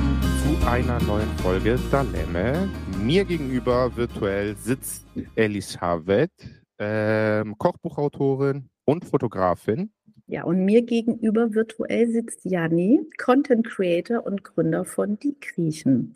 willkommen 0.00 0.60
zu 0.60 0.66
einer 0.66 1.02
neuen 1.02 1.28
Folge 1.38 1.78
Dalemme. 1.90 2.68
Mir 3.02 3.24
gegenüber 3.24 3.94
virtuell 3.96 4.56
sitzt 4.56 5.06
Elisabeth, 5.36 6.30
ähm, 6.78 7.56
Kochbuchautorin 7.58 8.68
und 8.84 9.04
Fotografin. 9.04 9.90
Ja, 10.26 10.44
und 10.44 10.64
mir 10.64 10.82
gegenüber 10.82 11.54
virtuell 11.54 12.08
sitzt 12.08 12.44
Janni, 12.44 13.00
Content 13.22 13.66
Creator 13.66 14.24
und 14.24 14.44
Gründer 14.44 14.84
von 14.84 15.18
Die 15.18 15.36
Griechen. 15.40 16.14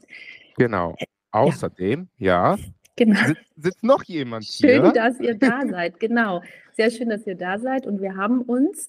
Genau. 0.56 0.94
Äh, 0.98 1.06
Außerdem, 1.32 2.08
ja, 2.16 2.54
ja 2.54 2.62
genau. 2.96 3.26
sitzt, 3.26 3.42
sitzt 3.56 3.82
noch 3.82 4.04
jemand 4.04 4.44
schön, 4.44 4.70
hier. 4.70 4.84
Schön, 4.84 4.94
dass 4.94 5.20
ihr 5.20 5.34
da 5.34 5.62
seid. 5.68 5.98
Genau. 6.00 6.42
Sehr 6.72 6.90
schön, 6.90 7.08
dass 7.08 7.26
ihr 7.26 7.34
da 7.34 7.58
seid. 7.58 7.86
Und 7.86 8.00
wir 8.00 8.16
haben 8.16 8.42
uns 8.42 8.86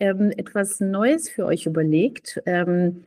ähm, 0.00 0.32
etwas 0.36 0.80
Neues 0.80 1.28
für 1.28 1.44
euch 1.44 1.66
überlegt. 1.66 2.40
Ähm, 2.46 3.04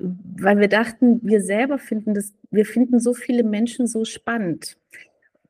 weil 0.00 0.58
wir 0.58 0.68
dachten, 0.68 1.20
wir 1.22 1.42
selber 1.42 1.78
finden 1.78 2.14
das, 2.14 2.34
wir 2.50 2.64
finden 2.64 3.00
so 3.00 3.14
viele 3.14 3.44
Menschen 3.44 3.86
so 3.86 4.04
spannend, 4.04 4.76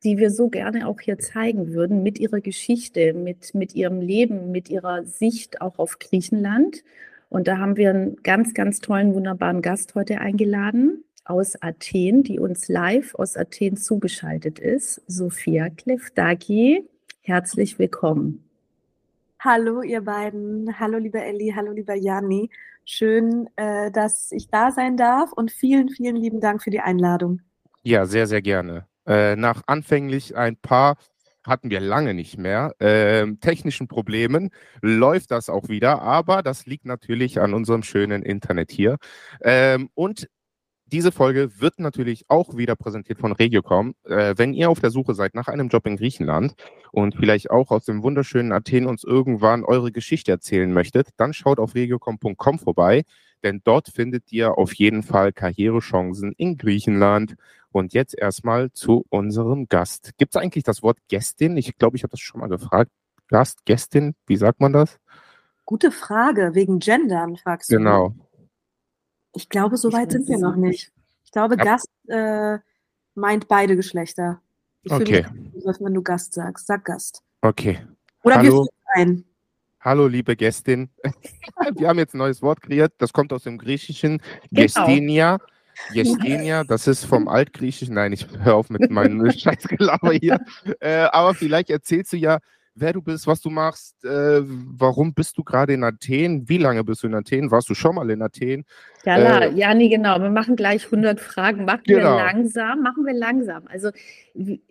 die 0.05 0.19
wir 0.19 0.31
so 0.31 0.49
gerne 0.49 0.87
auch 0.87 1.01
hier 1.01 1.19
zeigen 1.19 1.73
würden 1.73 2.03
mit 2.03 2.19
ihrer 2.19 2.41
Geschichte, 2.41 3.15
mit, 3.15 3.55
mit 3.55 3.75
ihrem 3.75 4.01
Leben, 4.01 4.51
mit 4.51 4.69
ihrer 4.69 5.05
Sicht 5.05 5.61
auch 5.61 5.79
auf 5.79 5.99
Griechenland. 5.99 6.85
Und 7.29 7.49
da 7.49 7.59
haben 7.59 7.77
wir 7.77 7.91
einen 7.91 8.17
ganz, 8.23 8.55
ganz 8.55 8.81
tollen, 8.81 9.15
wunderbaren 9.15 9.63
Gast 9.63 9.95
heute 9.95 10.21
eingeladen 10.21 11.05
aus 11.25 11.61
Athen, 11.61 12.23
die 12.23 12.39
uns 12.39 12.69
live 12.69 13.15
aus 13.15 13.37
Athen 13.37 13.77
zugeschaltet 13.77 14.59
ist, 14.59 15.03
Sophia 15.07 15.69
Klefdagi. 15.69 16.89
Herzlich 17.21 17.79
willkommen. 17.79 18.45
Hallo, 19.41 19.83
ihr 19.83 20.01
beiden. 20.01 20.81
Hallo, 20.81 20.99
lieber 20.99 21.23
Elli. 21.23 21.53
Hallo, 21.55 21.73
lieber 21.73 21.95
Janni. 21.95 22.51
Schön, 22.91 23.51
äh, 23.57 23.91
dass 23.91 24.33
ich 24.33 24.49
da 24.49 24.73
sein 24.73 24.97
darf 24.97 25.31
und 25.35 25.51
vielen, 25.51 25.91
vielen 25.91 26.17
lieben 26.17 26.41
Dank 26.41 26.63
für 26.63 26.71
die 26.71 26.81
Einladung. 26.81 27.43
Ja, 27.83 28.07
sehr, 28.07 28.27
sehr 28.27 28.41
gerne. 28.41 28.87
Äh, 29.07 29.37
nach 29.37 29.61
anfänglich 29.67 30.39
ein 30.39 30.57
paar 30.57 30.97
hatten 31.45 31.69
wir 31.69 31.81
lange 31.81 32.15
nicht 32.15 32.39
mehr. 32.39 32.75
Ähm, 32.81 33.41
technischen 33.41 33.89
Problemen 33.89 34.49
läuft 34.81 35.33
das 35.33 35.51
auch 35.51 35.69
wieder, 35.69 36.01
aber 36.01 36.43
das 36.43 36.65
liegt 36.65 36.87
natürlich 36.87 37.39
an 37.43 37.53
unserem 37.53 37.83
schönen 37.83 38.23
Internet 38.23 38.71
hier. 38.71 38.97
Ähm, 39.43 39.91
und 39.93 40.27
diese 40.93 41.13
Folge 41.13 41.61
wird 41.61 41.79
natürlich 41.79 42.25
auch 42.29 42.57
wieder 42.57 42.77
präsentiert 42.77 43.19
von 43.19 43.33
Regiocom. 43.33 43.95
Äh, 44.05 44.35
wenn 44.37 44.55
ihr 44.55 44.71
auf 44.71 44.81
der 44.81 44.91
Suche 44.91 45.15
seid 45.15 45.35
nach 45.35 45.49
einem 45.49 45.69
Job 45.69 45.87
in 45.87 45.97
Griechenland 45.97 46.55
und 46.93 47.15
vielleicht 47.15 47.51
auch 47.51 47.71
aus 47.71 47.85
dem 47.85 48.03
wunderschönen 48.03 48.53
Athen 48.53 48.87
uns 48.87 49.05
irgendwann 49.05 49.65
eure 49.65 49.93
Geschichte 49.93 50.33
erzählen 50.33 50.73
möchtet, 50.73 51.09
dann 51.17 51.33
schaut 51.33 51.59
auf 51.59 51.75
regiocom.com 51.75 52.59
vorbei, 52.59 53.05
denn 53.43 53.61
dort 53.65 53.89
findet 53.89 54.33
ihr 54.33 54.57
auf 54.57 54.75
jeden 54.75 55.03
Fall 55.03 55.33
Karrierechancen 55.33 56.33
in 56.37 56.57
Griechenland. 56.57 57.37
Und 57.71 57.93
jetzt 57.93 58.17
erstmal 58.19 58.73
zu 58.73 59.05
unserem 59.11 59.69
Gast. 59.69 60.13
Gibt 60.17 60.35
es 60.35 60.41
eigentlich 60.41 60.65
das 60.65 60.83
Wort 60.83 60.99
Gästin? 61.09 61.57
Ich 61.59 61.77
glaube, 61.77 61.97
ich 61.99 62.03
habe 62.03 62.11
das 62.11 62.21
schon 62.21 62.41
mal 62.41 62.49
gefragt. 62.49 62.91
Gast, 63.29 63.67
Gästin, 63.67 64.15
wie 64.27 64.37
sagt 64.37 64.61
man 64.61 64.73
das? 64.73 64.99
Gute 65.67 65.93
Frage, 65.93 66.55
wegen 66.55 66.79
Gendern, 66.79 67.37
fragst 67.37 67.71
du. 67.71 67.77
Genau. 67.77 68.15
Ich 69.39 69.49
glaube, 69.49 69.77
so 69.77 69.93
weit 69.93 70.11
sind 70.11 70.27
wir 70.29 70.37
noch 70.37 70.57
nicht. 70.57 70.91
Ich 71.25 71.31
glaube, 71.31 71.55
ja. 71.57 71.63
Gast 71.63 71.89
äh, 72.09 72.59
meint 73.15 73.47
beide 73.47 73.77
Geschlechter. 73.77 74.41
Ich 74.83 74.91
okay. 74.91 75.27
Mich, 75.55 75.65
wenn 75.79 75.95
du 75.95 76.03
Gast 76.03 76.35
sagst. 76.35 76.67
Sag 76.67 76.85
Gast. 76.85 77.23
Okay. 77.41 77.79
Oder 78.25 78.39
Hallo. 78.39 78.65
wir 78.65 78.69
ein. 78.95 79.25
Hallo, 79.79 80.09
liebe 80.09 80.35
Gästin. 80.35 80.91
wir 81.77 81.87
haben 81.87 82.01
jetzt 82.01 82.15
ein 82.15 82.19
neues 82.19 82.43
Wort 82.43 82.63
kreiert. 82.63 82.95
Das 82.99 83.13
kommt 83.13 83.33
aus 83.33 83.45
dem 83.45 83.59
Griechischen. 83.59 84.21
Genau. 84.51 84.63
Gestinia. 84.65 85.39
Gestinia, 85.93 86.65
das 86.65 86.89
ist 86.89 87.05
vom 87.05 87.29
Altgriechischen. 87.29 87.95
Nein, 87.95 88.13
ich 88.13 88.27
höre 88.43 88.57
auf 88.57 88.71
mit 88.71 88.91
meinem 88.91 89.31
Scheißgelaber 89.31 90.15
hier. 90.15 90.41
Äh, 90.81 91.03
aber 91.13 91.35
vielleicht 91.35 91.71
erzählst 91.71 92.13
du 92.13 92.17
ja, 92.17 92.41
wer 92.81 92.93
du 92.93 93.03
bist, 93.03 93.27
was 93.27 93.41
du 93.41 93.51
machst, 93.51 94.05
äh, 94.05 94.41
warum 94.43 95.15
bist 95.15 95.37
du 95.39 95.45
gerade 95.45 95.75
in 95.75 95.85
Athen, 95.85 96.49
wie 96.49 96.59
lange 96.59 96.85
bist 96.85 97.03
du 97.03 97.07
in 97.07 97.15
Athen, 97.15 97.51
warst 97.51 97.69
du 97.69 97.75
schon 97.75 97.95
mal 97.95 98.09
in 98.11 98.23
Athen? 98.23 98.65
Ja, 99.05 99.41
äh, 99.41 99.55
ja, 99.55 99.75
nee, 99.75 99.89
genau. 99.89 100.21
Wir 100.21 100.31
machen 100.31 100.57
gleich 100.57 100.85
100 100.87 101.21
Fragen. 101.21 101.65
Machen 101.65 101.83
genau. 101.85 102.17
wir 102.17 102.25
langsam, 102.25 102.83
machen 102.83 103.05
wir 103.07 103.15
langsam. 103.15 103.67
Also 103.69 103.91
wie, 104.35 104.63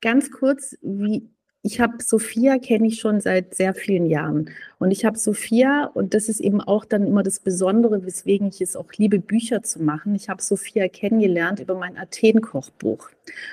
ganz 0.00 0.30
kurz, 0.30 0.76
wie 0.82 1.28
ich 1.62 1.78
habe 1.78 2.02
Sophia 2.02 2.58
kenne 2.58 2.86
ich 2.86 3.00
schon 3.00 3.20
seit 3.20 3.54
sehr 3.54 3.74
vielen 3.74 4.06
Jahren 4.06 4.50
und 4.78 4.92
ich 4.92 5.04
habe 5.04 5.18
Sophia 5.18 5.90
und 5.92 6.14
das 6.14 6.30
ist 6.30 6.40
eben 6.40 6.62
auch 6.62 6.86
dann 6.86 7.06
immer 7.06 7.22
das 7.22 7.38
Besondere, 7.38 8.04
weswegen 8.06 8.48
ich 8.48 8.62
es 8.62 8.76
auch 8.76 8.90
liebe, 8.96 9.18
Bücher 9.18 9.62
zu 9.62 9.82
machen. 9.82 10.14
Ich 10.14 10.30
habe 10.30 10.42
Sophia 10.42 10.88
kennengelernt 10.88 11.60
über 11.60 11.74
mein 11.74 11.98
Athen-Kochbuch 11.98 13.10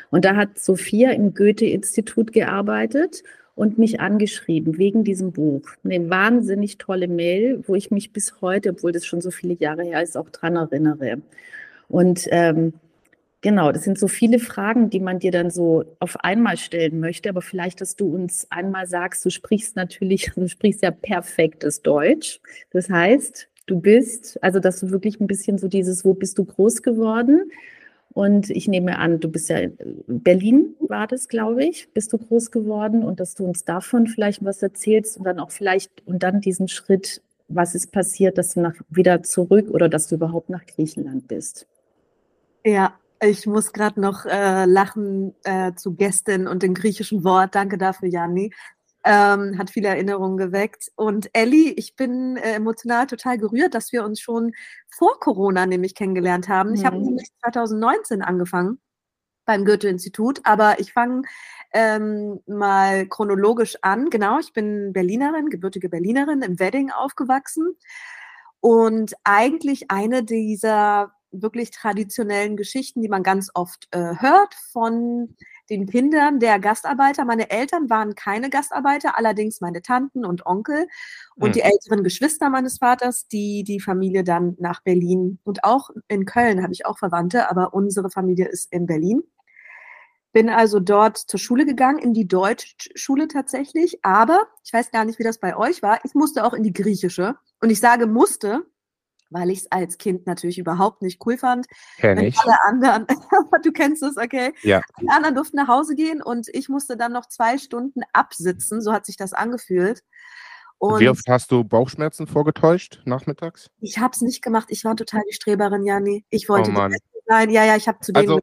und 0.09 0.23
da 0.23 0.37
hat 0.37 0.57
Sophia 0.57 1.11
im 1.11 1.33
Goethe-Institut 1.33 2.31
gearbeitet 2.31 3.23
und 3.57 3.79
mich 3.79 3.99
angeschrieben 3.99 4.77
wegen 4.77 5.03
diesem 5.03 5.31
Buch. 5.31 5.63
Eine 5.83 6.09
wahnsinnig 6.11 6.77
tolle 6.77 7.07
Mail, 7.07 7.63
wo 7.65 7.73
ich 7.73 7.89
mich 7.89 8.13
bis 8.13 8.39
heute, 8.39 8.69
obwohl 8.69 8.91
das 8.91 9.03
schon 9.05 9.19
so 9.19 9.31
viele 9.31 9.55
Jahre 9.55 9.83
her 9.83 10.03
ist, 10.03 10.15
auch 10.15 10.29
dran 10.29 10.55
erinnere. 10.55 11.23
Und 11.89 12.27
ähm, 12.29 12.73
genau, 13.41 13.71
das 13.71 13.83
sind 13.83 13.97
so 13.97 14.07
viele 14.07 14.37
Fragen, 14.37 14.91
die 14.91 14.99
man 14.99 15.17
dir 15.17 15.31
dann 15.31 15.49
so 15.49 15.85
auf 15.99 16.23
einmal 16.23 16.57
stellen 16.57 16.99
möchte. 16.99 17.29
Aber 17.29 17.41
vielleicht, 17.41 17.81
dass 17.81 17.95
du 17.95 18.13
uns 18.13 18.45
einmal 18.51 18.85
sagst, 18.85 19.25
du 19.25 19.31
sprichst 19.31 19.75
natürlich, 19.75 20.31
du 20.35 20.47
sprichst 20.47 20.83
ja 20.83 20.91
perfektes 20.91 21.81
Deutsch. 21.81 22.39
Das 22.69 22.91
heißt, 22.91 23.49
du 23.65 23.79
bist, 23.79 24.37
also 24.43 24.59
dass 24.59 24.79
du 24.81 24.91
wirklich 24.91 25.19
ein 25.19 25.25
bisschen 25.25 25.57
so 25.57 25.67
dieses, 25.67 26.05
wo 26.05 26.13
bist 26.13 26.37
du 26.37 26.45
groß 26.45 26.83
geworden? 26.83 27.51
Und 28.17 28.49
ich 28.49 28.67
nehme 28.67 28.97
an, 28.97 29.19
du 29.19 29.29
bist 29.29 29.47
ja 29.47 29.59
in 29.59 30.01
Berlin, 30.07 30.75
war 30.79 31.05
das, 31.05 31.27
glaube 31.27 31.63
ich, 31.63 31.93
bist 31.93 32.11
du 32.11 32.17
groß 32.17 32.49
geworden 32.49 33.03
und 33.03 33.19
dass 33.19 33.35
du 33.35 33.45
uns 33.45 33.63
davon 33.63 34.07
vielleicht 34.07 34.43
was 34.43 34.63
erzählst 34.63 35.17
und 35.17 35.25
dann 35.25 35.39
auch 35.39 35.51
vielleicht 35.51 35.91
und 36.07 36.23
dann 36.23 36.41
diesen 36.41 36.67
Schritt, 36.67 37.21
was 37.47 37.75
ist 37.75 37.91
passiert, 37.91 38.39
dass 38.39 38.55
du 38.55 38.61
nach, 38.61 38.73
wieder 38.89 39.21
zurück 39.21 39.69
oder 39.69 39.87
dass 39.87 40.07
du 40.07 40.15
überhaupt 40.15 40.49
nach 40.49 40.65
Griechenland 40.65 41.27
bist. 41.27 41.67
Ja, 42.65 42.95
ich 43.21 43.45
muss 43.45 43.71
gerade 43.71 44.01
noch 44.01 44.25
äh, 44.25 44.65
lachen 44.65 45.35
äh, 45.43 45.73
zu 45.75 45.93
Gästen 45.93 46.47
und 46.47 46.63
dem 46.63 46.73
griechischen 46.73 47.23
Wort. 47.23 47.53
Danke 47.53 47.77
dafür, 47.77 48.09
Janni 48.09 48.51
ähm, 49.07 49.57
hat 49.57 49.69
viele 49.69 49.87
Erinnerungen 49.87 50.37
geweckt. 50.37 50.91
Und 50.95 51.29
Elli, 51.33 51.71
ich 51.71 51.95
bin 51.95 52.35
äh, 52.35 52.55
emotional 52.55 53.07
total 53.07 53.37
gerührt, 53.37 53.73
dass 53.73 53.93
wir 53.93 54.03
uns 54.03 54.19
schon 54.19 54.51
vor 54.89 55.19
Corona 55.19 55.65
nämlich 55.65 55.95
kennengelernt 55.95 56.49
haben. 56.49 56.71
Mhm. 56.71 56.75
Ich 56.75 56.85
habe 56.85 56.97
nämlich 56.97 57.29
2019 57.41 58.21
angefangen 58.21 58.79
beim 59.45 59.63
Goethe-Institut, 59.63 60.41
aber 60.43 60.81
ich 60.81 60.91
fange 60.91 61.21
ähm, 61.73 62.41
mal 62.47 63.07
chronologisch 63.07 63.77
an. 63.81 64.09
Genau, 64.09 64.39
ich 64.39 64.51
bin 64.51 64.91
Berlinerin, 64.91 65.49
gebürtige 65.49 65.87
Berlinerin, 65.87 66.41
im 66.41 66.59
Wedding 66.59 66.91
aufgewachsen 66.91 67.77
und 68.59 69.13
eigentlich 69.23 69.89
eine 69.89 70.23
dieser 70.23 71.13
wirklich 71.31 71.71
traditionellen 71.71 72.57
Geschichten, 72.57 73.01
die 73.01 73.09
man 73.09 73.23
ganz 73.23 73.49
oft 73.53 73.87
äh, 73.91 74.15
hört 74.19 74.53
von 74.71 75.35
den 75.69 75.85
Kindern 75.85 76.39
der 76.39 76.59
Gastarbeiter. 76.59 77.25
Meine 77.25 77.49
Eltern 77.49 77.89
waren 77.89 78.15
keine 78.15 78.49
Gastarbeiter, 78.49 79.17
allerdings 79.17 79.61
meine 79.61 79.81
Tanten 79.81 80.25
und 80.25 80.45
Onkel 80.45 80.87
und 81.35 81.49
mhm. 81.49 81.53
die 81.53 81.61
älteren 81.61 82.03
Geschwister 82.03 82.49
meines 82.49 82.77
Vaters, 82.77 83.27
die 83.27 83.63
die 83.63 83.79
Familie 83.79 84.23
dann 84.23 84.55
nach 84.59 84.81
Berlin 84.81 85.39
und 85.43 85.63
auch 85.63 85.89
in 86.07 86.25
Köln 86.25 86.63
habe 86.63 86.73
ich 86.73 86.85
auch 86.85 86.97
Verwandte, 86.97 87.49
aber 87.49 87.73
unsere 87.73 88.09
Familie 88.09 88.47
ist 88.47 88.71
in 88.71 88.85
Berlin. 88.85 89.23
Bin 90.33 90.49
also 90.49 90.79
dort 90.79 91.17
zur 91.17 91.39
Schule 91.39 91.65
gegangen, 91.65 91.99
in 91.99 92.13
die 92.13 92.27
Deutschschule 92.27 93.27
tatsächlich, 93.27 93.99
aber 94.03 94.47
ich 94.63 94.71
weiß 94.71 94.91
gar 94.91 95.03
nicht, 95.05 95.19
wie 95.19 95.23
das 95.23 95.39
bei 95.39 95.57
euch 95.57 95.81
war. 95.81 95.99
Ich 96.03 96.13
musste 96.13 96.45
auch 96.45 96.53
in 96.53 96.63
die 96.63 96.73
griechische. 96.73 97.35
Und 97.59 97.71
ich 97.71 97.79
sage 97.79 98.05
musste, 98.05 98.65
weil 99.29 99.49
ich 99.49 99.59
es 99.59 99.71
als 99.71 99.97
Kind 99.97 100.27
natürlich 100.27 100.57
überhaupt 100.57 101.01
nicht 101.01 101.25
cool 101.25 101.37
fand. 101.37 101.67
Kenn 101.97 102.17
ich. 102.19 102.37
Alle 102.39 102.55
anderen, 102.65 103.07
du 103.63 103.71
kennst 103.71 104.03
es, 104.03 104.17
okay? 104.17 104.53
Ja. 104.63 104.81
Die 105.01 105.09
anderen 105.09 105.35
durften 105.35 105.57
nach 105.57 105.67
Hause 105.67 105.95
gehen 105.95 106.21
und 106.21 106.47
ich 106.53 106.69
musste 106.69 106.97
dann 106.97 107.13
noch 107.13 107.27
zwei 107.27 107.57
Stunden 107.57 108.01
absitzen, 108.13 108.81
so 108.81 108.93
hat 108.93 109.05
sich 109.05 109.17
das 109.17 109.33
angefühlt. 109.33 110.03
Und 110.79 110.99
Wie 110.99 111.09
oft 111.09 111.27
hast 111.27 111.51
du 111.51 111.63
Bauchschmerzen 111.63 112.27
vorgetäuscht 112.27 113.01
nachmittags? 113.05 113.71
Ich 113.79 113.97
habe 113.97 114.11
es 114.13 114.21
nicht 114.21 114.43
gemacht. 114.43 114.67
Ich 114.69 114.85
war 114.85 114.95
total 114.95 115.23
die 115.27 115.33
Streberin, 115.33 115.83
Jani. 115.83 116.23
Ich 116.29 116.49
wollte 116.49 116.71
oh 116.71 116.89
sein. 117.27 117.49
Ja, 117.49 117.63
ja, 117.65 117.75
ich 117.75 117.87
habe 117.87 117.99
zu 118.01 118.13
denen. 118.13 118.29
Also, 118.29 118.39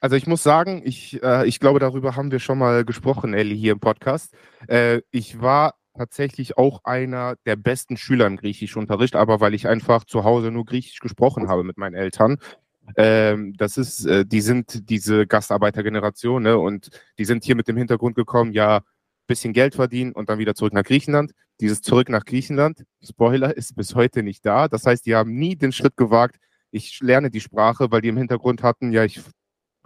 also 0.00 0.16
ich 0.16 0.26
muss 0.26 0.42
sagen, 0.42 0.82
ich, 0.84 1.22
äh, 1.22 1.46
ich 1.46 1.60
glaube, 1.60 1.78
darüber 1.78 2.16
haben 2.16 2.30
wir 2.30 2.40
schon 2.40 2.58
mal 2.58 2.84
gesprochen, 2.84 3.32
Ellie, 3.32 3.56
hier 3.56 3.72
im 3.72 3.80
Podcast. 3.80 4.34
Äh, 4.66 5.02
ich 5.10 5.40
war 5.40 5.74
tatsächlich 5.98 6.56
auch 6.56 6.84
einer 6.84 7.36
der 7.44 7.56
besten 7.56 7.96
Schüler 7.96 8.26
im 8.26 8.36
Griechischunterricht, 8.36 9.16
aber 9.16 9.40
weil 9.40 9.54
ich 9.54 9.68
einfach 9.68 10.04
zu 10.04 10.24
Hause 10.24 10.50
nur 10.50 10.64
Griechisch 10.64 11.00
gesprochen 11.00 11.48
habe 11.48 11.64
mit 11.64 11.76
meinen 11.76 11.94
Eltern. 11.94 12.38
Ähm, 12.96 13.54
das 13.58 13.76
ist, 13.76 14.06
äh, 14.06 14.24
die 14.24 14.40
sind 14.40 14.88
diese 14.88 15.26
Gastarbeitergeneration, 15.26 16.42
ne? 16.42 16.58
Und 16.58 16.90
die 17.18 17.24
sind 17.26 17.44
hier 17.44 17.54
mit 17.56 17.68
dem 17.68 17.76
Hintergrund 17.76 18.16
gekommen, 18.16 18.52
ja, 18.52 18.80
bisschen 19.26 19.52
Geld 19.52 19.74
verdienen 19.74 20.12
und 20.12 20.30
dann 20.30 20.38
wieder 20.38 20.54
zurück 20.54 20.72
nach 20.72 20.84
Griechenland. 20.84 21.32
Dieses 21.60 21.82
Zurück 21.82 22.08
nach 22.08 22.24
Griechenland, 22.24 22.84
Spoiler, 23.02 23.56
ist 23.56 23.76
bis 23.76 23.94
heute 23.94 24.22
nicht 24.22 24.46
da. 24.46 24.68
Das 24.68 24.86
heißt, 24.86 25.04
die 25.04 25.14
haben 25.14 25.34
nie 25.38 25.56
den 25.56 25.72
Schritt 25.72 25.96
gewagt, 25.96 26.36
ich 26.70 27.00
lerne 27.00 27.30
die 27.30 27.40
Sprache, 27.40 27.90
weil 27.90 28.00
die 28.00 28.08
im 28.08 28.16
Hintergrund 28.16 28.62
hatten, 28.62 28.92
ja, 28.92 29.04
ich 29.04 29.20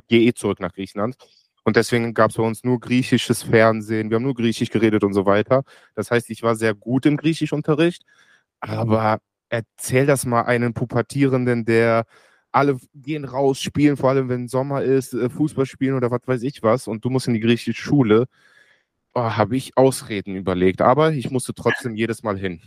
gehe 0.09 0.23
eh 0.23 0.33
zurück 0.35 0.61
nach 0.61 0.73
Griechenland. 0.73 1.17
Und 1.65 1.77
deswegen 1.77 2.15
gab 2.15 2.31
es 2.31 2.37
bei 2.37 2.43
uns 2.43 2.65
nur 2.65 2.81
griechisches 2.81 3.43
Fernsehen, 3.45 4.11
wir 4.11 4.17
haben 4.17 4.25
nur 4.25 4.35
griechisch 4.35 4.71
geredet 4.71 5.05
und 5.05 5.13
so 5.13 5.27
weiter. 5.27 5.63
Das 5.95 6.11
heißt, 6.11 6.31
ich 6.31 6.43
war 6.43 6.57
sehr 6.57 6.75
gut 6.75 7.07
im 7.07 7.17
Griechischunterricht, 7.17 8.03
aber 8.61 9.19
erzähl 9.49 10.07
das 10.07 10.27
mal 10.27 10.43
einem 10.43 10.75
Pubertierenden, 10.75 11.65
der 11.65 12.05
alle 12.53 12.79
gehen 12.95 13.25
raus, 13.25 13.61
spielen, 13.61 13.97
vor 13.97 14.11
allem 14.11 14.29
wenn 14.29 14.49
Sommer 14.49 14.83
ist, 14.83 15.15
äh, 15.15 15.31
Fußball 15.31 15.67
spielen 15.67 15.95
oder 15.95 16.11
was 16.11 16.21
weiß 16.27 16.43
ich 16.43 16.63
was, 16.63 16.87
und 16.87 17.05
du 17.05 17.11
musst 17.11 17.29
in 17.29 17.35
die 17.35 17.41
griechische 17.41 17.75
Schule. 17.75 18.27
Oh, 19.15 19.23
Habe 19.23 19.57
ich 19.57 19.77
Ausreden 19.77 20.37
überlegt, 20.37 20.81
aber 20.81 21.13
ich 21.13 21.31
musste 21.31 21.55
trotzdem 21.55 21.97
jedes 21.97 22.23
Mal 22.23 22.39
hin. 22.39 22.63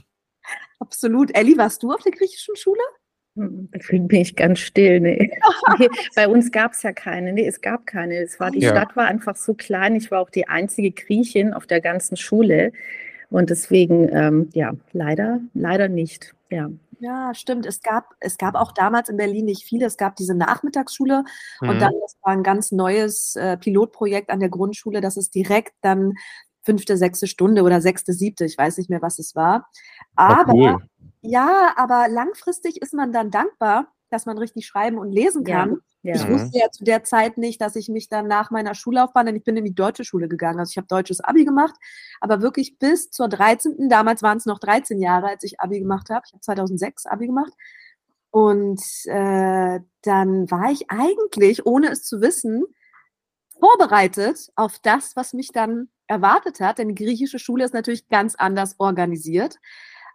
Absolut. 0.79 1.35
Elli, 1.35 1.57
warst 1.57 1.81
du 1.83 1.91
auf 1.91 2.01
der 2.03 2.11
griechischen 2.11 2.55
Schule? 2.55 2.81
Deswegen 3.35 4.07
bin 4.07 4.21
ich 4.21 4.35
ganz 4.35 4.59
still. 4.59 5.01
Nee. 5.01 5.31
nee 5.79 5.89
bei 6.15 6.27
uns 6.27 6.51
gab 6.51 6.71
es 6.71 6.83
ja 6.83 6.93
keine. 6.93 7.33
Nee, 7.33 7.47
es 7.47 7.61
gab 7.61 7.85
keine. 7.85 8.15
Es 8.15 8.39
war, 8.39 8.51
die 8.51 8.59
ja. 8.59 8.69
Stadt 8.69 8.95
war 8.95 9.05
einfach 9.05 9.35
so 9.35 9.53
klein. 9.53 9.95
Ich 9.95 10.09
war 10.09 10.21
auch 10.21 10.29
die 10.29 10.47
einzige 10.47 10.91
Griechin 10.91 11.53
auf 11.53 11.67
der 11.67 11.81
ganzen 11.81 12.15
Schule. 12.15 12.71
Und 13.29 13.49
deswegen, 13.49 14.09
ähm, 14.13 14.49
ja, 14.53 14.73
leider, 14.93 15.41
leider 15.53 15.89
nicht. 15.89 16.33
Ja. 16.49 16.69
Ja, 16.99 17.33
stimmt. 17.35 17.65
Es 17.65 17.81
gab, 17.81 18.15
es 18.21 18.37
gab 18.37 18.55
auch 18.55 18.71
damals 18.71 19.09
in 19.09 19.17
Berlin 19.17 19.45
nicht 19.45 19.63
viele. 19.63 19.85
Es 19.85 19.97
gab 19.97 20.15
diese 20.15 20.33
Nachmittagsschule 20.33 21.25
mhm. 21.59 21.69
und 21.69 21.79
dann 21.81 21.91
das 22.01 22.15
war 22.21 22.31
ein 22.31 22.43
ganz 22.43 22.71
neues 22.71 23.35
äh, 23.35 23.57
Pilotprojekt 23.57 24.29
an 24.29 24.39
der 24.39 24.49
Grundschule, 24.49 25.01
dass 25.01 25.17
es 25.17 25.29
direkt 25.29 25.73
dann 25.81 26.13
fünfte, 26.63 26.97
sechste 26.97 27.27
Stunde 27.27 27.63
oder 27.63 27.81
sechste, 27.81 28.13
siebte, 28.13 28.45
ich 28.45 28.57
weiß 28.57 28.77
nicht 28.77 28.89
mehr, 28.89 29.01
was 29.01 29.19
es 29.19 29.35
war. 29.35 29.67
Aber 30.15 30.53
cool. 30.53 30.77
Ja, 31.25 31.73
aber 31.75 32.07
langfristig 32.07 32.81
ist 32.81 32.93
man 32.93 33.11
dann 33.11 33.31
dankbar, 33.31 33.93
dass 34.09 34.25
man 34.25 34.37
richtig 34.37 34.65
schreiben 34.65 34.97
und 34.97 35.11
lesen 35.11 35.43
kann. 35.43 35.79
Ja, 36.01 36.13
ja. 36.13 36.15
Ich 36.15 36.29
wusste 36.29 36.57
ja 36.59 36.69
zu 36.71 36.83
der 36.83 37.03
Zeit 37.03 37.37
nicht, 37.37 37.59
dass 37.61 37.75
ich 37.75 37.89
mich 37.89 38.09
dann 38.09 38.27
nach 38.27 38.51
meiner 38.51 38.75
Schullaufbahn, 38.75 39.25
denn 39.25 39.35
ich 39.35 39.43
bin 39.43 39.57
in 39.57 39.65
die 39.65 39.73
deutsche 39.73 40.05
Schule 40.05 40.27
gegangen, 40.27 40.59
also 40.59 40.69
ich 40.71 40.77
habe 40.77 40.87
deutsches 40.87 41.19
Abi 41.21 41.45
gemacht, 41.45 41.75
aber 42.21 42.41
wirklich 42.41 42.77
bis 42.77 43.09
zur 43.09 43.27
13., 43.27 43.89
damals 43.89 44.21
waren 44.21 44.37
es 44.37 44.45
noch 44.45 44.59
13 44.59 44.99
Jahre, 44.99 45.29
als 45.29 45.43
ich 45.43 45.59
Abi 45.59 45.79
gemacht 45.79 46.09
habe. 46.09 46.23
Ich 46.27 46.33
habe 46.33 46.41
2006 46.41 47.07
Abi 47.07 47.27
gemacht. 47.27 47.53
Und 48.29 48.81
äh, 49.05 49.79
dann 50.01 50.51
war 50.51 50.69
ich 50.69 50.91
eigentlich, 50.91 51.65
ohne 51.65 51.87
es 51.89 52.03
zu 52.03 52.21
wissen, 52.21 52.65
vorbereitet 53.59 54.51
auf 54.55 54.77
das, 54.79 55.15
was 55.15 55.33
mich 55.33 55.51
dann 55.53 55.89
erwartet 56.07 56.59
hat. 56.59 56.77
Denn 56.77 56.89
die 56.89 57.03
griechische 57.03 57.39
Schule 57.39 57.63
ist 57.63 57.73
natürlich 57.73 58.09
ganz 58.09 58.35
anders 58.35 58.75
organisiert 58.77 59.57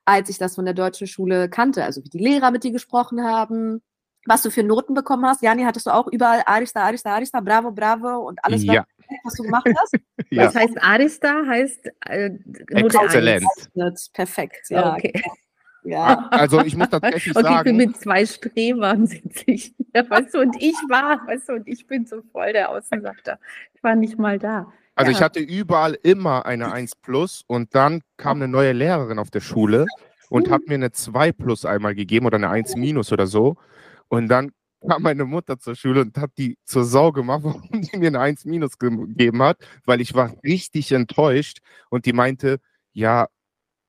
als 0.04 0.28
ich 0.28 0.38
das 0.38 0.54
von 0.54 0.64
der 0.64 0.74
deutschen 0.74 1.06
Schule 1.06 1.48
kannte. 1.48 1.84
Also 1.84 2.04
wie 2.04 2.08
die 2.08 2.18
Lehrer 2.18 2.50
mit 2.50 2.64
dir 2.64 2.72
gesprochen 2.72 3.24
haben, 3.24 3.82
was 4.26 4.42
du 4.42 4.50
für 4.50 4.62
Noten 4.62 4.94
bekommen 4.94 5.24
hast. 5.26 5.42
Jani, 5.42 5.64
hattest 5.64 5.86
du 5.86 5.90
auch 5.90 6.06
überall 6.08 6.42
Arista, 6.46 6.82
Arista, 6.82 7.14
Arista, 7.14 7.40
Bravo, 7.40 7.70
Bravo 7.70 8.28
und 8.28 8.44
alles, 8.44 8.64
ja. 8.64 8.84
was 9.24 9.34
du 9.34 9.44
gemacht 9.44 9.68
hast? 9.76 9.94
ja. 10.30 10.46
Was 10.46 10.54
heißt 10.54 10.82
Arista? 10.82 11.46
Heißt 11.46 11.86
äh, 12.06 12.30
Note 12.70 12.98
Exzellent. 13.02 13.44
Perfekt, 14.12 14.68
ja. 14.68 14.94
Okay. 14.94 15.22
Ja. 15.82 16.28
Also 16.30 16.60
ich 16.60 16.76
muss 16.76 16.90
tatsächlich 16.90 17.34
okay, 17.34 17.42
sagen. 17.42 17.56
Ich 17.56 17.64
bin 17.64 17.76
mit 17.76 17.96
zwei 17.96 18.26
Strebern 18.26 19.06
sitze 19.06 19.44
ich. 19.46 19.74
Ja, 19.94 20.08
weißt 20.10 20.34
du, 20.34 20.40
und 20.40 20.56
ich 20.60 20.76
war, 20.88 21.26
weißt 21.26 21.48
du, 21.48 21.52
und 21.54 21.68
ich 21.68 21.86
bin 21.86 22.06
so 22.06 22.22
voll 22.32 22.52
der 22.52 22.70
Außenseiter. 22.70 23.38
Ich 23.74 23.82
war 23.82 23.94
nicht 23.94 24.18
mal 24.18 24.38
da. 24.38 24.70
Also 24.94 25.12
ja. 25.12 25.16
ich 25.16 25.22
hatte 25.22 25.40
überall 25.40 25.96
immer 26.02 26.46
eine 26.46 26.72
1 26.72 26.96
plus 26.96 27.42
und 27.46 27.74
dann 27.74 28.02
kam 28.16 28.38
eine 28.38 28.48
neue 28.48 28.72
Lehrerin 28.72 29.18
auf 29.18 29.30
der 29.30 29.40
Schule 29.40 29.86
und 30.28 30.48
mhm. 30.48 30.52
hat 30.52 30.62
mir 30.66 30.74
eine 30.74 30.92
2 30.92 31.32
plus 31.32 31.64
einmal 31.64 31.94
gegeben 31.94 32.26
oder 32.26 32.36
eine 32.36 32.50
1 32.50 32.76
minus 32.76 33.12
oder 33.12 33.26
so. 33.26 33.56
Und 34.08 34.28
dann 34.28 34.52
kam 34.86 35.02
meine 35.02 35.24
Mutter 35.24 35.58
zur 35.58 35.74
Schule 35.74 36.02
und 36.02 36.16
hat 36.16 36.30
die 36.38 36.56
zur 36.64 36.84
Sau 36.84 37.12
gemacht, 37.12 37.40
warum 37.44 37.82
die 37.82 37.96
mir 37.96 38.08
eine 38.08 38.20
1 38.20 38.44
minus 38.44 38.78
gegeben 38.78 39.42
hat, 39.42 39.58
weil 39.84 40.00
ich 40.00 40.14
war 40.14 40.34
richtig 40.42 40.92
enttäuscht 40.92 41.58
und 41.90 42.06
die 42.06 42.12
meinte, 42.12 42.60
ja, 42.92 43.28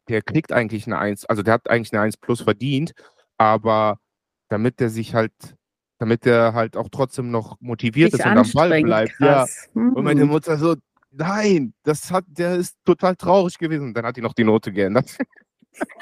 der 0.07 0.21
kriegt 0.21 0.51
eigentlich 0.51 0.87
eine 0.87 0.97
1, 0.97 1.25
also 1.25 1.43
der 1.43 1.55
hat 1.55 1.69
eigentlich 1.69 1.93
eine 1.93 2.01
1 2.01 2.17
plus 2.17 2.41
verdient, 2.41 2.93
aber 3.37 3.99
damit 4.49 4.79
der 4.79 4.89
sich 4.89 5.15
halt 5.15 5.33
damit 6.01 6.25
der 6.25 6.55
halt 6.55 6.77
auch 6.77 6.89
trotzdem 6.89 7.29
noch 7.29 7.61
motiviert 7.61 8.11
ist 8.15 8.25
und 8.25 8.35
am 8.35 8.51
Ball 8.53 8.81
bleibt. 8.81 9.13
Krass. 9.17 9.69
Ja. 9.75 9.81
Und 9.81 10.03
meine 10.03 10.25
mhm. 10.25 10.31
Mutter 10.31 10.57
so, 10.57 10.75
nein, 11.11 11.73
das 11.83 12.11
hat, 12.11 12.25
der 12.27 12.55
ist 12.55 12.77
total 12.85 13.15
traurig 13.15 13.57
gewesen. 13.57 13.93
Dann 13.93 14.05
hat 14.05 14.17
die 14.17 14.21
noch 14.21 14.33
die 14.33 14.43
Note 14.43 14.71
geändert. 14.71 15.17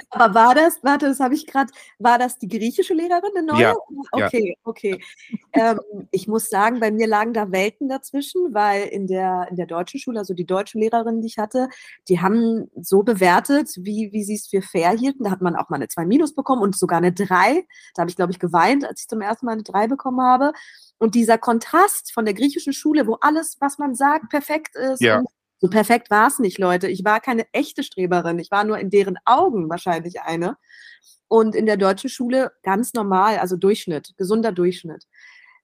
Aber 0.10 0.34
war 0.34 0.56
das, 0.56 0.80
warte, 0.84 1.08
das 1.08 1.20
habe 1.20 1.36
ich 1.36 1.46
gerade, 1.46 1.72
war 2.00 2.18
das 2.18 2.38
die 2.38 2.48
griechische 2.48 2.94
Lehrerin, 2.94 3.32
eine 3.36 3.46
neue? 3.46 3.62
Ja. 3.62 3.76
Okay, 4.12 4.50
ja. 4.50 4.56
okay. 4.64 5.04
ähm, 5.54 5.80
ich 6.12 6.28
muss 6.28 6.50
sagen, 6.50 6.80
bei 6.80 6.92
mir 6.92 7.08
lagen 7.08 7.34
da 7.34 7.52
Welten 7.52 7.88
dazwischen, 7.88 8.54
weil 8.54 8.88
in 8.88 9.08
der, 9.08 9.48
in 9.50 9.56
der 9.56 9.68
deutschen 9.68 10.00
Schule, 10.00 10.20
also 10.20 10.34
die 10.34 10.46
deutsche 10.46 10.80
Lehrerin, 10.80 11.22
die 11.22 11.28
ich 11.28 11.38
hatte, 11.38 11.70
die 12.08 12.20
haben 12.20 12.70
so 12.82 13.04
bewertet, 13.04 13.70
wie, 13.78 14.12
wie 14.12 14.24
sie 14.24 14.36
es 14.36 14.48
für 14.48 14.62
fair 14.62 14.92
hielten. 14.92 15.26
Da 15.26 15.32
hat 15.32 15.42
man 15.42 15.56
auch 15.56 15.70
mal 15.70 15.76
eine 15.76 15.88
2 15.88 16.06
Minus 16.06 16.34
bekommen 16.34 16.62
und 16.62 16.78
sogar 16.78 16.98
eine 16.98 17.14
3. 17.14 17.66
Da 17.94 18.02
habe 18.02 18.10
ich, 18.10 18.16
glaube 18.16 18.32
ich, 18.32 18.40
geweint, 18.40 18.86
als 18.86 19.02
ich 19.02 19.08
zum 19.08 19.22
ersten 19.22 19.46
Mal 19.46 19.54
eine 19.54 19.64
3 19.64 19.88
bekommen 19.88 20.22
habe. 20.22 20.54
Und 20.98 21.16
dieser 21.16 21.38
Kontrast 21.38 22.12
von 22.14 22.26
der 22.26 22.34
griechischen 22.34 22.74
Schule, 22.74 23.08
wo 23.08 23.18
alles, 23.22 23.58
was 23.60 23.78
man 23.78 23.96
sagt, 23.96 24.30
perfekt 24.30 24.76
ist. 24.76 25.02
Ja. 25.02 25.24
So 25.60 25.70
perfekt 25.70 26.10
war 26.10 26.28
es 26.28 26.40
nicht, 26.40 26.58
Leute. 26.58 26.88
Ich 26.88 27.04
war 27.04 27.20
keine 27.20 27.46
echte 27.52 27.84
Streberin. 27.84 28.40
Ich 28.40 28.50
war 28.50 28.64
nur 28.64 28.80
in 28.80 28.90
deren 28.90 29.18
Augen 29.26 29.70
wahrscheinlich 29.70 30.22
eine. 30.22 30.58
Und 31.28 31.54
in 31.54 31.66
der 31.66 31.78
deutschen 31.78 32.10
Schule 32.10 32.52
ganz 32.64 32.94
normal, 32.94 33.38
also 33.38 33.56
Durchschnitt, 33.56 34.14
gesunder 34.18 34.52
Durchschnitt. 34.52 35.06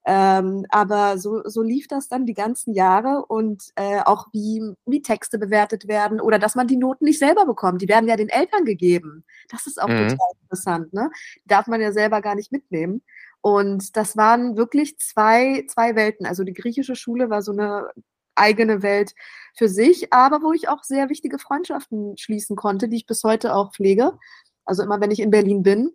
Ähm, 0.07 0.67
aber 0.69 1.17
so, 1.17 1.41
so 1.45 1.63
lief 1.63 1.87
das 1.87 2.07
dann 2.07 2.27
die 2.27 2.35
ganzen 2.35 2.75
Jahre 2.75 3.25
und 3.25 3.63
äh, 3.75 4.01
auch 4.01 4.27
wie, 4.33 4.61
wie 4.85 5.01
Texte 5.01 5.39
bewertet 5.39 5.87
werden 5.87 6.21
oder 6.21 6.37
dass 6.37 6.53
man 6.53 6.67
die 6.67 6.75
Noten 6.75 7.05
nicht 7.05 7.17
selber 7.17 7.47
bekommt. 7.47 7.81
Die 7.81 7.87
werden 7.87 8.07
ja 8.07 8.15
den 8.15 8.29
Eltern 8.29 8.65
gegeben. 8.65 9.25
Das 9.49 9.65
ist 9.65 9.81
auch 9.81 9.87
mhm. 9.87 10.09
total 10.09 10.29
interessant. 10.43 10.93
Ne? 10.93 11.09
Darf 11.45 11.65
man 11.65 11.81
ja 11.81 11.91
selber 11.91 12.21
gar 12.21 12.35
nicht 12.35 12.51
mitnehmen. 12.51 13.01
Und 13.41 13.95
das 13.97 14.15
waren 14.15 14.57
wirklich 14.57 14.99
zwei, 14.99 15.65
zwei 15.67 15.95
Welten. 15.95 16.27
Also 16.27 16.43
die 16.43 16.53
griechische 16.53 16.95
Schule 16.95 17.31
war 17.31 17.41
so 17.41 17.51
eine 17.51 17.89
eigene 18.35 18.81
Welt 18.81 19.13
für 19.57 19.69
sich, 19.69 20.13
aber 20.13 20.41
wo 20.41 20.51
ich 20.53 20.67
auch 20.69 20.83
sehr 20.83 21.09
wichtige 21.09 21.39
Freundschaften 21.39 22.17
schließen 22.17 22.55
konnte, 22.55 22.89
die 22.89 22.97
ich 22.97 23.05
bis 23.05 23.23
heute 23.23 23.55
auch 23.55 23.73
pflege. 23.73 24.17
Also 24.65 24.83
immer 24.83 24.99
wenn 24.99 25.11
ich 25.11 25.19
in 25.19 25.31
Berlin 25.31 25.63
bin, 25.63 25.91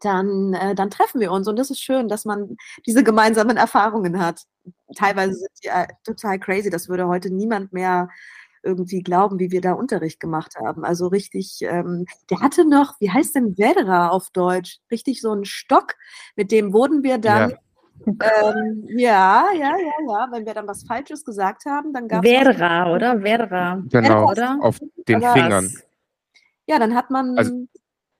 dann, 0.00 0.54
äh, 0.54 0.74
dann 0.74 0.90
treffen 0.90 1.20
wir 1.20 1.30
uns. 1.30 1.46
Und 1.46 1.56
das 1.56 1.70
ist 1.70 1.80
schön, 1.80 2.08
dass 2.08 2.24
man 2.24 2.56
diese 2.86 3.04
gemeinsamen 3.04 3.56
Erfahrungen 3.56 4.18
hat. 4.18 4.42
Teilweise 4.96 5.34
sind 5.34 5.50
die 5.62 5.68
äh, 5.68 5.86
total 6.04 6.38
crazy. 6.38 6.70
Das 6.70 6.88
würde 6.88 7.06
heute 7.06 7.30
niemand 7.30 7.72
mehr 7.72 8.08
irgendwie 8.62 9.02
glauben, 9.02 9.38
wie 9.38 9.50
wir 9.50 9.60
da 9.60 9.72
Unterricht 9.72 10.20
gemacht 10.20 10.54
haben. 10.56 10.84
Also 10.84 11.06
richtig, 11.08 11.58
ähm, 11.62 12.06
der 12.28 12.40
hatte 12.40 12.68
noch, 12.68 13.00
wie 13.00 13.10
heißt 13.10 13.34
denn 13.34 13.56
Vedra 13.56 14.08
auf 14.08 14.30
Deutsch? 14.30 14.78
Richtig 14.90 15.20
so 15.20 15.32
einen 15.32 15.44
Stock, 15.44 15.94
mit 16.36 16.50
dem 16.50 16.72
wurden 16.72 17.02
wir 17.02 17.18
dann. 17.18 17.50
Ja. 17.50 17.56
Ähm, 18.06 18.84
ja, 18.88 19.46
ja, 19.54 19.76
ja, 19.76 19.92
ja. 20.08 20.28
Wenn 20.30 20.46
wir 20.46 20.54
dann 20.54 20.66
was 20.66 20.84
Falsches 20.84 21.24
gesagt 21.24 21.64
haben, 21.66 21.92
dann 21.92 22.08
gab 22.08 22.24
es. 22.24 22.30
Vera, 22.30 22.92
oder? 22.92 23.20
Vera. 23.20 23.82
Genau, 23.88 24.30
oder? 24.30 24.58
auf 24.60 24.78
den 24.78 25.20
Fingern. 25.20 25.70
Ja, 26.66 26.78
dann 26.78 26.94
hat 26.94 27.10
man. 27.10 27.36
Also, 27.36 27.66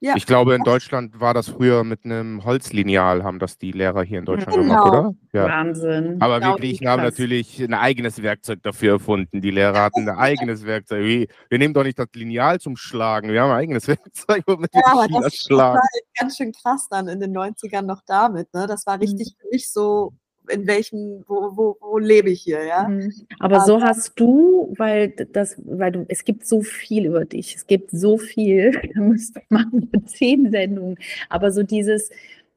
ja. 0.03 0.15
Ich 0.17 0.25
glaube, 0.25 0.55
in 0.55 0.63
Deutschland 0.63 1.21
war 1.21 1.35
das 1.35 1.49
früher 1.49 1.85
mit 1.85 2.07
einem 2.07 2.43
Holzlineal, 2.43 3.23
haben 3.23 3.39
das 3.39 3.59
die 3.59 3.71
Lehrer 3.71 4.03
hier 4.03 4.21
in 4.21 4.25
Deutschland 4.25 4.57
genau. 4.57 4.85
gemacht, 4.85 4.89
oder? 4.89 5.15
Ja. 5.35 5.45
Wahnsinn. 5.45 6.17
Aber 6.21 6.41
genau 6.41 6.55
wir 6.55 6.61
Griechen 6.61 6.89
haben 6.89 7.03
natürlich 7.03 7.63
ein 7.63 7.75
eigenes 7.75 8.23
Werkzeug 8.23 8.63
dafür 8.63 8.95
erfunden. 8.95 9.43
Die 9.43 9.51
Lehrer 9.51 9.83
hatten 9.83 10.09
ein 10.09 10.17
eigenes 10.17 10.65
Werkzeug. 10.65 11.05
Wir, 11.05 11.27
wir, 11.51 11.59
nehmen 11.59 11.75
doch 11.75 11.85
nicht 11.85 11.99
das 11.99 12.09
Lineal 12.15 12.59
zum 12.61 12.77
Schlagen, 12.77 13.31
wir 13.31 13.43
haben 13.43 13.51
ein 13.51 13.59
eigenes 13.59 13.89
Werkzeug, 13.89 14.43
womit 14.47 14.75
ja, 14.75 14.81
wir 14.81 15.07
die 15.07 15.13
Schüler 15.13 15.31
schlagen. 15.31 15.75
Das 15.75 15.83
war 15.83 16.01
ganz 16.19 16.37
schön 16.39 16.53
krass 16.53 16.89
dann 16.89 17.07
in 17.09 17.21
den 17.21 17.37
90ern 17.37 17.83
noch 17.83 18.01
damit. 18.07 18.55
Ne? 18.55 18.67
Das 18.67 18.87
war 18.87 18.97
mhm. 18.97 19.03
richtig 19.03 19.37
für 19.39 19.49
mich 19.53 19.71
so 19.71 20.15
in 20.53 20.67
welchem, 20.67 21.25
wo, 21.27 21.57
wo, 21.57 21.77
wo 21.81 21.99
lebe 21.99 22.31
ich 22.31 22.43
hier, 22.43 22.65
ja. 22.65 22.89
Mhm. 22.89 23.13
Aber 23.39 23.61
so 23.61 23.81
hast 23.81 24.19
du, 24.19 24.75
weil 24.77 25.11
das, 25.11 25.57
weil 25.65 25.93
du, 25.93 26.07
es 26.09 26.25
gibt 26.25 26.47
so 26.47 26.63
viel 26.63 27.07
über 27.07 27.25
dich, 27.25 27.55
es 27.55 27.67
gibt 27.67 27.91
so 27.91 28.19
viel, 28.19 28.73
da 28.95 29.01
müsste 29.01 29.43
man 29.49 29.89
zehn 30.07 30.51
Sendungen, 30.51 30.99
aber 31.29 31.53
so 31.53 31.63
dieses, 31.63 32.11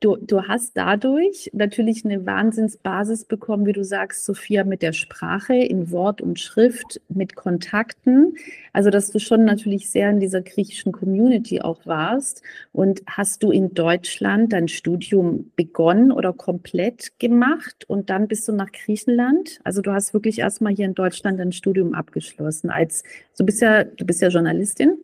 du, 0.04 0.18
du 0.18 0.44
hast 0.44 0.76
dadurch 0.76 1.50
natürlich 1.54 2.04
eine 2.04 2.26
Wahnsinnsbasis 2.26 3.26
bekommen, 3.26 3.66
wie 3.66 3.74
du 3.74 3.84
sagst, 3.84 4.26
Sophia, 4.26 4.64
mit 4.64 4.82
der 4.82 4.94
Sprache 4.94 5.56
in 5.56 5.92
Wort 5.92 6.22
und 6.22 6.40
Schrift, 6.40 7.00
mit 7.10 7.36
Kontakten. 7.36 8.36
Also, 8.74 8.90
dass 8.90 9.12
du 9.12 9.20
schon 9.20 9.46
natürlich 9.46 9.90
sehr 9.90 10.10
in 10.10 10.20
dieser 10.20 10.42
griechischen 10.42 10.92
Community 10.92 11.62
auch 11.62 11.86
warst. 11.86 12.42
Und 12.72 13.02
hast 13.08 13.44
du 13.44 13.52
in 13.52 13.74
Deutschland 13.74 14.52
dein 14.52 14.68
Studium 14.68 15.52
begonnen 15.56 16.12
oder 16.12 16.34
komplett 16.34 17.18
gemacht 17.20 17.86
und 17.88 18.10
dann 18.10 18.28
bist 18.28 18.48
du 18.48 18.52
nach 18.52 18.72
Griechenland? 18.72 19.60
Also, 19.64 19.82
du 19.82 19.94
hast 19.94 20.14
wirklich 20.14 20.40
erstmal 20.40 20.76
hier 20.76 20.86
in 20.86 20.96
Deutschland 20.96 21.40
dein 21.40 21.54
Studium 21.54 21.94
abgeschlossen. 21.94 22.70
Als 22.70 23.04
du 23.38 23.46
bist 23.46 23.62
ja, 23.62 23.84
du 23.84 24.06
bist 24.06 24.22
ja 24.22 24.28
Journalistin. 24.28 24.98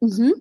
Mhm. 0.00 0.34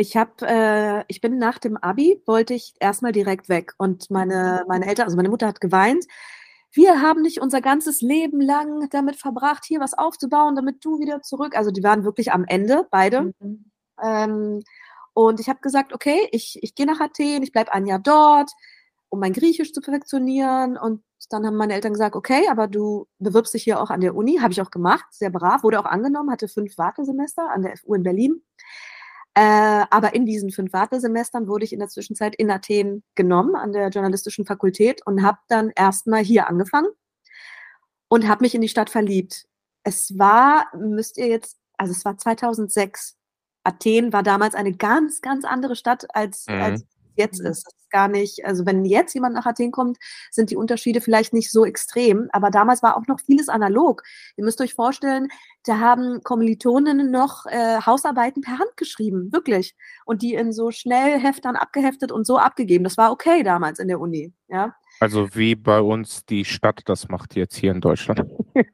Ich 0.00 0.16
habe, 0.16 0.32
äh, 0.48 1.04
ich 1.08 1.20
bin 1.20 1.36
nach 1.36 1.58
dem 1.58 1.76
Abi, 1.76 2.22
wollte 2.24 2.54
ich 2.54 2.72
erstmal 2.80 3.12
direkt 3.12 3.50
weg. 3.50 3.74
Und 3.76 4.10
meine, 4.10 4.64
meine 4.66 4.86
Eltern, 4.86 5.04
also 5.04 5.16
meine 5.16 5.28
Mutter 5.28 5.46
hat 5.46 5.60
geweint. 5.60 6.06
Wir 6.72 7.02
haben 7.02 7.20
nicht 7.20 7.42
unser 7.42 7.60
ganzes 7.60 8.00
Leben 8.00 8.40
lang 8.40 8.88
damit 8.88 9.16
verbracht, 9.16 9.66
hier 9.66 9.78
was 9.78 9.92
aufzubauen, 9.92 10.56
damit 10.56 10.82
du 10.86 11.00
wieder 11.00 11.20
zurück. 11.20 11.54
Also 11.54 11.70
die 11.70 11.82
waren 11.82 12.02
wirklich 12.02 12.32
am 12.32 12.46
Ende, 12.46 12.86
beide. 12.90 13.34
Mhm. 13.40 13.70
Ähm, 14.02 14.62
und 15.12 15.38
ich 15.38 15.50
habe 15.50 15.60
gesagt, 15.60 15.92
okay, 15.92 16.28
ich, 16.32 16.58
ich 16.62 16.74
gehe 16.74 16.86
nach 16.86 17.00
Athen, 17.00 17.42
ich 17.42 17.52
bleibe 17.52 17.74
ein 17.74 17.86
Jahr 17.86 17.98
dort, 17.98 18.50
um 19.10 19.20
mein 19.20 19.34
Griechisch 19.34 19.74
zu 19.74 19.82
perfektionieren. 19.82 20.78
Und 20.78 21.02
dann 21.28 21.44
haben 21.44 21.56
meine 21.56 21.74
Eltern 21.74 21.92
gesagt, 21.92 22.16
okay, 22.16 22.48
aber 22.48 22.68
du 22.68 23.06
bewirbst 23.18 23.52
dich 23.52 23.64
hier 23.64 23.78
auch 23.82 23.90
an 23.90 24.00
der 24.00 24.14
Uni. 24.14 24.38
Habe 24.38 24.52
ich 24.52 24.62
auch 24.62 24.70
gemacht, 24.70 25.04
sehr 25.10 25.28
brav, 25.28 25.62
wurde 25.62 25.78
auch 25.78 25.84
angenommen, 25.84 26.30
hatte 26.30 26.48
fünf 26.48 26.78
Wartesemester 26.78 27.50
an 27.50 27.60
der 27.60 27.76
FU 27.76 27.92
in 27.92 28.02
Berlin. 28.02 28.42
Äh, 29.34 29.84
aber 29.90 30.14
in 30.14 30.26
diesen 30.26 30.50
fünf 30.50 30.72
Wartesemestern 30.72 31.46
wurde 31.46 31.64
ich 31.64 31.72
in 31.72 31.78
der 31.78 31.88
Zwischenzeit 31.88 32.34
in 32.34 32.50
Athen 32.50 33.04
genommen 33.14 33.54
an 33.54 33.72
der 33.72 33.88
journalistischen 33.88 34.44
Fakultät 34.44 35.06
und 35.06 35.22
habe 35.22 35.38
dann 35.48 35.70
erstmal 35.70 36.22
hier 36.22 36.48
angefangen 36.48 36.88
und 38.08 38.26
habe 38.28 38.42
mich 38.42 38.54
in 38.54 38.60
die 38.60 38.68
Stadt 38.68 38.90
verliebt. 38.90 39.46
Es 39.84 40.18
war, 40.18 40.66
müsst 40.76 41.16
ihr 41.16 41.28
jetzt, 41.28 41.58
also 41.78 41.92
es 41.92 42.04
war 42.04 42.18
2006. 42.18 43.16
Athen 43.62 44.12
war 44.12 44.22
damals 44.22 44.54
eine 44.54 44.72
ganz, 44.72 45.20
ganz 45.20 45.44
andere 45.44 45.76
Stadt 45.76 46.14
als, 46.14 46.46
mhm. 46.48 46.60
als 46.60 46.86
jetzt 47.20 47.40
ist. 47.40 47.64
Das 47.66 47.74
ist 47.74 47.90
gar 47.90 48.08
nicht, 48.08 48.44
also 48.44 48.66
wenn 48.66 48.84
jetzt 48.84 49.14
jemand 49.14 49.34
nach 49.34 49.46
Athen 49.46 49.70
kommt, 49.70 49.98
sind 50.30 50.50
die 50.50 50.56
Unterschiede 50.56 51.00
vielleicht 51.00 51.32
nicht 51.32 51.50
so 51.50 51.64
extrem, 51.64 52.28
aber 52.32 52.50
damals 52.50 52.82
war 52.82 52.96
auch 52.96 53.06
noch 53.06 53.20
vieles 53.20 53.48
analog. 53.48 54.02
Ihr 54.36 54.44
müsst 54.44 54.60
euch 54.60 54.74
vorstellen, 54.74 55.28
da 55.64 55.78
haben 55.78 56.22
Kommilitoninnen 56.22 57.10
noch 57.10 57.46
äh, 57.46 57.80
Hausarbeiten 57.84 58.42
per 58.42 58.58
Hand 58.58 58.76
geschrieben, 58.76 59.32
wirklich. 59.32 59.76
Und 60.04 60.22
die 60.22 60.34
in 60.34 60.52
so 60.52 60.70
Schnellheftern 60.70 61.56
abgeheftet 61.56 62.12
und 62.12 62.26
so 62.26 62.38
abgegeben. 62.38 62.84
Das 62.84 62.96
war 62.96 63.12
okay 63.12 63.42
damals 63.42 63.78
in 63.78 63.88
der 63.88 64.00
Uni, 64.00 64.32
ja. 64.48 64.74
Also 65.00 65.34
wie 65.34 65.54
bei 65.54 65.80
uns 65.80 66.24
die 66.26 66.44
Stadt 66.44 66.82
das 66.84 67.08
macht 67.08 67.34
jetzt 67.34 67.56
hier 67.56 67.72
in 67.72 67.80
Deutschland. 67.80 68.26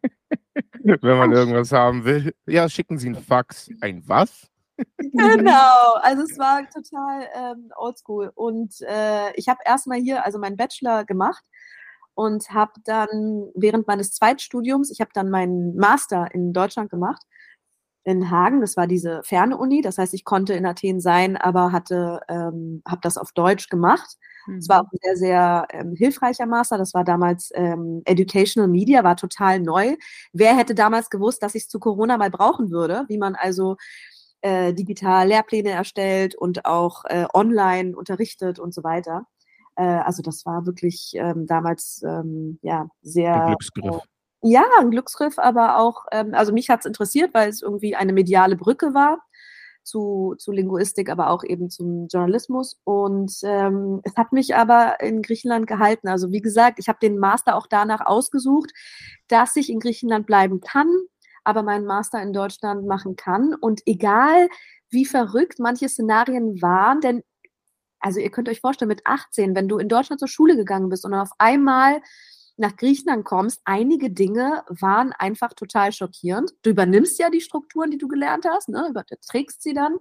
Wenn 0.82 1.18
man 1.18 1.32
irgendwas 1.32 1.72
haben 1.72 2.04
will. 2.04 2.32
Ja, 2.46 2.68
schicken 2.68 2.98
Sie 2.98 3.10
ein 3.10 3.16
Fax. 3.16 3.68
Ein 3.80 4.02
was? 4.06 4.48
Genau, 4.98 5.94
also 6.02 6.22
es 6.22 6.38
war 6.38 6.68
total 6.70 7.28
ähm, 7.34 7.70
oldschool. 7.76 8.32
Und 8.34 8.74
äh, 8.82 9.32
ich 9.34 9.48
habe 9.48 9.60
erstmal 9.64 9.98
hier, 9.98 10.24
also 10.24 10.38
meinen 10.38 10.56
Bachelor 10.56 11.04
gemacht 11.04 11.44
und 12.14 12.50
habe 12.50 12.72
dann 12.84 13.50
während 13.54 13.86
meines 13.86 14.12
Zweitstudiums, 14.12 14.90
ich 14.90 15.00
habe 15.00 15.10
dann 15.14 15.30
meinen 15.30 15.76
Master 15.76 16.28
in 16.32 16.52
Deutschland 16.52 16.90
gemacht, 16.90 17.22
in 18.04 18.30
Hagen. 18.30 18.60
Das 18.60 18.76
war 18.76 18.86
diese 18.86 19.20
ferne 19.24 19.56
Uni. 19.58 19.82
Das 19.82 19.98
heißt, 19.98 20.14
ich 20.14 20.24
konnte 20.24 20.54
in 20.54 20.64
Athen 20.64 21.00
sein, 21.00 21.36
aber 21.36 21.72
hatte, 21.72 22.20
ähm, 22.28 22.82
habe 22.86 23.00
das 23.02 23.18
auf 23.18 23.32
Deutsch 23.32 23.68
gemacht. 23.68 24.16
Es 24.56 24.68
mhm. 24.68 24.72
war 24.72 24.80
auch 24.82 24.92
ein 24.92 24.98
sehr, 25.02 25.16
sehr 25.16 25.66
ähm, 25.70 25.94
hilfreicher 25.96 26.46
Master. 26.46 26.78
Das 26.78 26.94
war 26.94 27.04
damals 27.04 27.50
ähm, 27.54 28.02
Educational 28.04 28.68
Media, 28.68 29.02
war 29.02 29.16
total 29.16 29.60
neu. 29.60 29.96
Wer 30.32 30.56
hätte 30.56 30.74
damals 30.74 31.10
gewusst, 31.10 31.42
dass 31.42 31.54
ich 31.54 31.64
es 31.64 31.68
zu 31.68 31.80
Corona 31.80 32.16
mal 32.16 32.30
brauchen 32.30 32.70
würde, 32.70 33.04
wie 33.08 33.18
man 33.18 33.34
also 33.34 33.76
äh, 34.46 34.72
digital 34.72 35.26
Lehrpläne 35.26 35.70
erstellt 35.70 36.36
und 36.36 36.66
auch 36.66 37.04
äh, 37.06 37.26
online 37.34 37.96
unterrichtet 37.96 38.60
und 38.60 38.72
so 38.72 38.84
weiter. 38.84 39.26
Äh, 39.74 39.82
also 39.82 40.22
das 40.22 40.46
war 40.46 40.66
wirklich 40.66 41.14
ähm, 41.16 41.46
damals 41.46 42.02
ähm, 42.06 42.60
ja 42.62 42.88
sehr. 43.02 43.34
Ein 43.34 43.46
Glücksgriff. 43.48 44.02
ja, 44.42 44.64
ein 44.78 44.90
Glücksgriff, 44.92 45.38
aber 45.38 45.78
auch, 45.78 46.04
ähm, 46.12 46.32
also 46.32 46.52
mich 46.52 46.68
hat 46.68 46.80
es 46.80 46.86
interessiert, 46.86 47.34
weil 47.34 47.48
es 47.48 47.60
irgendwie 47.60 47.96
eine 47.96 48.12
mediale 48.12 48.54
Brücke 48.54 48.94
war 48.94 49.18
zu, 49.82 50.36
zu 50.38 50.52
Linguistik, 50.52 51.10
aber 51.10 51.30
auch 51.30 51.42
eben 51.42 51.68
zum 51.68 52.06
Journalismus. 52.06 52.80
Und 52.84 53.32
ähm, 53.42 54.00
es 54.04 54.14
hat 54.16 54.32
mich 54.32 54.54
aber 54.54 55.00
in 55.00 55.22
Griechenland 55.22 55.66
gehalten. 55.66 56.06
Also 56.06 56.30
wie 56.30 56.40
gesagt, 56.40 56.78
ich 56.78 56.88
habe 56.88 56.98
den 57.00 57.18
Master 57.18 57.56
auch 57.56 57.66
danach 57.66 58.06
ausgesucht, 58.06 58.70
dass 59.26 59.56
ich 59.56 59.70
in 59.70 59.80
Griechenland 59.80 60.26
bleiben 60.26 60.60
kann, 60.60 60.88
aber 61.46 61.62
meinen 61.62 61.86
Master 61.86 62.20
in 62.22 62.32
Deutschland 62.32 62.86
machen 62.86 63.16
kann. 63.16 63.54
Und 63.54 63.82
egal, 63.86 64.48
wie 64.90 65.04
verrückt 65.04 65.58
manche 65.58 65.88
Szenarien 65.88 66.60
waren, 66.60 67.00
denn 67.00 67.22
also 67.98 68.20
ihr 68.20 68.30
könnt 68.30 68.48
euch 68.48 68.60
vorstellen, 68.60 68.88
mit 68.88 69.06
18, 69.06 69.54
wenn 69.56 69.68
du 69.68 69.78
in 69.78 69.88
Deutschland 69.88 70.20
zur 70.20 70.28
Schule 70.28 70.56
gegangen 70.56 70.88
bist 70.88 71.04
und 71.04 71.14
auf 71.14 71.30
einmal 71.38 72.00
nach 72.56 72.76
Griechenland 72.76 73.24
kommst, 73.24 73.60
einige 73.64 74.10
Dinge 74.10 74.64
waren 74.68 75.12
einfach 75.12 75.52
total 75.52 75.92
schockierend. 75.92 76.52
Du 76.62 76.70
übernimmst 76.70 77.18
ja 77.18 77.28
die 77.30 77.40
Strukturen, 77.40 77.90
die 77.90 77.98
du 77.98 78.08
gelernt 78.08 78.46
hast, 78.48 78.68
ne? 78.68 78.92
trägst 79.28 79.62
sie 79.62 79.74
dann, 79.74 79.96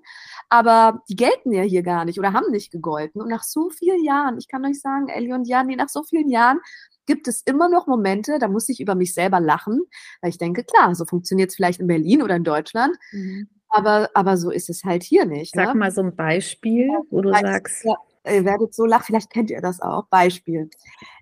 aber 0.49 1.01
die 1.09 1.15
gelten 1.15 1.51
ja 1.51 1.63
hier 1.63 1.83
gar 1.83 2.05
nicht 2.05 2.17
oder 2.17 2.33
haben 2.33 2.51
nicht 2.51 2.71
gegolten. 2.71 3.21
Und 3.21 3.29
nach 3.29 3.43
so 3.43 3.69
vielen 3.69 4.03
Jahren, 4.03 4.37
ich 4.37 4.47
kann 4.47 4.65
euch 4.65 4.79
sagen, 4.79 5.09
Ellie 5.09 5.33
und 5.33 5.47
Jani, 5.47 5.75
nach 5.75 5.89
so 5.89 6.03
vielen 6.03 6.29
Jahren 6.29 6.59
gibt 7.05 7.27
es 7.27 7.41
immer 7.41 7.69
noch 7.69 7.87
Momente, 7.87 8.39
da 8.39 8.47
muss 8.47 8.69
ich 8.69 8.79
über 8.79 8.95
mich 8.95 9.13
selber 9.13 9.39
lachen, 9.39 9.81
weil 10.21 10.29
ich 10.29 10.37
denke, 10.37 10.63
klar, 10.63 10.93
so 10.95 11.05
funktioniert 11.05 11.49
es 11.49 11.55
vielleicht 11.55 11.79
in 11.79 11.87
Berlin 11.87 12.21
oder 12.21 12.35
in 12.35 12.43
Deutschland, 12.43 12.95
mhm. 13.11 13.47
aber, 13.69 14.09
aber 14.13 14.37
so 14.37 14.51
ist 14.51 14.69
es 14.69 14.83
halt 14.83 15.03
hier 15.03 15.25
nicht. 15.25 15.53
Sag 15.55 15.73
ne? 15.73 15.75
mal 15.75 15.91
so 15.91 16.01
ein 16.01 16.15
Beispiel, 16.15 16.89
wo 17.09 17.21
du 17.21 17.31
sagst. 17.31 17.85
Ja, 17.85 17.95
ihr 18.33 18.45
werdet 18.45 18.73
so 18.73 18.85
lachen, 18.85 19.05
vielleicht 19.05 19.31
kennt 19.31 19.49
ihr 19.49 19.61
das 19.61 19.81
auch. 19.81 20.07
Beispiel. 20.07 20.69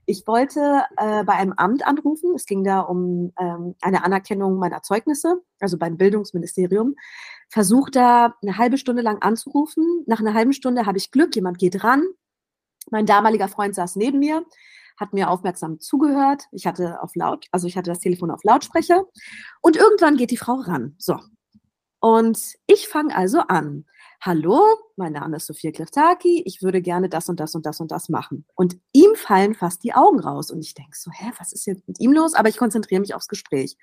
Ich 0.06 0.26
wollte 0.28 0.84
äh, 0.98 1.24
bei 1.24 1.34
einem 1.34 1.54
Amt 1.54 1.86
anrufen. 1.86 2.34
Es 2.36 2.46
ging 2.46 2.64
da 2.64 2.82
um 2.82 3.32
ähm, 3.40 3.76
eine 3.82 4.04
Anerkennung 4.04 4.58
meiner 4.58 4.82
Zeugnisse, 4.84 5.42
also 5.60 5.78
beim 5.78 5.98
Bildungsministerium. 5.98 6.96
Versuch 7.50 7.90
da 7.90 8.36
eine 8.42 8.58
halbe 8.58 8.78
Stunde 8.78 9.02
lang 9.02 9.22
anzurufen. 9.22 10.04
Nach 10.08 10.20
einer 10.20 10.34
halben 10.34 10.54
Stunde 10.54 10.86
habe 10.86 10.98
ich 10.98 11.12
Glück, 11.12 11.36
jemand 11.36 11.58
geht 11.58 11.84
ran. 11.84 12.04
Mein 12.92 13.06
damaliger 13.06 13.48
Freund 13.48 13.76
saß 13.76 13.96
neben 13.96 14.20
mir 14.20 14.44
hat 14.98 15.14
mir 15.14 15.30
aufmerksam 15.30 15.80
zugehört. 15.80 16.44
Ich 16.52 16.68
hatte 16.68 17.02
auf 17.02 17.16
laut, 17.16 17.46
also 17.52 17.68
ich 17.68 17.78
hatte 17.78 17.92
das 17.92 18.00
Telefon 18.00 18.32
auf 18.32 18.44
Lautsprecher 18.44 19.04
und 19.62 19.76
irgendwann 19.76 20.18
geht 20.18 20.32
die 20.32 20.38
Frau 20.38 20.56
ran. 20.56 20.96
So. 20.98 21.20
Und 22.00 22.40
ich 22.68 22.88
fange 22.88 23.16
also 23.16 23.40
an. 23.42 23.86
Hallo, 24.20 24.62
mein 24.96 25.14
Name 25.14 25.38
ist 25.38 25.48
Sophia 25.48 25.72
Kliftaki, 25.72 26.44
ich 26.46 26.62
würde 26.62 26.82
gerne 26.82 27.10
das 27.10 27.28
und 27.28 27.42
das 27.42 27.56
und 27.56 27.66
das 27.66 27.82
und 27.82 27.92
das 27.92 28.08
machen. 28.08 28.46
Und 28.56 28.78
ihm 28.94 29.16
fallen 29.16 29.54
fast 29.54 29.84
die 29.84 29.94
Augen 29.94 30.20
raus. 30.20 30.50
Und 30.50 30.62
ich 30.62 30.74
denke 30.74 30.98
so, 30.98 31.12
hä, 31.12 31.32
was 31.38 31.52
ist 31.52 31.66
jetzt 31.66 31.86
mit 31.88 32.00
ihm 32.00 32.14
los? 32.14 32.34
Aber 32.34 32.48
ich 32.48 32.58
konzentriere 32.58 33.02
mich 33.02 33.16
aufs 33.16 33.28
Gespräch. 33.28 33.78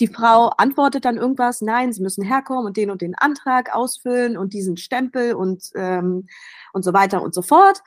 Die 0.00 0.06
Frau 0.06 0.48
antwortet 0.56 1.04
dann 1.04 1.18
irgendwas, 1.18 1.60
nein, 1.60 1.92
Sie 1.92 2.02
müssen 2.02 2.24
herkommen 2.24 2.64
und 2.64 2.78
den 2.78 2.90
und 2.90 3.02
den 3.02 3.14
Antrag 3.14 3.74
ausfüllen 3.74 4.38
und 4.38 4.54
diesen 4.54 4.78
Stempel 4.78 5.34
und, 5.34 5.70
ähm, 5.74 6.26
und 6.72 6.82
so 6.82 6.94
weiter 6.94 7.20
und 7.20 7.34
so 7.34 7.42
fort. 7.42 7.82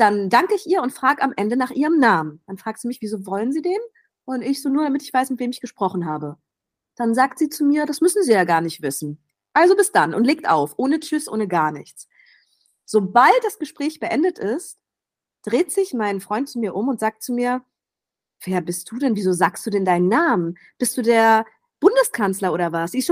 Dann 0.00 0.30
danke 0.30 0.54
ich 0.54 0.66
ihr 0.66 0.80
und 0.80 0.94
frage 0.94 1.20
am 1.20 1.34
Ende 1.36 1.56
nach 1.56 1.70
ihrem 1.70 1.98
Namen. 1.98 2.40
Dann 2.46 2.56
fragt 2.56 2.80
sie 2.80 2.88
mich, 2.88 3.02
wieso 3.02 3.26
wollen 3.26 3.52
Sie 3.52 3.60
den? 3.60 3.78
Und 4.24 4.40
ich 4.40 4.62
so, 4.62 4.70
nur 4.70 4.84
damit 4.84 5.02
ich 5.02 5.12
weiß, 5.12 5.28
mit 5.28 5.40
wem 5.40 5.50
ich 5.50 5.60
gesprochen 5.60 6.06
habe. 6.06 6.38
Dann 6.96 7.14
sagt 7.14 7.38
sie 7.38 7.50
zu 7.50 7.64
mir, 7.66 7.84
das 7.84 8.00
müssen 8.00 8.22
Sie 8.22 8.32
ja 8.32 8.44
gar 8.44 8.62
nicht 8.62 8.80
wissen. 8.80 9.22
Also 9.52 9.76
bis 9.76 9.92
dann 9.92 10.14
und 10.14 10.24
legt 10.24 10.48
auf, 10.48 10.72
ohne 10.78 11.00
Tschüss, 11.00 11.28
ohne 11.28 11.48
gar 11.48 11.70
nichts. 11.70 12.08
Sobald 12.86 13.44
das 13.44 13.58
Gespräch 13.58 14.00
beendet 14.00 14.38
ist, 14.38 14.78
dreht 15.42 15.70
sich 15.70 15.92
mein 15.92 16.22
Freund 16.22 16.48
zu 16.48 16.60
mir 16.60 16.74
um 16.74 16.88
und 16.88 16.98
sagt 16.98 17.22
zu 17.22 17.34
mir, 17.34 17.62
wer 18.42 18.62
bist 18.62 18.90
du 18.90 18.96
denn? 18.96 19.16
Wieso 19.16 19.34
sagst 19.34 19.66
du 19.66 19.70
denn 19.70 19.84
deinen 19.84 20.08
Namen? 20.08 20.56
Bist 20.78 20.96
du 20.96 21.02
der 21.02 21.44
Bundeskanzler 21.80 22.52
oder 22.52 22.72
was? 22.72 22.94
Ich 22.94 23.06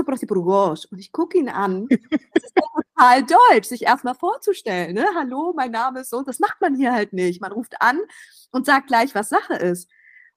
Und 0.91 0.99
ich 0.99 1.11
gucke 1.11 1.37
ihn 1.37 1.49
an. 1.49 1.87
Das 1.89 2.43
ist 2.43 2.53
total 2.95 3.23
deutsch, 3.23 3.67
sich 3.67 3.83
erstmal 3.83 4.15
vorzustellen. 4.15 4.93
Ne? 4.93 5.05
Hallo, 5.15 5.53
mein 5.55 5.71
Name 5.71 6.01
ist 6.01 6.09
so. 6.09 6.21
Das 6.21 6.39
macht 6.39 6.61
man 6.61 6.75
hier 6.75 6.93
halt 6.93 7.13
nicht. 7.13 7.41
Man 7.41 7.51
ruft 7.51 7.81
an 7.81 7.99
und 8.51 8.65
sagt 8.65 8.87
gleich, 8.87 9.15
was 9.15 9.29
Sache 9.29 9.55
ist. 9.55 9.89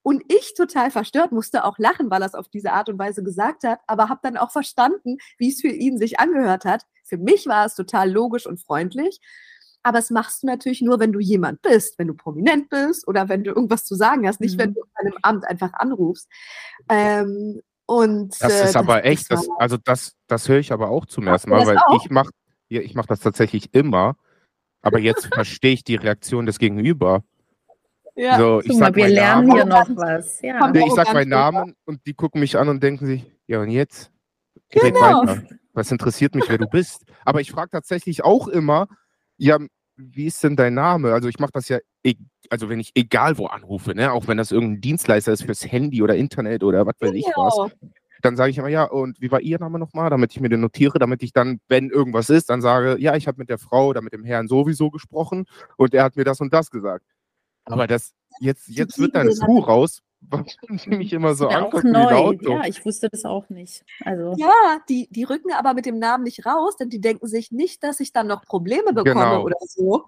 Und 0.03 0.25
ich 0.29 0.55
total 0.55 0.91
verstört 0.91 1.31
musste 1.31 1.65
auch 1.65 1.79
lachen, 1.79 2.11
weil 2.11 2.23
er 2.23 2.27
es 2.27 2.35
auf 2.35 2.49
diese 2.49 2.73
Art 2.73 2.89
und 2.89 2.99
Weise 2.99 3.23
gesagt 3.23 3.63
hat, 3.63 3.79
aber 3.87 4.09
habe 4.09 4.21
dann 4.25 4.37
auch 4.37 4.51
verstanden, 4.51 5.19
wie 5.39 5.51
es 5.51 5.61
für 5.61 5.69
ihn 5.69 5.97
sich 5.97 6.19
angehört 6.19 6.65
hat. 6.65 6.87
Für 7.05 7.19
mich 7.19 7.47
war 7.47 7.67
es 7.67 7.77
total 7.77 8.11
logisch 8.11 8.47
und 8.47 8.61
freundlich. 8.61 9.21
Aber 9.85 9.99
es 9.99 10.11
machst 10.11 10.43
du 10.43 10.47
natürlich 10.47 10.81
nur, 10.81 11.01
wenn 11.01 11.13
du 11.13 11.21
jemand 11.21 11.63
bist, 11.63 11.99
wenn 11.99 12.07
du 12.07 12.15
prominent 12.15 12.69
bist 12.69 13.07
oder 13.09 13.29
wenn 13.29 13.45
du 13.45 13.51
irgendwas 13.51 13.85
zu 13.85 13.95
sagen 13.95 14.27
hast, 14.29 14.41
nicht 14.41 14.57
mhm. 14.57 14.61
wenn 14.61 14.75
du 14.75 14.81
in 14.81 15.07
einem 15.07 15.19
Amt 15.23 15.45
einfach 15.45 15.73
anrufst. 15.75 16.29
Ähm, 16.89 17.61
und, 17.87 18.41
das 18.41 18.53
äh, 18.53 18.65
ist 18.65 18.77
aber 18.77 19.05
echt, 19.05 19.31
das, 19.31 19.49
also 19.59 19.77
das, 19.77 20.15
das 20.27 20.49
höre 20.49 20.59
ich 20.59 20.73
aber 20.73 20.91
auch 20.91 21.07
zum 21.07 21.27
ersten 21.27 21.51
Mal, 21.51 21.67
weil 21.67 21.79
auch? 21.79 22.03
ich 22.03 22.11
mache 22.11 22.31
ich 22.69 22.95
mach 22.95 23.07
das 23.07 23.21
tatsächlich 23.21 23.75
immer, 23.75 24.17
aber 24.81 24.99
jetzt 24.99 25.27
verstehe 25.35 25.73
ich 25.73 25.85
die 25.85 25.97
Reaktion 25.97 26.47
des 26.47 26.59
Gegenüber. 26.59 27.23
Ja, 28.15 28.39
so, 28.39 28.61
ich 28.63 28.77
sag 28.77 28.95
wir 28.97 29.09
lernen 29.09 29.49
Namen, 29.49 29.53
hier 29.53 29.65
noch 29.65 29.89
was. 29.97 30.41
Ja. 30.43 30.71
Nee, 30.71 30.85
ich 30.87 30.93
sage 30.93 31.13
meinen 31.13 31.31
Namen 31.31 31.75
und 31.85 32.07
die 32.07 32.15
gucken 32.15 32.41
mich 32.41 32.59
an 32.59 32.69
und 32.69 32.83
denken 32.83 33.07
sich, 33.07 33.31
ja 33.47 33.61
und 33.61 33.71
jetzt? 33.71 34.11
Genau. 34.71 35.01
weiter. 35.01 35.43
Was 35.73 35.91
interessiert 35.91 36.35
mich, 36.35 36.45
wer 36.49 36.59
du 36.59 36.67
bist? 36.67 37.05
Aber 37.25 37.41
ich 37.41 37.51
frage 37.51 37.71
tatsächlich 37.71 38.25
auch 38.25 38.49
immer, 38.49 38.89
ja, 39.39 39.59
wie 39.97 40.27
ist 40.27 40.43
denn 40.45 40.57
dein 40.57 40.75
Name? 40.75 41.15
Also 41.15 41.29
ich 41.29 41.39
mache 41.39 41.53
das 41.55 41.69
ja, 41.69 41.79
also 42.51 42.69
wenn 42.69 42.81
ich 42.81 42.93
egal 42.95 43.39
wo 43.39 43.47
anrufe, 43.47 43.95
ne, 43.95 44.13
auch 44.13 44.29
wenn 44.29 44.37
das 44.37 44.53
irgendein 44.53 44.81
Dienstleister 44.81 45.33
ist 45.33 45.45
fürs 45.45 45.65
Handy 45.65 46.03
oder 46.03 46.17
Internet 46.17 46.63
oder 46.65 46.87
was 46.87 46.95
weiß 47.01 47.13
ich 47.15 47.25
was, 47.35 47.73
dann 48.23 48.37
sage 48.37 48.51
ich 48.51 48.59
immer, 48.59 48.69
ja, 48.69 48.85
und 48.85 49.21
wie 49.21 49.31
war 49.31 49.41
Ihr 49.41 49.59
Name 49.59 49.79
nochmal, 49.79 50.11
damit 50.11 50.33
ich 50.33 50.41
mir 50.41 50.49
den 50.49 50.61
notiere, 50.61 50.99
damit 50.99 51.23
ich 51.23 51.33
dann, 51.33 51.61
wenn 51.69 51.91
irgendwas 51.91 52.31
ist, 52.31 52.51
dann 52.51 52.63
sage, 52.63 52.97
ja, 52.99 53.17
ich 53.17 53.27
habe 53.27 53.39
mit 53.39 53.49
der 53.49 53.59
Frau 53.59 53.89
oder 53.89 54.01
mit 54.01 54.13
dem 54.13 54.25
Herrn 54.25 54.49
sowieso 54.49 54.91
gesprochen 54.91 55.47
und 55.77 55.93
er 55.95 56.05
hat 56.05 56.17
mir 56.17 56.25
das 56.25 56.41
und 56.41 56.53
das 56.53 56.71
gesagt. 56.71 57.05
Aber 57.65 57.87
das, 57.87 58.13
jetzt, 58.41 58.69
jetzt 58.69 58.99
wird 58.99 59.15
dann 59.15 59.29
Hu 59.47 59.59
raus, 59.59 60.03
warum 60.31 60.47
die 60.85 60.91
mich 60.97 61.13
immer 61.13 61.35
so 61.35 61.49
angucken. 61.49 61.95
Ja, 61.95 62.65
ich 62.67 62.85
wusste 62.85 63.09
das 63.11 63.25
auch 63.25 63.49
nicht. 63.49 63.85
Also. 64.05 64.35
Ja, 64.37 64.81
die, 64.89 65.09
die 65.11 65.25
rücken 65.25 65.53
aber 65.53 65.75
mit 65.75 65.87
dem 65.87 65.99
Namen 65.99 66.25
nicht 66.25 66.47
raus, 66.47 66.77
denn 66.77 66.89
die 66.89 67.01
denken 67.01 67.27
sich 67.27 67.53
nicht, 67.53 67.83
dass 67.83 68.01
ich 68.01 68.13
dann 68.13 68.27
noch 68.27 68.43
Probleme 68.43 68.93
bekomme 68.93 69.15
genau. 69.15 69.45
oder 69.45 69.57
so. 69.61 70.05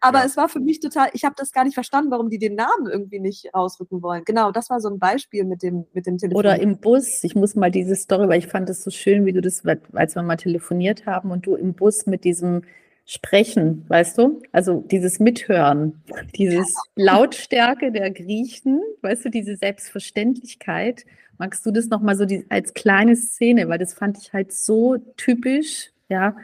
Aber 0.00 0.20
ja. 0.20 0.24
es 0.24 0.36
war 0.36 0.48
für 0.48 0.60
mich 0.60 0.80
total, 0.80 1.08
ich 1.12 1.24
habe 1.24 1.34
das 1.36 1.52
gar 1.52 1.64
nicht 1.64 1.74
verstanden, 1.74 2.10
warum 2.10 2.30
die 2.30 2.38
den 2.38 2.54
Namen 2.54 2.86
irgendwie 2.90 3.20
nicht 3.20 3.54
rausrücken 3.54 4.02
wollen. 4.02 4.24
Genau, 4.24 4.52
das 4.52 4.70
war 4.70 4.80
so 4.80 4.88
ein 4.88 4.98
Beispiel 4.98 5.44
mit 5.44 5.62
dem, 5.62 5.86
mit 5.92 6.06
dem 6.06 6.18
Telefon. 6.18 6.38
Oder 6.38 6.60
im 6.60 6.78
Bus. 6.78 7.22
Ich 7.24 7.34
muss 7.34 7.54
mal 7.54 7.70
diese 7.70 7.96
Story, 7.96 8.28
weil 8.28 8.38
ich 8.38 8.46
fand 8.46 8.68
es 8.70 8.82
so 8.82 8.90
schön, 8.90 9.26
wie 9.26 9.32
du 9.32 9.40
das, 9.40 9.62
als 9.92 10.14
wir 10.14 10.22
mal 10.22 10.36
telefoniert 10.36 11.06
haben 11.06 11.30
und 11.30 11.46
du 11.46 11.54
im 11.54 11.74
Bus 11.74 12.06
mit 12.06 12.24
diesem 12.24 12.62
Sprechen, 13.10 13.86
weißt 13.88 14.18
du? 14.18 14.42
Also 14.52 14.84
dieses 14.86 15.18
Mithören, 15.18 16.02
dieses 16.34 16.74
Lautstärke 16.94 17.90
der 17.90 18.10
Griechen, 18.10 18.82
weißt 19.00 19.24
du, 19.24 19.30
diese 19.30 19.56
Selbstverständlichkeit. 19.56 21.06
Magst 21.38 21.64
du 21.64 21.70
das 21.70 21.86
nochmal 21.86 22.16
so 22.16 22.26
die, 22.26 22.44
als 22.50 22.74
kleine 22.74 23.16
Szene, 23.16 23.66
weil 23.70 23.78
das 23.78 23.94
fand 23.94 24.18
ich 24.18 24.34
halt 24.34 24.52
so 24.52 24.98
typisch, 25.16 25.90
ja. 26.10 26.36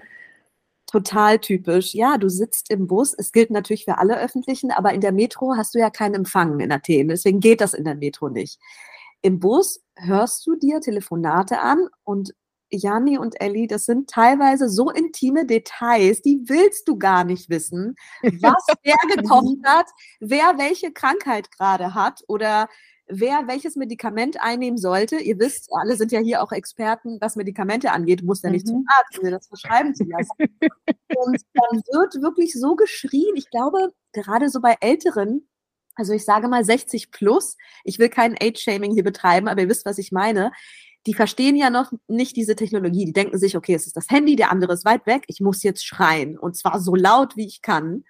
Total 0.86 1.38
typisch. 1.38 1.92
Ja, 1.92 2.16
du 2.16 2.30
sitzt 2.30 2.70
im 2.70 2.86
Bus. 2.86 3.12
Es 3.12 3.32
gilt 3.32 3.50
natürlich 3.50 3.84
für 3.84 3.98
alle 3.98 4.18
öffentlichen, 4.18 4.70
aber 4.70 4.94
in 4.94 5.02
der 5.02 5.12
Metro 5.12 5.56
hast 5.58 5.74
du 5.74 5.78
ja 5.78 5.90
keinen 5.90 6.14
Empfang 6.14 6.60
in 6.60 6.72
Athen. 6.72 7.08
Deswegen 7.08 7.40
geht 7.40 7.60
das 7.60 7.74
in 7.74 7.84
der 7.84 7.96
Metro 7.96 8.30
nicht. 8.30 8.58
Im 9.20 9.38
Bus 9.38 9.82
hörst 9.96 10.46
du 10.46 10.56
dir 10.56 10.80
Telefonate 10.80 11.60
an 11.60 11.88
und 12.04 12.34
Janni 12.76 13.18
und 13.18 13.40
Elli, 13.40 13.66
das 13.66 13.84
sind 13.84 14.10
teilweise 14.10 14.68
so 14.68 14.90
intime 14.90 15.46
Details, 15.46 16.22
die 16.22 16.42
willst 16.46 16.88
du 16.88 16.98
gar 16.98 17.24
nicht 17.24 17.50
wissen, 17.50 17.96
was 18.22 18.66
wer 18.82 18.96
gekocht 19.16 19.58
hat, 19.64 19.86
wer 20.20 20.58
welche 20.58 20.92
Krankheit 20.92 21.50
gerade 21.50 21.94
hat 21.94 22.22
oder 22.28 22.68
wer 23.06 23.46
welches 23.46 23.76
Medikament 23.76 24.40
einnehmen 24.40 24.78
sollte. 24.78 25.16
Ihr 25.16 25.38
wisst, 25.38 25.68
alle 25.72 25.96
sind 25.96 26.12
ja 26.12 26.20
hier 26.20 26.42
auch 26.42 26.52
Experten, 26.52 27.18
was 27.20 27.36
Medikamente 27.36 27.90
angeht. 27.92 28.22
Du 28.22 28.26
musst 28.26 28.44
ja 28.44 28.50
nicht 28.50 28.66
mhm. 28.66 28.70
zum 28.70 28.86
Arzt, 28.88 29.18
um 29.18 29.24
dir 29.24 29.30
das 29.30 29.46
verschreiben 29.46 29.94
zu 29.94 30.04
lassen. 30.04 30.30
Und 31.16 31.40
dann 31.54 31.82
wird 31.92 32.22
wirklich 32.22 32.52
so 32.54 32.76
geschrien. 32.76 33.36
Ich 33.36 33.50
glaube, 33.50 33.92
gerade 34.12 34.48
so 34.48 34.60
bei 34.60 34.76
Älteren, 34.80 35.48
also 35.96 36.12
ich 36.12 36.24
sage 36.24 36.48
mal 36.48 36.64
60 36.64 37.10
plus, 37.10 37.56
ich 37.84 37.98
will 37.98 38.08
kein 38.08 38.36
Age-Shaming 38.40 38.92
hier 38.92 39.04
betreiben, 39.04 39.48
aber 39.48 39.62
ihr 39.62 39.68
wisst, 39.68 39.86
was 39.86 39.98
ich 39.98 40.10
meine 40.10 40.50
die 41.06 41.14
verstehen 41.14 41.56
ja 41.56 41.70
noch 41.70 41.92
nicht 42.08 42.36
diese 42.36 42.56
Technologie. 42.56 43.04
Die 43.04 43.12
denken 43.12 43.38
sich, 43.38 43.56
okay, 43.56 43.74
es 43.74 43.86
ist 43.86 43.96
das 43.96 44.10
Handy, 44.10 44.36
der 44.36 44.50
andere 44.50 44.72
ist 44.72 44.84
weit 44.84 45.06
weg, 45.06 45.24
ich 45.26 45.40
muss 45.40 45.62
jetzt 45.62 45.86
schreien 45.86 46.38
und 46.38 46.56
zwar 46.56 46.80
so 46.80 46.94
laut, 46.94 47.36
wie 47.36 47.46
ich 47.46 47.62
kann. 47.62 48.04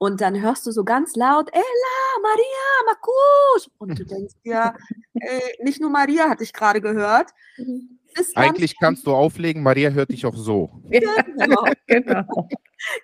Und 0.00 0.20
dann 0.20 0.40
hörst 0.40 0.64
du 0.64 0.70
so 0.70 0.84
ganz 0.84 1.16
laut, 1.16 1.50
Ella, 1.52 2.22
Maria, 2.22 2.86
Makus. 2.86 3.70
Und 3.78 3.98
du 3.98 4.04
denkst 4.04 4.34
dir, 4.44 4.74
äh, 5.14 5.40
nicht 5.64 5.80
nur 5.80 5.90
Maria 5.90 6.28
hatte 6.28 6.44
ich 6.44 6.52
gerade 6.52 6.80
gehört. 6.80 7.30
Eigentlich 8.34 8.78
kannst 8.78 9.06
du 9.06 9.12
auflegen, 9.12 9.62
Maria 9.62 9.90
hört 9.90 10.10
dich 10.10 10.24
auch 10.24 10.36
so. 10.36 10.70
Genau. 10.90 11.64
genau. 11.86 12.48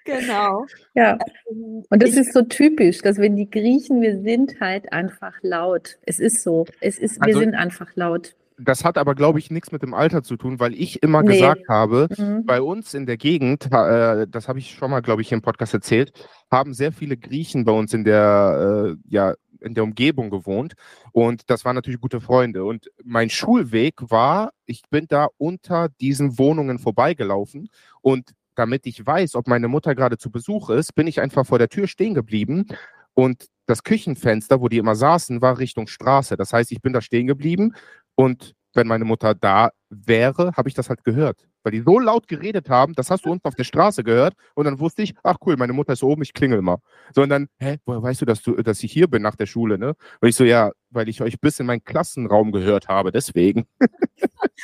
genau. 0.05 0.67
Ja. 0.95 1.19
Ähm, 1.51 1.85
und 1.89 2.03
das 2.03 2.11
ich, 2.11 2.19
ist 2.19 2.33
so 2.33 2.43
typisch, 2.43 2.99
dass 2.99 3.19
wenn 3.19 3.35
die 3.35 3.51
Griechen, 3.51 4.01
wir 4.01 4.21
sind 4.21 4.61
halt 4.61 4.93
einfach 4.93 5.35
laut. 5.43 5.99
Es 6.03 6.21
ist 6.21 6.43
so. 6.45 6.65
Es 6.81 6.99
ist, 6.99 7.17
wir 7.17 7.27
also, 7.27 7.41
sind 7.41 7.55
einfach 7.55 7.91
laut 7.97 8.37
das 8.57 8.85
hat 8.85 8.99
aber, 8.99 9.15
glaube 9.15 9.39
ich, 9.39 9.51
nichts 9.51 9.73
mit 9.73 9.83
dem 9.83 9.95
Alter 9.95 10.23
zu 10.23 10.37
tun, 10.37 10.61
weil 10.61 10.75
ich 10.75 11.03
immer 11.03 11.23
nee. 11.23 11.33
gesagt 11.33 11.69
habe, 11.69 12.09
mhm. 12.17 12.45
bei 12.45 12.61
uns 12.61 12.95
in 12.95 13.07
der 13.07 13.17
Gegend, 13.17 13.67
äh, 13.73 14.27
das 14.29 14.49
habe 14.49 14.59
ich 14.59 14.75
schon 14.75 14.91
mal, 14.91 15.01
glaube 15.01 15.23
ich, 15.23 15.33
im 15.33 15.43
Podcast 15.43 15.75
erzählt, 15.75 16.13
haben 16.51 16.75
sehr 16.75 16.93
viele 16.93 17.17
Griechen 17.17 17.65
bei 17.65 17.73
uns 17.73 17.93
in 17.93 18.05
der, 18.05 18.95
äh, 18.95 18.97
ja, 19.09 19.35
in 19.61 19.75
der 19.75 19.85
Umgebung 19.85 20.31
gewohnt. 20.31 20.75
Und 21.13 21.51
das 21.51 21.65
waren 21.65 21.75
natürlich 21.75 22.01
gute 22.01 22.21
Freunde. 22.21 22.65
Und 22.65 22.91
mein 23.03 23.31
Schulweg 23.31 23.95
war, 24.11 24.51
ich 24.67 24.83
bin 24.91 25.07
da 25.09 25.29
unter 25.39 25.89
diesen 26.01 26.39
Wohnungen 26.39 26.79
vorbeigelaufen. 26.79 27.71
Und 28.03 28.33
damit 28.55 28.87
ich 28.87 29.05
weiß, 29.05 29.35
ob 29.35 29.49
meine 29.49 29.69
Mutter 29.69 29.95
gerade 29.95 30.19
zu 30.19 30.31
Besuch 30.31 30.71
ist, 30.71 30.95
bin 30.95 31.07
ich 31.07 31.21
einfach 31.21 31.47
vor 31.47 31.59
der 31.59 31.69
Tür 31.69 31.89
stehen 31.89 32.15
geblieben. 32.15 32.67
Und 33.15 33.47
das 33.67 33.83
Küchenfenster, 33.83 34.61
wo 34.61 34.69
die 34.69 34.79
immer 34.79 34.95
saßen, 34.95 35.41
war 35.41 35.59
Richtung 35.59 35.87
Straße. 35.87 36.37
Das 36.37 36.53
heißt, 36.53 36.71
ich 36.73 36.83
bin 36.83 36.93
da 36.93 37.01
stehen 37.01 37.27
geblieben, 37.27 37.75
und 38.17 38.55
wenn 38.75 38.89
meine 38.89 39.05
Mutter 39.05 39.35
da 39.35 39.71
wäre, 39.89 40.53
habe 40.57 40.69
ich 40.69 40.75
das 40.75 40.89
halt 40.89 41.05
gehört. 41.05 41.47
Weil 41.63 41.73
die 41.73 41.81
so 41.81 41.99
laut 41.99 42.29
geredet 42.29 42.69
haben, 42.69 42.93
das 42.95 43.11
hast 43.11 43.25
du 43.25 43.31
unten 43.31 43.47
auf 43.47 43.55
der 43.55 43.65
Straße 43.65 44.05
gehört. 44.05 44.35
Und 44.55 44.65
dann 44.67 44.81
wusste 44.81 45.03
ich, 45.03 45.15
ach 45.23 45.37
cool, 45.47 45.57
meine 45.57 45.73
Mutter 45.73 45.95
ist 45.95 46.03
oben, 46.03 46.23
ich 46.23 46.35
klingel 46.35 46.61
mal. 46.61 46.79
Sondern, 47.15 47.49
hä, 47.59 47.79
woher 47.87 48.03
weißt 48.03 48.21
du, 48.21 48.25
dass, 48.27 48.43
du, 48.43 48.57
dass 48.57 48.83
ich 48.83 48.93
hier 48.93 49.09
bin 49.09 49.23
nach 49.23 49.37
der 49.37 49.47
Schule, 49.47 49.79
ne? 49.79 49.95
Und 50.21 50.29
ich 50.29 50.37
so, 50.37 50.45
ja, 50.45 50.73
weil 50.91 51.09
ich 51.09 51.23
euch 51.23 51.41
bis 51.41 51.61
in 51.61 51.67
meinen 51.67 51.85
Klassenraum 51.85 52.53
gehört 52.53 52.89
habe, 52.89 53.13
deswegen. 53.13 53.67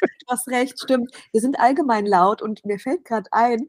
Du 0.02 0.34
hast 0.34 0.48
recht, 0.48 0.80
stimmt. 0.80 1.10
Wir 1.32 1.40
sind 1.40 1.58
allgemein 1.58 2.06
laut 2.06 2.40
und 2.40 2.64
mir 2.64 2.78
fällt 2.78 3.04
gerade 3.04 3.28
ein, 3.32 3.66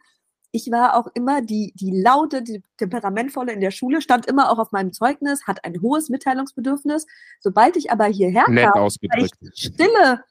ich 0.51 0.69
war 0.71 0.95
auch 0.95 1.07
immer 1.13 1.41
die, 1.41 1.73
die 1.75 1.91
laute, 1.91 2.43
die 2.43 2.63
temperamentvolle 2.77 3.53
in 3.53 3.61
der 3.61 3.71
Schule, 3.71 4.01
stand 4.01 4.25
immer 4.25 4.51
auch 4.51 4.59
auf 4.59 4.71
meinem 4.71 4.91
Zeugnis, 4.91 5.47
hat 5.47 5.63
ein 5.63 5.81
hohes 5.81 6.09
Mitteilungsbedürfnis. 6.09 7.05
Sobald 7.39 7.77
ich 7.77 7.91
aber 7.91 8.05
hierher 8.05 8.49
Nett 8.49 8.71
kam, 8.73 8.83
war 8.83 9.17
ich 9.17 9.31
stille 9.53 10.23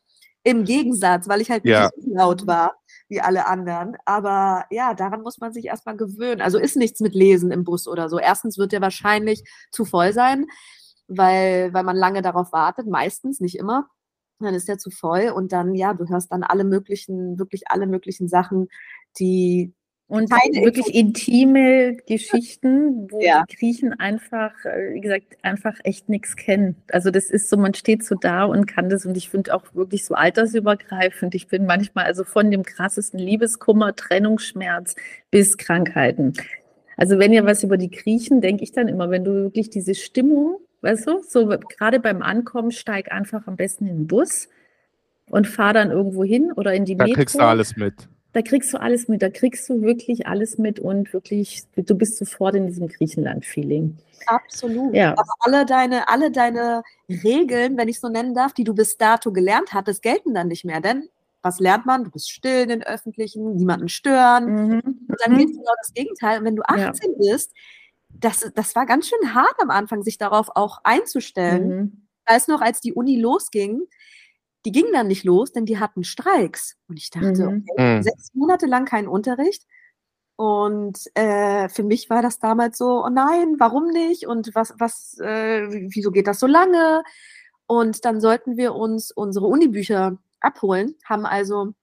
im 0.43 0.65
Gegensatz, 0.65 1.29
weil 1.29 1.41
ich 1.41 1.51
halt 1.51 1.65
ja. 1.65 1.85
nicht 1.85 2.05
so 2.05 2.15
laut 2.15 2.47
war 2.47 2.77
wie 3.09 3.21
alle 3.21 3.47
anderen. 3.47 3.97
Aber 4.05 4.67
ja, 4.71 4.95
daran 4.95 5.23
muss 5.23 5.39
man 5.39 5.53
sich 5.53 5.67
erstmal 5.67 5.97
gewöhnen. 5.97 6.41
Also 6.41 6.59
ist 6.59 6.77
nichts 6.77 7.01
mit 7.01 7.15
Lesen 7.15 7.51
im 7.51 7.65
Bus 7.65 7.89
oder 7.89 8.09
so. 8.09 8.19
Erstens 8.19 8.59
wird 8.59 8.73
der 8.73 8.81
wahrscheinlich 8.81 9.43
zu 9.73 9.85
voll 9.85 10.13
sein, 10.13 10.47
weil, 11.09 11.73
weil 11.73 11.83
man 11.83 11.97
lange 11.97 12.23
darauf 12.23 12.53
wartet, 12.53 12.87
meistens, 12.87 13.41
nicht 13.41 13.59
immer 13.59 13.89
dann 14.43 14.55
ist 14.55 14.69
der 14.69 14.79
zu 14.79 14.91
voll 14.91 15.29
und 15.29 15.53
dann, 15.53 15.75
ja, 15.75 15.93
du 15.93 16.09
hörst 16.09 16.33
dann 16.33 16.43
alle 16.43 16.65
möglichen, 16.65 17.39
wirklich 17.39 17.65
alle 17.69 17.87
möglichen 17.87 18.27
Sachen, 18.27 18.69
die, 19.19 19.75
und 20.11 20.29
Keine 20.29 20.65
wirklich 20.65 20.93
intime 20.93 21.97
Geschichten, 22.07 23.09
wo 23.13 23.21
ja. 23.21 23.45
die 23.49 23.57
Griechen 23.57 23.93
einfach, 23.93 24.53
äh, 24.65 24.95
wie 24.95 25.01
gesagt, 25.01 25.39
einfach 25.43 25.75
echt 25.85 26.09
nichts 26.09 26.35
kennen. 26.35 26.75
Also 26.91 27.13
das 27.13 27.31
ist 27.31 27.49
so, 27.49 27.57
man 27.57 27.75
steht 27.75 28.03
so 28.03 28.17
da 28.17 28.45
und 28.45 28.67
kann 28.67 28.91
das 28.91 29.07
und 29.07 29.17
ich 29.17 29.31
finde 29.31 29.55
auch 29.55 29.73
wirklich 29.73 30.05
so 30.05 30.15
altersübergreifend. 30.15 31.37
Ich 31.37 31.47
bin 31.47 31.65
manchmal 31.65 32.07
also 32.07 32.25
von 32.25 32.51
dem 32.51 32.65
krassesten 32.65 33.21
Liebeskummer, 33.21 33.95
Trennungsschmerz 33.95 34.97
bis 35.31 35.57
Krankheiten. 35.57 36.33
Also 36.97 37.21
wenn 37.21 37.33
ihr 37.33 37.47
was 37.47 37.63
über 37.63 37.77
die 37.77 37.91
Griechen, 37.91 38.41
denke 38.41 38.65
ich 38.65 38.73
dann 38.73 38.89
immer, 38.89 39.11
wenn 39.11 39.25
du 39.25 39.33
wirklich 39.45 39.71
diese 39.71 39.95
Stimmung, 39.95 40.59
weißt 40.81 41.07
du, 41.07 41.23
so 41.23 41.47
gerade 41.47 42.01
beim 42.01 42.21
Ankommen, 42.21 42.73
steig 42.73 43.13
einfach 43.13 43.47
am 43.47 43.55
besten 43.55 43.87
in 43.87 43.99
den 43.99 44.07
Bus 44.09 44.49
und 45.31 45.47
fahr 45.47 45.73
dann 45.73 45.93
irgendwo 45.93 46.25
hin 46.25 46.51
oder 46.51 46.75
in 46.75 46.85
die 46.85 46.97
da 46.97 47.05
Metro. 47.05 47.15
Da 47.15 47.21
kriegst 47.21 47.37
du 47.37 47.45
alles 47.45 47.77
mit 47.77 48.09
da 48.33 48.43
kriegst 48.43 48.73
du 48.73 48.81
alles 48.81 49.09
mit, 49.09 49.23
da 49.23 49.29
kriegst 49.29 49.69
du 49.69 49.83
wirklich 49.83 50.27
alles 50.27 50.59
mit 50.59 50.79
und 50.79 51.13
wirklich, 51.13 51.63
du 51.75 51.95
bist 51.95 52.17
sofort 52.17 52.55
in 52.55 52.67
diesem 52.67 52.89
Griechenland-Feeling. 52.89 53.97
Absolut. 54.27 54.95
Ja. 54.95 55.13
Aber 55.13 55.33
alle 55.41 55.67
deine, 55.67 56.09
alle 56.09 56.31
deine 56.31 56.83
Regeln, 57.09 57.77
wenn 57.77 57.89
ich 57.89 57.99
so 57.99 58.09
nennen 58.09 58.35
darf, 58.35 58.53
die 58.53 58.65
du 58.65 58.75
bis 58.75 58.97
dato 58.97 59.33
gelernt 59.33 59.73
hattest, 59.73 60.03
gelten 60.03 60.35
dann 60.35 60.49
nicht 60.49 60.65
mehr. 60.65 60.81
Denn 60.81 61.09
was 61.43 61.59
lernt 61.59 61.87
man? 61.87 62.05
Du 62.05 62.11
bist 62.11 62.31
still 62.31 62.63
in 62.63 62.69
den 62.69 62.83
Öffentlichen, 62.83 63.57
niemanden 63.57 63.89
stören. 63.89 64.45
Mhm. 64.45 64.81
Und 65.09 65.17
dann 65.25 65.37
geht 65.37 65.49
mhm. 65.49 65.59
genau 65.59 65.73
das 65.81 65.93
Gegenteil. 65.95 66.39
Und 66.39 66.45
wenn 66.45 66.57
du 66.57 66.63
18 66.63 67.13
ja. 67.13 67.19
bist, 67.19 67.53
das, 68.11 68.51
das 68.55 68.75
war 68.75 68.87
ganz 68.87 69.09
schön 69.09 69.35
hart 69.35 69.55
am 69.61 69.71
Anfang, 69.71 70.03
sich 70.03 70.19
darauf 70.19 70.51
auch 70.55 70.81
einzustellen. 70.85 71.69
Mhm. 71.69 72.07
Weiß 72.27 72.49
noch, 72.49 72.61
als 72.61 72.81
die 72.81 72.93
Uni 72.93 73.17
losging, 73.17 73.83
die 74.65 74.73
gingen 74.73 74.93
dann 74.93 75.09
nicht 75.09 75.25
los, 75.25 75.53
denn 75.53 75.67
die 75.67 75.79
hatten 75.79 76.05
Streiks. 76.05 76.77
Und 76.89 76.99
ich 76.99 77.11
dachte, 77.11 77.49
mhm. 77.49 77.65
okay, 77.69 77.97
mhm. 77.97 78.03
sechs 78.03 78.35
Monate 78.35 78.67
lang 78.67 78.85
kein 78.85 79.09
Unterricht. 79.09 79.67
Und 80.37 80.99
äh, 81.15 81.69
für 81.69 81.83
mich 81.83 82.09
war 82.09 82.23
das 82.23 82.39
damals 82.39 82.79
so, 82.79 83.05
oh 83.05 83.11
nein, 83.11 83.57
warum 83.59 83.89
nicht? 83.89 84.27
Und 84.27 84.55
was, 84.55 84.75
was, 84.79 85.19
äh, 85.19 85.69
wieso 85.91 86.11
geht 86.11 86.27
das 86.27 86.41
so 86.41 86.47
lange? 86.47 87.03
Und 87.67 88.05
dann 88.05 88.21
sollten 88.21 88.57
wir 88.57 88.75
uns 88.75 89.11
unsere 89.11 89.47
Unibücher 89.47 90.19
abholen, 90.41 90.95
haben 91.05 91.27
also 91.27 91.75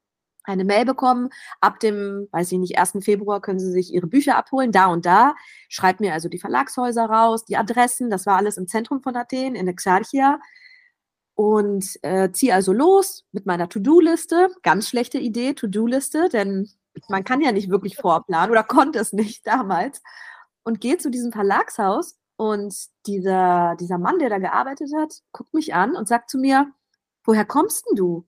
eine 0.43 0.65
Mail 0.65 0.85
bekommen. 0.85 1.29
Ab 1.61 1.79
dem, 1.79 2.27
weiß 2.31 2.51
ich 2.51 2.57
nicht, 2.57 2.79
1. 2.79 2.97
Februar 3.01 3.41
können 3.41 3.59
Sie 3.59 3.71
sich 3.71 3.93
Ihre 3.93 4.07
Bücher 4.07 4.37
abholen, 4.37 4.71
da 4.71 4.87
und 4.87 5.05
da. 5.05 5.35
Schreibt 5.69 5.99
mir 5.99 6.13
also 6.13 6.29
die 6.29 6.39
Verlagshäuser 6.39 7.05
raus, 7.05 7.45
die 7.45 7.57
Adressen. 7.57 8.09
Das 8.09 8.25
war 8.25 8.37
alles 8.37 8.57
im 8.57 8.67
Zentrum 8.67 9.01
von 9.01 9.15
Athen, 9.15 9.55
in 9.55 9.67
Exarchia 9.67 10.39
und 11.37 11.99
äh, 12.01 12.31
ziehe 12.31 12.55
also 12.55 12.73
los 12.73 13.23
mit 13.31 13.45
meiner 13.45 13.69
To-Do-Liste. 13.69 14.49
Ganz 14.63 14.89
schlechte 14.89 15.19
Idee, 15.19 15.53
To-Do-Liste, 15.53 16.29
denn 16.29 16.67
man 17.09 17.23
kann 17.23 17.41
ja 17.41 17.51
nicht 17.51 17.69
wirklich 17.69 17.95
vorplanen 17.95 18.49
oder 18.49 18.63
konnte 18.67 18.97
es 18.97 19.13
nicht 19.13 19.45
damals. 19.45 20.01
Und 20.63 20.81
gehe 20.81 20.97
zu 20.97 21.11
diesem 21.11 21.31
Verlagshaus 21.31 22.17
und 22.37 22.75
dieser, 23.05 23.75
dieser 23.79 23.99
Mann, 23.99 24.17
der 24.17 24.29
da 24.29 24.39
gearbeitet 24.39 24.89
hat, 24.97 25.21
guckt 25.31 25.53
mich 25.53 25.75
an 25.75 25.95
und 25.95 26.07
sagt 26.07 26.31
zu 26.31 26.39
mir, 26.39 26.71
woher 27.23 27.45
kommst 27.45 27.85
denn 27.87 27.97
du? 27.97 28.25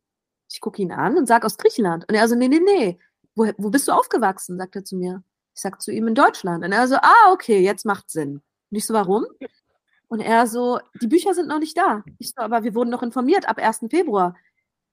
Ich 0.47 0.61
gucke 0.61 0.79
ihn 0.79 0.91
an 0.91 1.17
und 1.17 1.27
sage 1.27 1.47
aus 1.47 1.57
Griechenland. 1.57 2.07
Und 2.07 2.13
er 2.13 2.27
so, 2.27 2.35
nee, 2.35 2.47
nee, 2.47 2.61
nee. 2.63 2.99
Wo, 3.33 3.51
wo 3.57 3.71
bist 3.71 3.87
du 3.87 3.91
aufgewachsen? 3.91 4.59
sagt 4.59 4.75
er 4.75 4.85
zu 4.85 4.95
mir. 4.95 5.23
Ich 5.55 5.61
sag 5.63 5.81
zu 5.81 5.91
ihm 5.91 6.07
in 6.07 6.15
Deutschland. 6.15 6.63
Und 6.63 6.73
er 6.73 6.87
so, 6.87 6.97
ah, 6.97 7.31
okay, 7.31 7.59
jetzt 7.59 7.85
macht 7.85 8.11
Sinn. 8.11 8.43
Und 8.69 8.77
ich 8.77 8.85
so, 8.85 8.93
warum? 8.93 9.25
Und 10.09 10.19
er 10.19 10.47
so, 10.47 10.79
die 11.01 11.07
Bücher 11.07 11.33
sind 11.33 11.47
noch 11.47 11.59
nicht 11.59 11.77
da. 11.77 12.03
Ich 12.17 12.29
so, 12.29 12.41
aber 12.41 12.63
wir 12.63 12.75
wurden 12.75 12.89
noch 12.89 13.03
informiert 13.03 13.47
ab 13.47 13.59
1. 13.59 13.85
Februar. 13.89 14.35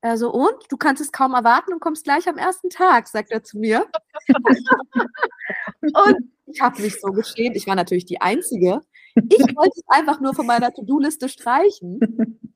Er 0.02 0.18
so, 0.18 0.30
und? 0.30 0.70
Du 0.70 0.76
kannst 0.76 1.02
es 1.02 1.10
kaum 1.10 1.34
erwarten 1.34 1.72
und 1.72 1.80
kommst 1.80 2.04
gleich 2.04 2.28
am 2.28 2.36
ersten 2.36 2.68
Tag, 2.68 3.08
sagt 3.08 3.30
er 3.30 3.42
zu 3.42 3.58
mir. 3.58 3.86
und 5.80 6.32
ich 6.46 6.60
habe 6.60 6.80
mich 6.82 7.00
so 7.00 7.08
geschämt. 7.12 7.56
Ich 7.56 7.66
war 7.66 7.74
natürlich 7.74 8.04
die 8.04 8.20
Einzige. 8.20 8.82
Ich 9.14 9.56
wollte 9.56 9.72
es 9.74 9.84
einfach 9.88 10.20
nur 10.20 10.34
von 10.34 10.46
meiner 10.46 10.72
To-Do-Liste 10.72 11.28
streichen. 11.28 12.00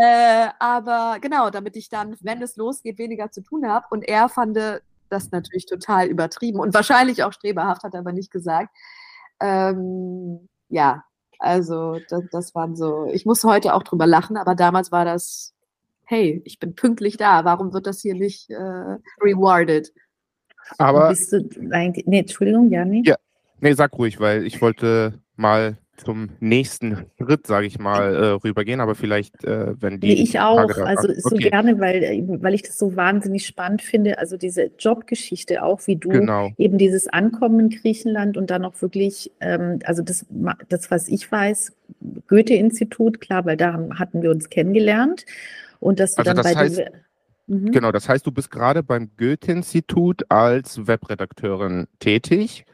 Äh, 0.00 0.48
aber 0.60 1.18
genau, 1.20 1.50
damit 1.50 1.76
ich 1.76 1.88
dann, 1.88 2.16
wenn 2.20 2.40
es 2.40 2.56
losgeht, 2.56 2.98
weniger 2.98 3.32
zu 3.32 3.42
tun 3.42 3.68
habe. 3.68 3.84
Und 3.90 4.02
er 4.08 4.28
fand 4.28 4.56
das 5.08 5.30
natürlich 5.32 5.66
total 5.66 6.06
übertrieben 6.06 6.60
und 6.60 6.72
wahrscheinlich 6.72 7.24
auch 7.24 7.32
streberhaft, 7.32 7.82
hat 7.82 7.94
er 7.94 8.00
aber 8.00 8.12
nicht 8.12 8.30
gesagt. 8.30 8.74
Ähm, 9.40 10.48
ja, 10.68 11.04
also 11.40 11.98
das, 12.08 12.22
das 12.30 12.54
waren 12.54 12.76
so, 12.76 13.06
ich 13.12 13.24
muss 13.24 13.42
heute 13.44 13.74
auch 13.74 13.82
drüber 13.82 14.06
lachen, 14.06 14.36
aber 14.36 14.54
damals 14.54 14.92
war 14.92 15.06
das, 15.06 15.54
hey, 16.04 16.42
ich 16.44 16.58
bin 16.58 16.74
pünktlich 16.74 17.16
da, 17.16 17.44
warum 17.44 17.72
wird 17.72 17.86
das 17.86 18.00
hier 18.02 18.14
nicht 18.14 18.50
äh, 18.50 18.98
rewarded? 19.22 19.92
Aber. 20.78 21.08
Bist 21.08 21.32
du 21.32 21.48
eigentlich, 21.70 22.06
nee, 22.06 22.20
Entschuldigung, 22.20 22.70
ja, 22.70 22.84
nee. 22.84 23.02
Ja, 23.04 23.16
nee, 23.60 23.72
sag 23.72 23.94
ruhig, 23.94 24.20
weil 24.20 24.46
ich 24.46 24.60
wollte 24.60 25.14
mal 25.36 25.78
zum 26.04 26.30
nächsten 26.40 27.06
Schritt, 27.18 27.46
sage 27.46 27.66
ich 27.66 27.78
mal, 27.78 28.14
äh, 28.14 28.26
rübergehen, 28.32 28.80
aber 28.80 28.94
vielleicht, 28.94 29.44
äh, 29.44 29.74
wenn 29.80 30.00
die. 30.00 30.08
Nee, 30.08 30.22
ich 30.22 30.40
auch, 30.40 30.68
also 30.78 31.08
okay. 31.08 31.20
so 31.20 31.36
gerne, 31.36 31.78
weil, 31.78 32.02
äh, 32.02 32.22
weil 32.26 32.54
ich 32.54 32.62
das 32.62 32.78
so 32.78 32.96
wahnsinnig 32.96 33.46
spannend 33.46 33.82
finde, 33.82 34.18
also 34.18 34.36
diese 34.36 34.70
Jobgeschichte 34.78 35.62
auch, 35.62 35.86
wie 35.86 35.96
du 35.96 36.08
genau. 36.08 36.50
eben 36.58 36.78
dieses 36.78 37.08
Ankommen 37.08 37.60
in 37.60 37.70
Griechenland 37.70 38.36
und 38.36 38.50
dann 38.50 38.64
auch 38.64 38.80
wirklich, 38.80 39.30
ähm, 39.40 39.80
also 39.84 40.02
das, 40.02 40.26
das, 40.68 40.90
was 40.90 41.08
ich 41.08 41.30
weiß, 41.30 41.72
Goethe-Institut, 42.28 43.20
klar, 43.20 43.44
weil 43.44 43.56
da 43.56 43.88
hatten 43.98 44.22
wir 44.22 44.30
uns 44.30 44.48
kennengelernt 44.48 45.24
und 45.80 46.00
dass 46.00 46.14
du 46.14 46.18
also 46.20 46.30
dann 46.30 46.36
das 46.36 46.54
bei 46.54 46.60
heißt, 46.60 46.82
mhm. 47.46 47.72
Genau, 47.72 47.92
das 47.92 48.08
heißt, 48.08 48.26
du 48.26 48.32
bist 48.32 48.50
gerade 48.50 48.82
beim 48.82 49.10
Goethe-Institut 49.16 50.30
als 50.30 50.86
Webredakteurin 50.86 51.86
tätig. 51.98 52.64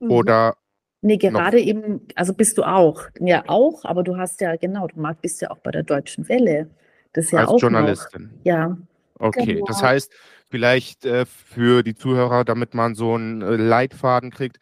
Mhm. 0.00 0.10
Oder 0.10 0.56
Nee, 1.02 1.16
gerade 1.16 1.56
noch. 1.56 1.66
eben, 1.66 2.00
also 2.14 2.34
bist 2.34 2.58
du 2.58 2.62
auch. 2.62 3.02
Ja, 3.20 3.44
auch, 3.46 3.84
aber 3.84 4.02
du 4.02 4.16
hast 4.16 4.40
ja, 4.40 4.56
genau, 4.56 4.86
du 4.86 5.02
bist 5.22 5.40
ja 5.40 5.50
auch 5.50 5.58
bei 5.58 5.70
der 5.70 5.82
Deutschen 5.82 6.28
Welle. 6.28 6.68
Das 7.12 7.26
ist 7.26 7.30
ja 7.32 7.40
Als 7.40 7.48
auch 7.48 7.60
Journalistin. 7.60 8.24
Noch, 8.24 8.44
ja. 8.44 8.76
Okay, 9.18 9.54
genau. 9.54 9.66
das 9.66 9.82
heißt, 9.82 10.12
vielleicht 10.50 11.04
äh, 11.04 11.24
für 11.26 11.82
die 11.82 11.94
Zuhörer, 11.94 12.44
damit 12.44 12.74
man 12.74 12.94
so 12.94 13.14
einen 13.14 13.42
äh, 13.42 13.56
Leitfaden 13.56 14.30
kriegt, 14.30 14.58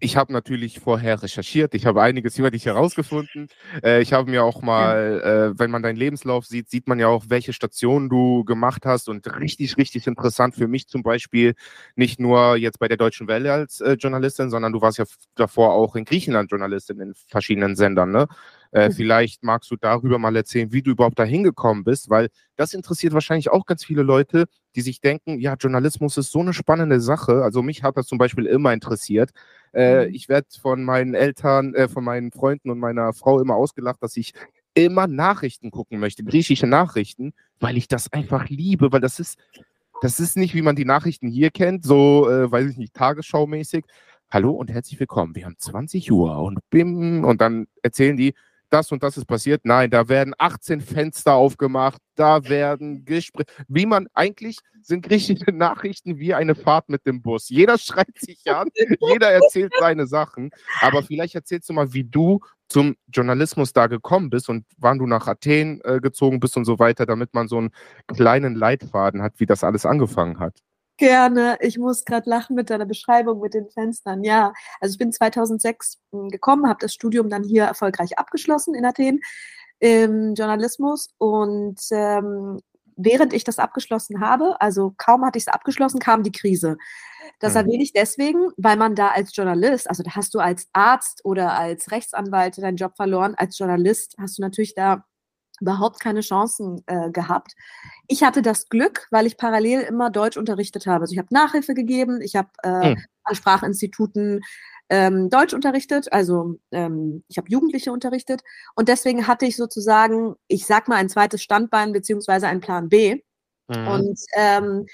ich 0.00 0.16
habe 0.16 0.32
natürlich 0.32 0.80
vorher 0.80 1.22
recherchiert, 1.22 1.74
ich 1.74 1.86
habe 1.86 2.02
einiges 2.02 2.38
über 2.38 2.50
dich 2.50 2.66
herausgefunden. 2.66 3.48
Äh, 3.82 4.02
ich 4.02 4.12
habe 4.12 4.30
mir 4.30 4.44
auch 4.44 4.62
mal, 4.62 5.52
äh, 5.54 5.58
wenn 5.58 5.70
man 5.70 5.82
deinen 5.82 5.96
Lebenslauf 5.96 6.46
sieht, 6.46 6.70
sieht 6.70 6.86
man 6.86 6.98
ja 7.00 7.08
auch, 7.08 7.24
welche 7.28 7.52
Stationen 7.52 8.08
du 8.08 8.44
gemacht 8.44 8.86
hast 8.86 9.08
und 9.08 9.26
richtig, 9.40 9.76
richtig 9.76 10.06
interessant 10.06 10.54
für 10.54 10.68
mich 10.68 10.86
zum 10.88 11.02
Beispiel, 11.02 11.54
nicht 11.96 12.20
nur 12.20 12.56
jetzt 12.56 12.78
bei 12.78 12.88
der 12.88 12.96
Deutschen 12.96 13.26
Welle 13.28 13.52
als 13.52 13.80
äh, 13.80 13.92
Journalistin, 13.94 14.50
sondern 14.50 14.72
du 14.72 14.80
warst 14.80 14.98
ja 14.98 15.04
davor 15.34 15.72
auch 15.74 15.96
in 15.96 16.04
Griechenland 16.04 16.50
Journalistin 16.50 17.00
in 17.00 17.14
verschiedenen 17.28 17.74
Sendern, 17.76 18.10
ne? 18.10 18.28
Äh, 18.74 18.88
mhm. 18.88 18.92
vielleicht 18.92 19.44
magst 19.44 19.70
du 19.70 19.76
darüber 19.76 20.18
mal 20.18 20.34
erzählen, 20.34 20.72
wie 20.72 20.82
du 20.82 20.90
überhaupt 20.90 21.20
da 21.20 21.22
hingekommen 21.22 21.84
bist, 21.84 22.10
weil 22.10 22.28
das 22.56 22.74
interessiert 22.74 23.12
wahrscheinlich 23.12 23.48
auch 23.48 23.66
ganz 23.66 23.84
viele 23.84 24.02
Leute, 24.02 24.46
die 24.74 24.80
sich 24.80 25.00
denken, 25.00 25.38
ja, 25.38 25.54
Journalismus 25.54 26.16
ist 26.18 26.32
so 26.32 26.40
eine 26.40 26.52
spannende 26.52 27.00
Sache. 27.00 27.44
Also 27.44 27.62
mich 27.62 27.84
hat 27.84 27.96
das 27.96 28.08
zum 28.08 28.18
Beispiel 28.18 28.46
immer 28.46 28.72
interessiert. 28.72 29.30
Äh, 29.72 30.08
mhm. 30.08 30.14
ich 30.14 30.28
werde 30.28 30.48
von 30.60 30.82
meinen 30.82 31.14
Eltern, 31.14 31.72
äh, 31.74 31.88
von 31.88 32.02
meinen 32.02 32.32
Freunden 32.32 32.68
und 32.68 32.80
meiner 32.80 33.12
Frau 33.12 33.40
immer 33.40 33.54
ausgelacht, 33.54 34.02
dass 34.02 34.16
ich 34.16 34.34
immer 34.74 35.06
Nachrichten 35.06 35.70
gucken 35.70 36.00
möchte, 36.00 36.24
griechische 36.24 36.66
Nachrichten, 36.66 37.32
weil 37.60 37.76
ich 37.76 37.86
das 37.86 38.12
einfach 38.12 38.48
liebe, 38.48 38.90
weil 38.90 39.00
das 39.00 39.20
ist, 39.20 39.38
das 40.02 40.18
ist 40.18 40.36
nicht, 40.36 40.52
wie 40.56 40.62
man 40.62 40.74
die 40.74 40.84
Nachrichten 40.84 41.28
hier 41.28 41.52
kennt, 41.52 41.84
so, 41.84 42.28
äh, 42.28 42.50
weiß 42.50 42.70
ich 42.70 42.76
nicht, 42.76 42.92
tagesschaumäßig. 42.92 43.84
Hallo 44.32 44.50
und 44.50 44.68
herzlich 44.68 44.98
willkommen. 44.98 45.36
Wir 45.36 45.44
haben 45.44 45.54
20 45.58 46.10
Uhr 46.10 46.36
und 46.38 46.58
bim, 46.70 47.24
und 47.24 47.40
dann 47.40 47.68
erzählen 47.84 48.16
die, 48.16 48.34
das 48.74 48.90
und 48.90 49.04
das 49.04 49.16
ist 49.16 49.26
passiert. 49.26 49.60
Nein, 49.64 49.88
da 49.90 50.08
werden 50.08 50.34
18 50.36 50.80
Fenster 50.80 51.34
aufgemacht, 51.34 52.00
da 52.16 52.48
werden 52.48 53.04
Gespräche. 53.04 53.46
Wie 53.68 53.86
man 53.86 54.08
eigentlich 54.14 54.58
sind 54.82 55.06
griechische 55.06 55.52
Nachrichten 55.52 56.18
wie 56.18 56.34
eine 56.34 56.56
Fahrt 56.56 56.88
mit 56.88 57.06
dem 57.06 57.22
Bus. 57.22 57.48
Jeder 57.48 57.78
schreit 57.78 58.18
sich 58.18 58.40
an, 58.50 58.68
jeder 59.08 59.30
erzählt 59.30 59.72
seine 59.78 60.08
Sachen. 60.08 60.50
Aber 60.80 61.04
vielleicht 61.04 61.36
erzählst 61.36 61.68
du 61.68 61.72
mal, 61.72 61.94
wie 61.94 62.04
du 62.04 62.40
zum 62.68 62.96
Journalismus 63.06 63.72
da 63.72 63.86
gekommen 63.86 64.28
bist 64.28 64.48
und 64.48 64.66
wann 64.76 64.98
du 64.98 65.06
nach 65.06 65.28
Athen 65.28 65.80
äh, 65.84 66.00
gezogen 66.00 66.40
bist 66.40 66.56
und 66.56 66.64
so 66.64 66.80
weiter, 66.80 67.06
damit 67.06 67.32
man 67.32 67.46
so 67.46 67.58
einen 67.58 67.70
kleinen 68.08 68.56
Leitfaden 68.56 69.22
hat, 69.22 69.34
wie 69.38 69.46
das 69.46 69.62
alles 69.62 69.86
angefangen 69.86 70.40
hat. 70.40 70.58
Gerne. 70.96 71.58
Ich 71.60 71.76
muss 71.76 72.04
gerade 72.04 72.30
lachen 72.30 72.54
mit 72.54 72.70
deiner 72.70 72.86
Beschreibung 72.86 73.40
mit 73.40 73.54
den 73.54 73.68
Fenstern. 73.68 74.22
Ja, 74.22 74.52
also 74.80 74.92
ich 74.92 74.98
bin 74.98 75.12
2006 75.12 75.98
hm, 76.12 76.28
gekommen, 76.28 76.68
habe 76.68 76.78
das 76.80 76.94
Studium 76.94 77.28
dann 77.28 77.42
hier 77.42 77.64
erfolgreich 77.64 78.18
abgeschlossen 78.18 78.74
in 78.74 78.84
Athen 78.84 79.20
im 79.80 80.34
Journalismus 80.34 81.08
und 81.18 81.80
ähm, 81.90 82.60
während 82.96 83.32
ich 83.32 83.42
das 83.42 83.58
abgeschlossen 83.58 84.20
habe, 84.20 84.60
also 84.60 84.94
kaum 84.96 85.24
hatte 85.24 85.36
ich 85.36 85.44
es 85.44 85.52
abgeschlossen, 85.52 85.98
kam 85.98 86.22
die 86.22 86.32
Krise. 86.32 86.76
Das 87.40 87.54
mhm. 87.54 87.60
erwähne 87.60 87.82
ich 87.82 87.92
deswegen, 87.92 88.50
weil 88.56 88.76
man 88.76 88.94
da 88.94 89.08
als 89.08 89.34
Journalist, 89.34 89.88
also 89.88 90.04
da 90.04 90.12
hast 90.12 90.32
du 90.34 90.38
als 90.38 90.68
Arzt 90.72 91.24
oder 91.24 91.58
als 91.58 91.90
Rechtsanwalt 91.90 92.58
deinen 92.58 92.76
Job 92.76 92.94
verloren, 92.96 93.34
als 93.36 93.58
Journalist 93.58 94.14
hast 94.18 94.38
du 94.38 94.42
natürlich 94.42 94.74
da 94.74 95.04
überhaupt 95.60 96.00
keine 96.00 96.20
Chancen 96.20 96.82
äh, 96.86 97.10
gehabt. 97.10 97.52
Ich 98.08 98.22
hatte 98.22 98.42
das 98.42 98.68
Glück, 98.68 99.06
weil 99.10 99.26
ich 99.26 99.36
parallel 99.36 99.82
immer 99.82 100.10
Deutsch 100.10 100.36
unterrichtet 100.36 100.86
habe. 100.86 101.02
Also 101.02 101.12
ich 101.12 101.18
habe 101.18 101.28
Nachhilfe 101.32 101.74
gegeben, 101.74 102.20
ich 102.20 102.36
habe 102.36 102.48
äh, 102.62 102.90
mhm. 102.90 103.04
an 103.24 103.34
Sprachinstituten 103.34 104.40
ähm, 104.90 105.30
Deutsch 105.30 105.54
unterrichtet, 105.54 106.12
also 106.12 106.58
ähm, 106.70 107.24
ich 107.28 107.38
habe 107.38 107.48
Jugendliche 107.48 107.90
unterrichtet 107.90 108.42
und 108.74 108.88
deswegen 108.88 109.26
hatte 109.26 109.46
ich 109.46 109.56
sozusagen, 109.56 110.34
ich 110.46 110.66
sag 110.66 110.88
mal, 110.88 110.96
ein 110.96 111.08
zweites 111.08 111.42
Standbein 111.42 111.92
beziehungsweise 111.92 112.48
einen 112.48 112.60
Plan 112.60 112.90
B 112.90 113.22
mhm. 113.68 113.88
und 113.88 114.20
ähm, 114.36 114.86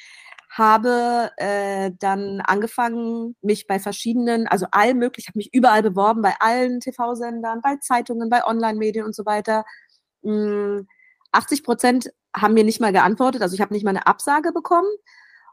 habe 0.50 1.30
äh, 1.36 1.92
dann 1.98 2.40
angefangen, 2.40 3.36
mich 3.40 3.66
bei 3.66 3.78
verschiedenen, 3.78 4.48
also 4.48 4.66
all 4.72 4.94
möglich, 4.94 5.28
habe 5.28 5.38
mich 5.38 5.52
überall 5.54 5.82
beworben, 5.82 6.22
bei 6.22 6.34
allen 6.40 6.80
TV-Sendern, 6.80 7.60
bei 7.62 7.76
Zeitungen, 7.76 8.28
bei 8.28 8.44
Online-Medien 8.44 9.04
und 9.04 9.14
so 9.14 9.24
weiter 9.26 9.64
80 10.22 11.58
hm, 11.58 11.64
Prozent 11.64 12.12
haben 12.36 12.54
mir 12.54 12.64
nicht 12.64 12.80
mal 12.80 12.92
geantwortet, 12.92 13.42
also 13.42 13.54
ich 13.54 13.60
habe 13.60 13.74
nicht 13.74 13.84
mal 13.84 13.90
eine 13.90 14.06
Absage 14.06 14.52
bekommen. 14.52 14.88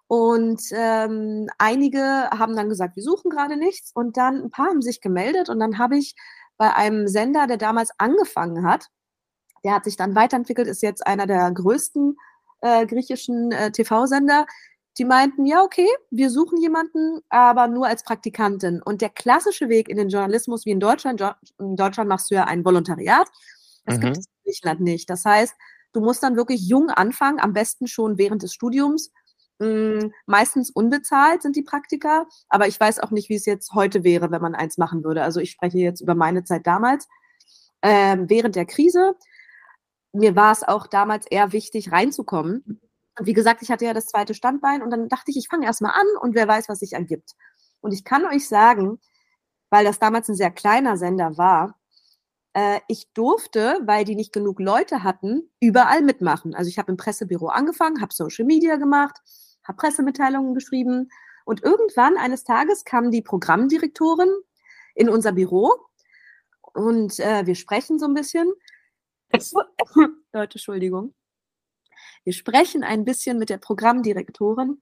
Und 0.08 0.62
ähm, 0.72 1.50
einige 1.58 2.00
haben 2.32 2.56
dann 2.56 2.70
gesagt, 2.70 2.96
wir 2.96 3.04
suchen 3.04 3.30
gerade 3.30 3.58
nichts. 3.58 3.92
Und 3.94 4.16
dann 4.16 4.42
ein 4.42 4.50
paar 4.50 4.68
haben 4.68 4.82
sich 4.82 5.02
gemeldet. 5.02 5.50
Und 5.50 5.60
dann 5.60 5.78
habe 5.78 5.98
ich 5.98 6.16
bei 6.58 6.74
einem 6.74 7.08
Sender, 7.08 7.46
der 7.46 7.58
damals 7.58 7.92
angefangen 7.98 8.66
hat, 8.66 8.88
der 9.64 9.74
hat 9.74 9.84
sich 9.84 9.98
dann 9.98 10.16
weiterentwickelt, 10.16 10.68
ist 10.68 10.82
jetzt 10.82 11.06
einer 11.06 11.28
der 11.28 11.52
größten 11.52 12.16
äh, 12.62 12.86
griechischen 12.86 13.52
äh, 13.52 13.72
TV-Sender. 13.72 14.46
Die 14.98 15.06
meinten, 15.06 15.46
ja, 15.46 15.62
okay, 15.62 15.88
wir 16.10 16.30
suchen 16.30 16.60
jemanden, 16.60 17.20
aber 17.30 17.68
nur 17.68 17.86
als 17.86 18.04
Praktikantin. 18.04 18.82
Und 18.82 19.02
der 19.02 19.10
klassische 19.10 19.68
Weg 19.68 19.90
in 19.90 19.98
den 19.98 20.10
Journalismus, 20.10 20.66
wie 20.66 20.72
in 20.72 20.80
Deutschland, 20.80 21.22
in 21.60 21.76
Deutschland 21.76 22.08
machst 22.08 22.32
du 22.32 22.36
ja 22.36 22.46
ein 22.46 22.64
Volontariat. 22.64 23.28
Das 23.86 23.98
mhm. 23.98 24.02
gibt 24.02 24.18
es 24.18 24.26
Griechenland 24.48 24.82
nicht. 24.82 25.10
Das 25.10 25.26
heißt, 25.26 25.56
du 25.94 26.02
musst 26.02 26.24
dann 26.24 26.36
wirklich 26.36 26.68
jung 26.68 26.90
anfangen, 26.90 27.40
am 27.40 27.54
besten 27.54 27.88
schon 27.88 28.18
während 28.18 28.44
des 28.44 28.54
Studiums. 28.54 29.12
Hm, 29.60 30.14
meistens 30.26 30.70
unbezahlt 30.70 31.42
sind 31.42 31.56
die 31.56 31.64
Praktika, 31.64 32.28
aber 32.48 32.68
ich 32.68 32.80
weiß 32.80 33.00
auch 33.00 33.12
nicht, 33.12 33.30
wie 33.30 33.36
es 33.36 33.46
jetzt 33.46 33.74
heute 33.74 34.04
wäre, 34.04 34.30
wenn 34.32 34.42
man 34.42 34.56
eins 34.56 34.78
machen 34.78 35.04
würde. 35.04 35.24
Also 35.24 35.40
ich 35.40 35.52
spreche 35.52 35.80
jetzt 35.80 36.02
über 36.02 36.16
meine 36.16 36.44
Zeit 36.44 36.68
damals. 36.68 37.08
Ähm, 37.82 38.30
während 38.30 38.56
der 38.56 38.66
Krise, 38.66 39.16
mir 40.14 40.36
war 40.36 40.52
es 40.52 40.64
auch 40.64 40.88
damals 40.88 41.26
eher 41.28 41.52
wichtig, 41.54 41.92
reinzukommen. 41.92 42.82
Und 43.20 43.26
wie 43.26 43.34
gesagt, 43.34 43.62
ich 43.64 43.72
hatte 43.72 43.86
ja 43.86 43.94
das 43.94 44.08
zweite 44.08 44.34
Standbein 44.34 44.84
und 44.84 44.92
dann 44.92 45.10
dachte 45.10 45.32
ich, 45.32 45.38
ich 45.38 45.48
fange 45.50 45.66
erstmal 45.66 45.94
an 45.94 46.08
und 46.22 46.36
wer 46.36 46.48
weiß, 46.48 46.70
was 46.70 46.80
sich 46.80 46.94
ergibt. 46.94 47.32
Und 47.82 47.94
ich 47.94 48.04
kann 48.04 48.26
euch 48.26 48.48
sagen, 48.48 49.00
weil 49.70 49.86
das 49.86 50.00
damals 50.00 50.30
ein 50.30 50.36
sehr 50.36 50.52
kleiner 50.52 50.98
Sender 50.98 51.38
war, 51.38 51.76
äh, 52.58 52.82
ich 52.88 53.14
durfte, 53.14 53.80
weil 53.86 54.04
die 54.04 54.16
nicht 54.16 54.34
genug 54.34 54.60
Leute 54.60 55.04
hatten, 55.04 55.48
überall 55.60 56.02
mitmachen. 56.02 56.56
Also 56.56 56.70
ich 56.70 56.80
habe 56.80 56.92
im 56.92 56.98
Pressebüro 56.98 57.50
angefangen, 57.50 58.02
habe 58.02 58.16
Social 58.16 58.46
Media 58.46 58.78
gemacht, 58.78 59.16
habe 59.64 59.78
Pressemitteilungen 59.78 60.56
geschrieben 60.56 61.10
und 61.46 61.64
irgendwann 61.64 62.18
eines 62.18 62.44
Tages 62.44 62.84
kam 62.84 63.12
die 63.12 63.22
Programmdirektorin 63.22 64.34
in 64.96 65.08
unser 65.08 65.34
Büro 65.34 65.72
und 66.74 67.20
äh, 67.20 67.46
wir 67.46 67.54
sprechen 67.54 68.00
so 68.00 68.08
ein 68.08 68.16
bisschen. 68.16 68.52
Leute, 70.34 70.56
Entschuldigung. 70.56 71.14
Wir 72.24 72.34
sprechen 72.34 72.84
ein 72.84 73.06
bisschen 73.06 73.38
mit 73.38 73.52
der 73.52 73.60
Programmdirektorin 73.60 74.82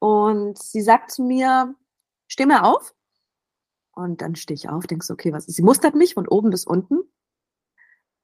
und 0.00 0.58
sie 0.60 0.82
sagt 0.82 1.12
zu 1.12 1.22
mir, 1.22 1.76
steh 2.26 2.44
mal 2.44 2.62
auf. 2.62 2.92
Und 3.98 4.22
dann 4.22 4.36
stehe 4.36 4.54
ich 4.54 4.68
auf, 4.68 4.86
denke 4.86 5.04
so, 5.04 5.14
okay, 5.14 5.32
was 5.32 5.48
ist? 5.48 5.56
Sie 5.56 5.62
mustert 5.62 5.96
mich 5.96 6.14
von 6.14 6.28
oben 6.28 6.50
bis 6.50 6.64
unten 6.64 7.00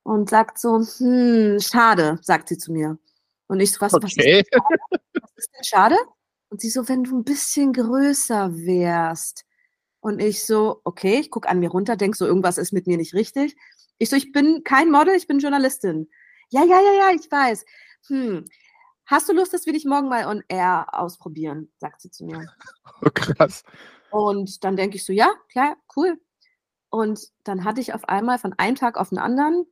und 0.04 0.30
sagt 0.30 0.60
so, 0.60 0.78
hm, 0.78 1.58
schade, 1.58 2.20
sagt 2.22 2.48
sie 2.48 2.58
zu 2.58 2.70
mir. 2.70 2.96
Und 3.48 3.58
ich 3.58 3.72
so, 3.72 3.80
was, 3.80 3.92
okay. 3.92 4.04
was, 4.04 4.12
ist, 4.12 5.00
was 5.20 5.30
ist 5.34 5.50
denn 5.52 5.64
schade? 5.64 5.96
Und 6.48 6.60
sie 6.60 6.70
so, 6.70 6.88
wenn 6.88 7.02
du 7.02 7.18
ein 7.18 7.24
bisschen 7.24 7.72
größer 7.72 8.54
wärst. 8.54 9.46
Und 9.98 10.22
ich 10.22 10.44
so, 10.44 10.80
okay, 10.84 11.18
ich 11.18 11.32
gucke 11.32 11.48
an 11.48 11.58
mir 11.58 11.70
runter, 11.70 11.96
denke 11.96 12.16
so, 12.16 12.24
irgendwas 12.24 12.56
ist 12.56 12.72
mit 12.72 12.86
mir 12.86 12.96
nicht 12.96 13.12
richtig. 13.12 13.56
Ich 13.98 14.10
so, 14.10 14.14
ich 14.14 14.30
bin 14.30 14.62
kein 14.62 14.92
Model, 14.92 15.16
ich 15.16 15.26
bin 15.26 15.40
Journalistin. 15.40 16.08
Ja, 16.50 16.62
ja, 16.62 16.80
ja, 16.80 16.92
ja, 17.00 17.16
ich 17.20 17.28
weiß. 17.28 17.64
Hm, 18.06 18.44
hast 19.06 19.28
du 19.28 19.32
Lust, 19.32 19.52
dass 19.52 19.66
wir 19.66 19.72
dich 19.72 19.86
morgen 19.86 20.08
mal 20.08 20.24
on 20.26 20.44
air 20.46 20.86
ausprobieren? 20.92 21.72
Sagt 21.78 22.00
sie 22.00 22.12
zu 22.12 22.24
mir. 22.26 22.46
Oh, 23.02 23.10
krass. 23.12 23.64
Und 24.14 24.62
dann 24.62 24.76
denke 24.76 24.94
ich 24.94 25.04
so, 25.04 25.12
ja, 25.12 25.28
klar, 25.48 25.76
cool. 25.96 26.20
Und 26.88 27.18
dann 27.42 27.64
hatte 27.64 27.80
ich 27.80 27.94
auf 27.94 28.08
einmal 28.08 28.38
von 28.38 28.52
einem 28.52 28.76
Tag 28.76 28.96
auf 28.96 29.08
den 29.08 29.18
anderen, 29.18 29.66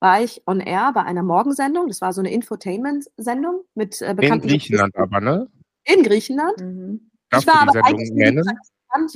war 0.00 0.22
ich 0.22 0.42
on 0.46 0.60
air 0.60 0.92
bei 0.92 1.02
einer 1.02 1.22
Morgensendung. 1.22 1.88
Das 1.88 2.02
war 2.02 2.12
so 2.12 2.20
eine 2.20 2.30
Infotainment-Sendung 2.30 3.62
mit 3.74 4.02
äh, 4.02 4.12
bekannten. 4.12 4.44
In 4.44 4.50
Griechenland 4.50 4.94
aber, 4.96 5.22
ne? 5.22 5.48
In 5.84 6.02
Griechenland. 6.02 6.60
Mhm. 6.60 7.10
Darfst 7.30 7.48
ich 7.48 7.54
war 7.54 7.64
du 7.64 7.72
die 7.72 7.78
aber 7.78 7.88
Sendung 7.96 8.44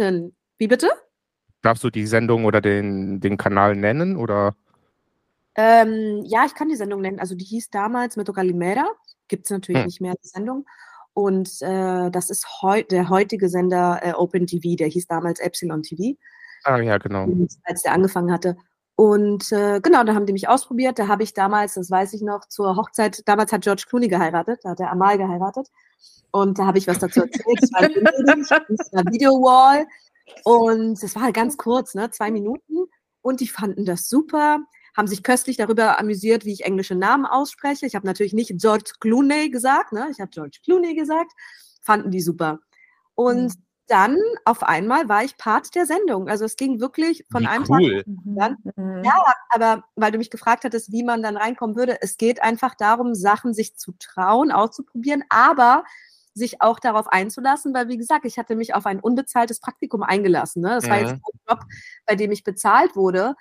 nennen? 0.09 0.35
Wie 0.57 0.67
bitte? 0.67 0.89
Darfst 1.61 1.85
du 1.85 1.91
die 1.91 2.07
Sendung 2.07 2.47
oder 2.47 2.63
den, 2.63 3.21
den 3.21 3.37
Kanal 3.37 3.77
nennen? 3.77 4.17
Oder? 4.17 4.57
Ähm, 5.57 6.23
ja, 6.25 6.47
ich 6.47 6.55
kann 6.55 6.71
die 6.71 6.77
Sendung 6.77 7.03
nennen. 7.03 7.21
Also 7.21 7.35
die 7.35 7.45
hieß 7.45 7.69
damals 7.69 8.17
Metro 8.17 8.33
Calimera. 8.33 8.87
Gibt 9.29 9.45
es 9.45 9.51
natürlich 9.51 9.83
hm. 9.83 9.87
nicht 9.87 10.01
mehr, 10.01 10.15
die 10.15 10.29
Sendung. 10.29 10.65
Und 11.15 11.61
äh, 11.61 12.11
das 12.11 12.31
ist 12.31 12.47
heu 12.63 12.83
der 12.85 13.09
heutige 13.09 13.49
Sender 13.49 14.01
äh, 14.03 14.13
Open 14.13 14.47
TV, 14.47 14.77
der 14.77 14.89
hieß 14.89 15.07
damals 15.07 15.41
Epsilon 15.41 15.83
TV. 15.83 16.17
Ah 16.65 16.79
ja, 16.79 16.99
genau. 16.99 17.27
Als 17.65 17.83
der 17.83 17.93
angefangen 17.93 18.33
hatte. 18.33 18.57
Und 18.97 19.51
äh, 19.51 19.81
genau, 19.81 20.05
da 20.05 20.15
haben 20.15 20.27
die 20.27 20.35
mich 20.35 20.49
ausprobiert. 20.49 20.99
Da 20.99 21.09
habe 21.09 21.23
ich 21.23 21.33
damals, 21.33 21.75
das 21.75 21.91
weiß 21.91 22.13
ich 22.13 22.21
noch, 22.21 22.47
zur 22.49 22.77
Hochzeit, 22.77 23.27
damals 23.27 23.51
hat 23.51 23.63
George 23.63 23.85
Clooney 23.89 24.09
geheiratet, 24.09 24.61
da 24.63 24.71
hat 24.71 24.81
er 24.81 24.91
Amal 24.91 25.17
geheiratet. 25.17 25.69
Und 26.33 26.59
da 26.59 26.67
habe 26.67 26.79
ich 26.79 26.87
was 26.87 26.99
dazu 26.99 27.23
erzählt. 27.23 27.59
Das 27.61 27.73
war, 27.73 27.81
ein 27.81 29.13
Video 29.13 29.33
Wall. 29.33 29.87
Und 30.45 31.03
es 31.03 31.15
war 31.15 31.23
halt 31.23 31.35
ganz 31.35 31.57
kurz, 31.57 31.95
ne? 31.95 32.11
zwei 32.11 32.31
Minuten. 32.31 32.87
Und 33.23 33.41
die 33.41 33.49
fanden 33.49 33.85
das 33.85 34.09
super, 34.09 34.61
haben 34.97 35.07
sich 35.07 35.23
köstlich 35.23 35.57
darüber 35.57 35.99
amüsiert, 35.99 36.45
wie 36.45 36.53
ich 36.53 36.65
englische 36.65 36.95
Namen 36.95 37.27
ausspreche. 37.27 37.87
Ich 37.87 37.95
habe 37.95 38.07
natürlich 38.07 38.33
nicht 38.33 38.53
George 38.59 38.93
Clooney 39.01 39.51
gesagt, 39.51 39.93
ne? 39.93 40.09
ich 40.11 40.21
habe 40.21 40.31
George 40.31 40.59
Clooney 40.65 40.95
gesagt. 40.95 41.33
Fanden 41.83 42.11
die 42.11 42.21
super. 42.21 42.61
Und 43.15 43.45
mhm. 43.45 43.65
dann 43.87 44.17
auf 44.45 44.63
einmal 44.63 45.09
war 45.09 45.25
ich 45.25 45.37
Part 45.37 45.75
der 45.75 45.87
Sendung. 45.87 46.29
Also 46.29 46.45
es 46.45 46.57
ging 46.57 46.81
wirklich 46.81 47.25
von 47.31 47.43
wie 47.43 47.47
einem 47.47 47.65
cool. 47.69 48.03
Tag. 48.03 48.15
Dann, 48.25 48.57
mhm. 48.77 49.05
Ja, 49.05 49.23
aber 49.51 49.85
weil 49.97 50.13
du 50.13 50.19
mich 50.19 50.31
gefragt 50.31 50.65
hattest, 50.65 50.93
wie 50.93 51.03
man 51.03 51.23
dann 51.23 51.37
reinkommen 51.37 51.77
würde, 51.77 52.01
es 52.01 52.17
geht 52.17 52.43
einfach 52.43 52.75
darum, 52.75 53.15
Sachen 53.15 53.55
sich 53.55 53.77
zu 53.77 53.93
trauen, 53.99 54.53
auszuprobieren, 54.53 55.25
aber 55.29 55.85
sich 56.35 56.63
auch 56.63 56.79
darauf 56.79 57.09
einzulassen, 57.09 57.75
weil 57.75 57.89
wie 57.89 57.97
gesagt, 57.97 58.25
ich 58.25 58.39
hatte 58.39 58.55
mich 58.57 58.75
auf 58.75 58.87
ein 58.87 59.01
unbezahltes 59.01 59.61
Praktikum 59.61 60.03
eingelassen. 60.03 60.63
Ne? 60.63 60.71
Das 60.71 60.87
mhm. 60.87 60.91
war 60.91 60.99
jetzt 60.99 61.13
mhm. 61.13 61.21
ein 61.25 61.41
Job, 61.49 61.61
bei 62.07 62.15
dem 62.17 62.33
ich 62.33 62.45
bezahlt 62.45 62.97
wurde. 62.97 63.35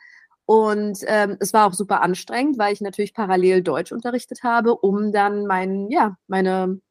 Und 0.49 1.01
ähm, 1.05 1.37
es 1.39 1.53
war 1.53 1.67
auch 1.67 1.75
super 1.75 2.01
anstrengend, 2.01 2.57
weil 2.57 2.73
ich 2.73 2.81
natürlich 2.81 3.13
parallel 3.13 3.61
Deutsch 3.61 3.91
unterrichtet 3.91 4.41
habe, 4.41 4.73
um 4.73 5.11
dann 5.11 5.45
mein, 5.45 5.91
ja, 5.91 6.17
meine 6.25 6.81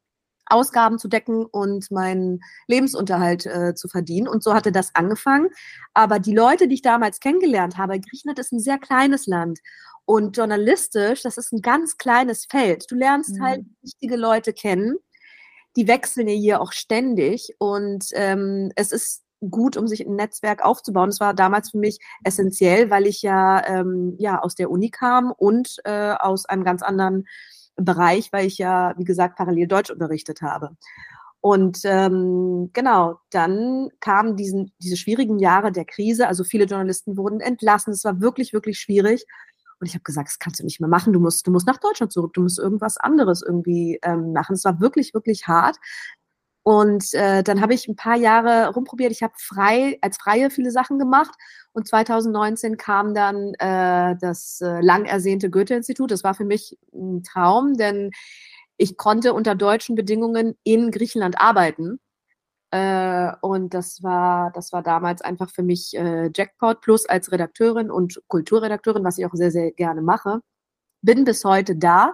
Ausgaben 0.45 0.97
zu 0.97 1.09
decken 1.09 1.45
und 1.45 1.91
meinen 1.91 2.39
Lebensunterhalt 2.67 3.45
äh, 3.45 3.75
zu 3.75 3.89
verdienen. 3.89 4.29
Und 4.29 4.43
so 4.43 4.53
hatte 4.53 4.71
das 4.71 4.95
angefangen. 4.95 5.49
Aber 5.93 6.19
die 6.19 6.33
Leute, 6.33 6.69
die 6.69 6.75
ich 6.75 6.81
damals 6.81 7.19
kennengelernt 7.19 7.77
habe, 7.77 7.99
Griechenland 7.99 8.39
ist 8.39 8.53
ein 8.53 8.61
sehr 8.61 8.77
kleines 8.77 9.27
Land. 9.27 9.59
Und 10.05 10.37
journalistisch, 10.37 11.23
das 11.23 11.35
ist 11.35 11.51
ein 11.51 11.61
ganz 11.61 11.97
kleines 11.97 12.45
Feld. 12.45 12.89
Du 12.89 12.95
lernst 12.95 13.39
mhm. 13.39 13.43
halt 13.43 13.65
wichtige 13.81 14.15
Leute 14.15 14.53
kennen 14.53 14.95
die 15.75 15.87
wechseln 15.87 16.27
ja 16.27 16.33
hier 16.33 16.61
auch 16.61 16.71
ständig 16.71 17.55
und 17.59 18.05
ähm, 18.13 18.71
es 18.75 18.91
ist 18.91 19.23
gut, 19.49 19.77
um 19.77 19.87
sich 19.87 20.05
ein 20.05 20.15
Netzwerk 20.15 20.63
aufzubauen. 20.63 21.09
Das 21.09 21.19
war 21.19 21.33
damals 21.33 21.71
für 21.71 21.77
mich 21.77 21.99
essentiell, 22.23 22.89
weil 22.89 23.07
ich 23.07 23.21
ja, 23.21 23.65
ähm, 23.67 24.15
ja 24.17 24.41
aus 24.41 24.55
der 24.55 24.69
Uni 24.69 24.89
kam 24.89 25.31
und 25.31 25.77
äh, 25.85 26.13
aus 26.13 26.45
einem 26.45 26.63
ganz 26.63 26.81
anderen 26.81 27.27
Bereich, 27.75 28.31
weil 28.33 28.45
ich 28.45 28.57
ja, 28.57 28.93
wie 28.97 29.05
gesagt, 29.05 29.37
parallel 29.37 29.67
Deutsch 29.67 29.89
unterrichtet 29.89 30.41
habe. 30.41 30.71
Und 31.41 31.79
ähm, 31.85 32.69
genau, 32.73 33.19
dann 33.29 33.89
kamen 34.01 34.35
diesen, 34.35 34.73
diese 34.79 34.97
schwierigen 34.97 35.39
Jahre 35.39 35.71
der 35.71 35.85
Krise. 35.85 36.27
Also 36.27 36.43
viele 36.43 36.65
Journalisten 36.65 37.15
wurden 37.15 37.39
entlassen. 37.39 37.93
Es 37.93 38.03
war 38.03 38.19
wirklich, 38.19 38.51
wirklich 38.51 38.77
schwierig. 38.79 39.25
Und 39.79 39.87
ich 39.87 39.93
habe 39.93 40.03
gesagt, 40.03 40.27
das 40.27 40.39
kannst 40.39 40.59
du 40.59 40.65
nicht 40.65 40.81
mehr 40.81 40.89
machen. 40.89 41.13
Du 41.13 41.21
musst, 41.21 41.47
du 41.47 41.51
musst 41.51 41.65
nach 41.65 41.77
Deutschland 41.77 42.11
zurück. 42.11 42.33
Du 42.33 42.41
musst 42.41 42.59
irgendwas 42.59 42.97
anderes 42.97 43.41
irgendwie 43.41 43.99
ähm, 44.03 44.33
machen. 44.33 44.55
Es 44.55 44.65
war 44.65 44.81
wirklich, 44.81 45.13
wirklich 45.13 45.47
hart. 45.47 45.77
Und 46.69 47.15
äh, 47.15 47.41
dann 47.41 47.61
habe 47.61 47.73
ich 47.73 47.87
ein 47.87 47.95
paar 47.95 48.15
Jahre 48.15 48.71
rumprobiert. 48.75 49.11
Ich 49.11 49.23
habe 49.23 49.33
frei, 49.37 49.97
als 50.01 50.17
Freie 50.17 50.51
viele 50.51 50.69
Sachen 50.69 50.99
gemacht. 50.99 51.31
Und 51.71 51.87
2019 51.87 52.77
kam 52.77 53.15
dann 53.15 53.55
äh, 53.55 54.15
das 54.21 54.61
äh, 54.61 54.79
lang 54.79 55.05
ersehnte 55.05 55.49
Goethe-Institut. 55.49 56.11
Das 56.11 56.23
war 56.23 56.35
für 56.35 56.45
mich 56.45 56.77
ein 56.93 57.23
Traum, 57.23 57.73
denn 57.73 58.11
ich 58.77 58.97
konnte 58.97 59.33
unter 59.33 59.55
deutschen 59.55 59.95
Bedingungen 59.95 60.59
in 60.61 60.91
Griechenland 60.91 61.41
arbeiten. 61.41 61.99
Äh, 62.69 63.31
und 63.41 63.73
das 63.73 64.03
war, 64.03 64.51
das 64.51 64.71
war 64.71 64.83
damals 64.83 65.23
einfach 65.23 65.49
für 65.49 65.63
mich 65.63 65.97
äh, 65.97 66.29
Jackpot 66.35 66.81
plus 66.81 67.07
als 67.07 67.31
Redakteurin 67.31 67.89
und 67.89 68.21
Kulturredakteurin, 68.27 69.03
was 69.03 69.17
ich 69.17 69.25
auch 69.25 69.33
sehr, 69.33 69.49
sehr 69.49 69.71
gerne 69.71 70.03
mache. 70.03 70.41
Bin 71.01 71.25
bis 71.25 71.43
heute 71.45 71.75
da 71.75 72.13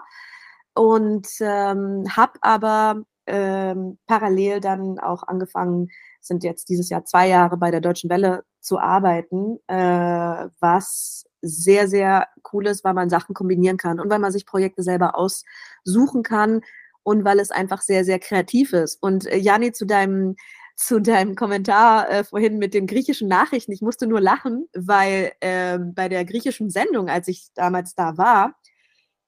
und 0.75 1.27
ähm, 1.41 2.05
habe 2.15 2.39
aber 2.39 3.03
ähm, 3.27 3.97
parallel 4.07 4.59
dann 4.59 4.99
auch 4.99 5.23
angefangen, 5.23 5.89
sind 6.21 6.43
jetzt 6.43 6.69
dieses 6.69 6.89
Jahr 6.89 7.05
zwei 7.05 7.27
Jahre 7.27 7.57
bei 7.57 7.71
der 7.71 7.81
Deutschen 7.81 8.09
Welle 8.09 8.43
zu 8.61 8.79
arbeiten, 8.79 9.59
äh, 9.67 10.47
was 10.59 11.25
sehr, 11.41 11.87
sehr 11.87 12.27
cool 12.51 12.67
ist, 12.67 12.83
weil 12.83 12.93
man 12.93 13.09
Sachen 13.09 13.35
kombinieren 13.35 13.77
kann 13.77 13.99
und 13.99 14.09
weil 14.09 14.19
man 14.19 14.31
sich 14.31 14.45
Projekte 14.45 14.81
selber 14.83 15.15
aussuchen 15.15 16.23
kann 16.23 16.61
und 17.03 17.23
weil 17.23 17.39
es 17.39 17.51
einfach 17.51 17.81
sehr, 17.81 18.03
sehr 18.03 18.19
kreativ 18.19 18.73
ist. 18.73 19.01
Und 19.01 19.27
äh, 19.27 19.37
Jani, 19.37 19.71
zu 19.71 19.85
deinem 19.85 20.35
zu 20.75 20.99
deinem 20.99 21.35
Kommentar 21.35 22.09
äh, 22.09 22.23
vorhin 22.25 22.57
mit 22.57 22.73
den 22.73 22.85
griechischen 22.85 23.29
Nachrichten. 23.29 23.71
Ich 23.71 23.81
musste 23.81 24.07
nur 24.07 24.19
lachen, 24.19 24.67
weil 24.75 25.31
äh, 25.39 25.79
bei 25.79 26.09
der 26.09 26.25
griechischen 26.25 26.69
Sendung, 26.69 27.09
als 27.09 27.27
ich 27.29 27.47
damals 27.55 27.95
da 27.95 28.17
war, 28.17 28.55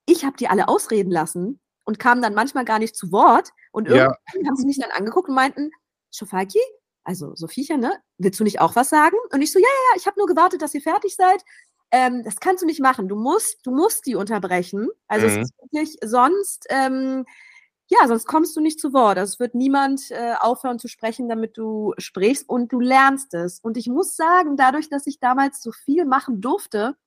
ich 0.06 0.26
habe 0.26 0.38
die 0.38 0.50
alle 0.50 0.68
ausreden 0.68 1.12
lassen 1.12 1.60
und 1.86 2.00
kam 2.00 2.22
dann 2.22 2.34
manchmal 2.34 2.66
gar 2.66 2.80
nicht 2.80 2.96
zu 2.96 3.12
Wort. 3.12 3.52
Und 3.72 3.88
irgendwann 3.88 4.16
ja. 4.42 4.48
haben 4.48 4.56
sie 4.56 4.66
mich 4.66 4.80
dann 4.80 4.92
angeguckt 4.92 5.30
und 5.30 5.36
meinten, 5.36 5.72
Schofaki, 6.12 6.62
also 7.04 7.36
Sophiechen, 7.36 7.80
ne, 7.80 7.94
willst 8.18 8.40
du 8.40 8.44
nicht 8.44 8.60
auch 8.60 8.76
was 8.76 8.90
sagen? 8.90 9.16
Und 9.32 9.42
ich 9.42 9.52
so, 9.52 9.60
ja, 9.60 9.66
ja, 9.66 9.92
ja, 9.92 9.98
ich 10.00 10.08
habe 10.08 10.20
nur 10.20 10.28
gewartet, 10.28 10.62
dass 10.62 10.74
ihr 10.74 10.82
fertig 10.82 11.16
seid. 11.16 11.44
Ähm, 11.92 12.24
das 12.24 12.38
kannst 12.38 12.62
du 12.62 12.66
nicht 12.66 12.82
machen. 12.82 13.08
Du 13.08 13.16
musst, 13.16 13.66
du 13.66 13.72
musst 13.72 14.06
die 14.06 14.16
unterbrechen. 14.16 14.90
Also 15.08 15.28
mhm. 15.28 15.34
es 15.34 15.38
ist 15.40 15.54
wirklich 15.62 15.98
sonst 16.04 16.66
ähm, 16.70 17.26
ja, 17.90 18.06
sonst 18.08 18.26
kommst 18.26 18.56
du 18.56 18.62
nicht 18.62 18.80
zu 18.80 18.94
Wort. 18.94 19.18
Also 19.18 19.34
es 19.34 19.40
wird 19.40 19.56
niemand 19.56 20.12
äh, 20.12 20.34
aufhören 20.40 20.80
zu 20.80 20.88
sprechen, 20.88 21.30
damit 21.30 21.58
du 21.58 21.94
sprichst 21.98 22.48
und 22.50 22.72
du 22.74 22.80
lernst 22.80 23.34
es. 23.34 23.60
Und 23.60 23.78
ich 23.78 23.88
muss 23.88 24.16
sagen, 24.16 24.58
dadurch, 24.58 24.90
dass 24.90 25.08
ich 25.08 25.20
damals 25.20 25.62
so 25.62 25.72
viel 25.72 26.06
machen 26.06 26.42
durfte, 26.42 26.98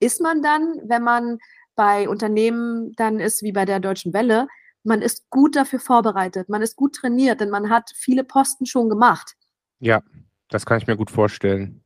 ist 0.00 0.20
man 0.20 0.42
dann, 0.42 0.80
wenn 0.84 1.02
man 1.02 1.38
bei 1.74 2.08
Unternehmen 2.08 2.92
dann 2.96 3.20
ist 3.20 3.42
wie 3.42 3.52
bei 3.52 3.64
der 3.66 3.80
Deutschen 3.80 4.12
Welle, 4.14 4.48
man 4.84 5.02
ist 5.02 5.28
gut 5.30 5.56
dafür 5.56 5.80
vorbereitet, 5.80 6.48
man 6.48 6.62
ist 6.62 6.76
gut 6.76 6.94
trainiert, 6.94 7.40
denn 7.40 7.50
man 7.50 7.70
hat 7.70 7.90
viele 7.94 8.24
Posten 8.24 8.66
schon 8.66 8.88
gemacht. 8.88 9.34
Ja, 9.80 10.02
das 10.48 10.66
kann 10.66 10.78
ich 10.78 10.86
mir 10.86 10.96
gut 10.96 11.10
vorstellen. 11.10 11.84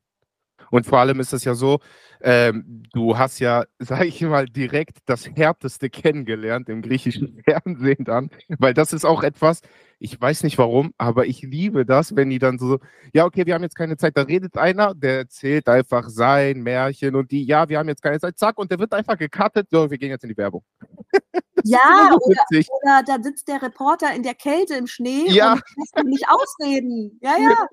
Und 0.73 0.87
vor 0.87 1.01
allem 1.01 1.21
ist 1.21 1.35
es 1.35 1.45
ja 1.45 1.55
so, 1.55 1.81
ähm, 2.23 2.83
du 2.95 3.19
hast 3.19 3.41
ja, 3.41 3.65
sage 3.79 4.07
ich 4.07 4.23
mal, 4.23 4.47
direkt 4.47 4.99
das 5.05 5.29
Härteste 5.29 5.91
kennengelernt 5.91 6.71
im 6.71 6.81
griechischen 6.81 7.43
Fernsehen 7.45 8.05
dann, 8.05 8.31
weil 8.49 8.73
das 8.73 8.95
ist 8.95 9.05
auch 9.05 9.23
etwas, 9.23 9.61
ich 9.99 10.19
weiß 10.19 10.45
nicht 10.45 10.57
warum, 10.57 10.95
aber 10.97 11.27
ich 11.27 11.43
liebe 11.43 11.85
das, 11.85 12.17
wenn 12.17 12.31
die 12.31 12.39
dann 12.39 12.59
so, 12.59 12.79
ja, 13.13 13.27
okay, 13.27 13.45
wir 13.45 13.53
haben 13.53 13.63
jetzt 13.63 13.77
keine 13.77 13.99
Zeit, 13.99 14.17
da 14.17 14.23
redet 14.23 14.57
einer, 14.57 14.95
der 14.95 15.19
erzählt 15.19 15.69
einfach 15.69 16.09
sein 16.09 16.63
Märchen 16.63 17.17
und 17.17 17.31
die, 17.31 17.45
ja, 17.45 17.69
wir 17.69 17.79
haben 17.79 17.89
jetzt 17.89 18.03
keine 18.03 18.19
Zeit, 18.19 18.39
zack, 18.39 18.59
und 18.59 18.71
der 18.71 18.79
wird 18.79 18.95
einfach 18.95 19.19
gecuttet, 19.19 19.69
so, 19.71 19.91
wir 19.91 19.99
gehen 19.99 20.11
jetzt 20.11 20.25
in 20.25 20.31
die 20.31 20.37
Werbung. 20.39 20.65
ja, 21.65 22.17
oder, 22.17 22.65
oder, 22.83 23.03
da 23.07 23.23
sitzt 23.23 23.47
der 23.47 23.61
Reporter 23.61 24.15
in 24.15 24.23
der 24.23 24.35
Kälte 24.35 24.75
im 24.75 24.87
Schnee 24.87 25.27
ja. 25.29 25.53
und 25.53 25.63
lässt 25.77 26.01
ihn 26.01 26.09
nicht 26.09 26.25
ausreden. 26.31 27.19
Ja, 27.21 27.37
ja. 27.39 27.69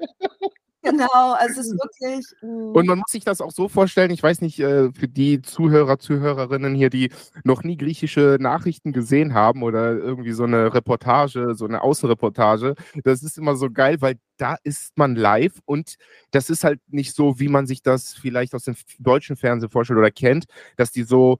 Genau, 0.81 1.33
also 1.33 1.59
es 1.59 1.67
ist 1.67 1.73
wirklich. 1.73 2.25
Mm. 2.41 2.75
Und 2.75 2.87
man 2.87 2.99
muss 2.99 3.11
sich 3.11 3.25
das 3.25 3.41
auch 3.41 3.51
so 3.51 3.67
vorstellen, 3.67 4.11
ich 4.11 4.23
weiß 4.23 4.39
nicht, 4.41 4.59
äh, 4.59 4.91
für 4.93 5.09
die 5.09 5.41
Zuhörer, 5.41 5.99
Zuhörerinnen 5.99 6.73
hier, 6.73 6.89
die 6.89 7.11
noch 7.43 7.63
nie 7.63 7.75
griechische 7.75 8.37
Nachrichten 8.39 8.93
gesehen 8.93 9.33
haben 9.33 9.63
oder 9.63 9.91
irgendwie 9.97 10.31
so 10.31 10.45
eine 10.45 10.73
Reportage, 10.73 11.53
so 11.53 11.65
eine 11.65 11.81
Außenreportage, 11.81 12.75
das 13.03 13.23
ist 13.23 13.37
immer 13.37 13.55
so 13.57 13.69
geil, 13.69 13.97
weil 13.99 14.15
da 14.37 14.55
ist 14.63 14.97
man 14.97 15.15
live 15.15 15.59
und 15.65 15.95
das 16.31 16.49
ist 16.49 16.63
halt 16.63 16.79
nicht 16.87 17.13
so, 17.13 17.39
wie 17.39 17.49
man 17.49 17.67
sich 17.67 17.81
das 17.81 18.13
vielleicht 18.13 18.55
aus 18.55 18.63
dem 18.63 18.75
deutschen 18.99 19.35
Fernsehen 19.35 19.69
vorstellt 19.69 19.99
oder 19.99 20.11
kennt, 20.11 20.45
dass 20.77 20.91
die 20.91 21.03
so 21.03 21.39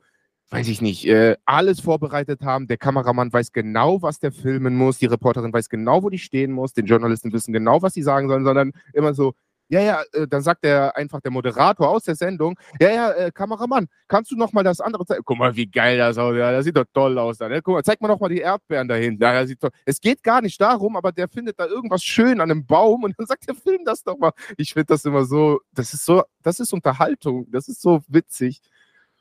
weiß 0.51 0.67
ich 0.67 0.81
nicht, 0.81 1.05
äh, 1.07 1.35
alles 1.45 1.79
vorbereitet 1.79 2.41
haben. 2.41 2.67
Der 2.67 2.77
Kameramann 2.77 3.31
weiß 3.31 3.51
genau, 3.51 4.01
was 4.01 4.19
der 4.19 4.31
filmen 4.31 4.75
muss. 4.75 4.97
Die 4.97 5.05
Reporterin 5.05 5.53
weiß 5.53 5.69
genau, 5.69 6.03
wo 6.03 6.09
die 6.09 6.17
stehen 6.19 6.51
muss. 6.51 6.73
Den 6.73 6.87
Journalisten 6.87 7.31
wissen 7.31 7.53
genau, 7.53 7.81
was 7.81 7.93
sie 7.93 8.01
sagen 8.01 8.27
sollen, 8.27 8.43
sondern 8.43 8.73
immer 8.93 9.13
so, 9.13 9.33
ja, 9.71 9.81
ja, 9.81 10.01
äh, 10.13 10.27
dann 10.27 10.41
sagt 10.41 10.63
der 10.63 10.97
einfach 10.97 11.21
der 11.21 11.29
Moderator 11.31 11.87
aus 11.87 12.03
der 12.03 12.15
Sendung, 12.15 12.57
ja, 12.81 12.89
ja, 12.89 13.11
äh, 13.11 13.31
Kameramann, 13.31 13.87
kannst 14.07 14.31
du 14.31 14.35
noch 14.35 14.51
mal 14.51 14.63
das 14.63 14.81
andere 14.81 15.05
zeigen? 15.05 15.21
Guck 15.23 15.37
mal, 15.37 15.55
wie 15.55 15.67
geil 15.67 15.99
das 15.99 16.17
aussieht. 16.17 16.39
Ja, 16.39 16.51
das 16.51 16.65
sieht 16.65 16.75
doch 16.75 16.85
toll 16.91 17.19
aus 17.19 17.37
da. 17.37 17.47
Ne? 17.47 17.61
Guck 17.61 17.75
mal, 17.75 17.83
zeig 17.83 18.01
mal 18.01 18.07
noch 18.07 18.19
mal 18.19 18.29
die 18.29 18.39
Erdbeeren 18.39 18.87
da 18.87 18.95
hinten. 18.95 19.21
Ja. 19.21 19.45
Es 19.85 20.01
geht 20.01 20.23
gar 20.23 20.41
nicht 20.41 20.59
darum, 20.59 20.95
aber 20.95 21.11
der 21.11 21.27
findet 21.27 21.59
da 21.59 21.67
irgendwas 21.67 22.03
schön 22.03 22.41
an 22.41 22.49
einem 22.49 22.65
Baum 22.65 23.03
und 23.03 23.13
dann 23.19 23.27
sagt 23.27 23.47
der 23.47 23.53
Film 23.53 23.85
das 23.85 24.01
doch 24.03 24.17
mal. 24.17 24.31
Ich 24.57 24.73
finde 24.73 24.87
das 24.87 25.05
immer 25.05 25.25
so, 25.25 25.59
das 25.71 25.93
ist 25.93 26.03
so, 26.03 26.23
das 26.41 26.59
ist 26.59 26.73
Unterhaltung. 26.73 27.45
Das 27.51 27.67
ist 27.67 27.81
so 27.81 28.01
witzig. 28.07 28.61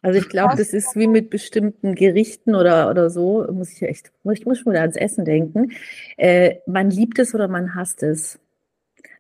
Also 0.01 0.21
ich 0.21 0.29
glaube, 0.29 0.57
das 0.57 0.73
ist 0.73 0.95
wie 0.95 1.09
mit 1.09 1.29
bestimmten 1.29 1.95
Gerichten 1.95 2.55
oder, 2.55 2.89
oder 2.89 3.11
so, 3.11 3.47
muss 3.53 3.73
ich 3.73 3.83
echt, 3.83 4.13
ich 4.33 4.47
muss 4.47 4.59
schon 4.59 4.73
wieder 4.73 4.83
ans 4.83 4.97
Essen 4.97 5.25
denken. 5.25 5.73
Äh, 6.17 6.57
man 6.67 6.91
liebt 6.91 7.19
es 7.19 7.35
oder 7.35 7.49
man 7.49 7.75
hasst 7.75 8.03
es. 8.03 8.39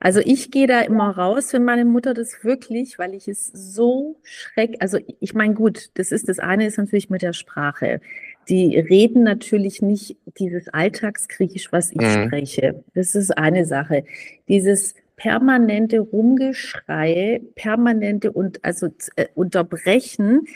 Also 0.00 0.20
ich 0.20 0.52
gehe 0.52 0.68
da 0.68 0.80
immer 0.82 1.10
raus, 1.10 1.52
wenn 1.52 1.64
meine 1.64 1.84
Mutter 1.84 2.14
das 2.14 2.44
wirklich, 2.44 2.98
weil 2.98 3.14
ich 3.14 3.26
es 3.26 3.46
so 3.48 4.20
schreck, 4.22 4.76
also 4.78 4.98
ich 5.20 5.34
meine, 5.34 5.54
gut, 5.54 5.90
das 5.94 6.12
ist 6.12 6.28
das 6.28 6.38
eine 6.38 6.66
ist 6.66 6.78
natürlich 6.78 7.10
mit 7.10 7.22
der 7.22 7.32
Sprache. 7.32 8.00
Die 8.48 8.78
reden 8.78 9.24
natürlich 9.24 9.82
nicht 9.82 10.16
dieses 10.38 10.68
Alltagsgriechisch, 10.68 11.72
was 11.72 11.90
ich 11.90 12.00
mhm. 12.00 12.26
spreche. 12.26 12.84
Das 12.94 13.14
ist 13.14 13.36
eine 13.36 13.66
Sache. 13.66 14.04
Dieses 14.46 14.94
permanente 15.16 15.98
Rumgeschrei, 15.98 17.42
permanente 17.56 18.30
und 18.30 18.64
also 18.64 18.88
äh, 19.16 19.26
Unterbrechen, 19.34 20.46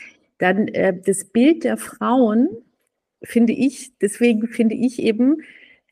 dann 0.43 0.67
äh, 0.67 0.93
das 0.93 1.23
Bild 1.23 1.63
der 1.63 1.77
Frauen 1.77 2.49
finde 3.23 3.53
ich, 3.53 3.97
deswegen 3.99 4.49
finde 4.49 4.75
ich 4.75 4.99
eben 4.99 5.37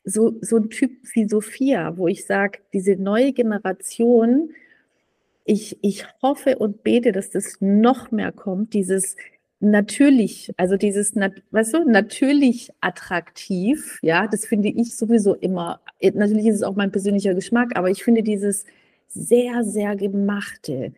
so, 0.04 0.36
so 0.42 0.56
ein 0.56 0.68
Typ 0.68 0.92
wie 1.14 1.26
Sophia, 1.26 1.96
wo 1.96 2.06
ich 2.06 2.26
sage, 2.26 2.58
diese 2.74 2.96
neue 2.96 3.32
Generation, 3.32 4.50
ich, 5.46 5.78
ich 5.80 6.04
hoffe 6.20 6.58
und 6.58 6.82
bete, 6.82 7.12
dass 7.12 7.30
das 7.30 7.56
noch 7.60 8.10
mehr 8.10 8.30
kommt, 8.30 8.74
dieses 8.74 9.16
natürlich, 9.60 10.52
also 10.58 10.76
dieses, 10.76 11.14
weißt 11.16 11.74
du, 11.74 11.88
natürlich 11.88 12.70
attraktiv, 12.82 14.00
ja, 14.02 14.26
das 14.26 14.44
finde 14.44 14.68
ich 14.68 14.96
sowieso 14.96 15.34
immer, 15.34 15.80
natürlich 16.02 16.46
ist 16.46 16.56
es 16.56 16.62
auch 16.62 16.76
mein 16.76 16.92
persönlicher 16.92 17.32
Geschmack, 17.32 17.70
aber 17.74 17.88
ich 17.88 18.04
finde 18.04 18.22
dieses 18.22 18.66
sehr, 19.08 19.64
sehr 19.64 19.96
gemachte, 19.96 20.92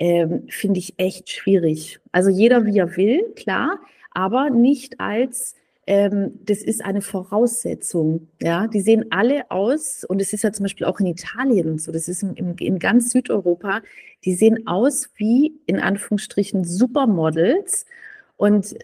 ähm, 0.00 0.44
finde 0.48 0.80
ich 0.80 0.94
echt 0.96 1.30
schwierig. 1.30 2.00
Also 2.10 2.30
jeder 2.30 2.64
wie 2.64 2.78
er 2.78 2.96
will, 2.96 3.22
klar, 3.36 3.78
aber 4.12 4.50
nicht 4.50 4.98
als 4.98 5.54
ähm, 5.86 6.38
das 6.44 6.62
ist 6.62 6.84
eine 6.84 7.02
Voraussetzung. 7.02 8.28
Ja, 8.40 8.66
die 8.66 8.80
sehen 8.80 9.06
alle 9.10 9.50
aus, 9.50 10.04
und 10.04 10.20
es 10.20 10.32
ist 10.32 10.42
ja 10.42 10.52
zum 10.52 10.64
Beispiel 10.64 10.86
auch 10.86 11.00
in 11.00 11.06
Italien 11.06 11.68
und 11.72 11.82
so, 11.82 11.92
das 11.92 12.08
ist 12.08 12.22
in, 12.22 12.34
in, 12.34 12.54
in 12.58 12.78
ganz 12.78 13.10
Südeuropa, 13.10 13.82
die 14.24 14.34
sehen 14.34 14.66
aus 14.66 15.10
wie 15.16 15.54
in 15.66 15.78
Anführungsstrichen 15.78 16.64
Supermodels. 16.64 17.86
Und 18.36 18.74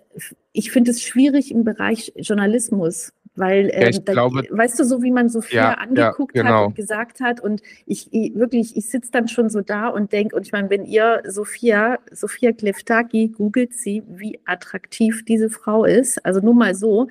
ich 0.53 0.71
finde 0.71 0.91
es 0.91 1.03
schwierig 1.03 1.51
im 1.51 1.65
Bereich 1.65 2.13
Journalismus, 2.17 3.13
weil, 3.37 3.71
ähm, 3.73 3.93
ja, 3.93 3.99
da, 4.01 4.13
glaube, 4.13 4.47
weißt 4.51 4.79
du, 4.81 4.85
so 4.85 5.03
wie 5.03 5.11
man 5.11 5.29
Sophia 5.29 5.71
ja, 5.71 5.75
angeguckt 5.75 6.35
ja, 6.35 6.43
genau. 6.43 6.55
hat 6.55 6.67
und 6.69 6.75
gesagt 6.75 7.21
hat, 7.21 7.41
und 7.41 7.63
ich, 7.85 8.13
ich 8.13 8.35
wirklich, 8.35 8.77
ich 8.77 8.89
sitze 8.89 9.11
dann 9.13 9.29
schon 9.29 9.51
so 9.51 9.61
da 9.61 9.89
und 9.89 10.13
denke, 10.13 10.35
und 10.35 10.47
ich 10.47 10.53
meine, 10.53 10.71
wenn 10.71 10.85
ihr 10.85 11.23
Sophia, 11.27 11.99
Sophia 12.11 12.53
Kleftaki 12.53 13.29
googelt 13.29 13.75
sie, 13.75 14.03
wie 14.09 14.41
attraktiv 14.47 15.25
diese 15.25 15.51
Frau 15.51 15.85
ist, 15.85 16.25
also 16.25 16.41
nur 16.41 16.55
mal 16.55 16.75
so, 16.75 17.09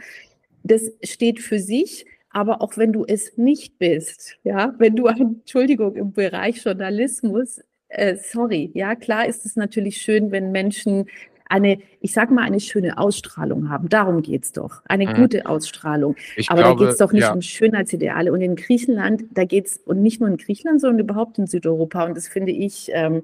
das 0.64 0.92
steht 1.04 1.40
für 1.40 1.60
sich, 1.60 2.06
aber 2.30 2.62
auch 2.62 2.76
wenn 2.76 2.92
du 2.92 3.06
es 3.06 3.38
nicht 3.38 3.78
bist, 3.78 4.38
ja, 4.44 4.74
wenn 4.78 4.96
du, 4.96 5.08
Entschuldigung, 5.08 5.96
im 5.96 6.12
Bereich 6.12 6.66
Journalismus, 6.66 7.62
äh, 7.88 8.18
sorry, 8.18 8.72
ja, 8.74 8.96
klar 8.96 9.28
ist 9.28 9.46
es 9.46 9.56
natürlich 9.56 9.98
schön, 9.98 10.32
wenn 10.32 10.52
Menschen 10.52 11.06
eine, 11.48 11.80
ich 12.02 12.14
sag 12.14 12.32
mal, 12.32 12.44
eine 12.44 12.60
schöne 12.60 12.98
Ausstrahlung 12.98 13.70
haben. 13.70 13.90
Darum 13.90 14.22
geht's 14.22 14.52
doch. 14.52 14.82
Eine 14.86 15.08
mhm. 15.08 15.14
gute 15.14 15.46
Ausstrahlung. 15.46 16.16
Ich 16.36 16.50
Aber 16.50 16.62
glaube, 16.62 16.80
da 16.80 16.86
geht's 16.86 16.98
doch 16.98 17.12
nicht 17.12 17.24
ja. 17.24 17.34
um 17.34 17.42
Schönheitsideale. 17.42 18.32
Und 18.32 18.42
in 18.42 18.56
Griechenland, 18.56 19.24
da 19.32 19.46
geht's, 19.46 19.78
und 19.86 20.02
nicht 20.02 20.20
nur 20.20 20.30
in 20.30 20.38
Griechenland, 20.38 20.82
sondern 20.82 21.00
überhaupt 21.00 21.38
in 21.38 21.48
Südeuropa. 21.48 22.06
Und 22.06 22.18
das 22.18 22.28
finde 22.28 22.52
ich 22.52 22.90
ähm, 22.94 23.24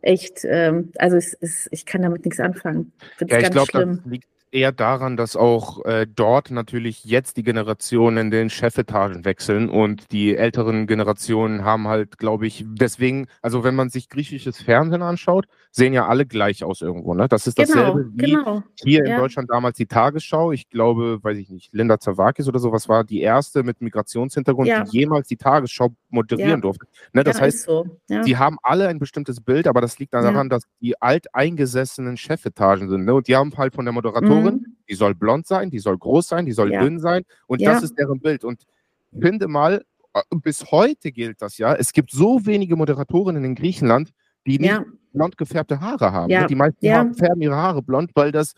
echt, 0.00 0.44
ähm, 0.44 0.92
also 0.98 1.16
es, 1.16 1.36
es, 1.40 1.68
ich 1.70 1.84
kann 1.84 2.02
damit 2.02 2.24
nichts 2.24 2.40
anfangen. 2.40 2.92
Ja, 3.26 3.38
ich 3.38 3.50
glaube, 3.50 3.72
das 3.72 3.98
liegt 4.06 4.28
eher 4.50 4.72
daran, 4.72 5.16
dass 5.16 5.36
auch 5.36 5.84
äh, 5.84 6.06
dort 6.06 6.50
natürlich 6.50 7.04
jetzt 7.04 7.36
die 7.36 7.42
Generationen 7.42 8.18
in 8.18 8.30
den 8.30 8.50
Chefetagen 8.50 9.24
wechseln 9.24 9.68
und 9.68 10.10
die 10.12 10.36
älteren 10.36 10.86
Generationen 10.86 11.64
haben 11.64 11.88
halt, 11.88 12.18
glaube 12.18 12.46
ich, 12.46 12.64
deswegen, 12.66 13.26
also 13.42 13.64
wenn 13.64 13.74
man 13.74 13.90
sich 13.90 14.08
griechisches 14.08 14.60
Fernsehen 14.62 15.02
anschaut, 15.02 15.46
sehen 15.70 15.92
ja 15.92 16.06
alle 16.06 16.26
gleich 16.26 16.64
aus 16.64 16.80
irgendwo. 16.80 17.14
Ne? 17.14 17.28
Das 17.28 17.46
ist 17.46 17.56
genau, 17.56 17.68
dasselbe 17.68 18.10
genau, 18.14 18.16
wie 18.16 18.30
genau. 18.32 18.62
hier 18.82 19.04
ja. 19.04 19.14
in 19.14 19.20
Deutschland 19.20 19.50
damals 19.50 19.76
die 19.76 19.86
Tagesschau. 19.86 20.52
Ich 20.52 20.68
glaube, 20.68 21.22
weiß 21.22 21.36
ich 21.36 21.50
nicht, 21.50 21.72
Linda 21.72 22.00
Zawakis 22.00 22.48
oder 22.48 22.58
sowas 22.58 22.88
war 22.88 23.04
die 23.04 23.20
erste 23.20 23.62
mit 23.62 23.80
Migrationshintergrund, 23.80 24.68
ja. 24.68 24.84
die 24.84 24.98
jemals 24.98 25.28
die 25.28 25.36
Tagesschau 25.36 25.90
moderieren 26.08 26.50
ja. 26.50 26.56
durfte. 26.56 26.86
Ne? 27.12 27.24
Das 27.24 27.40
heißt, 27.40 27.64
so. 27.64 27.86
die 28.08 28.36
haben 28.36 28.56
alle 28.62 28.88
ein 28.88 28.98
bestimmtes 28.98 29.40
Bild, 29.40 29.66
aber 29.66 29.80
das 29.80 29.98
liegt 29.98 30.14
daran, 30.14 30.48
dass 30.48 30.64
die 30.80 31.00
alteingesessenen 31.00 32.16
Chefetagen 32.16 32.88
sind. 32.88 33.04
Ne? 33.04 33.14
Und 33.14 33.28
die 33.28 33.36
haben 33.36 33.52
halt 33.56 33.74
von 33.74 33.84
der 33.84 33.92
Moderatorin 33.92 34.37
Moderatorin, 34.42 34.60
mhm. 34.60 34.76
die 34.88 34.94
soll 34.94 35.14
blond 35.14 35.46
sein, 35.46 35.70
die 35.70 35.78
soll 35.78 35.98
groß 35.98 36.26
sein, 36.26 36.46
die 36.46 36.52
soll 36.52 36.72
ja. 36.72 36.82
dünn 36.82 36.98
sein 36.98 37.22
und 37.46 37.60
ja. 37.60 37.72
das 37.72 37.82
ist 37.82 37.98
deren 37.98 38.20
Bild. 38.20 38.44
Und 38.44 38.64
finde 39.18 39.48
mal, 39.48 39.84
äh, 40.14 40.20
bis 40.42 40.70
heute 40.70 41.12
gilt 41.12 41.42
das 41.42 41.58
ja, 41.58 41.74
es 41.74 41.92
gibt 41.92 42.10
so 42.10 42.44
wenige 42.46 42.76
Moderatorinnen 42.76 43.44
in 43.44 43.54
Griechenland, 43.54 44.12
die 44.46 44.58
nicht 44.58 44.82
blond 45.12 45.36
gefärbte 45.36 45.80
Haare 45.80 46.12
haben. 46.12 46.32
Ne? 46.32 46.46
Die 46.46 46.54
meisten 46.54 47.14
färben 47.14 47.42
ihre 47.42 47.56
Haare 47.56 47.82
blond, 47.82 48.12
weil 48.14 48.32
das 48.32 48.54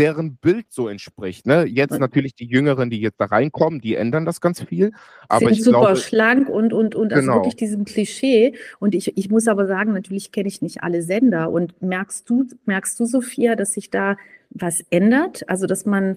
deren 0.00 0.36
Bild 0.36 0.66
so 0.70 0.88
entspricht. 0.88 1.46
Ne? 1.46 1.64
Jetzt 1.64 1.98
natürlich 1.98 2.34
die 2.34 2.46
Jüngeren, 2.46 2.90
die 2.90 3.00
jetzt 3.00 3.20
da 3.20 3.26
reinkommen, 3.26 3.80
die 3.80 3.94
ändern 3.94 4.24
das 4.24 4.40
ganz 4.40 4.62
viel. 4.62 4.92
Aber 5.28 5.40
Sind 5.46 5.52
ich 5.52 5.64
super 5.64 5.80
glaube, 5.80 5.96
schlank 5.96 6.48
und, 6.48 6.72
und, 6.72 6.94
und, 6.94 7.12
also 7.12 7.26
genau. 7.26 7.38
wirklich 7.38 7.56
diesem 7.56 7.84
Klischee. 7.84 8.54
Und 8.78 8.94
ich, 8.94 9.16
ich 9.16 9.30
muss 9.30 9.46
aber 9.46 9.66
sagen, 9.66 9.92
natürlich 9.92 10.32
kenne 10.32 10.48
ich 10.48 10.62
nicht 10.62 10.82
alle 10.82 11.02
Sender. 11.02 11.50
Und 11.50 11.80
merkst 11.82 12.28
du, 12.28 12.46
merkst 12.64 12.98
du, 12.98 13.04
Sophia, 13.04 13.56
dass 13.56 13.74
sich 13.74 13.90
da 13.90 14.16
was 14.50 14.82
ändert? 14.90 15.48
Also, 15.48 15.66
dass 15.66 15.84
man, 15.84 16.16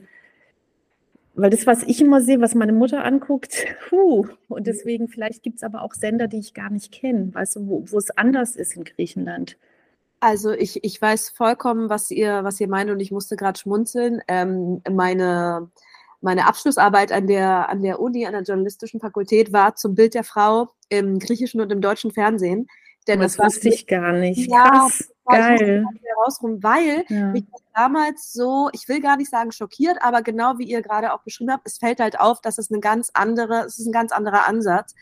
weil 1.35 1.49
das, 1.49 1.67
was 1.67 1.83
ich 1.83 2.01
immer 2.01 2.21
sehe, 2.21 2.39
was 2.39 2.55
meine 2.55 2.73
Mutter 2.73 3.03
anguckt, 3.03 3.65
puh, 3.89 4.27
und 4.47 4.65
deswegen 4.65 5.09
vielleicht 5.09 5.43
gibt 5.43 5.57
es 5.57 5.63
aber 5.63 5.81
auch 5.81 5.93
Sender, 5.93 6.27
die 6.27 6.39
ich 6.39 6.53
gar 6.53 6.69
nicht 6.69 6.91
kenne, 6.91 7.33
weißt 7.33 7.57
du, 7.57 7.67
wo, 7.67 7.83
wo 7.87 7.97
es 7.97 8.11
anders 8.11 8.55
ist 8.55 8.77
in 8.77 8.85
Griechenland. 8.85 9.57
Also 10.23 10.53
ich, 10.53 10.81
ich 10.85 11.01
weiß 11.01 11.31
vollkommen, 11.31 11.89
was 11.89 12.09
ihr, 12.09 12.45
was 12.45 12.57
ihr 12.61 12.69
meint 12.69 12.89
und 12.89 13.01
ich 13.01 13.11
musste 13.11 13.35
gerade 13.35 13.59
schmunzeln. 13.59 14.21
Ähm, 14.29 14.81
meine, 14.89 15.69
meine 16.21 16.47
Abschlussarbeit 16.47 17.11
an 17.11 17.27
der, 17.27 17.67
an 17.67 17.81
der 17.81 17.99
Uni, 17.99 18.25
an 18.25 18.31
der 18.31 18.43
journalistischen 18.43 19.01
Fakultät 19.01 19.51
war 19.51 19.75
zum 19.75 19.95
Bild 19.95 20.13
der 20.13 20.23
Frau 20.23 20.69
im 20.87 21.19
griechischen 21.19 21.59
und 21.59 21.73
im 21.73 21.81
deutschen 21.81 22.11
Fernsehen. 22.11 22.67
Denn 23.05 23.19
das, 23.19 23.35
das 23.35 23.47
wusste 23.47 23.67
ich 23.67 23.85
gar 23.85 24.13
nicht. 24.13 24.49
Ja, 24.49 24.69
Krass, 24.69 25.11
geil. 25.25 25.83
Herausrum, 26.01 26.63
weil 26.63 27.03
ja. 27.09 27.31
mich 27.31 27.43
damals 27.75 28.31
so, 28.31 28.69
ich 28.71 28.87
will 28.87 29.01
gar 29.01 29.17
nicht 29.17 29.29
sagen 29.29 29.51
schockiert, 29.51 29.97
aber 29.99 30.21
genau 30.21 30.57
wie 30.57 30.69
ihr 30.69 30.81
gerade 30.81 31.11
auch 31.11 31.23
beschrieben 31.23 31.51
habt, 31.51 31.67
es 31.67 31.79
fällt 31.79 31.99
halt 31.99 32.17
auf, 32.17 32.39
dass 32.39 32.57
es 32.57 32.71
eine 32.71 32.79
ganz 32.79 33.11
andere, 33.13 33.65
es 33.65 33.77
ist 33.77 33.87
ein 33.87 33.91
ganz 33.91 34.13
anderer 34.13 34.47
Ansatz. 34.47 34.95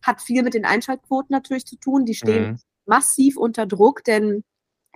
Hat 0.00 0.22
viel 0.22 0.42
mit 0.42 0.54
den 0.54 0.64
Einschaltquoten 0.64 1.34
natürlich 1.34 1.66
zu 1.66 1.76
tun. 1.76 2.06
Die 2.06 2.14
stehen 2.14 2.52
mhm. 2.52 2.58
massiv 2.86 3.36
unter 3.36 3.66
Druck, 3.66 4.02
denn 4.04 4.42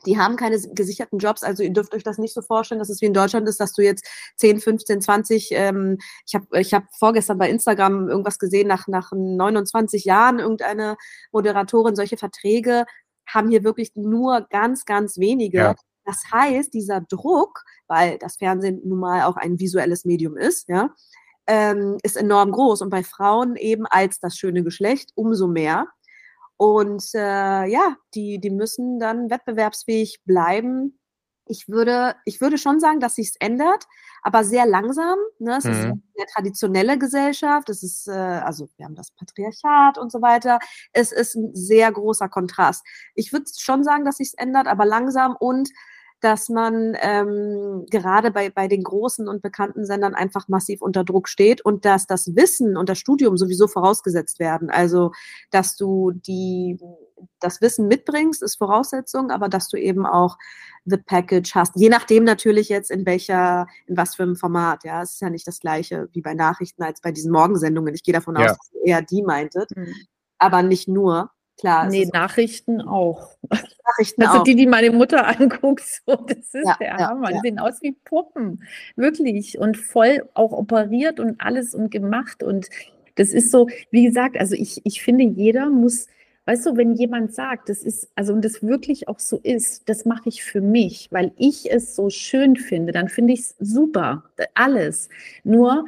die 0.06 0.18
haben 0.18 0.36
keine 0.36 0.60
gesicherten 0.60 1.18
Jobs. 1.18 1.42
Also 1.42 1.62
ihr 1.62 1.72
dürft 1.72 1.94
euch 1.94 2.02
das 2.02 2.18
nicht 2.18 2.34
so 2.34 2.42
vorstellen, 2.42 2.78
dass 2.78 2.88
es 2.88 3.00
wie 3.00 3.06
in 3.06 3.14
Deutschland 3.14 3.48
ist, 3.48 3.60
dass 3.60 3.72
du 3.72 3.82
jetzt 3.82 4.06
10, 4.36 4.60
15, 4.60 5.00
20, 5.00 5.48
ähm, 5.52 5.98
ich 6.26 6.34
habe 6.34 6.60
ich 6.60 6.74
hab 6.74 6.84
vorgestern 6.96 7.38
bei 7.38 7.50
Instagram 7.50 8.08
irgendwas 8.08 8.38
gesehen, 8.38 8.68
nach, 8.68 8.86
nach 8.88 9.12
29 9.12 10.04
Jahren 10.04 10.38
irgendeine 10.38 10.96
Moderatorin, 11.32 11.96
solche 11.96 12.16
Verträge 12.16 12.84
haben 13.26 13.50
hier 13.50 13.64
wirklich 13.64 13.92
nur 13.94 14.46
ganz, 14.50 14.84
ganz 14.84 15.18
wenige. 15.18 15.58
Ja. 15.58 15.74
Das 16.04 16.22
heißt, 16.32 16.72
dieser 16.72 17.02
Druck, 17.02 17.64
weil 17.86 18.18
das 18.18 18.36
Fernsehen 18.36 18.80
nun 18.84 19.00
mal 19.00 19.24
auch 19.24 19.36
ein 19.36 19.58
visuelles 19.58 20.04
Medium 20.06 20.36
ist, 20.36 20.68
ja, 20.68 20.90
ähm, 21.46 21.98
ist 22.02 22.16
enorm 22.16 22.52
groß. 22.52 22.82
Und 22.82 22.90
bei 22.90 23.02
Frauen 23.02 23.56
eben 23.56 23.86
als 23.86 24.18
das 24.18 24.36
schöne 24.36 24.62
Geschlecht 24.62 25.10
umso 25.14 25.48
mehr. 25.48 25.86
Und 26.58 27.04
äh, 27.14 27.66
ja, 27.66 27.96
die, 28.14 28.40
die 28.40 28.50
müssen 28.50 28.98
dann 28.98 29.30
wettbewerbsfähig 29.30 30.22
bleiben. 30.24 30.98
Ich 31.46 31.68
würde, 31.68 32.16
ich 32.24 32.40
würde 32.40 32.58
schon 32.58 32.80
sagen, 32.80 32.98
dass 32.98 33.14
sich 33.14 33.28
es 33.28 33.36
ändert, 33.36 33.84
aber 34.22 34.42
sehr 34.42 34.66
langsam. 34.66 35.16
Ne? 35.38 35.56
Es 35.56 35.64
mhm. 35.64 35.70
ist 35.70 35.84
eine 35.84 36.26
traditionelle 36.34 36.98
Gesellschaft. 36.98 37.68
Es 37.70 37.84
ist, 37.84 38.08
äh, 38.08 38.10
also 38.10 38.68
wir 38.76 38.86
haben 38.86 38.96
das 38.96 39.12
Patriarchat 39.12 39.98
und 39.98 40.10
so 40.10 40.20
weiter. 40.20 40.58
Es 40.92 41.12
ist 41.12 41.36
ein 41.36 41.54
sehr 41.54 41.90
großer 41.92 42.28
Kontrast. 42.28 42.84
Ich 43.14 43.32
würde 43.32 43.46
schon 43.56 43.84
sagen, 43.84 44.04
dass 44.04 44.16
sich 44.16 44.28
es 44.28 44.34
ändert, 44.34 44.66
aber 44.66 44.84
langsam 44.84 45.36
und 45.38 45.70
dass 46.20 46.48
man 46.48 46.96
ähm, 47.00 47.86
gerade 47.90 48.30
bei, 48.30 48.50
bei 48.50 48.66
den 48.66 48.82
großen 48.82 49.28
und 49.28 49.42
bekannten 49.42 49.84
Sendern 49.84 50.14
einfach 50.14 50.48
massiv 50.48 50.82
unter 50.82 51.04
Druck 51.04 51.28
steht 51.28 51.60
und 51.60 51.84
dass 51.84 52.06
das 52.06 52.34
Wissen 52.34 52.76
und 52.76 52.88
das 52.88 52.98
Studium 52.98 53.36
sowieso 53.36 53.68
vorausgesetzt 53.68 54.38
werden. 54.40 54.70
Also, 54.70 55.12
dass 55.50 55.76
du 55.76 56.10
die, 56.10 56.78
das 57.40 57.60
Wissen 57.60 57.86
mitbringst, 57.86 58.42
ist 58.42 58.56
Voraussetzung, 58.56 59.30
aber 59.30 59.48
dass 59.48 59.68
du 59.68 59.76
eben 59.76 60.06
auch 60.06 60.38
the 60.84 60.96
package 60.96 61.54
hast. 61.54 61.76
Je 61.76 61.88
nachdem 61.88 62.24
natürlich 62.24 62.68
jetzt 62.68 62.90
in 62.90 63.06
welcher, 63.06 63.66
in 63.86 63.96
was 63.96 64.16
für 64.16 64.24
einem 64.24 64.36
Format. 64.36 64.84
Ja, 64.84 65.02
es 65.02 65.12
ist 65.12 65.20
ja 65.20 65.30
nicht 65.30 65.46
das 65.46 65.60
gleiche 65.60 66.08
wie 66.12 66.22
bei 66.22 66.34
Nachrichten 66.34 66.82
als 66.82 67.00
bei 67.00 67.12
diesen 67.12 67.30
Morgensendungen. 67.30 67.94
Ich 67.94 68.02
gehe 68.02 68.14
davon 68.14 68.36
ja. 68.36 68.46
aus, 68.46 68.58
dass 68.58 68.70
ihr 68.72 68.86
eher 68.86 69.02
die 69.02 69.22
meintet. 69.22 69.70
Mhm. 69.76 69.94
Aber 70.38 70.62
nicht 70.62 70.88
nur. 70.88 71.30
Klar. 71.58 71.88
Nee, 71.88 72.08
Nachrichten 72.12 72.80
auch. 72.80 73.36
Nachrichten 73.50 74.22
also 74.22 74.38
auch. 74.38 74.44
die, 74.44 74.54
die 74.54 74.66
meine 74.66 74.90
Mutter 74.92 75.26
anguckt, 75.40 75.84
so, 76.06 76.14
das 76.14 76.54
ist 76.54 76.66
ja, 76.66 76.76
der 76.78 76.88
ja, 76.88 77.08
Hammer. 77.08 77.28
Die 77.28 77.34
ja. 77.34 77.40
sehen 77.40 77.58
aus 77.58 77.82
wie 77.82 77.92
Puppen. 77.92 78.62
Wirklich. 78.96 79.58
Und 79.58 79.76
voll 79.76 80.28
auch 80.34 80.52
operiert 80.52 81.18
und 81.18 81.40
alles 81.40 81.74
und 81.74 81.90
gemacht. 81.90 82.42
Und 82.42 82.68
das 83.16 83.30
ist 83.30 83.50
so, 83.50 83.68
wie 83.90 84.04
gesagt, 84.04 84.38
also 84.38 84.54
ich, 84.54 84.80
ich 84.84 85.02
finde, 85.02 85.24
jeder 85.24 85.68
muss, 85.68 86.06
weißt 86.44 86.66
du, 86.66 86.76
wenn 86.76 86.94
jemand 86.94 87.34
sagt, 87.34 87.68
das 87.68 87.82
ist, 87.82 88.08
also 88.14 88.32
und 88.32 88.44
das 88.44 88.62
wirklich 88.62 89.08
auch 89.08 89.18
so 89.18 89.40
ist, 89.42 89.88
das 89.88 90.04
mache 90.04 90.28
ich 90.28 90.44
für 90.44 90.60
mich, 90.60 91.08
weil 91.10 91.32
ich 91.36 91.70
es 91.72 91.96
so 91.96 92.08
schön 92.08 92.54
finde, 92.54 92.92
dann 92.92 93.08
finde 93.08 93.32
ich 93.32 93.40
es 93.40 93.56
super. 93.58 94.22
Alles. 94.54 95.08
Nur 95.42 95.86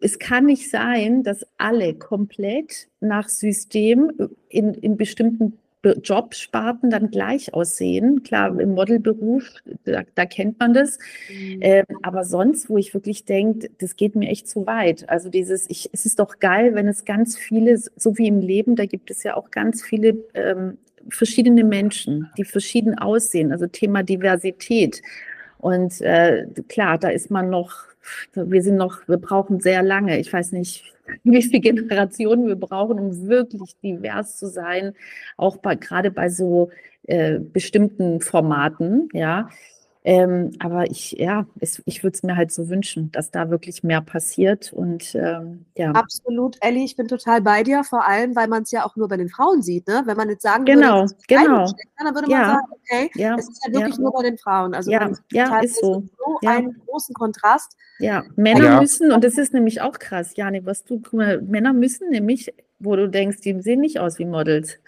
es 0.00 0.18
kann 0.18 0.46
nicht 0.46 0.70
sein, 0.70 1.22
dass 1.22 1.46
alle 1.56 1.94
komplett 1.94 2.88
nach 3.00 3.28
System 3.28 4.12
in, 4.48 4.74
in 4.74 4.96
bestimmten 4.96 5.58
Jobsparten 5.84 6.90
dann 6.90 7.10
gleich 7.10 7.54
aussehen. 7.54 8.22
Klar, 8.22 8.58
im 8.58 8.74
Modelberuf, 8.74 9.44
da, 9.84 10.02
da 10.14 10.26
kennt 10.26 10.58
man 10.58 10.74
das. 10.74 10.98
Mhm. 11.30 11.58
Ähm, 11.60 11.84
aber 12.02 12.24
sonst, 12.24 12.68
wo 12.68 12.78
ich 12.78 12.94
wirklich 12.94 13.24
denke, 13.24 13.70
das 13.78 13.96
geht 13.96 14.16
mir 14.16 14.28
echt 14.28 14.48
zu 14.48 14.66
weit. 14.66 15.08
Also 15.08 15.28
dieses, 15.28 15.68
ich, 15.70 15.88
es 15.92 16.04
ist 16.04 16.18
doch 16.18 16.40
geil, 16.40 16.74
wenn 16.74 16.88
es 16.88 17.04
ganz 17.04 17.36
viele, 17.36 17.78
so 17.78 18.18
wie 18.18 18.26
im 18.26 18.40
Leben, 18.40 18.76
da 18.76 18.86
gibt 18.86 19.10
es 19.10 19.22
ja 19.22 19.36
auch 19.36 19.50
ganz 19.50 19.82
viele 19.82 20.16
ähm, 20.34 20.78
verschiedene 21.08 21.64
Menschen, 21.64 22.28
die 22.36 22.44
verschieden 22.44 22.98
aussehen. 22.98 23.52
Also 23.52 23.66
Thema 23.66 24.02
Diversität. 24.02 25.00
Und 25.58 26.00
äh, 26.00 26.46
klar, 26.68 26.98
da 26.98 27.08
ist 27.08 27.30
man 27.30 27.50
noch 27.50 27.87
wir 28.34 28.62
sind 28.62 28.76
noch, 28.76 29.06
wir 29.08 29.18
brauchen 29.18 29.60
sehr 29.60 29.82
lange, 29.82 30.18
ich 30.18 30.32
weiß 30.32 30.52
nicht, 30.52 30.84
wie 31.24 31.42
viele 31.42 31.60
Generationen 31.60 32.46
wir 32.46 32.56
brauchen, 32.56 32.98
um 32.98 33.28
wirklich 33.28 33.76
divers 33.82 34.36
zu 34.36 34.48
sein, 34.48 34.94
auch 35.36 35.56
bei, 35.58 35.74
gerade 35.74 36.10
bei 36.10 36.28
so 36.28 36.70
äh, 37.04 37.38
bestimmten 37.38 38.20
Formaten, 38.20 39.08
ja. 39.12 39.48
Ähm, 40.04 40.52
aber 40.60 40.90
ich, 40.90 41.12
ja, 41.12 41.46
es, 41.60 41.82
ich 41.84 42.02
würde 42.02 42.14
es 42.14 42.22
mir 42.22 42.36
halt 42.36 42.52
so 42.52 42.68
wünschen, 42.68 43.10
dass 43.12 43.30
da 43.30 43.50
wirklich 43.50 43.82
mehr 43.82 44.00
passiert. 44.00 44.72
Und 44.72 45.14
ähm, 45.14 45.66
ja. 45.76 45.90
Absolut, 45.90 46.56
Elli, 46.60 46.84
ich 46.84 46.96
bin 46.96 47.08
total 47.08 47.42
bei 47.42 47.62
dir, 47.62 47.84
vor 47.84 48.06
allem, 48.06 48.36
weil 48.36 48.48
man 48.48 48.62
es 48.62 48.70
ja 48.70 48.86
auch 48.86 48.96
nur 48.96 49.08
bei 49.08 49.16
den 49.16 49.28
Frauen 49.28 49.60
sieht, 49.60 49.88
ne? 49.88 50.02
Wenn 50.06 50.16
man 50.16 50.28
jetzt 50.28 50.42
sagen 50.42 50.64
genau, 50.64 51.02
würde, 51.02 51.14
genau. 51.26 51.72
dann 51.98 52.14
würde 52.14 52.28
man 52.28 52.40
ja. 52.40 52.46
sagen, 52.46 52.66
okay, 52.70 53.10
ja. 53.16 53.36
es 53.36 53.48
ist 53.48 53.66
ja 53.66 53.72
wirklich 53.72 53.96
ja. 53.96 54.02
nur 54.02 54.12
bei 54.12 54.22
den 54.22 54.38
Frauen. 54.38 54.74
Also 54.74 54.90
ja, 54.90 55.10
ja 55.32 55.60
ist 55.60 55.80
so. 55.80 56.04
so 56.16 56.48
einen 56.48 56.80
großen 56.86 57.14
Kontrast. 57.14 57.76
Ja, 57.98 58.24
Männer 58.36 58.80
müssen, 58.80 59.10
und 59.10 59.24
das 59.24 59.36
ist 59.36 59.52
nämlich 59.52 59.80
auch 59.82 59.98
krass, 59.98 60.36
Jani, 60.36 60.64
was 60.64 60.84
du, 60.84 61.00
guck 61.00 61.14
mal, 61.14 61.42
Männer 61.42 61.72
müssen 61.72 62.10
nämlich, 62.10 62.54
wo 62.78 62.94
du 62.94 63.08
denkst, 63.08 63.40
die 63.40 63.60
sehen 63.60 63.80
nicht 63.80 63.98
aus 63.98 64.20
wie 64.20 64.24
Models. 64.24 64.78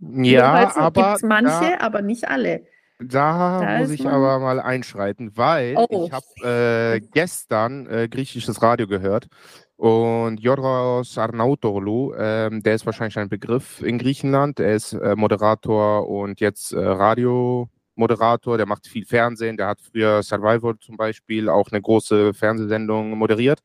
Ja, 0.00 0.72
aber. 0.76 1.12
Gibt 1.12 1.28
manche, 1.28 1.80
aber 1.80 2.00
nicht 2.00 2.28
alle. 2.28 2.62
Da, 3.08 3.60
da 3.60 3.78
muss 3.78 3.90
ich 3.90 4.06
aber 4.06 4.38
mal 4.38 4.60
einschreiten, 4.60 5.36
weil 5.36 5.74
oh. 5.76 6.06
ich 6.06 6.12
habe 6.12 6.96
äh, 6.96 7.00
gestern 7.00 7.86
äh, 7.86 8.08
griechisches 8.08 8.62
Radio 8.62 8.86
gehört 8.86 9.28
und 9.76 10.40
Yoros 10.40 11.18
Arnautoglou, 11.18 12.12
äh, 12.14 12.48
der 12.60 12.74
ist 12.74 12.86
wahrscheinlich 12.86 13.18
ein 13.18 13.28
Begriff 13.28 13.82
in 13.82 13.98
Griechenland. 13.98 14.60
Er 14.60 14.74
ist 14.74 14.92
äh, 14.92 15.16
Moderator 15.16 16.08
und 16.08 16.40
jetzt 16.40 16.72
äh, 16.72 16.78
Radiomoderator. 16.78 18.56
Der 18.56 18.66
macht 18.66 18.86
viel 18.86 19.04
Fernsehen. 19.04 19.56
Der 19.56 19.66
hat 19.66 19.80
früher 19.80 20.22
Survivor 20.22 20.78
zum 20.78 20.96
Beispiel 20.96 21.48
auch 21.48 21.70
eine 21.72 21.82
große 21.82 22.34
Fernsehsendung 22.34 23.18
moderiert. 23.18 23.60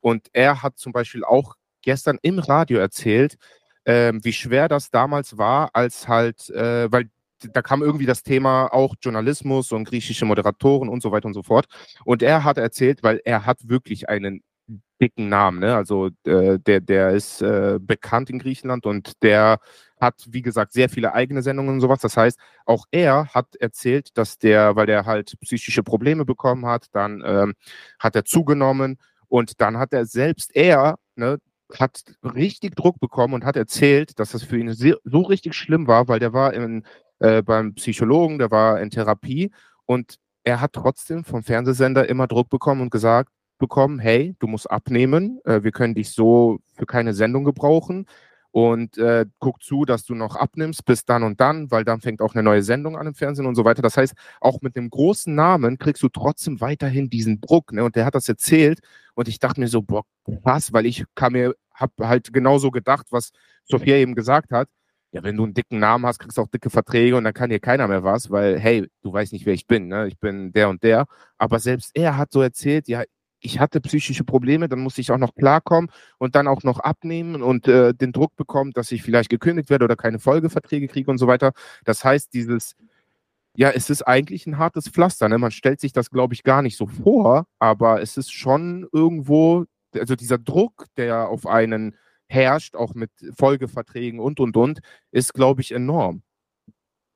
Und 0.00 0.28
er 0.32 0.62
hat 0.62 0.78
zum 0.78 0.92
Beispiel 0.92 1.24
auch 1.24 1.56
gestern 1.82 2.18
im 2.22 2.38
Radio 2.38 2.78
erzählt, 2.78 3.36
ähm, 3.84 4.20
wie 4.22 4.32
schwer 4.32 4.68
das 4.68 4.90
damals 4.90 5.36
war, 5.36 5.70
als 5.72 6.06
halt, 6.06 6.48
äh, 6.50 6.90
weil 6.92 7.10
da 7.52 7.62
kam 7.62 7.82
irgendwie 7.82 8.06
das 8.06 8.22
Thema 8.22 8.66
auch 8.72 8.94
Journalismus 9.00 9.72
und 9.72 9.84
griechische 9.84 10.24
Moderatoren 10.24 10.88
und 10.88 11.02
so 11.02 11.12
weiter 11.12 11.26
und 11.26 11.34
so 11.34 11.42
fort. 11.42 11.66
Und 12.04 12.22
er 12.22 12.44
hat 12.44 12.58
erzählt, 12.58 13.02
weil 13.02 13.20
er 13.24 13.46
hat 13.46 13.68
wirklich 13.68 14.08
einen 14.08 14.42
dicken 15.00 15.28
Namen, 15.28 15.60
ne? 15.60 15.74
Also 15.74 16.10
äh, 16.24 16.58
der, 16.58 16.80
der 16.80 17.10
ist 17.10 17.42
äh, 17.42 17.78
bekannt 17.80 18.30
in 18.30 18.38
Griechenland 18.38 18.86
und 18.86 19.22
der 19.22 19.58
hat, 20.00 20.26
wie 20.28 20.42
gesagt, 20.42 20.72
sehr 20.72 20.88
viele 20.88 21.14
eigene 21.14 21.42
Sendungen 21.42 21.74
und 21.74 21.80
sowas. 21.80 22.00
Das 22.00 22.16
heißt, 22.16 22.38
auch 22.66 22.84
er 22.90 23.26
hat 23.28 23.56
erzählt, 23.56 24.16
dass 24.16 24.38
der, 24.38 24.76
weil 24.76 24.86
der 24.86 25.06
halt 25.06 25.34
psychische 25.40 25.82
Probleme 25.82 26.24
bekommen 26.24 26.66
hat, 26.66 26.86
dann 26.92 27.22
ähm, 27.24 27.54
hat 27.98 28.16
er 28.16 28.24
zugenommen 28.24 28.98
und 29.28 29.60
dann 29.60 29.78
hat 29.78 29.92
er 29.92 30.06
selbst 30.06 30.54
er, 30.54 30.96
ne, 31.16 31.38
hat 31.78 32.02
richtig 32.22 32.74
Druck 32.76 32.98
bekommen 33.00 33.34
und 33.34 33.44
hat 33.44 33.56
erzählt, 33.56 34.18
dass 34.18 34.32
das 34.32 34.42
für 34.42 34.58
ihn 34.58 34.72
so 34.72 35.20
richtig 35.22 35.54
schlimm 35.54 35.86
war, 35.86 36.08
weil 36.08 36.18
der 36.18 36.32
war 36.32 36.52
in 36.52 36.84
äh, 37.20 37.42
beim 37.42 37.74
Psychologen, 37.74 38.38
der 38.38 38.50
war 38.50 38.80
in 38.80 38.90
Therapie 38.90 39.50
und 39.86 40.16
er 40.44 40.60
hat 40.60 40.72
trotzdem 40.72 41.24
vom 41.24 41.42
Fernsehsender 41.42 42.08
immer 42.08 42.26
Druck 42.26 42.48
bekommen 42.48 42.80
und 42.80 42.90
gesagt 42.90 43.30
bekommen, 43.58 43.98
hey, 43.98 44.34
du 44.38 44.46
musst 44.46 44.70
abnehmen, 44.70 45.38
äh, 45.44 45.62
wir 45.62 45.70
können 45.70 45.94
dich 45.94 46.10
so 46.10 46.58
für 46.76 46.86
keine 46.86 47.12
Sendung 47.12 47.44
gebrauchen 47.44 48.06
und 48.52 48.98
äh, 48.98 49.26
guck 49.38 49.62
zu, 49.62 49.84
dass 49.84 50.04
du 50.04 50.14
noch 50.14 50.34
abnimmst 50.34 50.84
bis 50.84 51.04
dann 51.04 51.22
und 51.22 51.40
dann, 51.40 51.70
weil 51.70 51.84
dann 51.84 52.00
fängt 52.00 52.20
auch 52.20 52.34
eine 52.34 52.42
neue 52.42 52.62
Sendung 52.62 52.96
an 52.96 53.06
im 53.06 53.14
Fernsehen 53.14 53.46
und 53.46 53.54
so 53.54 53.64
weiter. 53.64 53.82
Das 53.82 53.96
heißt, 53.96 54.14
auch 54.40 54.60
mit 54.62 54.76
dem 54.76 54.90
großen 54.90 55.32
Namen 55.34 55.78
kriegst 55.78 56.02
du 56.02 56.08
trotzdem 56.08 56.60
weiterhin 56.60 57.10
diesen 57.10 57.40
Druck. 57.40 57.72
Ne? 57.72 57.84
Und 57.84 57.94
der 57.96 58.06
hat 58.06 58.14
das 58.14 58.28
erzählt 58.28 58.80
und 59.14 59.28
ich 59.28 59.38
dachte 59.38 59.60
mir 59.60 59.68
so, 59.68 59.82
boah, 59.82 60.04
was, 60.24 60.72
weil 60.72 60.86
ich 60.86 61.04
kam 61.14 61.34
mir, 61.34 61.54
habe 61.74 62.08
halt 62.08 62.32
genauso 62.32 62.70
gedacht, 62.70 63.06
was 63.10 63.30
Sophia 63.64 63.96
eben 63.96 64.14
gesagt 64.14 64.50
hat 64.50 64.68
ja, 65.12 65.22
wenn 65.22 65.36
du 65.36 65.44
einen 65.44 65.54
dicken 65.54 65.78
Namen 65.80 66.06
hast, 66.06 66.18
kriegst 66.20 66.38
du 66.38 66.42
auch 66.42 66.48
dicke 66.48 66.70
Verträge 66.70 67.16
und 67.16 67.24
dann 67.24 67.34
kann 67.34 67.50
dir 67.50 67.60
keiner 67.60 67.88
mehr 67.88 68.04
was, 68.04 68.30
weil, 68.30 68.58
hey, 68.58 68.86
du 69.02 69.12
weißt 69.12 69.32
nicht, 69.32 69.46
wer 69.46 69.54
ich 69.54 69.66
bin, 69.66 69.88
ne? 69.88 70.06
Ich 70.06 70.18
bin 70.18 70.52
der 70.52 70.68
und 70.68 70.82
der. 70.84 71.06
Aber 71.38 71.58
selbst 71.58 71.90
er 71.94 72.16
hat 72.16 72.32
so 72.32 72.42
erzählt, 72.42 72.86
ja, 72.88 73.02
ich 73.40 73.58
hatte 73.58 73.80
psychische 73.80 74.24
Probleme, 74.24 74.68
dann 74.68 74.80
musste 74.80 75.00
ich 75.00 75.10
auch 75.10 75.18
noch 75.18 75.34
klarkommen 75.34 75.90
und 76.18 76.34
dann 76.36 76.46
auch 76.46 76.62
noch 76.62 76.78
abnehmen 76.78 77.42
und 77.42 77.66
äh, 77.68 77.94
den 77.94 78.12
Druck 78.12 78.36
bekommen, 78.36 78.72
dass 78.72 78.92
ich 78.92 79.02
vielleicht 79.02 79.30
gekündigt 79.30 79.70
werde 79.70 79.84
oder 79.86 79.96
keine 79.96 80.18
Folgeverträge 80.18 80.88
kriege 80.88 81.10
und 81.10 81.18
so 81.18 81.26
weiter. 81.26 81.52
Das 81.84 82.04
heißt, 82.04 82.32
dieses, 82.34 82.76
ja, 83.56 83.70
es 83.70 83.90
ist 83.90 84.02
eigentlich 84.02 84.46
ein 84.46 84.58
hartes 84.58 84.88
Pflaster. 84.88 85.28
Ne? 85.28 85.38
Man 85.38 85.50
stellt 85.50 85.80
sich 85.80 85.92
das, 85.92 86.10
glaube 86.10 86.34
ich, 86.34 86.44
gar 86.44 86.62
nicht 86.62 86.76
so 86.76 86.86
vor, 86.86 87.46
aber 87.58 88.02
es 88.02 88.16
ist 88.16 88.32
schon 88.32 88.86
irgendwo, 88.92 89.64
also 89.94 90.16
dieser 90.16 90.38
Druck, 90.38 90.86
der 90.96 91.28
auf 91.28 91.46
einen 91.46 91.96
herrscht, 92.30 92.76
auch 92.76 92.94
mit 92.94 93.10
Folgeverträgen 93.36 94.20
und, 94.20 94.40
und, 94.40 94.56
und, 94.56 94.80
ist, 95.10 95.34
glaube 95.34 95.60
ich, 95.60 95.72
enorm. 95.72 96.22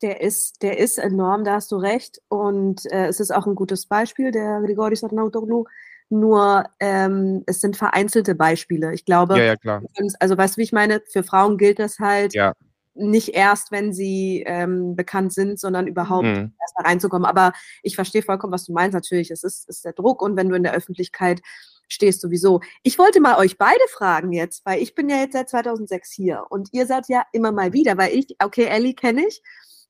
Der 0.02 0.20
ist, 0.20 0.62
der 0.62 0.78
ist 0.78 0.98
enorm, 0.98 1.44
da 1.44 1.54
hast 1.54 1.70
du 1.72 1.76
recht. 1.76 2.20
Und 2.28 2.84
äh, 2.92 3.06
es 3.06 3.20
ist 3.20 3.32
auch 3.32 3.46
ein 3.46 3.54
gutes 3.54 3.86
Beispiel, 3.86 4.32
der 4.32 4.60
Grigoris 4.60 5.04
Arnautoglu. 5.04 5.64
Nur 6.10 6.64
ähm, 6.80 7.42
es 7.46 7.60
sind 7.60 7.76
vereinzelte 7.76 8.34
Beispiele. 8.34 8.92
Ich 8.92 9.04
glaube, 9.04 9.38
ja, 9.38 9.44
ja, 9.44 9.56
klar. 9.56 9.82
also 10.18 10.36
weißt 10.36 10.56
du, 10.56 10.58
wie 10.58 10.64
ich 10.64 10.72
meine? 10.72 11.00
Für 11.10 11.22
Frauen 11.22 11.56
gilt 11.56 11.78
das 11.78 11.98
halt 11.98 12.34
ja. 12.34 12.52
nicht 12.94 13.30
erst, 13.30 13.72
wenn 13.72 13.92
sie 13.92 14.44
ähm, 14.46 14.96
bekannt 14.96 15.32
sind, 15.32 15.58
sondern 15.58 15.86
überhaupt 15.86 16.26
mhm. 16.26 16.52
erst 16.60 16.76
mal 16.76 16.84
reinzukommen. 16.84 17.24
Aber 17.24 17.52
ich 17.82 17.94
verstehe 17.94 18.22
vollkommen, 18.22 18.52
was 18.52 18.64
du 18.64 18.72
meinst. 18.72 18.94
Natürlich, 18.94 19.30
es 19.30 19.44
ist, 19.44 19.68
ist 19.68 19.84
der 19.84 19.94
Druck 19.94 20.20
und 20.20 20.36
wenn 20.36 20.48
du 20.48 20.56
in 20.56 20.64
der 20.64 20.74
Öffentlichkeit 20.74 21.40
stehst 21.88 22.20
sowieso. 22.20 22.60
Ich 22.82 22.98
wollte 22.98 23.20
mal 23.20 23.38
euch 23.38 23.58
beide 23.58 23.80
fragen 23.92 24.32
jetzt, 24.32 24.64
weil 24.64 24.82
ich 24.82 24.94
bin 24.94 25.08
ja 25.08 25.16
jetzt 25.16 25.32
seit 25.32 25.48
2006 25.48 26.12
hier 26.12 26.44
und 26.48 26.68
ihr 26.72 26.86
seid 26.86 27.08
ja 27.08 27.24
immer 27.32 27.52
mal 27.52 27.72
wieder, 27.72 27.96
weil 27.96 28.14
ich, 28.14 28.36
okay, 28.42 28.64
Ellie 28.64 28.94
kenne 28.94 29.26
ich, 29.26 29.42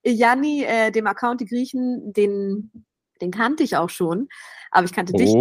Janni, 0.04 0.64
äh, 0.64 0.90
dem 0.90 1.06
Account 1.06 1.40
die 1.40 1.46
Griechen, 1.46 2.12
den, 2.12 2.70
den 3.20 3.30
kannte 3.30 3.62
ich 3.62 3.76
auch 3.76 3.90
schon, 3.90 4.28
aber 4.70 4.84
ich 4.84 4.92
kannte 4.92 5.12
oh. 5.14 5.18
dich 5.18 5.32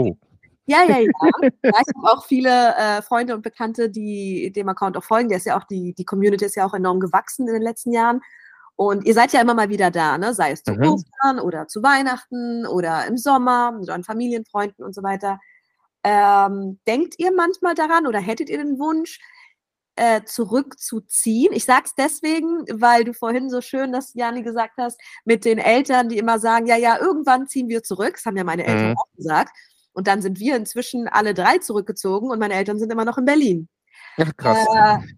Ja, 0.66 0.84
ja, 0.84 0.99
ja. 0.99 1.12
ja 1.41 1.49
ich 1.64 1.95
habe 1.95 2.12
auch 2.12 2.26
viele 2.26 2.76
äh, 2.76 3.01
Freunde 3.01 3.36
und 3.36 3.41
Bekannte, 3.41 3.89
die 3.89 4.51
dem 4.56 4.70
Account 4.70 4.95
auch 4.95 5.04
folgen. 5.04 5.30
Der 5.30 5.38
ist 5.38 5.45
ja 5.45 5.60
auch, 5.60 5.66
die, 5.66 5.93
die 5.93 6.06
Community 6.06 6.45
ist 6.45 6.56
ja 6.56 6.66
auch 6.66 6.74
enorm 6.74 6.99
gewachsen 6.99 7.47
in 7.47 7.54
den 7.54 7.64
letzten 7.64 7.91
Jahren. 7.91 8.22
Und 8.76 9.06
ihr 9.06 9.14
seid 9.14 9.34
ja 9.34 9.41
immer 9.41 9.54
mal 9.54 9.70
wieder 9.70 9.91
da, 9.91 10.18
ne? 10.18 10.34
sei 10.34 10.51
es 10.51 10.64
zu 10.64 10.74
mhm. 10.74 10.84
Ostern 10.84 11.39
oder 11.39 11.68
zu 11.68 11.84
Weihnachten 11.84 12.66
oder 12.66 13.06
im 13.06 13.18
Sommer 13.18 13.72
mit 13.72 13.89
euren 13.89 14.04
Familienfreunden 14.04 14.84
und 14.84 14.95
so 14.95 15.04
weiter. 15.04 15.39
Ähm, 16.04 16.80
denkt 16.86 17.16
ihr 17.18 17.32
manchmal 17.32 17.76
daran 17.76 18.08
oder 18.08 18.20
hättet 18.20 18.49
ihr 18.49 18.58
den 18.58 18.78
Wunsch, 18.80 19.20
äh, 19.95 20.24
zurückzuziehen? 20.24 21.54
Ich 21.54 21.66
sage 21.66 21.84
es 21.86 21.95
deswegen, 21.95 22.66
weil 22.70 23.04
du 23.04 23.14
vorhin 23.14 23.49
so 23.49 23.62
schön, 23.62 23.91
dass 23.91 24.14
Jani 24.14 24.43
gesagt 24.43 24.74
hast, 24.78 24.99
mit 25.26 25.45
den 25.45 25.60
Eltern, 25.60 26.10
die 26.10 26.18
immer 26.18 26.39
sagen, 26.39 26.66
ja, 26.66 26.76
ja, 26.76 26.99
irgendwann 26.99 27.47
ziehen 27.47 27.70
wir 27.70 27.84
zurück. 27.84 28.14
Das 28.16 28.26
haben 28.26 28.38
ja 28.38 28.43
meine 28.43 28.66
Eltern 28.66 28.89
mhm. 28.89 28.97
auch 28.97 29.12
gesagt. 29.16 29.56
Und 29.93 30.08
dann 30.08 30.22
sind 30.22 30.39
wir 30.39 30.56
inzwischen 30.56 31.08
alle 31.08 31.34
drei 31.34 31.60
zurückgezogen 31.60 32.32
und 32.32 32.39
meine 32.39 32.56
Eltern 32.56 32.80
sind 32.80 32.91
immer 32.91 33.06
noch 33.06 33.18
in 33.18 33.26
Berlin. 33.26 33.70
Ach, 34.18 34.32
krass. 34.36 34.68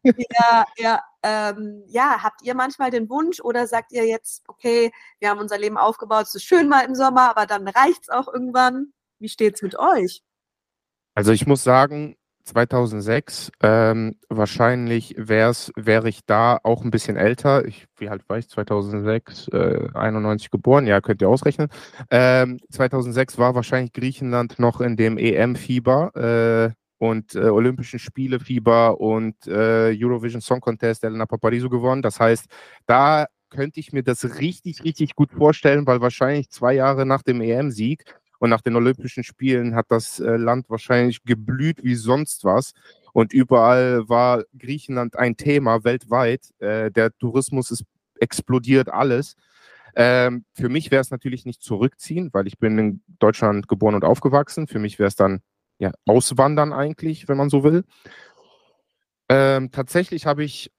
Äh, 0.03 0.13
ja, 0.39 0.65
ja, 0.77 1.03
ähm, 1.23 1.83
ja, 1.87 2.21
habt 2.21 2.41
ihr 2.43 2.55
manchmal 2.55 2.91
den 2.91 3.09
Wunsch 3.09 3.39
oder 3.39 3.67
sagt 3.67 3.91
ihr 3.91 4.05
jetzt, 4.05 4.43
okay, 4.47 4.91
wir 5.19 5.29
haben 5.29 5.39
unser 5.39 5.57
Leben 5.57 5.77
aufgebaut, 5.77 6.27
es 6.27 6.35
ist 6.35 6.43
schön 6.43 6.69
mal 6.69 6.85
im 6.85 6.95
Sommer, 6.95 7.29
aber 7.29 7.45
dann 7.45 7.67
reicht 7.67 8.03
es 8.03 8.09
auch 8.09 8.27
irgendwann? 8.31 8.93
Wie 9.19 9.29
steht 9.29 9.55
es 9.55 9.61
mit 9.61 9.77
euch? 9.77 10.21
Also 11.15 11.31
ich 11.31 11.47
muss 11.47 11.63
sagen, 11.63 12.15
2006, 12.43 13.51
ähm, 13.63 14.17
wahrscheinlich 14.29 15.15
wär's, 15.17 15.71
wäre 15.75 16.09
ich 16.09 16.25
da 16.25 16.59
auch 16.61 16.83
ein 16.83 16.91
bisschen 16.91 17.17
älter. 17.17 17.65
Ich, 17.65 17.87
wie 17.97 18.09
alt 18.09 18.27
war 18.29 18.37
ich? 18.37 18.49
2006, 18.49 19.47
äh, 19.47 19.87
91 19.93 20.51
geboren, 20.51 20.85
ja, 20.85 21.01
könnt 21.01 21.21
ihr 21.21 21.29
ausrechnen. 21.29 21.69
Ähm, 22.11 22.59
2006 22.69 23.39
war 23.39 23.55
wahrscheinlich 23.55 23.93
Griechenland 23.93 24.59
noch 24.59 24.81
in 24.81 24.95
dem 24.95 25.17
EM-Fieber. 25.17 26.73
Äh, 26.73 26.75
und 26.97 27.35
äh, 27.35 27.49
Olympischen 27.49 27.99
Spiele 27.99 28.39
Fieber 28.39 28.99
und 28.99 29.35
äh, 29.47 29.93
Eurovision 29.93 30.41
Song 30.41 30.61
Contest 30.61 31.03
Elena 31.03 31.25
Paparizou 31.25 31.69
gewonnen. 31.69 32.01
Das 32.01 32.19
heißt, 32.19 32.45
da 32.85 33.25
könnte 33.49 33.79
ich 33.79 33.91
mir 33.93 34.03
das 34.03 34.39
richtig, 34.39 34.83
richtig 34.83 35.15
gut 35.15 35.31
vorstellen, 35.31 35.85
weil 35.87 36.01
wahrscheinlich 36.01 36.49
zwei 36.49 36.73
Jahre 36.73 37.05
nach 37.05 37.21
dem 37.21 37.41
EM-Sieg 37.41 38.05
und 38.45 38.51
nach 38.51 38.61
den 38.61 38.75
Olympischen 38.75 39.23
Spielen 39.23 39.73
hat 39.73 39.87
das 39.89 40.19
äh, 40.19 40.37
Land 40.37 40.69
wahrscheinlich 40.69 41.23
geblüht 41.23 41.83
wie 41.83 41.95
sonst 41.95 42.43
was. 42.43 42.73
Und 43.11 43.33
überall 43.33 44.07
war 44.07 44.43
Griechenland 44.55 45.17
ein 45.17 45.35
Thema 45.35 45.83
weltweit. 45.83 46.51
Äh, 46.59 46.91
der 46.91 47.11
Tourismus 47.17 47.71
ist 47.71 47.85
explodiert 48.19 48.89
alles. 48.89 49.35
Ähm, 49.95 50.45
für 50.53 50.69
mich 50.69 50.91
wäre 50.91 51.01
es 51.01 51.09
natürlich 51.09 51.45
nicht 51.45 51.63
zurückziehen, 51.63 52.29
weil 52.33 52.45
ich 52.45 52.59
bin 52.59 52.77
in 52.77 53.01
Deutschland 53.17 53.67
geboren 53.67 53.95
und 53.95 54.05
aufgewachsen. 54.05 54.67
Für 54.67 54.77
mich 54.77 54.99
wäre 54.99 55.07
es 55.07 55.15
dann 55.15 55.41
ja, 55.79 55.91
auswandern 56.05 56.71
eigentlich, 56.71 57.27
wenn 57.27 57.37
man 57.37 57.49
so 57.49 57.63
will. 57.63 57.83
Ähm, 59.27 59.71
tatsächlich 59.71 60.27
habe 60.27 60.43
ich 60.43 60.71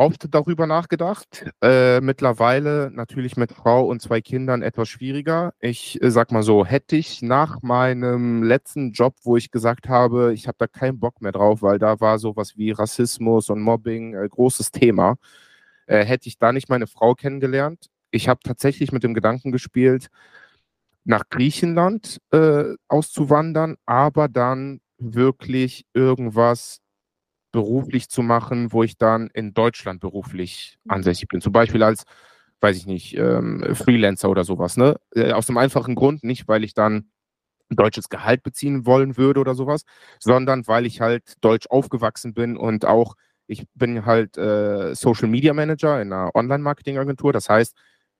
oft 0.00 0.34
darüber 0.34 0.66
nachgedacht. 0.66 1.44
Äh, 1.62 2.00
mittlerweile 2.00 2.90
natürlich 2.90 3.36
mit 3.36 3.52
Frau 3.52 3.86
und 3.86 4.00
zwei 4.00 4.22
Kindern 4.22 4.62
etwas 4.62 4.88
schwieriger. 4.88 5.52
Ich 5.60 6.02
äh, 6.02 6.10
sag 6.10 6.32
mal 6.32 6.42
so, 6.42 6.64
hätte 6.64 6.96
ich 6.96 7.20
nach 7.20 7.60
meinem 7.60 8.42
letzten 8.42 8.92
Job, 8.92 9.14
wo 9.24 9.36
ich 9.36 9.50
gesagt 9.50 9.90
habe, 9.90 10.32
ich 10.32 10.48
habe 10.48 10.56
da 10.58 10.66
keinen 10.66 10.98
Bock 10.98 11.20
mehr 11.20 11.32
drauf, 11.32 11.60
weil 11.60 11.78
da 11.78 12.00
war 12.00 12.18
sowas 12.18 12.56
wie 12.56 12.70
Rassismus 12.70 13.50
und 13.50 13.60
Mobbing 13.60 14.14
äh, 14.14 14.26
großes 14.26 14.70
Thema, 14.70 15.16
äh, 15.86 16.02
hätte 16.02 16.28
ich 16.28 16.38
da 16.38 16.50
nicht 16.52 16.70
meine 16.70 16.86
Frau 16.86 17.14
kennengelernt. 17.14 17.88
Ich 18.10 18.26
habe 18.26 18.40
tatsächlich 18.42 18.92
mit 18.92 19.02
dem 19.04 19.12
Gedanken 19.12 19.52
gespielt, 19.52 20.08
nach 21.04 21.24
Griechenland 21.28 22.20
äh, 22.32 22.74
auszuwandern, 22.88 23.76
aber 23.84 24.28
dann 24.28 24.80
wirklich 24.96 25.84
irgendwas 25.92 26.80
beruflich 27.52 28.08
zu 28.08 28.22
machen, 28.22 28.72
wo 28.72 28.82
ich 28.82 28.96
dann 28.96 29.28
in 29.32 29.54
Deutschland 29.54 30.00
beruflich 30.00 30.78
mhm. 30.84 30.92
ansässig 30.92 31.28
bin. 31.28 31.40
Zum 31.40 31.52
Beispiel 31.52 31.82
als, 31.82 32.04
weiß 32.60 32.76
ich 32.76 32.86
nicht, 32.86 33.16
ähm, 33.16 33.74
Freelancer 33.74 34.30
oder 34.30 34.44
sowas. 34.44 34.76
Ne? 34.76 34.96
Äh, 35.14 35.32
aus 35.32 35.46
dem 35.46 35.58
einfachen 35.58 35.94
Grund, 35.94 36.24
nicht 36.24 36.48
weil 36.48 36.64
ich 36.64 36.74
dann 36.74 37.10
deutsches 37.70 38.08
Gehalt 38.08 38.42
beziehen 38.42 38.84
wollen 38.84 39.16
würde 39.16 39.40
oder 39.40 39.54
sowas, 39.54 39.84
sondern 40.18 40.66
weil 40.66 40.86
ich 40.86 41.00
halt 41.00 41.34
deutsch 41.40 41.66
aufgewachsen 41.70 42.34
bin 42.34 42.56
und 42.56 42.84
auch, 42.84 43.14
ich 43.46 43.64
bin 43.74 44.06
halt 44.06 44.36
äh, 44.36 44.94
Social 44.94 45.28
Media 45.28 45.52
Manager 45.52 46.00
in 46.00 46.12
einer 46.12 46.34
Online-Marketing-Agentur. 46.34 47.32
Das 47.32 47.48
heißt, 47.48 47.76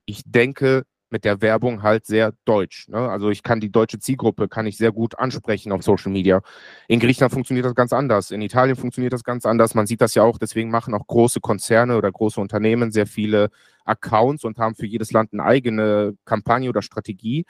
ich 0.06 0.22
denke 0.24 0.84
mit 1.10 1.24
der 1.24 1.40
Werbung 1.40 1.82
halt 1.82 2.06
sehr 2.06 2.32
deutsch. 2.44 2.88
Ne? 2.88 2.98
Also 2.98 3.30
ich 3.30 3.42
kann 3.42 3.60
die 3.60 3.70
deutsche 3.70 3.98
Zielgruppe, 3.98 4.48
kann 4.48 4.66
ich 4.66 4.76
sehr 4.76 4.92
gut 4.92 5.18
ansprechen 5.18 5.72
auf 5.72 5.82
Social 5.82 6.12
Media. 6.12 6.42
In 6.88 7.00
Griechenland 7.00 7.32
funktioniert 7.32 7.66
das 7.66 7.74
ganz 7.74 7.92
anders. 7.92 8.30
In 8.30 8.42
Italien 8.42 8.76
funktioniert 8.76 9.12
das 9.12 9.24
ganz 9.24 9.44
anders. 9.46 9.74
Man 9.74 9.86
sieht 9.86 10.00
das 10.00 10.14
ja 10.14 10.22
auch, 10.22 10.38
deswegen 10.38 10.70
machen 10.70 10.94
auch 10.94 11.06
große 11.06 11.40
Konzerne 11.40 11.96
oder 11.96 12.10
große 12.10 12.40
Unternehmen 12.40 12.92
sehr 12.92 13.06
viele 13.06 13.50
Accounts 13.84 14.44
und 14.44 14.58
haben 14.58 14.74
für 14.74 14.86
jedes 14.86 15.12
Land 15.12 15.32
eine 15.32 15.44
eigene 15.44 16.16
Kampagne 16.24 16.68
oder 16.68 16.82
Strategie. 16.82 17.44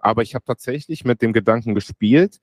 Aber 0.00 0.22
ich 0.22 0.34
habe 0.34 0.44
tatsächlich 0.44 1.04
mit 1.04 1.22
dem 1.22 1.32
Gedanken 1.32 1.74
gespielt. 1.74 2.40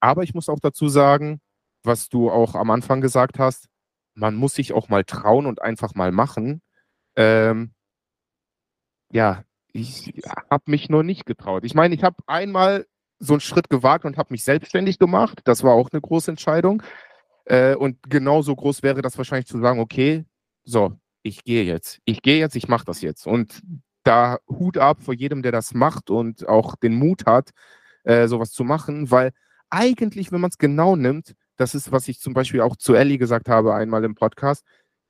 Aber 0.00 0.22
ich 0.22 0.34
muss 0.34 0.48
auch 0.48 0.60
dazu 0.60 0.88
sagen, 0.88 1.40
was 1.82 2.08
du 2.08 2.30
auch 2.30 2.54
am 2.54 2.70
Anfang 2.70 3.00
gesagt 3.00 3.38
hast, 3.38 3.68
man 4.14 4.34
muss 4.34 4.54
sich 4.54 4.72
auch 4.72 4.88
mal 4.88 5.04
trauen 5.04 5.46
und 5.46 5.62
einfach 5.62 5.94
mal 5.94 6.12
machen. 6.12 6.62
Ähm, 7.16 7.72
ja, 9.12 9.44
ich 9.74 10.12
habe 10.50 10.70
mich 10.70 10.88
noch 10.88 11.02
nicht 11.02 11.26
getraut. 11.26 11.64
Ich 11.64 11.74
meine, 11.74 11.94
ich 11.94 12.04
habe 12.04 12.16
einmal 12.26 12.86
so 13.18 13.34
einen 13.34 13.40
Schritt 13.40 13.68
gewagt 13.68 14.04
und 14.04 14.16
habe 14.16 14.32
mich 14.32 14.44
selbstständig 14.44 14.98
gemacht. 14.98 15.40
Das 15.44 15.64
war 15.64 15.74
auch 15.74 15.90
eine 15.92 16.00
große 16.00 16.30
Entscheidung. 16.30 16.82
Äh, 17.44 17.74
und 17.74 17.98
genauso 18.08 18.54
groß 18.54 18.82
wäre 18.84 19.02
das 19.02 19.18
wahrscheinlich 19.18 19.48
zu 19.48 19.58
sagen, 19.60 19.80
okay, 19.80 20.24
so, 20.62 20.96
ich 21.22 21.42
gehe 21.42 21.64
jetzt. 21.64 21.98
Ich 22.04 22.22
gehe 22.22 22.38
jetzt, 22.38 22.54
ich 22.54 22.68
mache 22.68 22.84
das 22.84 23.02
jetzt. 23.02 23.26
Und 23.26 23.62
da 24.04 24.38
Hut 24.48 24.78
ab 24.78 25.02
vor 25.02 25.12
jedem, 25.12 25.42
der 25.42 25.52
das 25.52 25.74
macht 25.74 26.08
und 26.08 26.48
auch 26.48 26.76
den 26.76 26.94
Mut 26.94 27.26
hat, 27.26 27.50
äh, 28.04 28.28
sowas 28.28 28.52
zu 28.52 28.62
machen, 28.62 29.10
weil 29.10 29.32
eigentlich, 29.70 30.30
wenn 30.30 30.40
man 30.40 30.50
es 30.50 30.58
genau 30.58 30.94
nimmt, 30.94 31.34
das 31.56 31.74
ist, 31.74 31.90
was 31.90 32.06
ich 32.06 32.20
zum 32.20 32.32
Beispiel 32.32 32.60
auch 32.60 32.76
zu 32.76 32.94
Ellie 32.94 33.18
gesagt 33.18 33.48
habe 33.48 33.74
einmal 33.74 34.04
im 34.04 34.14
Podcast, 34.14 34.64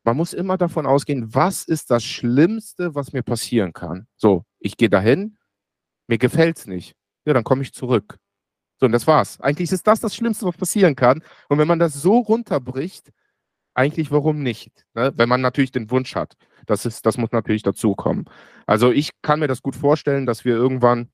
man 0.05 0.17
muss 0.17 0.33
immer 0.33 0.59
davon 0.59 0.87
ausgehen, 0.87 1.35
was 1.35 1.65
ist 1.65 1.91
das 1.91 2.05
Schlimmste, 2.05 2.95
was 2.95 3.13
mir 3.13 3.23
passieren 3.23 3.73
kann. 3.73 4.07
So, 4.17 4.45
ich 4.59 4.77
gehe 4.77 4.91
dahin, 4.91 5.39
mir 6.07 6.19
gefällt 6.19 6.59
es 6.59 6.67
nicht. 6.67 6.95
Ja, 7.25 7.33
dann 7.33 7.45
komme 7.45 7.63
ich 7.63 7.73
zurück. 7.73 8.19
So, 8.79 8.87
und 8.87 8.93
das 8.93 9.07
war's. 9.07 9.41
Eigentlich 9.41 9.73
ist 9.73 9.87
das 9.87 10.01
das 10.01 10.15
Schlimmste, 10.15 10.47
was 10.47 10.57
passieren 10.57 10.95
kann. 10.95 11.23
Und 11.49 11.59
wenn 11.59 11.69
man 11.69 11.79
das 11.79 11.95
so 11.95 12.19
runterbricht, 12.19 13.13
eigentlich 13.75 14.11
warum 14.11 14.43
nicht? 14.43 14.85
Ne? 14.95 15.13
Wenn 15.17 15.29
man 15.29 15.41
natürlich 15.41 15.73
den 15.73 15.91
Wunsch 15.91 16.15
hat. 16.15 16.37
Das, 16.67 16.87
ist, 16.87 17.05
das 17.07 17.19
muss 17.19 17.33
natürlich 17.33 17.63
dazukommen. 17.63 18.25
Also 18.67 18.93
ich 18.93 19.11
kann 19.23 19.41
mir 19.41 19.49
das 19.49 19.63
gut 19.63 19.77
vorstellen, 19.77 20.27
dass 20.27 20.45
wir 20.45 20.55
irgendwann, 20.55 21.11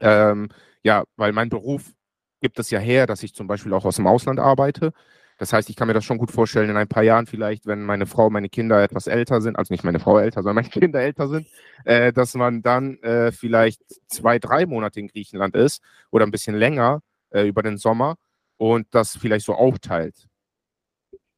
ähm, 0.00 0.48
ja, 0.82 1.04
weil 1.16 1.32
mein 1.32 1.48
Beruf 1.48 1.92
gibt 2.40 2.58
es 2.58 2.70
ja 2.70 2.78
her, 2.78 3.06
dass 3.06 3.22
ich 3.22 3.34
zum 3.34 3.46
Beispiel 3.46 3.72
auch 3.72 3.84
aus 3.84 3.96
dem 3.96 4.06
Ausland 4.06 4.38
arbeite. 4.38 4.92
Das 5.40 5.54
heißt, 5.54 5.70
ich 5.70 5.76
kann 5.76 5.88
mir 5.88 5.94
das 5.94 6.04
schon 6.04 6.18
gut 6.18 6.30
vorstellen, 6.30 6.68
in 6.68 6.76
ein 6.76 6.86
paar 6.86 7.02
Jahren 7.02 7.26
vielleicht, 7.26 7.64
wenn 7.64 7.82
meine 7.82 8.04
Frau, 8.04 8.28
meine 8.28 8.50
Kinder 8.50 8.82
etwas 8.82 9.06
älter 9.06 9.40
sind, 9.40 9.56
also 9.56 9.72
nicht 9.72 9.84
meine 9.84 9.98
Frau 9.98 10.18
älter, 10.18 10.42
sondern 10.42 10.56
meine 10.66 10.68
Kinder 10.68 11.00
älter 11.00 11.28
sind, 11.28 11.46
äh, 11.86 12.12
dass 12.12 12.34
man 12.34 12.60
dann 12.60 12.98
äh, 12.98 13.32
vielleicht 13.32 13.80
zwei, 14.06 14.38
drei 14.38 14.66
Monate 14.66 15.00
in 15.00 15.08
Griechenland 15.08 15.56
ist 15.56 15.82
oder 16.10 16.26
ein 16.26 16.30
bisschen 16.30 16.56
länger 16.56 17.00
äh, 17.30 17.48
über 17.48 17.62
den 17.62 17.78
Sommer 17.78 18.16
und 18.58 18.86
das 18.90 19.16
vielleicht 19.16 19.46
so 19.46 19.54
aufteilt. 19.54 20.28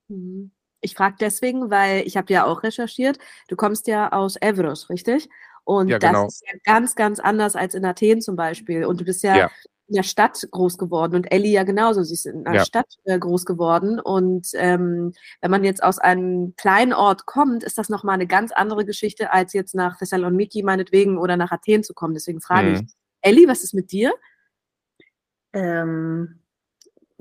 Mhm. 0.08 0.50
Ich 0.80 0.96
frage 0.96 1.14
deswegen, 1.20 1.70
weil 1.70 2.04
ich 2.04 2.16
habe 2.16 2.32
ja 2.32 2.44
auch 2.44 2.64
recherchiert. 2.64 3.20
Du 3.46 3.54
kommst 3.54 3.86
ja 3.86 4.10
aus 4.10 4.36
Evros, 4.40 4.90
richtig? 4.90 5.28
Und 5.62 5.86
ja, 5.86 5.98
genau. 5.98 6.24
das 6.24 6.34
ist 6.34 6.44
ja 6.44 6.58
ganz, 6.64 6.96
ganz 6.96 7.20
anders 7.20 7.54
als 7.54 7.76
in 7.76 7.84
Athen 7.84 8.20
zum 8.20 8.34
Beispiel. 8.34 8.84
Und 8.84 9.00
du 9.00 9.04
bist 9.04 9.22
ja, 9.22 9.36
ja 9.36 9.50
in 9.92 9.96
der 9.96 10.04
Stadt 10.04 10.48
groß 10.50 10.78
geworden 10.78 11.14
und 11.14 11.30
Ellie 11.30 11.52
ja 11.52 11.64
genauso. 11.64 12.02
Sie 12.02 12.14
ist 12.14 12.24
in 12.24 12.46
einer 12.46 12.60
ja. 12.60 12.64
Stadt 12.64 12.96
äh, 13.04 13.18
groß 13.18 13.44
geworden. 13.44 14.00
Und 14.00 14.48
ähm, 14.54 15.12
wenn 15.42 15.50
man 15.50 15.64
jetzt 15.64 15.82
aus 15.82 15.98
einem 15.98 16.54
kleinen 16.56 16.94
Ort 16.94 17.26
kommt, 17.26 17.62
ist 17.62 17.76
das 17.76 17.90
nochmal 17.90 18.14
eine 18.14 18.26
ganz 18.26 18.52
andere 18.52 18.86
Geschichte, 18.86 19.34
als 19.34 19.52
jetzt 19.52 19.74
nach 19.74 19.98
Thessaloniki 19.98 20.62
meinetwegen 20.62 21.18
oder 21.18 21.36
nach 21.36 21.52
Athen 21.52 21.84
zu 21.84 21.92
kommen. 21.92 22.14
Deswegen 22.14 22.40
frage 22.40 22.68
mhm. 22.68 22.74
ich, 22.76 22.94
Ellie, 23.20 23.46
was 23.46 23.62
ist 23.62 23.74
mit 23.74 23.92
dir? 23.92 24.14
Ähm, 25.52 26.40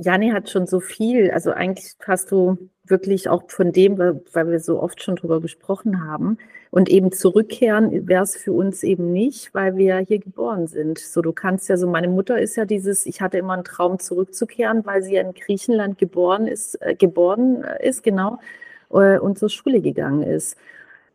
Jani 0.03 0.31
hat 0.31 0.49
schon 0.49 0.65
so 0.65 0.79
viel, 0.79 1.31
also 1.31 1.51
eigentlich 1.51 1.95
hast 2.05 2.31
du 2.31 2.57
wirklich 2.85 3.29
auch 3.29 3.43
von 3.49 3.71
dem, 3.71 3.97
weil 3.99 4.49
wir 4.49 4.59
so 4.59 4.81
oft 4.81 5.01
schon 5.03 5.15
drüber 5.15 5.39
gesprochen 5.41 6.03
haben. 6.03 6.37
Und 6.71 6.89
eben 6.89 7.11
zurückkehren 7.11 8.07
wäre 8.07 8.23
es 8.23 8.35
für 8.35 8.53
uns 8.53 8.81
eben 8.81 9.11
nicht, 9.11 9.53
weil 9.53 9.75
wir 9.75 9.97
hier 9.99 10.19
geboren 10.19 10.67
sind. 10.67 10.99
So, 10.99 11.21
du 11.21 11.33
kannst 11.33 11.69
ja 11.69 11.77
so, 11.77 11.87
meine 11.87 12.07
Mutter 12.07 12.39
ist 12.39 12.55
ja 12.55 12.65
dieses, 12.65 13.05
ich 13.05 13.21
hatte 13.21 13.37
immer 13.37 13.53
einen 13.53 13.63
Traum 13.63 13.99
zurückzukehren, 13.99 14.85
weil 14.85 15.03
sie 15.03 15.15
ja 15.15 15.21
in 15.21 15.33
Griechenland 15.33 15.97
geboren 15.97 16.47
ist, 16.47 16.81
äh, 16.81 16.95
geboren 16.95 17.63
ist, 17.81 18.03
genau, 18.03 18.39
äh, 18.91 19.19
und 19.19 19.37
zur 19.37 19.49
Schule 19.49 19.81
gegangen 19.81 20.23
ist. 20.23 20.57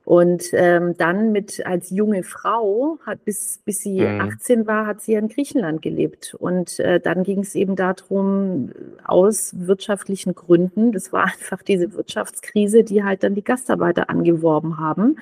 Und 0.06 0.50
ähm, 0.52 0.96
dann 0.96 1.32
mit 1.32 1.66
als 1.66 1.90
junge 1.90 2.22
Frau, 2.22 2.96
hat 3.04 3.24
bis, 3.24 3.58
bis 3.64 3.80
sie 3.80 4.02
mhm. 4.02 4.20
18 4.20 4.64
war, 4.68 4.86
hat 4.86 5.00
sie 5.00 5.14
in 5.14 5.26
Griechenland 5.26 5.82
gelebt. 5.82 6.32
Und 6.38 6.78
äh, 6.78 7.00
dann 7.00 7.24
ging 7.24 7.40
es 7.40 7.56
eben 7.56 7.74
darum, 7.74 8.70
aus 9.02 9.52
wirtschaftlichen 9.58 10.36
Gründen, 10.36 10.92
das 10.92 11.12
war 11.12 11.24
einfach 11.34 11.60
diese 11.64 11.92
Wirtschaftskrise, 11.92 12.84
die 12.84 13.02
halt 13.02 13.24
dann 13.24 13.34
die 13.34 13.42
Gastarbeiter 13.42 14.08
angeworben 14.08 14.78
haben. 14.78 15.16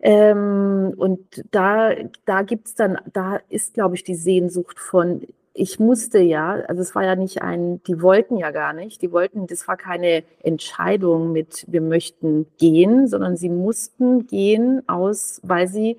Ähm, 0.00 0.94
und 0.96 1.44
da, 1.50 1.90
da 2.24 2.42
gibt 2.42 2.68
es 2.68 2.74
dann, 2.74 2.96
da 3.12 3.40
ist, 3.50 3.74
glaube 3.74 3.94
ich, 3.96 4.04
die 4.04 4.14
Sehnsucht 4.14 4.78
von, 4.78 5.20
ich 5.54 5.78
musste 5.78 6.18
ja, 6.18 6.52
also 6.68 6.80
es 6.80 6.94
war 6.94 7.04
ja 7.04 7.14
nicht 7.14 7.42
ein, 7.42 7.82
die 7.84 8.00
wollten 8.00 8.36
ja 8.36 8.50
gar 8.50 8.72
nicht, 8.72 9.02
die 9.02 9.12
wollten, 9.12 9.46
das 9.46 9.68
war 9.68 9.76
keine 9.76 10.24
Entscheidung 10.42 11.32
mit, 11.32 11.66
wir 11.68 11.82
möchten 11.82 12.46
gehen, 12.58 13.06
sondern 13.06 13.36
sie 13.36 13.50
mussten 13.50 14.26
gehen 14.26 14.88
aus, 14.88 15.40
weil 15.44 15.68
sie 15.68 15.98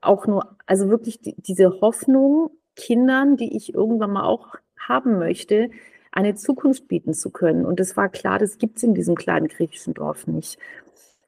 auch 0.00 0.26
nur, 0.26 0.56
also 0.66 0.88
wirklich 0.88 1.20
die, 1.20 1.34
diese 1.36 1.80
Hoffnung, 1.80 2.50
Kindern, 2.74 3.36
die 3.36 3.56
ich 3.56 3.74
irgendwann 3.74 4.12
mal 4.12 4.24
auch 4.24 4.56
haben 4.78 5.18
möchte, 5.18 5.70
eine 6.12 6.34
Zukunft 6.34 6.88
bieten 6.88 7.14
zu 7.14 7.30
können. 7.30 7.64
Und 7.64 7.78
das 7.78 7.96
war 7.96 8.08
klar, 8.08 8.38
das 8.38 8.58
gibt 8.58 8.78
es 8.78 8.82
in 8.82 8.94
diesem 8.94 9.14
kleinen 9.14 9.48
griechischen 9.48 9.94
Dorf 9.94 10.26
nicht. 10.26 10.58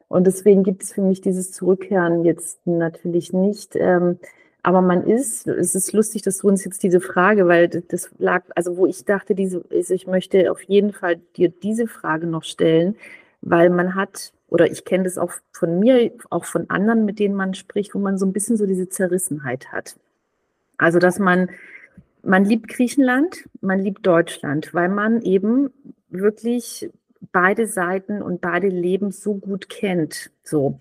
Und 0.08 0.26
deswegen 0.26 0.64
gibt 0.64 0.82
es 0.82 0.92
für 0.92 1.02
mich 1.02 1.20
dieses 1.20 1.52
Zurückkehren 1.52 2.24
jetzt 2.24 2.66
natürlich 2.66 3.32
nicht. 3.32 3.76
Ähm, 3.76 4.18
aber 4.62 4.80
man 4.80 5.04
ist, 5.04 5.46
es 5.48 5.74
ist 5.74 5.92
lustig, 5.92 6.22
dass 6.22 6.38
du 6.38 6.48
uns 6.48 6.64
jetzt 6.64 6.82
diese 6.82 7.00
Frage, 7.00 7.48
weil 7.48 7.68
das 7.68 8.10
lag, 8.18 8.44
also 8.54 8.76
wo 8.76 8.86
ich 8.86 9.04
dachte, 9.04 9.34
diese, 9.34 9.64
ich 9.70 10.06
möchte 10.06 10.52
auf 10.52 10.62
jeden 10.62 10.92
Fall 10.92 11.16
dir 11.36 11.48
diese 11.48 11.88
Frage 11.88 12.28
noch 12.28 12.44
stellen, 12.44 12.96
weil 13.40 13.70
man 13.70 13.96
hat, 13.96 14.32
oder 14.46 14.70
ich 14.70 14.84
kenne 14.84 15.04
das 15.04 15.18
auch 15.18 15.32
von 15.52 15.80
mir, 15.80 16.12
auch 16.30 16.44
von 16.44 16.70
anderen, 16.70 17.04
mit 17.04 17.18
denen 17.18 17.34
man 17.34 17.54
spricht, 17.54 17.94
wo 17.94 17.98
man 17.98 18.18
so 18.18 18.26
ein 18.26 18.32
bisschen 18.32 18.56
so 18.56 18.66
diese 18.66 18.88
Zerrissenheit 18.88 19.72
hat. 19.72 19.96
Also, 20.78 21.00
dass 21.00 21.18
man, 21.18 21.50
man 22.22 22.44
liebt 22.44 22.68
Griechenland, 22.68 23.48
man 23.60 23.80
liebt 23.80 24.06
Deutschland, 24.06 24.72
weil 24.74 24.88
man 24.88 25.22
eben 25.22 25.70
wirklich 26.08 26.88
beide 27.32 27.66
Seiten 27.66 28.22
und 28.22 28.40
beide 28.40 28.68
Leben 28.68 29.10
so 29.10 29.34
gut 29.34 29.68
kennt. 29.68 30.30
So. 30.44 30.78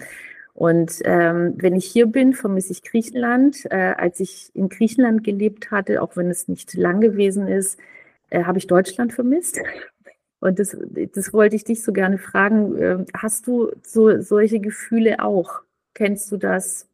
Und 0.54 1.02
ähm, 1.06 1.54
wenn 1.58 1.76
ich 1.76 1.86
hier 1.86 2.08
bin, 2.08 2.34
vermisse 2.34 2.74
ich 2.74 2.84
Griechenland. 2.84 3.66
Äh, 3.72 3.94
als 3.98 4.20
ich 4.20 4.52
in 4.54 4.70
Griechenland 4.70 5.24
gelebt 5.24 5.72
hatte, 5.72 6.02
auch 6.02 6.16
wenn 6.16 6.30
es 6.30 6.48
nicht 6.48 6.74
lang 6.74 7.00
gewesen 7.00 7.48
ist, 7.48 7.80
äh, 8.30 8.44
habe 8.44 8.58
ich 8.58 8.68
Deutschland 8.68 9.14
vermisst. 9.14 9.60
Und 10.40 10.60
das, 10.60 10.76
das 11.14 11.34
wollte 11.34 11.56
ich 11.56 11.64
dich 11.64 11.84
so 11.84 11.94
gerne 11.94 12.18
fragen. 12.18 12.78
Äh, 12.78 13.06
hast 13.16 13.48
du 13.48 13.72
so, 13.84 14.22
solche 14.22 14.60
Gefühle 14.60 15.24
auch? 15.24 15.62
Kennst 15.94 16.32
du 16.32 16.38
das? 16.38 16.88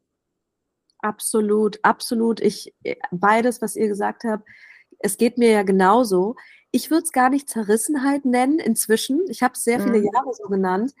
Absolut, 1.00 1.78
absolut. 1.82 2.40
Ich, 2.40 2.74
äh, 2.82 2.96
beides, 3.10 3.62
was 3.62 3.76
ihr 3.76 3.88
gesagt 3.88 4.24
habt, 4.24 4.46
es 4.98 5.16
geht 5.16 5.38
mir 5.38 5.50
ja 5.50 5.62
genauso. 5.62 6.36
Ich 6.70 6.90
würde 6.90 7.04
es 7.04 7.12
gar 7.12 7.30
nicht 7.30 7.48
Zerrissenheit 7.48 8.24
nennen 8.24 8.58
inzwischen. 8.58 9.22
Ich 9.28 9.42
habe 9.42 9.54
es 9.54 9.64
sehr 9.64 9.80
viele 9.80 9.98
mhm. 9.98 10.10
Jahre 10.12 10.34
so 10.34 10.48
genannt. 10.48 10.92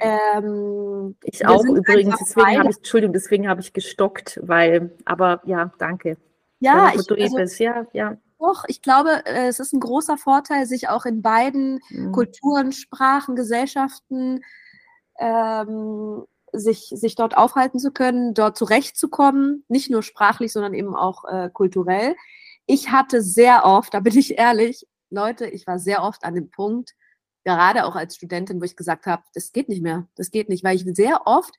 Ähm, 0.00 1.16
ich 1.22 1.46
auch 1.46 1.64
übrigens, 1.64 2.16
deswegen 2.18 2.58
habe 2.58 2.70
ich, 2.70 2.76
Entschuldigung, 2.78 3.12
deswegen 3.12 3.48
habe 3.48 3.60
ich 3.60 3.72
gestockt, 3.72 4.40
weil, 4.42 4.96
aber 5.04 5.42
ja, 5.44 5.72
danke. 5.78 6.16
Ja, 6.60 6.92
ich, 6.94 7.10
also, 7.10 7.64
ja, 7.64 7.86
ja. 7.92 8.16
Doch, 8.38 8.64
ich 8.66 8.82
glaube, 8.82 9.24
äh, 9.24 9.46
es 9.46 9.60
ist 9.60 9.72
ein 9.72 9.80
großer 9.80 10.16
Vorteil, 10.16 10.66
sich 10.66 10.88
auch 10.88 11.04
in 11.06 11.22
beiden 11.22 11.80
mhm. 11.90 12.12
Kulturen, 12.12 12.72
Sprachen, 12.72 13.36
Gesellschaften 13.36 14.42
ähm, 15.18 16.24
sich, 16.52 16.92
sich 16.94 17.14
dort 17.14 17.36
aufhalten 17.36 17.78
zu 17.78 17.92
können, 17.92 18.34
dort 18.34 18.56
zurechtzukommen, 18.56 19.64
nicht 19.68 19.90
nur 19.90 20.02
sprachlich, 20.02 20.52
sondern 20.52 20.74
eben 20.74 20.94
auch 20.94 21.24
äh, 21.24 21.50
kulturell. 21.52 22.16
Ich 22.66 22.90
hatte 22.90 23.22
sehr 23.22 23.64
oft, 23.64 23.94
da 23.94 24.00
bin 24.00 24.16
ich 24.16 24.38
ehrlich, 24.38 24.86
Leute, 25.10 25.46
ich 25.46 25.66
war 25.66 25.78
sehr 25.78 26.02
oft 26.02 26.24
an 26.24 26.34
dem 26.34 26.50
Punkt, 26.50 26.94
gerade 27.44 27.84
auch 27.84 27.96
als 27.96 28.16
Studentin, 28.16 28.60
wo 28.60 28.64
ich 28.64 28.76
gesagt 28.76 29.06
habe, 29.06 29.22
das 29.34 29.52
geht 29.52 29.68
nicht 29.68 29.82
mehr, 29.82 30.06
das 30.16 30.30
geht 30.30 30.48
nicht, 30.48 30.64
weil 30.64 30.76
ich 30.76 30.84
sehr 30.94 31.26
oft 31.26 31.54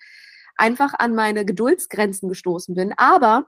einfach 0.56 0.94
an 0.94 1.16
meine 1.16 1.46
Geduldsgrenzen 1.46 2.30
gestoßen 2.30 2.76
bin. 2.76 2.94
Aber, 2.98 3.48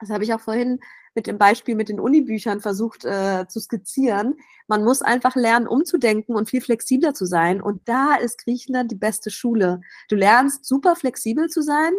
das 0.00 0.10
habe 0.10 0.24
ich 0.24 0.34
auch 0.34 0.40
vorhin 0.40 0.80
mit 1.14 1.26
dem 1.26 1.38
Beispiel 1.38 1.74
mit 1.74 1.88
den 1.88 2.00
Unibüchern 2.00 2.60
versucht 2.60 3.04
äh, 3.04 3.46
zu 3.46 3.60
skizzieren, 3.60 4.36
man 4.66 4.84
muss 4.84 5.02
einfach 5.02 5.36
lernen, 5.36 5.68
umzudenken 5.68 6.34
und 6.34 6.48
viel 6.48 6.62
flexibler 6.62 7.12
zu 7.14 7.26
sein. 7.26 7.60
Und 7.60 7.86
da 7.86 8.14
ist 8.14 8.42
Griechenland 8.42 8.90
die 8.90 8.96
beste 8.96 9.30
Schule. 9.30 9.82
Du 10.08 10.16
lernst 10.16 10.64
super 10.64 10.96
flexibel 10.96 11.48
zu 11.48 11.60
sein 11.62 11.92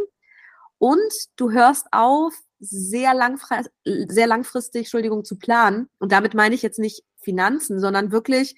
und 0.79 1.13
du 1.35 1.51
hörst 1.51 1.87
auf, 1.91 2.33
sehr, 2.65 3.13
langfristig, 3.13 3.73
sehr 3.83 4.25
langfristig 4.25 4.83
Entschuldigung, 4.83 5.25
zu 5.25 5.37
planen. 5.37 5.89
Und 5.99 6.13
damit 6.13 6.33
meine 6.33 6.55
ich 6.55 6.61
jetzt 6.61 6.79
nicht 6.79 7.03
Finanzen, 7.21 7.79
sondern 7.79 8.11
wirklich 8.11 8.55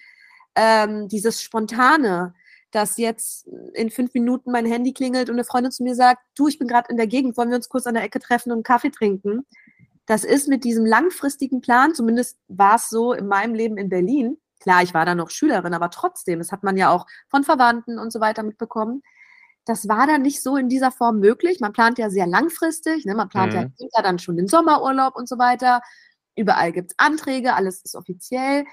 ähm, 0.56 1.08
dieses 1.08 1.42
Spontane, 1.42 2.34
dass 2.72 2.98
jetzt 2.98 3.48
in 3.74 3.90
fünf 3.90 4.14
Minuten 4.14 4.52
mein 4.52 4.66
Handy 4.66 4.94
klingelt 4.94 5.30
und 5.30 5.36
eine 5.36 5.46
Freundin 5.46 5.72
zu 5.72 5.84
mir 5.84 5.96
sagt, 5.96 6.22
du, 6.36 6.48
ich 6.48 6.60
bin 6.60 6.68
gerade 6.68 6.90
in 6.90 6.98
der 6.98 7.08
Gegend, 7.08 7.38
wollen 7.38 7.50
wir 7.50 7.56
uns 7.56 7.70
kurz 7.70 7.88
an 7.88 7.94
der 7.94 8.04
Ecke 8.04 8.20
treffen 8.20 8.52
und 8.52 8.58
einen 8.58 8.64
Kaffee 8.64 8.90
trinken? 8.90 9.46
Das 10.06 10.24
ist 10.24 10.48
mit 10.48 10.64
diesem 10.64 10.86
langfristigen 10.86 11.62
Plan, 11.62 11.96
zumindest 11.96 12.38
war 12.48 12.76
es 12.76 12.90
so 12.90 13.14
in 13.14 13.28
meinem 13.28 13.56
Leben 13.56 13.78
in 13.78 13.90
Berlin. 13.90 14.38
Klar, 14.60 14.84
ich 14.84 14.94
war 14.94 15.06
da 15.06 15.16
noch 15.16 15.30
Schülerin, 15.30 15.74
aber 15.74 15.90
trotzdem, 15.90 16.40
das 16.40 16.52
hat 16.52 16.64
man 16.64 16.78
ja 16.78 16.90
auch 16.90 17.06
von 17.30 17.44
Verwandten 17.44 17.98
und 17.98 18.12
so 18.12 18.20
weiter 18.20 18.44
mitbekommen. 18.44 19.04
Das 19.66 19.88
war 19.88 20.06
dann 20.06 20.22
nicht 20.22 20.44
so 20.44 20.58
in 20.58 20.70
dieser 20.70 20.92
Form 20.92 21.20
möglich. 21.20 21.60
Man 21.60 21.74
plant 21.74 21.98
ja 21.98 22.10
sehr 22.10 22.28
langfristig, 22.28 23.06
ne? 23.06 23.16
man 23.16 23.30
plant 23.30 23.54
mhm. 23.54 23.74
ja 23.80 24.02
dann 24.04 24.20
schon 24.20 24.38
den 24.38 24.48
Sommerurlaub 24.48 25.16
und 25.16 25.28
so 25.28 25.38
weiter. 25.40 25.82
Überall 26.36 26.72
gibt 26.72 26.92
es 26.92 27.00
Anträge, 27.00 27.56
alles 27.56 27.82
ist 27.84 27.96
offiziell. 27.96 28.66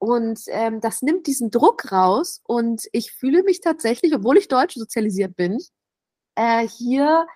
Und 0.00 0.40
ähm, 0.46 0.80
das 0.80 1.02
nimmt 1.02 1.26
diesen 1.26 1.50
Druck 1.50 1.92
raus 1.92 2.40
und 2.44 2.88
ich 2.92 3.12
fühle 3.12 3.42
mich 3.42 3.60
tatsächlich, 3.60 4.14
obwohl 4.14 4.38
ich 4.38 4.48
deutsch 4.48 4.76
sozialisiert 4.76 5.36
bin, 5.36 5.58
äh, 6.36 6.66
hier, 6.66 7.26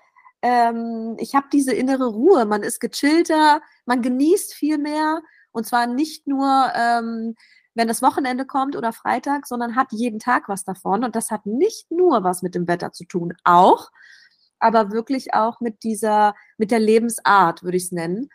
ähm, 0.41 1.15
ich 1.19 1.35
habe 1.35 1.47
diese 1.53 1.75
innere 1.75 2.07
Ruhe. 2.07 2.47
Man 2.47 2.63
ist 2.63 2.81
gechillter, 2.81 3.61
man 3.85 4.01
genießt 4.01 4.55
viel 4.55 4.79
mehr 4.79 5.21
und 5.53 5.67
zwar 5.67 5.87
nicht 5.87 6.27
nur, 6.27 6.73
ähm, 6.75 7.35
wenn 7.75 7.87
das 7.87 8.01
Wochenende 8.01 8.47
kommt 8.47 8.77
oder 8.77 8.95
Freitag, 8.95 9.47
sondern 9.47 9.77
hat 9.77 9.89
jeden 9.93 10.19
Tag 10.19 10.49
was 10.49 10.65
davon. 10.65 11.05
Und 11.05 11.17
das 11.17 11.31
hat 11.31 11.45
nicht 11.45 11.91
nur 11.91 12.25
was 12.25 12.41
mit 12.41 12.55
dem 12.55 12.67
Wetter 12.67 12.93
zu 12.93 13.05
tun, 13.05 13.35
auch, 13.45 13.91
aber 14.59 14.91
wirklich 14.91 15.35
auch 15.35 15.61
mit 15.61 15.83
dieser, 15.83 16.35
mit 16.57 16.71
der 16.71 16.81
Lebensart, 16.81 17.63
würde 17.63 17.77
ich 17.77 17.85
es 17.85 17.93
nennen. 17.93 18.31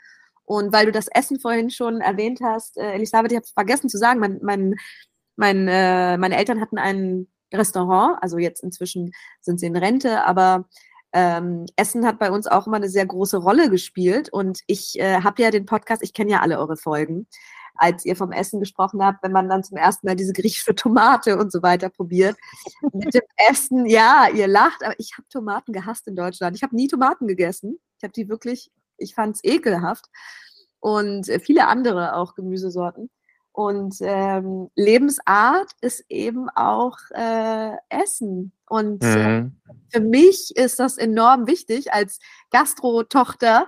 Und 0.50 0.74
weil 0.74 0.88
du 0.88 0.92
das 0.92 1.08
Essen 1.10 1.40
vorhin 1.40 1.70
schon 1.70 2.02
erwähnt 2.02 2.40
hast, 2.44 2.76
äh, 2.76 2.94
Elisabeth, 2.94 3.32
ich 3.32 3.36
habe 3.36 3.46
vergessen 3.54 3.88
zu 3.88 4.00
sagen, 4.00 4.20
mein, 4.20 4.40
mein, 4.42 4.76
mein, 5.36 5.68
äh, 5.68 6.18
meine 6.18 6.38
Eltern 6.38 6.60
hatten 6.60 6.80
ein 6.80 7.28
Restaurant, 7.54 8.18
also 8.24 8.40
jetzt 8.40 8.64
inzwischen 8.64 9.12
sind 9.42 9.60
sie 9.60 9.68
in 9.68 9.78
Rente, 9.78 10.26
aber 10.26 10.68
ähm, 11.14 11.68
Essen 11.76 12.04
hat 12.04 12.18
bei 12.18 12.32
uns 12.32 12.48
auch 12.48 12.66
immer 12.66 12.78
eine 12.78 12.90
sehr 12.90 13.06
große 13.06 13.38
Rolle 13.38 13.70
gespielt. 13.70 14.34
Und 14.34 14.62
ich 14.66 15.00
äh, 15.00 15.22
habe 15.22 15.40
ja 15.44 15.52
den 15.52 15.68
Podcast, 15.68 16.02
ich 16.02 16.16
kenne 16.16 16.32
ja 16.32 16.40
alle 16.40 16.58
eure 16.58 16.78
Folgen, 16.78 17.28
als 17.76 18.04
ihr 18.04 18.16
vom 18.16 18.32
Essen 18.32 18.60
gesprochen 18.60 19.06
habt, 19.06 19.22
wenn 19.22 19.32
man 19.32 19.50
dann 19.50 19.64
zum 19.64 19.78
ersten 19.78 20.08
Mal 20.08 20.16
diese 20.16 20.34
griechische 20.34 20.74
Tomate 20.74 21.38
und 21.38 21.52
so 21.52 21.62
weiter 21.62 21.90
probiert. 21.90 22.38
Mit 22.92 23.14
dem 23.14 23.22
Essen, 23.52 23.86
ja, 23.86 24.28
ihr 24.34 24.48
lacht, 24.48 24.84
aber 24.84 24.96
ich 24.98 25.14
habe 25.16 25.28
Tomaten 25.30 25.74
gehasst 25.74 26.08
in 26.08 26.16
Deutschland. 26.16 26.56
Ich 26.56 26.64
habe 26.64 26.76
nie 26.76 26.88
Tomaten 26.88 27.28
gegessen. 27.28 27.78
Ich 27.98 28.04
habe 28.04 28.14
die 28.14 28.28
wirklich 28.30 28.72
ich 29.00 29.16
fand 29.16 29.36
es 29.36 29.44
ekelhaft. 29.44 30.06
Und 30.80 31.28
äh, 31.28 31.40
viele 31.40 31.68
andere 31.68 32.16
auch 32.16 32.36
Gemüsesorten. 32.36 33.10
Und 33.52 33.98
ähm, 34.00 34.70
Lebensart 34.76 35.72
ist 35.82 36.06
eben 36.08 36.48
auch 36.56 36.98
äh, 37.12 37.72
Essen. 37.90 38.54
Und 38.70 39.04
äh, 39.04 39.42
mhm. 39.42 39.60
äh, 39.68 39.74
für 39.92 40.00
mich 40.00 40.52
ist 40.56 40.80
das 40.80 40.98
enorm 40.98 41.48
wichtig 41.48 41.94
als 41.94 42.20
Gastro-Tochter. 42.52 43.68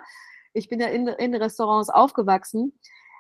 Ich 0.54 0.70
bin 0.70 0.80
ja 0.80 0.88
in, 0.88 1.08
in 1.08 1.36
Restaurants 1.36 1.90
aufgewachsen. 1.90 2.80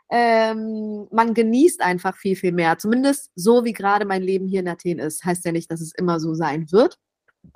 Ähm, 0.09 1.07
man 1.12 1.34
genießt 1.34 1.82
einfach 1.82 2.16
viel, 2.16 2.36
viel 2.36 2.51
mehr. 2.51 2.78
Zumindest 2.78 3.32
so, 3.36 3.66
wie 3.66 3.74
gerade 3.74 4.05
mein 4.05 4.22
Leben 4.22 4.47
hier 4.47 4.59
in 4.59 4.68
Athen 4.68 4.99
ist. 4.99 5.26
Heißt 5.26 5.45
ja 5.45 5.51
nicht, 5.51 5.72
dass 5.72 5.82
es 5.82 5.93
immer 5.93 6.20
so 6.20 6.34
sein 6.34 6.72
wird. 6.72 6.97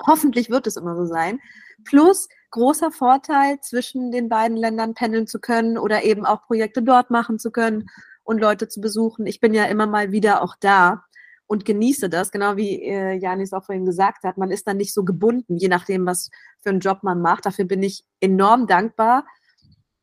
Hoffentlich 0.06 0.50
wird 0.50 0.66
es 0.68 0.78
immer 0.78 0.96
so 0.96 1.06
sein. 1.06 1.40
Plus 1.84 2.28
großer 2.52 2.92
Vorteil, 2.92 3.60
zwischen 3.62 4.12
den 4.12 4.30
beiden 4.30 4.58
Ländern 4.58 4.94
pendeln 4.94 5.28
zu 5.28 5.40
können 5.40 5.78
oder 5.78 6.04
eben 6.04 6.26
auch 6.26 6.44
Projekte 6.44 6.82
dort 6.82 7.12
machen 7.12 7.40
zu 7.40 7.52
können 7.52 7.88
und 8.24 8.40
Leute 8.40 8.68
zu 8.68 8.82
besuchen. 8.82 9.26
Ich 9.26 9.40
bin 9.40 9.54
ja 9.54 9.66
immer 9.66 9.88
mal 9.88 10.12
wieder 10.12 10.42
auch 10.42 10.56
da 10.60 11.04
und 11.48 11.66
genieße 11.66 12.10
das, 12.10 12.32
genau 12.32 12.58
wie 12.58 12.82
äh, 12.82 13.14
Janis 13.14 13.54
auch 13.54 13.64
vorhin 13.64 13.86
gesagt 13.86 14.24
hat. 14.24 14.38
Man 14.38 14.52
ist 14.52 14.68
dann 14.68 14.78
nicht 14.78 14.94
so 14.94 15.04
gebunden, 15.04 15.58
je 15.58 15.68
nachdem, 15.68 16.06
was 16.06 16.32
für 16.62 16.70
einen 16.70 16.80
Job 16.80 17.04
man 17.04 17.22
macht. 17.22 17.46
Dafür 17.46 17.66
bin 17.66 17.84
ich 17.84 18.04
enorm 18.20 18.68
dankbar. 18.68 19.26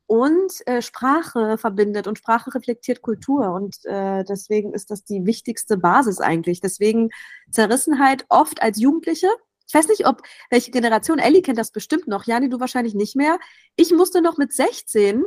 Und 0.07 0.53
äh, 0.67 0.83
Sprache 0.83 1.57
verbindet 1.57 2.07
und 2.07 2.19
Sprache 2.19 2.55
reflektiert 2.55 3.03
Kultur. 3.03 3.53
Und 3.53 3.77
äh, 3.85 4.25
deswegen 4.25 4.73
ist 4.73 4.91
das 4.91 5.05
die 5.05 5.25
wichtigste 5.25 5.79
Basis 5.79 6.21
eigentlich. 6.21 6.61
Deswegen 6.61 7.09
Zerrissenheit 7.51 8.25
oft 8.29 8.63
als 8.63 8.79
Jugendliche 8.79 9.29
Ich 9.73 9.79
weiß 9.79 9.89
nicht, 9.89 10.07
ob 10.07 10.21
welche 10.51 10.71
Generation, 10.71 11.19
Ellie 11.19 11.41
kennt 11.41 11.57
das 11.57 11.71
bestimmt 11.71 12.07
noch, 12.07 12.27
Jani, 12.27 12.51
du 12.51 12.61
wahrscheinlich 12.61 12.93
nicht 12.93 13.17
mehr. 13.17 13.39
Ich 13.75 13.91
musste 13.91 14.21
noch 14.21 14.37
mit 14.37 14.53
16 14.53 15.25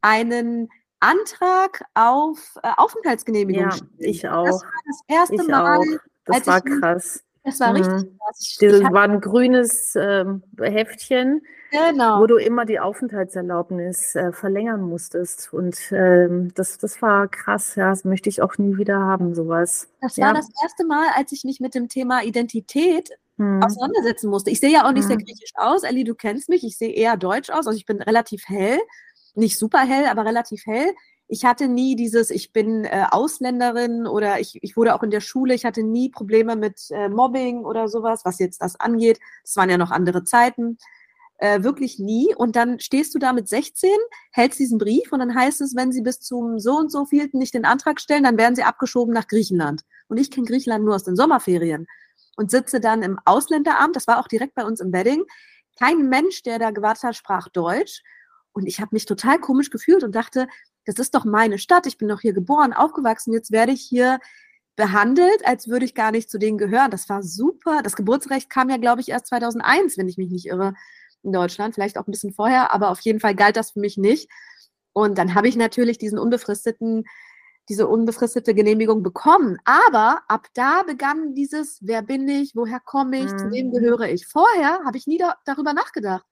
einen 0.00 0.70
Antrag 1.00 1.84
auf 1.92 2.56
äh, 2.62 2.70
Aufenthaltsgenehmigung 2.78 3.64
ja, 3.64 3.70
stellen. 3.70 3.90
Ich 3.98 4.26
auch. 4.26 4.46
Das 4.46 4.62
war 4.62 4.70
das 4.86 5.00
erste 5.08 5.34
ich 5.34 5.46
Mal. 5.46 5.76
Auch. 5.76 5.84
Das 6.24 6.46
war 6.46 6.62
krass. 6.62 7.22
Das 7.44 7.60
war 7.60 7.68
mhm. 7.68 7.76
richtig 7.76 8.18
krass. 8.18 8.56
Das 8.60 8.92
war 8.92 9.02
ein 9.02 9.20
grünes 9.20 9.94
äh, 9.94 10.24
Heftchen, 10.58 11.42
genau. 11.70 12.18
wo 12.18 12.26
du 12.26 12.36
immer 12.36 12.64
die 12.64 12.80
Aufenthaltserlaubnis 12.80 14.14
äh, 14.14 14.32
verlängern 14.32 14.80
musstest. 14.80 15.52
Und 15.52 15.76
ähm, 15.90 16.54
das, 16.54 16.78
das 16.78 17.02
war 17.02 17.28
krass, 17.28 17.74
ja. 17.74 17.90
Das 17.90 18.06
möchte 18.06 18.30
ich 18.30 18.40
auch 18.40 18.56
nie 18.56 18.78
wieder 18.78 19.00
haben, 19.00 19.34
sowas. 19.34 19.90
Das 20.00 20.16
ja. 20.16 20.28
war 20.28 20.34
das 20.34 20.48
erste 20.62 20.86
Mal, 20.86 21.08
als 21.14 21.32
ich 21.32 21.44
mich 21.44 21.60
mit 21.60 21.74
dem 21.74 21.90
Thema 21.90 22.22
Identität 22.22 23.10
hm. 23.42 23.62
auseinandersetzen 23.62 24.30
musste. 24.30 24.50
Ich 24.50 24.60
sehe 24.60 24.70
ja 24.70 24.86
auch 24.86 24.92
nicht 24.92 25.02
hm. 25.02 25.08
sehr 25.08 25.16
griechisch 25.18 25.52
aus. 25.56 25.82
Ellie, 25.82 26.04
du 26.04 26.14
kennst 26.14 26.48
mich. 26.48 26.64
Ich 26.64 26.78
sehe 26.78 26.92
eher 26.92 27.16
deutsch 27.16 27.50
aus. 27.50 27.66
Also 27.66 27.76
ich 27.76 27.86
bin 27.86 28.00
relativ 28.00 28.48
hell. 28.48 28.78
Nicht 29.34 29.58
super 29.58 29.80
hell, 29.80 30.06
aber 30.06 30.24
relativ 30.24 30.66
hell 30.66 30.92
ich 31.32 31.46
hatte 31.46 31.66
nie 31.66 31.96
dieses, 31.96 32.28
ich 32.28 32.52
bin 32.52 32.84
äh, 32.84 33.06
Ausländerin 33.10 34.06
oder 34.06 34.38
ich, 34.38 34.58
ich 34.62 34.76
wurde 34.76 34.94
auch 34.94 35.02
in 35.02 35.08
der 35.08 35.22
Schule, 35.22 35.54
ich 35.54 35.64
hatte 35.64 35.82
nie 35.82 36.10
Probleme 36.10 36.56
mit 36.56 36.90
äh, 36.90 37.08
Mobbing 37.08 37.64
oder 37.64 37.88
sowas, 37.88 38.20
was 38.26 38.38
jetzt 38.38 38.60
das 38.60 38.78
angeht. 38.78 39.18
Das 39.42 39.56
waren 39.56 39.70
ja 39.70 39.78
noch 39.78 39.90
andere 39.90 40.24
Zeiten. 40.24 40.76
Äh, 41.38 41.62
wirklich 41.62 41.98
nie. 41.98 42.34
Und 42.36 42.54
dann 42.54 42.80
stehst 42.80 43.14
du 43.14 43.18
da 43.18 43.32
mit 43.32 43.48
16, 43.48 43.88
hältst 44.30 44.58
diesen 44.58 44.76
Brief 44.76 45.10
und 45.10 45.20
dann 45.20 45.34
heißt 45.34 45.62
es, 45.62 45.74
wenn 45.74 45.90
sie 45.90 46.02
bis 46.02 46.20
zum 46.20 46.58
so 46.58 46.76
und 46.76 46.92
so 46.92 47.06
vielten 47.06 47.38
nicht 47.38 47.54
den 47.54 47.64
Antrag 47.64 47.98
stellen, 48.02 48.24
dann 48.24 48.36
werden 48.36 48.54
sie 48.54 48.62
abgeschoben 48.62 49.14
nach 49.14 49.26
Griechenland. 49.26 49.84
Und 50.08 50.18
ich 50.18 50.30
kenne 50.30 50.46
Griechenland 50.46 50.84
nur 50.84 50.94
aus 50.94 51.04
den 51.04 51.16
Sommerferien 51.16 51.86
und 52.36 52.50
sitze 52.50 52.80
dann 52.80 53.02
im 53.02 53.18
Ausländeramt, 53.24 53.96
das 53.96 54.06
war 54.06 54.18
auch 54.18 54.28
direkt 54.28 54.54
bei 54.54 54.64
uns 54.64 54.80
im 54.80 54.92
Wedding. 54.92 55.24
Kein 55.78 56.08
Mensch, 56.08 56.42
der 56.42 56.58
da 56.58 56.70
gewartet 56.70 57.04
hat, 57.04 57.16
sprach 57.16 57.48
Deutsch. 57.48 58.02
Und 58.52 58.66
ich 58.66 58.80
habe 58.80 58.90
mich 58.92 59.06
total 59.06 59.38
komisch 59.38 59.70
gefühlt 59.70 60.04
und 60.04 60.14
dachte, 60.14 60.46
das 60.84 60.96
ist 60.96 61.14
doch 61.14 61.24
meine 61.24 61.58
Stadt, 61.58 61.86
ich 61.86 61.96
bin 61.96 62.08
doch 62.08 62.20
hier 62.20 62.32
geboren, 62.32 62.72
aufgewachsen, 62.72 63.32
jetzt 63.32 63.52
werde 63.52 63.72
ich 63.72 63.82
hier 63.82 64.18
behandelt, 64.76 65.46
als 65.46 65.68
würde 65.68 65.84
ich 65.84 65.94
gar 65.94 66.10
nicht 66.10 66.30
zu 66.30 66.38
denen 66.38 66.58
gehören. 66.58 66.90
Das 66.90 67.08
war 67.08 67.22
super. 67.22 67.82
Das 67.82 67.94
Geburtsrecht 67.94 68.50
kam 68.50 68.68
ja, 68.68 68.78
glaube 68.78 69.00
ich, 69.00 69.10
erst 69.10 69.26
2001, 69.26 69.98
wenn 69.98 70.08
ich 70.08 70.16
mich 70.16 70.30
nicht 70.30 70.46
irre, 70.46 70.74
in 71.22 71.32
Deutschland, 71.32 71.74
vielleicht 71.74 71.98
auch 71.98 72.06
ein 72.06 72.10
bisschen 72.10 72.32
vorher, 72.32 72.72
aber 72.72 72.90
auf 72.90 73.00
jeden 73.00 73.20
Fall 73.20 73.34
galt 73.34 73.56
das 73.56 73.72
für 73.72 73.80
mich 73.80 73.96
nicht. 73.96 74.28
Und 74.92 75.18
dann 75.18 75.34
habe 75.34 75.48
ich 75.48 75.56
natürlich 75.56 75.98
diesen 75.98 76.18
unbefristeten, 76.18 77.04
diese 77.68 77.86
unbefristete 77.86 78.54
Genehmigung 78.54 79.02
bekommen. 79.02 79.58
Aber 79.64 80.20
ab 80.28 80.48
da 80.54 80.82
begann 80.82 81.34
dieses, 81.34 81.78
wer 81.80 82.02
bin 82.02 82.28
ich, 82.28 82.54
woher 82.54 82.80
komme 82.80 83.18
ich, 83.18 83.32
mhm. 83.32 83.38
zu 83.38 83.50
wem 83.50 83.70
gehöre 83.70 84.08
ich. 84.08 84.26
Vorher 84.26 84.80
habe 84.84 84.96
ich 84.96 85.06
nie 85.06 85.18
da, 85.18 85.36
darüber 85.44 85.72
nachgedacht 85.72 86.24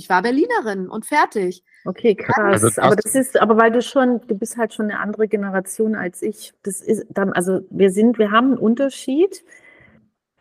ich 0.00 0.08
war 0.08 0.22
Berlinerin 0.22 0.88
und 0.88 1.04
fertig. 1.06 1.62
Okay, 1.84 2.14
krass. 2.14 2.64
Also 2.64 2.80
aber 2.80 2.96
das 2.96 3.14
ist, 3.14 3.40
aber 3.40 3.56
weil 3.56 3.70
du 3.70 3.82
schon, 3.82 4.20
du 4.26 4.34
bist 4.34 4.56
halt 4.56 4.72
schon 4.72 4.86
eine 4.86 4.98
andere 4.98 5.28
Generation 5.28 5.94
als 5.94 6.22
ich. 6.22 6.52
Das 6.62 6.80
ist 6.80 7.06
dann, 7.10 7.32
also 7.32 7.60
wir 7.70 7.90
sind, 7.90 8.18
wir 8.18 8.30
haben 8.30 8.48
einen 8.48 8.58
Unterschied. 8.58 9.44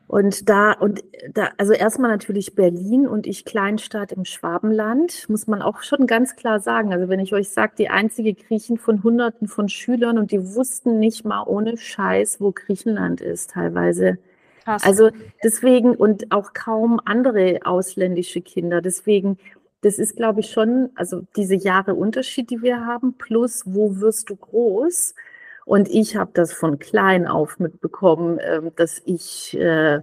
Und 0.09 0.49
da, 0.49 0.71
und 0.71 1.03
da, 1.35 1.51
also 1.57 1.71
erstmal 1.71 2.09
natürlich 2.09 2.55
Berlin 2.55 3.07
und 3.07 3.27
ich 3.27 3.45
Kleinstadt 3.45 4.11
im 4.11 4.25
Schwabenland, 4.25 5.29
muss 5.29 5.45
man 5.45 5.61
auch 5.61 5.83
schon 5.83 6.07
ganz 6.07 6.35
klar 6.35 6.59
sagen. 6.59 6.91
Also 6.91 7.09
wenn 7.09 7.19
ich 7.19 7.31
euch 7.35 7.49
sage, 7.49 7.73
die 7.77 7.89
einzige 7.89 8.33
Griechen 8.33 8.79
von 8.79 9.03
Hunderten 9.03 9.47
von 9.47 9.69
Schülern 9.69 10.17
und 10.17 10.31
die 10.31 10.55
wussten 10.55 10.97
nicht 10.97 11.25
mal 11.25 11.43
ohne 11.43 11.77
Scheiß, 11.77 12.41
wo 12.41 12.51
Griechenland 12.51 13.21
ist 13.21 13.51
teilweise. 13.51 14.17
Krass. 14.63 14.83
Also 14.83 15.11
deswegen 15.43 15.95
und 15.95 16.31
auch 16.31 16.53
kaum 16.53 16.99
andere 17.05 17.59
ausländische 17.63 18.41
Kinder. 18.41 18.81
Deswegen, 18.81 19.37
das 19.81 19.99
ist, 19.99 20.15
glaube 20.15 20.39
ich, 20.39 20.49
schon, 20.49 20.89
also 20.95 21.21
diese 21.35 21.53
Jahre 21.53 21.93
Unterschied, 21.93 22.49
die 22.49 22.63
wir 22.63 22.83
haben, 22.83 23.13
plus 23.13 23.61
wo 23.67 23.99
wirst 23.99 24.31
du 24.31 24.35
groß? 24.35 25.13
Und 25.69 25.87
ich 25.87 26.15
habe 26.15 26.31
das 26.33 26.51
von 26.51 26.79
klein 26.79 27.27
auf 27.27 27.59
mitbekommen, 27.59 28.39
äh, 28.39 28.59
dass 28.75 29.03
ich 29.05 29.55
äh, 29.55 29.99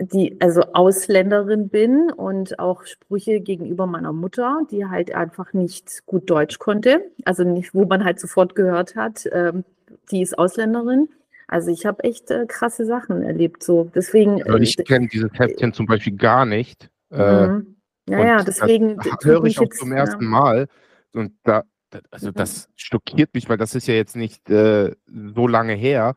die, 0.00 0.38
also 0.40 0.62
Ausländerin 0.72 1.68
bin 1.68 2.10
und 2.10 2.58
auch 2.58 2.82
Sprüche 2.86 3.40
gegenüber 3.40 3.86
meiner 3.86 4.14
Mutter, 4.14 4.62
die 4.70 4.86
halt 4.86 5.14
einfach 5.14 5.52
nicht 5.52 6.06
gut 6.06 6.30
Deutsch 6.30 6.58
konnte. 6.58 7.04
Also 7.26 7.44
nicht, 7.44 7.74
wo 7.74 7.84
man 7.84 8.06
halt 8.06 8.18
sofort 8.18 8.54
gehört 8.54 8.96
hat, 8.96 9.26
äh, 9.26 9.52
die 10.10 10.22
ist 10.22 10.38
Ausländerin. 10.38 11.10
Also 11.46 11.70
ich 11.70 11.84
habe 11.84 12.02
echt 12.02 12.30
äh, 12.30 12.46
krasse 12.46 12.86
Sachen 12.86 13.22
erlebt. 13.22 13.62
So 13.62 13.90
deswegen. 13.94 14.42
Also 14.44 14.56
ich 14.56 14.78
kenne 14.78 15.08
dieses 15.08 15.30
Heftchen 15.34 15.74
zum 15.74 15.84
Beispiel 15.84 16.16
gar 16.16 16.46
nicht. 16.46 16.88
Äh, 17.10 17.48
mhm. 17.48 17.76
Ja, 18.08 18.26
ja, 18.26 18.42
deswegen 18.42 18.96
höre 19.22 19.44
ich 19.44 19.58
auch 19.58 19.64
jetzt, 19.64 19.78
zum 19.78 19.92
ersten 19.92 20.24
ja. 20.24 20.30
Mal. 20.30 20.68
Und 21.12 21.34
da, 21.42 21.64
also 22.10 22.28
mhm. 22.28 22.34
das 22.34 22.68
schockiert 22.76 23.34
mich, 23.34 23.48
weil 23.48 23.58
das 23.58 23.74
ist 23.74 23.86
ja 23.86 23.94
jetzt 23.94 24.16
nicht 24.16 24.48
äh, 24.50 24.94
so 25.06 25.46
lange 25.46 25.74
her. 25.74 26.14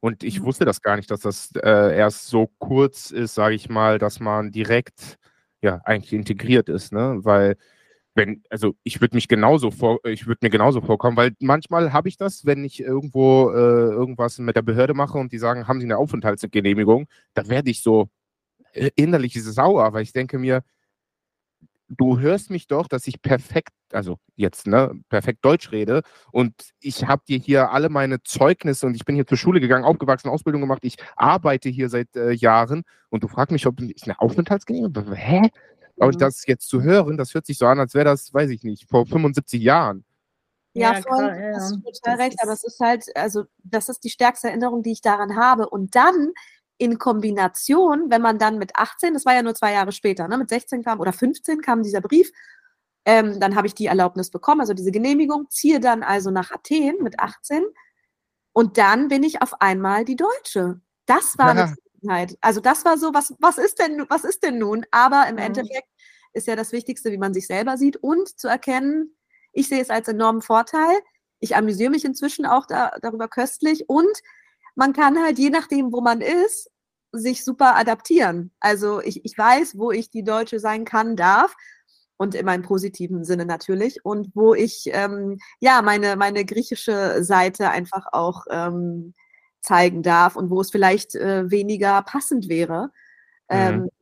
Und 0.00 0.22
ich 0.22 0.40
mhm. 0.40 0.44
wusste 0.44 0.64
das 0.64 0.82
gar 0.82 0.96
nicht, 0.96 1.10
dass 1.10 1.20
das 1.20 1.50
äh, 1.56 1.96
erst 1.96 2.28
so 2.28 2.50
kurz 2.58 3.10
ist, 3.10 3.34
sage 3.34 3.54
ich 3.54 3.68
mal, 3.68 3.98
dass 3.98 4.20
man 4.20 4.52
direkt 4.52 5.18
ja 5.62 5.80
eigentlich 5.84 6.12
integriert 6.12 6.68
ist, 6.68 6.92
ne? 6.92 7.18
Weil 7.22 7.56
wenn, 8.14 8.42
also 8.50 8.74
ich 8.82 9.00
würde 9.00 9.16
mich 9.16 9.28
genauso 9.28 9.70
vor, 9.70 10.00
ich 10.04 10.26
würde 10.26 10.40
mir 10.42 10.50
genauso 10.50 10.80
vorkommen, 10.80 11.16
weil 11.16 11.32
manchmal 11.40 11.92
habe 11.92 12.08
ich 12.08 12.16
das, 12.16 12.44
wenn 12.44 12.64
ich 12.64 12.80
irgendwo 12.80 13.50
äh, 13.50 13.54
irgendwas 13.54 14.38
mit 14.38 14.56
der 14.56 14.62
Behörde 14.62 14.94
mache 14.94 15.18
und 15.18 15.32
die 15.32 15.38
sagen, 15.38 15.68
haben 15.68 15.80
Sie 15.80 15.86
eine 15.86 15.98
Aufenthaltsgenehmigung, 15.98 17.06
da 17.34 17.48
werde 17.48 17.70
ich 17.70 17.82
so 17.82 18.08
äh, 18.72 18.90
innerlich 18.96 19.42
sauer, 19.42 19.92
weil 19.92 20.02
ich 20.02 20.12
denke 20.12 20.38
mir, 20.38 20.62
du 21.88 22.18
hörst 22.18 22.50
mich 22.50 22.66
doch, 22.66 22.86
dass 22.86 23.06
ich 23.06 23.22
perfekt, 23.22 23.70
also 23.92 24.18
jetzt, 24.36 24.66
ne, 24.66 24.92
perfekt 25.08 25.44
Deutsch 25.44 25.72
rede 25.72 26.02
und 26.32 26.54
ich 26.80 27.06
habe 27.06 27.22
dir 27.26 27.38
hier 27.38 27.70
alle 27.70 27.88
meine 27.88 28.22
Zeugnisse 28.22 28.86
und 28.86 28.94
ich 28.94 29.04
bin 29.04 29.14
hier 29.14 29.26
zur 29.26 29.38
Schule 29.38 29.60
gegangen, 29.60 29.84
aufgewachsen, 29.84 30.28
Ausbildung 30.28 30.60
gemacht, 30.60 30.80
ich 30.82 30.96
arbeite 31.16 31.68
hier 31.68 31.88
seit 31.88 32.14
äh, 32.16 32.32
Jahren 32.32 32.84
und 33.08 33.24
du 33.24 33.28
fragst 33.28 33.52
mich, 33.52 33.66
ob 33.66 33.80
ich 33.80 34.04
eine 34.04 34.20
Aufenthaltsgenehmigung, 34.20 35.12
hä? 35.12 35.50
Aber 35.98 36.12
mhm. 36.12 36.18
das 36.18 36.46
jetzt 36.46 36.68
zu 36.68 36.82
hören, 36.82 37.16
das 37.16 37.34
hört 37.34 37.46
sich 37.46 37.58
so 37.58 37.66
an, 37.66 37.80
als 37.80 37.94
wäre 37.94 38.04
das, 38.04 38.32
weiß 38.32 38.50
ich 38.50 38.62
nicht, 38.62 38.88
vor 38.88 39.06
75 39.06 39.60
Jahren. 39.60 40.04
Ja, 40.74 40.92
ja 40.92 41.02
voll, 41.02 41.16
klar, 41.18 41.40
ja. 41.40 41.56
hast 41.56 41.72
du 41.72 41.76
total 41.80 42.16
das 42.16 42.18
recht, 42.18 42.36
aber 42.42 42.52
es 42.52 42.64
ist 42.64 42.78
halt, 42.78 43.04
also 43.16 43.44
das 43.64 43.88
ist 43.88 44.04
die 44.04 44.10
stärkste 44.10 44.48
Erinnerung, 44.48 44.82
die 44.82 44.92
ich 44.92 45.00
daran 45.00 45.34
habe. 45.36 45.68
Und 45.68 45.96
dann 45.96 46.32
in 46.78 46.98
Kombination, 46.98 48.08
wenn 48.08 48.22
man 48.22 48.38
dann 48.38 48.58
mit 48.58 48.76
18, 48.76 49.14
das 49.14 49.24
war 49.24 49.34
ja 49.34 49.42
nur 49.42 49.54
zwei 49.54 49.72
Jahre 49.72 49.92
später, 49.92 50.28
ne, 50.28 50.38
mit 50.38 50.48
16 50.48 50.84
kam 50.84 51.00
oder 51.00 51.12
15 51.12 51.60
kam 51.60 51.82
dieser 51.82 52.00
Brief, 52.00 52.30
ähm, 53.04 53.40
dann 53.40 53.56
habe 53.56 53.66
ich 53.66 53.74
die 53.74 53.86
Erlaubnis 53.86 54.30
bekommen, 54.30 54.60
also 54.60 54.74
diese 54.74 54.92
Genehmigung, 54.92 55.48
ziehe 55.50 55.80
dann 55.80 56.02
also 56.02 56.30
nach 56.30 56.50
Athen 56.52 57.02
mit 57.02 57.18
18 57.18 57.64
und 58.52 58.78
dann 58.78 59.08
bin 59.08 59.22
ich 59.22 59.42
auf 59.42 59.60
einmal 59.60 60.04
die 60.04 60.16
Deutsche. 60.16 60.80
Das 61.06 61.38
war 61.38 61.54
ja. 61.54 61.62
eine 61.64 61.74
Zufriedenheit. 61.74 62.38
Also 62.40 62.60
das 62.60 62.84
war 62.84 62.98
so, 62.98 63.12
was, 63.14 63.34
was 63.38 63.58
ist 63.58 63.78
denn, 63.78 64.04
was 64.08 64.24
ist 64.24 64.42
denn 64.42 64.58
nun? 64.58 64.84
Aber 64.90 65.26
im 65.28 65.36
mhm. 65.36 65.42
Endeffekt 65.42 65.88
ist 66.32 66.46
ja 66.46 66.56
das 66.56 66.72
Wichtigste, 66.72 67.10
wie 67.10 67.18
man 67.18 67.34
sich 67.34 67.46
selber 67.46 67.76
sieht 67.76 67.96
und 67.96 68.38
zu 68.38 68.48
erkennen, 68.48 69.16
ich 69.52 69.68
sehe 69.68 69.80
es 69.80 69.90
als 69.90 70.08
enormen 70.08 70.42
Vorteil. 70.42 70.98
Ich 71.40 71.56
amüsiere 71.56 71.90
mich 71.90 72.04
inzwischen 72.04 72.46
auch 72.46 72.66
da, 72.66 72.92
darüber 73.00 73.28
köstlich 73.28 73.88
und 73.88 74.22
man 74.78 74.92
kann 74.92 75.20
halt 75.20 75.38
je 75.38 75.50
nachdem, 75.50 75.92
wo 75.92 76.00
man 76.00 76.20
ist, 76.20 76.70
sich 77.10 77.44
super 77.44 77.76
adaptieren. 77.76 78.52
Also 78.60 79.00
ich, 79.02 79.24
ich 79.24 79.36
weiß, 79.36 79.76
wo 79.76 79.90
ich 79.90 80.08
die 80.08 80.22
Deutsche 80.22 80.60
sein 80.60 80.84
kann, 80.84 81.16
darf 81.16 81.56
und 82.16 82.34
in 82.36 82.46
meinem 82.46 82.62
positiven 82.62 83.24
Sinne 83.24 83.44
natürlich 83.44 84.04
und 84.04 84.30
wo 84.34 84.54
ich 84.54 84.84
ähm, 84.92 85.38
ja 85.60 85.82
meine 85.82 86.16
meine 86.16 86.44
griechische 86.44 87.24
Seite 87.24 87.70
einfach 87.70 88.06
auch 88.12 88.44
ähm, 88.50 89.14
zeigen 89.60 90.02
darf 90.02 90.36
und 90.36 90.50
wo 90.50 90.60
es 90.60 90.70
vielleicht 90.70 91.14
äh, 91.16 91.50
weniger 91.50 92.02
passend 92.02 92.48
wäre 92.48 92.90
ähm, 93.48 93.80
mhm. 93.80 93.84
äh, 93.86 93.97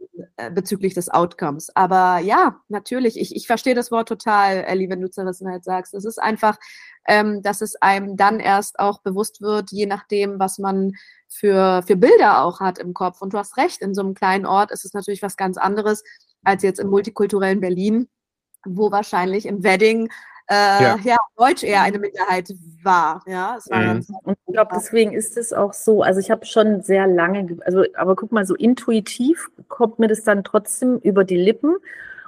bezüglich 0.50 0.94
des 0.94 1.08
Outcomes. 1.08 1.70
Aber 1.74 2.18
ja, 2.18 2.60
natürlich, 2.68 3.18
ich, 3.18 3.34
ich 3.34 3.46
verstehe 3.46 3.74
das 3.74 3.90
Wort 3.90 4.08
total, 4.08 4.64
Ellie, 4.64 4.90
wenn 4.90 5.00
du 5.00 5.10
Zerrissenheit 5.10 5.64
sagst. 5.64 5.94
Es 5.94 6.04
ist 6.04 6.18
einfach, 6.18 6.58
ähm, 7.06 7.42
dass 7.42 7.62
es 7.62 7.76
einem 7.76 8.16
dann 8.16 8.40
erst 8.40 8.78
auch 8.78 9.00
bewusst 9.00 9.40
wird, 9.40 9.70
je 9.72 9.86
nachdem, 9.86 10.38
was 10.38 10.58
man 10.58 10.92
für, 11.28 11.82
für 11.86 11.96
Bilder 11.96 12.42
auch 12.42 12.60
hat 12.60 12.78
im 12.78 12.92
Kopf. 12.92 13.22
Und 13.22 13.32
du 13.32 13.38
hast 13.38 13.56
recht, 13.56 13.80
in 13.80 13.94
so 13.94 14.02
einem 14.02 14.14
kleinen 14.14 14.46
Ort 14.46 14.70
ist 14.70 14.84
es 14.84 14.92
natürlich 14.92 15.22
was 15.22 15.36
ganz 15.36 15.56
anderes 15.56 16.04
als 16.44 16.62
jetzt 16.62 16.80
im 16.80 16.88
multikulturellen 16.88 17.60
Berlin, 17.60 18.08
wo 18.64 18.90
wahrscheinlich 18.90 19.46
im 19.46 19.62
Wedding 19.62 20.10
äh, 20.48 20.54
ja. 20.54 20.98
ja. 21.02 21.16
Deutsch 21.36 21.64
eher 21.64 21.82
eine 21.82 21.98
Minderheit 21.98 22.52
war. 22.82 23.22
Ja, 23.26 23.58
war 23.68 23.94
mhm. 23.94 24.06
und 24.22 24.38
ich 24.46 24.52
glaube, 24.52 24.70
deswegen 24.74 25.12
ist 25.12 25.36
es 25.36 25.52
auch 25.52 25.72
so, 25.72 26.02
also 26.02 26.20
ich 26.20 26.30
habe 26.30 26.46
schon 26.46 26.82
sehr 26.82 27.06
lange, 27.06 27.58
also 27.64 27.84
aber 27.94 28.14
guck 28.14 28.32
mal, 28.32 28.46
so 28.46 28.54
intuitiv 28.54 29.50
kommt 29.68 29.98
mir 29.98 30.08
das 30.08 30.22
dann 30.22 30.44
trotzdem 30.44 30.98
über 30.98 31.24
die 31.24 31.36
Lippen. 31.36 31.76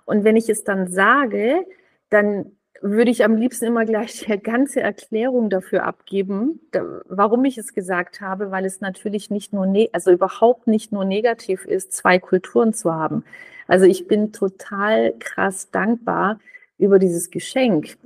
Und 0.04 0.24
wenn 0.24 0.36
ich 0.36 0.48
es 0.48 0.64
dann 0.64 0.90
sage, 0.90 1.64
dann 2.10 2.52
würde 2.80 3.10
ich 3.10 3.24
am 3.24 3.36
liebsten 3.36 3.66
immer 3.66 3.84
gleich 3.84 4.24
die 4.26 4.38
ganze 4.38 4.80
Erklärung 4.80 5.50
dafür 5.50 5.84
abgeben, 5.84 6.60
da, 6.70 6.82
warum 7.06 7.44
ich 7.44 7.58
es 7.58 7.74
gesagt 7.74 8.20
habe, 8.20 8.50
weil 8.50 8.64
es 8.64 8.80
natürlich 8.80 9.30
nicht 9.30 9.52
nur, 9.52 9.66
ne 9.66 9.90
also 9.92 10.10
überhaupt 10.10 10.66
nicht 10.66 10.92
nur 10.92 11.04
negativ 11.04 11.64
ist, 11.64 11.92
zwei 11.92 12.18
Kulturen 12.18 12.72
zu 12.74 12.94
haben. 12.94 13.24
Also 13.66 13.84
ich 13.84 14.06
bin 14.06 14.32
total 14.32 15.14
krass 15.18 15.70
dankbar 15.70 16.40
über 16.78 16.98
dieses 16.98 17.30
Geschenk. 17.30 17.96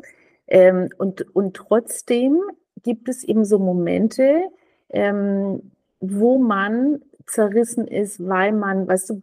Ähm, 0.48 0.90
und, 0.98 1.34
und 1.34 1.54
trotzdem 1.54 2.40
gibt 2.82 3.08
es 3.08 3.24
eben 3.24 3.44
so 3.44 3.58
Momente, 3.58 4.42
ähm, 4.90 5.72
wo 6.00 6.38
man 6.38 7.00
zerrissen 7.26 7.86
ist, 7.86 8.26
weil 8.26 8.52
man, 8.52 8.86
weißt 8.86 9.10
du, 9.10 9.22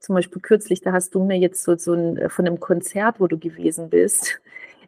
zum 0.00 0.14
Beispiel 0.14 0.42
kürzlich, 0.42 0.80
da 0.80 0.92
hast 0.92 1.14
du 1.14 1.24
mir 1.24 1.38
jetzt 1.38 1.62
so, 1.62 1.76
so 1.76 1.94
ein, 1.94 2.28
von 2.28 2.46
einem 2.46 2.60
Konzert, 2.60 3.20
wo 3.20 3.26
du 3.26 3.38
gewesen 3.38 3.88
bist, 3.88 4.40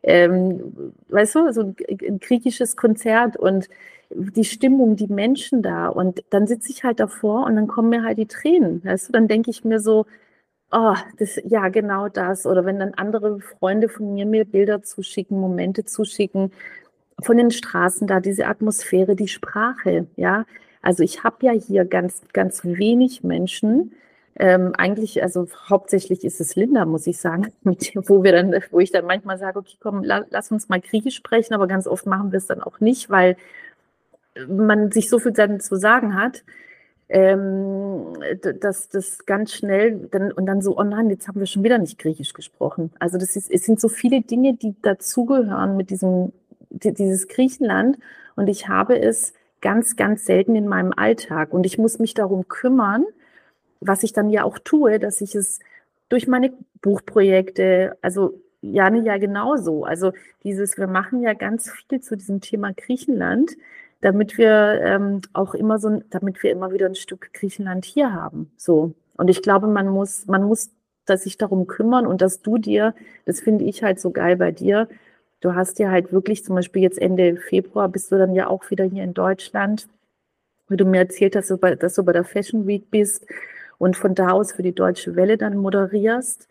ähm, 0.03 0.93
weißt 1.09 1.35
du, 1.37 1.53
so 1.53 1.63
ein, 1.63 1.77
ein 1.89 2.19
griechisches 2.21 2.77
Konzert 2.77 3.37
und 3.37 3.69
die 4.11 4.45
Stimmung, 4.45 4.97
die 4.97 5.09
Menschen 5.09 5.63
da 5.63 5.89
und 5.89 6.23
dann 6.31 6.47
sitze 6.47 6.71
ich 6.71 6.85
halt 6.85 7.01
davor 7.01 7.47
und 7.47 7.57
dann 7.57 7.67
kommen 7.67 7.89
mir 7.89 8.05
halt 8.05 8.19
die 8.19 8.27
Tränen, 8.27 8.85
weißt 8.85 9.09
du, 9.09 9.13
dann 9.13 9.29
denke 9.29 9.51
ich 9.51 9.65
mir 9.65 9.81
so, 9.81 10.07
oh, 10.77 10.95
das, 11.19 11.41
ja, 11.45 11.69
genau 11.69 12.09
das. 12.09 12.47
Oder 12.47 12.65
wenn 12.67 12.79
dann 12.79 12.95
andere 12.95 13.41
Freunde 13.41 13.89
von 13.89 14.15
mir 14.15 14.27
mir 14.27 14.45
Bilder 14.45 14.83
zuschicken, 14.83 15.41
Momente 15.41 15.85
zuschicken, 15.85 16.53
von 17.23 17.39
den 17.39 17.51
Straßen 17.51 18.07
da, 18.07 18.21
diese 18.21 18.47
Atmosphäre, 18.47 19.17
die 19.17 19.29
Sprache, 19.29 20.07
ja, 20.17 20.45
also 20.83 21.03
ich 21.03 21.25
habe 21.25 21.47
ja 21.47 21.53
hier 21.53 21.87
ganz, 21.87 22.23
ganz 22.33 22.63
wenig 22.65 23.25
Menschen, 23.25 23.93
ähm, 24.39 24.75
eigentlich, 24.77 25.23
also 25.23 25.49
hauptsächlich 25.71 26.23
ist 26.23 26.41
es 26.43 26.57
Linda, 26.57 26.85
muss 26.85 27.07
ich 27.07 27.17
sagen, 27.19 27.53
mit, 27.63 27.93
wo 27.95 28.23
wir 28.23 28.33
dann, 28.33 28.55
wo 28.71 28.81
ich 28.81 28.93
dann 28.93 29.07
manchmal 29.07 29.39
sage, 29.39 29.59
okay, 29.59 29.77
komm, 29.81 30.05
la, 30.05 30.27
lass 30.31 30.53
uns 30.53 30.69
mal 30.69 30.81
Griechisch 30.81 31.17
sprechen, 31.17 31.55
aber 31.55 31.67
ganz 31.67 31.87
oft 31.87 32.05
machen 32.07 32.33
wir 32.33 32.37
es 32.37 32.47
dann 32.47 32.63
auch 32.63 32.81
nicht, 32.81 33.09
weil 33.09 33.37
man 34.47 34.93
sich 34.93 35.09
so 35.09 35.19
viel 35.19 35.33
dann 35.33 35.61
zu 35.61 35.77
sagen 35.77 36.15
hat, 36.15 36.45
ähm, 37.09 38.15
dass 38.61 38.89
das 38.89 39.27
ganz 39.27 39.53
schnell 39.53 40.09
dann 40.11 40.33
und 40.33 40.47
dann 40.47 40.61
so, 40.61 40.77
oh 40.77 40.83
nein, 40.83 41.09
jetzt 41.11 41.29
haben 41.29 41.39
wir 41.39 41.47
schon 41.47 41.63
wieder 41.63 41.79
nicht 41.79 41.99
Griechisch 41.99 42.33
gesprochen. 42.33 42.93
Also 42.99 43.17
das 43.19 43.37
ist, 43.37 43.51
es 43.51 43.65
sind 43.65 43.81
so 43.81 43.89
viele 43.89 44.23
Dinge, 44.23 44.55
die 44.55 44.75
dazugehören 44.83 45.77
mit 45.77 45.91
diesem, 45.91 46.33
dieses 46.71 47.29
Griechenland 47.29 47.99
und 48.35 48.49
ich 48.49 48.69
habe 48.69 48.99
es 48.99 49.35
ganz, 49.61 49.97
ganz 49.97 50.25
selten 50.25 50.57
in 50.57 50.67
meinem 50.67 50.93
Alltag 50.97 51.53
und 51.53 51.65
ich 51.65 51.79
muss 51.79 51.99
mich 51.99 52.15
darum 52.15 52.49
kümmern, 52.49 53.05
was 53.81 54.03
ich 54.03 54.13
dann 54.13 54.31
ja 54.31 54.45
auch 54.45 54.59
tue, 54.59 54.99
dass 54.99 55.21
ich 55.21 55.35
es 55.35 55.61
durch 56.09 56.27
meine 56.27 56.53
Buchprojekte, 56.83 57.97
also 58.03 58.41
Jane 58.63 59.05
ja 59.05 59.19
genauso. 59.19 59.85
Also 59.85 60.13
dieses, 60.43 60.77
wir 60.79 60.87
machen 60.87 61.23
ja 61.23 61.35
ganz 61.35 61.71
viel 61.71 62.01
zu 62.01 62.17
diesem 62.17 62.41
Thema 62.41 62.73
Griechenland, 62.73 63.53
damit 64.01 64.39
wir 64.39 64.81
ähm, 64.83 65.21
auch 65.33 65.55
immer 65.55 65.79
so, 65.79 66.03
damit 66.11 66.43
wir 66.43 66.51
immer 66.53 66.73
wieder 66.73 66.87
ein 66.87 66.95
Stück 66.95 67.33
Griechenland 67.33 67.85
hier 67.85 68.13
haben. 68.13 68.53
So. 68.57 68.95
Und 69.17 69.29
ich 69.29 69.43
glaube, 69.43 69.67
man 69.67 69.89
muss, 69.89 70.27
man 70.27 70.45
muss 70.45 70.71
sich 71.09 71.39
darum 71.39 71.67
kümmern 71.67 72.07
und 72.07 72.21
dass 72.21 72.43
du 72.43 72.59
dir, 72.59 72.95
das 73.25 73.41
finde 73.41 73.65
ich 73.65 73.83
halt 73.83 74.01
so 74.01 74.11
geil 74.11 74.37
bei 74.37 74.51
dir, 74.51 74.89
du 75.41 75.55
hast 75.55 75.79
ja 75.79 75.91
halt 75.91 76.13
wirklich 76.13 76.45
zum 76.45 76.57
Beispiel 76.57 76.83
jetzt 76.83 76.99
Ende 76.99 77.37
Februar 77.37 77.89
bist 77.89 78.11
du 78.11 78.19
dann 78.19 78.35
ja 78.35 78.49
auch 78.49 78.69
wieder 78.71 78.85
hier 78.85 79.05
in 79.05 79.15
Deutschland, 79.15 79.87
wie 80.69 80.77
du 80.77 80.85
mir 80.85 80.99
erzählt 80.99 81.37
hast, 81.37 81.51
dass 81.51 81.95
du 81.95 82.03
bei 82.03 82.13
der 82.13 82.25
Fashion 82.25 82.67
Week 82.67 82.91
bist 82.91 83.25
und 83.79 83.97
von 83.97 84.15
da 84.15 84.31
aus 84.31 84.53
für 84.53 84.63
die 84.63 84.75
Deutsche 84.75 85.15
Welle 85.15 85.37
dann 85.37 85.57
moderierst. 85.57 86.49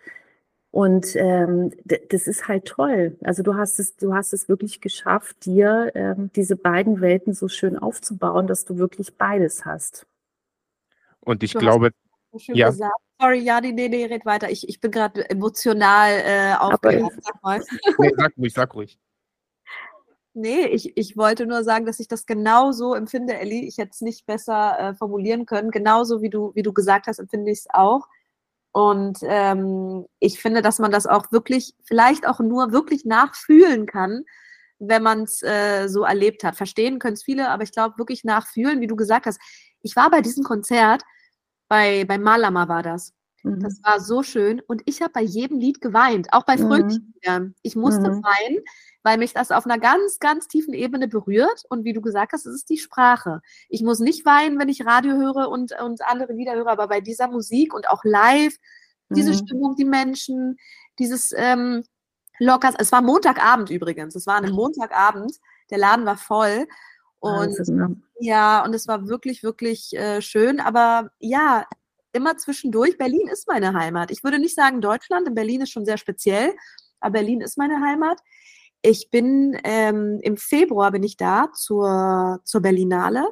Und 0.76 1.16
ähm, 1.16 1.72
das 1.86 2.28
ist 2.28 2.50
halt 2.50 2.66
toll. 2.66 3.18
Also 3.24 3.44
du 3.44 3.56
hast 3.56 3.80
es, 3.80 3.96
du 3.96 4.14
hast 4.14 4.34
es 4.34 4.50
wirklich 4.50 4.82
geschafft, 4.82 5.46
dir 5.46 5.94
ähm, 5.96 6.32
diese 6.36 6.58
beiden 6.58 7.00
Welten 7.00 7.34
so 7.34 7.48
schön 7.48 7.78
aufzubauen, 7.80 8.46
dass 8.46 8.66
du 8.66 8.78
wirklich 8.78 9.16
beides 9.16 9.64
hast. 9.64 10.06
Und 11.22 11.44
ich 11.44 11.54
du 11.54 11.60
glaube, 11.60 11.92
ja. 12.34 12.72
Gesagt. 12.72 12.92
Sorry, 13.22 13.40
ja, 13.40 13.62
nee, 13.62 13.72
nee, 13.72 13.88
nee, 13.88 14.04
red 14.04 14.26
weiter. 14.26 14.52
Ich, 14.52 14.68
ich 14.68 14.82
bin 14.82 14.92
gerade 14.92 15.30
emotional 15.30 16.12
äh, 16.12 16.56
aufgeregt. 16.60 17.24
Sag 17.42 17.64
nee, 17.98 18.12
sag 18.18 18.38
ruhig, 18.38 18.54
sag 18.54 18.76
ruhig. 18.76 19.00
Nee, 20.34 20.66
ich, 20.66 20.98
ich 20.98 21.16
wollte 21.16 21.46
nur 21.46 21.64
sagen, 21.64 21.86
dass 21.86 22.02
ich 22.02 22.10
das 22.10 22.26
genauso 22.26 22.96
empfinde, 22.96 23.38
Elli. 23.38 23.66
Ich 23.66 23.78
hätte 23.78 23.92
es 23.94 24.02
nicht 24.02 24.26
besser 24.26 24.78
äh, 24.78 24.94
formulieren 24.94 25.46
können. 25.46 25.72
Genauso 25.72 26.22
wie 26.22 26.30
du, 26.30 26.54
wie 26.54 26.64
du 26.64 26.74
gesagt 26.74 27.08
hast, 27.08 27.20
empfinde 27.20 27.50
ich 27.52 27.60
es 27.60 27.68
auch. 27.70 28.10
Und 28.76 29.20
ähm, 29.22 30.06
ich 30.20 30.42
finde, 30.42 30.62
dass 30.62 30.80
man 30.80 30.92
das 30.92 31.08
auch 31.08 31.32
wirklich, 31.32 31.74
vielleicht 31.86 32.28
auch 32.28 32.42
nur 32.42 32.74
wirklich 32.74 33.06
nachfühlen 33.06 33.86
kann, 33.86 34.26
wenn 34.80 35.02
man 35.02 35.24
es 35.24 35.42
äh, 35.44 35.88
so 35.88 36.04
erlebt 36.04 36.44
hat. 36.44 36.58
Verstehen 36.58 37.00
können 37.00 37.14
es 37.14 37.24
viele, 37.24 37.50
aber 37.52 37.64
ich 37.64 37.72
glaube 37.72 37.98
wirklich 37.98 38.26
nachfühlen, 38.26 38.82
wie 38.82 38.88
du 38.88 38.98
gesagt 38.98 39.28
hast. 39.28 39.40
Ich 39.82 39.96
war 39.96 40.12
bei 40.12 40.20
diesem 40.20 40.44
Konzert, 40.44 41.04
bei, 41.70 42.04
bei 42.04 42.18
Malama 42.18 42.68
war 42.68 42.84
das. 42.84 43.14
Das 43.46 43.80
mhm. 43.80 43.84
war 43.84 44.00
so 44.00 44.24
schön. 44.24 44.62
Und 44.68 44.82
ich 44.86 45.02
habe 45.02 45.12
bei 45.14 45.22
jedem 45.22 45.60
Lied 45.60 45.80
geweint, 45.82 46.28
auch 46.32 46.44
bei 46.44 46.58
Fröhlichen. 46.58 47.14
Mhm. 47.26 47.56
Ich 47.62 47.76
musste 47.76 48.10
mhm. 48.12 48.24
weinen, 48.24 48.64
weil 49.04 49.18
mich 49.18 49.34
das 49.34 49.52
auf 49.52 49.66
einer 49.66 49.78
ganz, 49.78 50.20
ganz 50.20 50.48
tiefen 50.48 50.74
Ebene 50.74 51.08
berührt. 51.08 51.64
Und 51.70 51.84
wie 51.84 51.94
du 51.94 52.02
gesagt 52.02 52.34
hast, 52.34 52.46
es 52.46 52.56
ist 52.56 52.70
die 52.70 52.78
Sprache. 52.78 53.42
Ich 53.70 53.84
muss 53.84 54.00
nicht 54.00 54.26
weinen, 54.26 54.60
wenn 54.60 54.70
ich 54.70 54.86
Radio 54.86 55.14
höre 55.14 55.50
und, 55.50 55.74
und 55.80 56.02
andere 56.06 56.34
Lieder 56.34 56.56
höre, 56.56 56.68
aber 56.68 56.88
bei 56.88 57.02
dieser 57.02 57.28
Musik 57.28 57.74
und 57.74 57.88
auch 57.90 58.04
live, 58.04 58.56
diese 59.10 59.32
mhm. 59.32 59.38
Stimmung, 59.38 59.76
die 59.76 59.86
Menschen, 59.86 60.58
dieses 60.98 61.32
ähm, 61.36 61.84
locker. 62.40 62.74
Es 62.80 62.92
war 62.92 63.02
Montagabend 63.02 63.70
übrigens. 63.70 64.16
Es 64.16 64.26
war 64.26 64.38
ein 64.38 64.52
Montagabend. 64.52 65.34
Der 65.70 65.78
Laden 65.78 66.06
war 66.06 66.18
voll. 66.18 66.68
Und 67.20 67.56
ja, 68.20 68.64
und 68.64 68.74
es 68.74 68.88
war 68.88 69.08
wirklich, 69.08 69.44
wirklich 69.44 69.94
äh, 69.94 70.22
schön. 70.22 70.60
Aber 70.60 71.12
ja, 71.20 71.66
immer 72.16 72.38
zwischendurch. 72.38 72.98
Berlin 72.98 73.28
ist 73.28 73.48
meine 73.48 73.74
Heimat. 73.74 74.10
Ich 74.12 74.24
würde 74.24 74.40
nicht 74.40 74.56
sagen 74.56 74.82
Deutschland, 74.82 75.28
denn 75.28 75.36
Berlin 75.36 75.62
ist 75.62 75.72
schon 75.72 75.86
sehr 75.86 75.98
speziell, 75.98 76.54
aber 77.00 77.14
Berlin 77.14 77.42
ist 77.42 77.58
meine 77.58 77.82
Heimat. 77.82 78.20
Ich 78.82 79.10
bin 79.12 79.60
ähm, 79.64 80.20
im 80.22 80.38
Februar 80.38 80.92
bin 80.92 81.04
ich 81.04 81.18
da 81.18 81.52
zur, 81.54 82.40
zur 82.44 82.62
Berlinale 82.62 83.28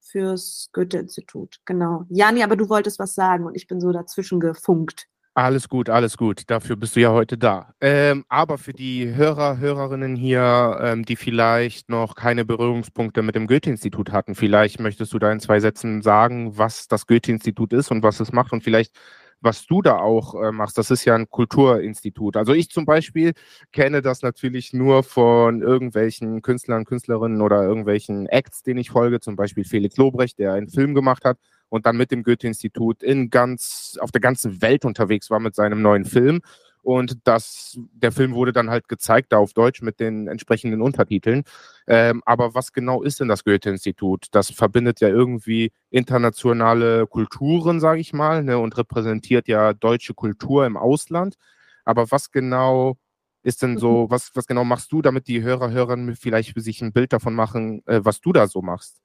fürs 0.00 0.68
Goethe-Institut. 0.72 1.60
Genau. 1.64 2.04
Jani, 2.08 2.42
aber 2.42 2.56
du 2.56 2.68
wolltest 2.68 2.98
was 2.98 3.14
sagen 3.14 3.46
und 3.46 3.54
ich 3.54 3.66
bin 3.66 3.80
so 3.80 3.92
dazwischen 3.92 4.40
gefunkt. 4.40 5.06
Alles 5.34 5.68
gut, 5.68 5.88
alles 5.88 6.16
gut. 6.16 6.42
Dafür 6.50 6.74
bist 6.76 6.96
du 6.96 7.00
ja 7.00 7.12
heute 7.12 7.38
da. 7.38 7.72
Ähm, 7.80 8.24
aber 8.28 8.58
für 8.58 8.72
die 8.72 9.14
Hörer, 9.14 9.58
Hörerinnen 9.58 10.16
hier, 10.16 10.78
ähm, 10.82 11.04
die 11.04 11.14
vielleicht 11.14 11.88
noch 11.88 12.16
keine 12.16 12.44
Berührungspunkte 12.44 13.22
mit 13.22 13.36
dem 13.36 13.46
Goethe-Institut 13.46 14.10
hatten, 14.10 14.34
vielleicht 14.34 14.80
möchtest 14.80 15.12
du 15.12 15.18
da 15.20 15.30
in 15.30 15.38
zwei 15.38 15.60
Sätzen 15.60 16.02
sagen, 16.02 16.58
was 16.58 16.88
das 16.88 17.06
Goethe-Institut 17.06 17.72
ist 17.72 17.92
und 17.92 18.02
was 18.02 18.18
es 18.18 18.32
macht 18.32 18.52
und 18.52 18.64
vielleicht 18.64 18.96
was 19.42 19.66
du 19.66 19.80
da 19.80 19.96
auch 19.98 20.34
äh, 20.34 20.52
machst. 20.52 20.76
Das 20.76 20.90
ist 20.90 21.04
ja 21.06 21.14
ein 21.14 21.30
Kulturinstitut. 21.30 22.36
Also 22.36 22.52
ich 22.52 22.68
zum 22.68 22.84
Beispiel 22.84 23.32
kenne 23.72 24.02
das 24.02 24.20
natürlich 24.20 24.74
nur 24.74 25.02
von 25.02 25.62
irgendwelchen 25.62 26.42
Künstlern, 26.42 26.84
Künstlerinnen 26.84 27.40
oder 27.40 27.62
irgendwelchen 27.62 28.26
Acts, 28.26 28.62
denen 28.62 28.80
ich 28.80 28.90
folge, 28.90 29.20
zum 29.20 29.36
Beispiel 29.36 29.64
Felix 29.64 29.96
Lobrecht, 29.96 30.38
der 30.38 30.52
einen 30.52 30.68
Film 30.68 30.94
gemacht 30.94 31.24
hat 31.24 31.38
und 31.70 31.86
dann 31.86 31.96
mit 31.96 32.10
dem 32.10 32.22
Goethe-Institut 32.22 33.02
in 33.02 33.30
ganz, 33.30 33.96
auf 34.00 34.10
der 34.10 34.20
ganzen 34.20 34.60
Welt 34.60 34.84
unterwegs 34.84 35.30
war 35.30 35.40
mit 35.40 35.54
seinem 35.54 35.80
neuen 35.80 36.04
Film. 36.04 36.42
Und 36.82 37.18
das, 37.24 37.78
der 37.92 38.10
Film 38.10 38.34
wurde 38.34 38.52
dann 38.52 38.70
halt 38.70 38.88
gezeigt, 38.88 39.32
da 39.32 39.38
auf 39.38 39.52
Deutsch 39.52 39.82
mit 39.82 40.00
den 40.00 40.28
entsprechenden 40.28 40.80
Untertiteln. 40.80 41.44
Ähm, 41.86 42.22
aber 42.24 42.54
was 42.54 42.72
genau 42.72 43.02
ist 43.02 43.20
denn 43.20 43.28
das 43.28 43.44
Goethe-Institut? 43.44 44.28
Das 44.32 44.50
verbindet 44.50 45.00
ja 45.00 45.08
irgendwie 45.08 45.72
internationale 45.90 47.06
Kulturen, 47.06 47.80
sage 47.80 48.00
ich 48.00 48.12
mal, 48.12 48.42
ne, 48.42 48.58
und 48.58 48.76
repräsentiert 48.78 49.46
ja 49.46 49.74
deutsche 49.74 50.14
Kultur 50.14 50.66
im 50.66 50.76
Ausland. 50.76 51.36
Aber 51.84 52.10
was 52.10 52.30
genau 52.30 52.96
ist 53.42 53.62
denn 53.62 53.78
so, 53.78 54.04
mhm. 54.04 54.10
was, 54.10 54.30
was 54.34 54.46
genau 54.46 54.64
machst 54.64 54.90
du, 54.92 55.02
damit 55.02 55.28
die 55.28 55.42
Hörer, 55.42 55.70
Hörerinnen 55.70 56.16
vielleicht 56.16 56.58
sich 56.60 56.80
ein 56.82 56.92
Bild 56.92 57.12
davon 57.12 57.34
machen, 57.34 57.82
äh, 57.86 58.00
was 58.02 58.20
du 58.20 58.32
da 58.32 58.46
so 58.46 58.62
machst? 58.62 59.00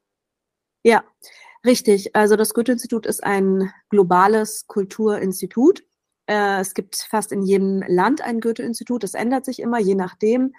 Ja, 0.83 1.03
richtig. 1.65 2.15
Also 2.15 2.35
das 2.35 2.53
Goethe-Institut 2.53 3.05
ist 3.05 3.23
ein 3.23 3.71
globales 3.89 4.67
Kulturinstitut 4.67 5.83
äh, 6.27 6.59
es 6.59 6.73
gibt 6.73 6.95
fast 6.95 7.31
in 7.31 7.43
jedem 7.43 7.83
Land 7.87 8.21
ein 8.21 8.39
Goethe-Institut. 8.39 9.03
Das 9.03 9.13
ändert 9.13 9.45
sich 9.45 9.59
immer, 9.59 9.79
je 9.79 9.95
nachdem. 9.95 10.53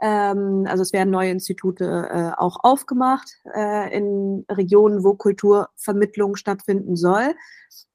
Ähm, 0.00 0.66
also 0.68 0.82
es 0.82 0.92
werden 0.92 1.10
neue 1.10 1.30
Institute 1.30 1.84
äh, 1.84 2.30
auch 2.36 2.58
aufgemacht 2.62 3.28
äh, 3.54 3.96
in 3.96 4.44
Regionen, 4.50 5.02
wo 5.04 5.14
Kulturvermittlung 5.14 6.36
stattfinden 6.36 6.96
soll. 6.96 7.34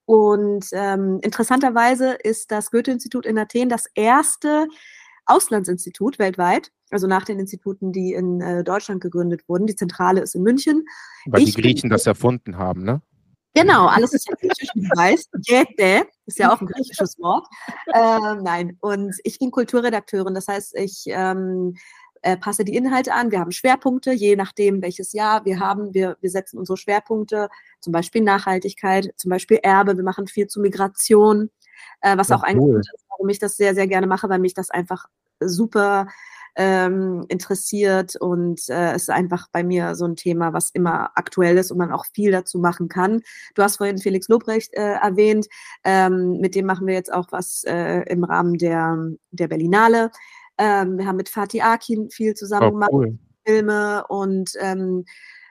Und 0.05 0.65
ähm, 0.73 1.19
interessanterweise 1.21 2.13
ist 2.13 2.51
das 2.51 2.71
Goethe-Institut 2.71 3.25
in 3.25 3.37
Athen 3.37 3.69
das 3.69 3.85
erste 3.95 4.67
Auslandsinstitut 5.25 6.19
weltweit, 6.19 6.71
also 6.91 7.07
nach 7.07 7.25
den 7.25 7.39
Instituten, 7.39 7.91
die 7.91 8.13
in 8.13 8.41
äh, 8.41 8.63
Deutschland 8.63 9.01
gegründet 9.01 9.47
wurden. 9.47 9.67
Die 9.67 9.75
Zentrale 9.75 10.21
ist 10.21 10.35
in 10.35 10.43
München. 10.43 10.85
Weil 11.25 11.41
ich 11.41 11.55
die 11.55 11.61
Griechen 11.61 11.89
bin, 11.89 11.91
das 11.91 12.05
erfunden 12.05 12.57
haben, 12.57 12.83
ne? 12.83 13.01
Genau, 13.55 13.85
alles 13.85 14.13
ist 14.13 14.27
ja 14.27 14.35
griechisch, 14.35 14.69
du 14.73 14.81
weißt. 14.81 15.29
Gete 15.45 16.07
ist 16.25 16.39
ja 16.39 16.51
auch 16.51 16.59
ein 16.59 16.65
griechisches 16.67 17.19
Wort. 17.19 17.45
Ähm, 17.93 18.41
nein, 18.43 18.77
und 18.81 19.15
ich 19.23 19.37
bin 19.37 19.51
Kulturredakteurin, 19.51 20.33
das 20.33 20.47
heißt, 20.47 20.75
ich 20.75 21.03
ähm, 21.07 21.75
äh, 22.23 22.37
passe 22.37 22.65
die 22.65 22.75
Inhalte 22.75 23.13
an. 23.13 23.31
Wir 23.31 23.39
haben 23.39 23.51
Schwerpunkte, 23.51 24.11
je 24.11 24.35
nachdem, 24.35 24.81
welches 24.81 25.13
Jahr 25.13 25.45
wir 25.45 25.59
haben. 25.59 25.93
Wir, 25.93 26.17
wir 26.21 26.29
setzen 26.29 26.57
unsere 26.57 26.77
Schwerpunkte, 26.77 27.49
zum 27.79 27.93
Beispiel 27.93 28.21
Nachhaltigkeit, 28.21 29.13
zum 29.17 29.29
Beispiel 29.29 29.59
Erbe. 29.61 29.97
Wir 29.97 30.03
machen 30.03 30.27
viel 30.27 30.47
zu 30.47 30.59
Migration, 30.59 31.51
äh, 32.01 32.17
was 32.17 32.29
ja, 32.29 32.37
auch 32.37 32.43
ein 32.43 32.57
cool. 32.57 32.73
Grund 32.73 32.89
ist, 32.93 33.02
warum 33.13 33.29
ich 33.29 33.39
das 33.39 33.57
sehr, 33.57 33.75
sehr 33.75 33.87
gerne 33.87 34.07
mache, 34.07 34.29
weil 34.29 34.39
mich 34.39 34.53
das 34.53 34.69
einfach 34.69 35.07
super 35.39 36.07
ähm, 36.55 37.25
interessiert 37.29 38.15
und 38.15 38.69
äh, 38.69 38.93
es 38.93 39.03
ist 39.03 39.09
einfach 39.09 39.47
bei 39.51 39.63
mir 39.63 39.95
so 39.95 40.05
ein 40.05 40.15
Thema, 40.15 40.53
was 40.53 40.69
immer 40.69 41.11
aktuell 41.15 41.57
ist 41.57 41.71
und 41.71 41.77
man 41.77 41.91
auch 41.91 42.05
viel 42.13 42.31
dazu 42.31 42.59
machen 42.59 42.89
kann. 42.89 43.21
Du 43.55 43.63
hast 43.63 43.77
vorhin 43.77 43.97
Felix 43.97 44.27
Lobrecht 44.27 44.73
äh, 44.73 44.93
erwähnt, 44.93 45.47
ähm, 45.83 46.39
mit 46.39 46.55
dem 46.55 46.65
machen 46.65 46.85
wir 46.85 46.93
jetzt 46.93 47.11
auch 47.11 47.31
was 47.31 47.63
äh, 47.63 48.01
im 48.03 48.23
Rahmen 48.23 48.57
der, 48.57 48.97
der 49.31 49.47
Berlinale. 49.47 50.11
Ähm, 50.57 50.97
wir 50.97 51.07
haben 51.07 51.17
mit 51.17 51.29
Fatih 51.29 51.61
Akin 51.61 52.11
viel 52.11 52.35
zusammen 52.35 52.67
oh, 52.67 52.71
gemacht, 52.71 52.91
cool. 52.93 53.17
Filme 53.45 54.05
und 54.07 54.51
ähm, 54.59 55.05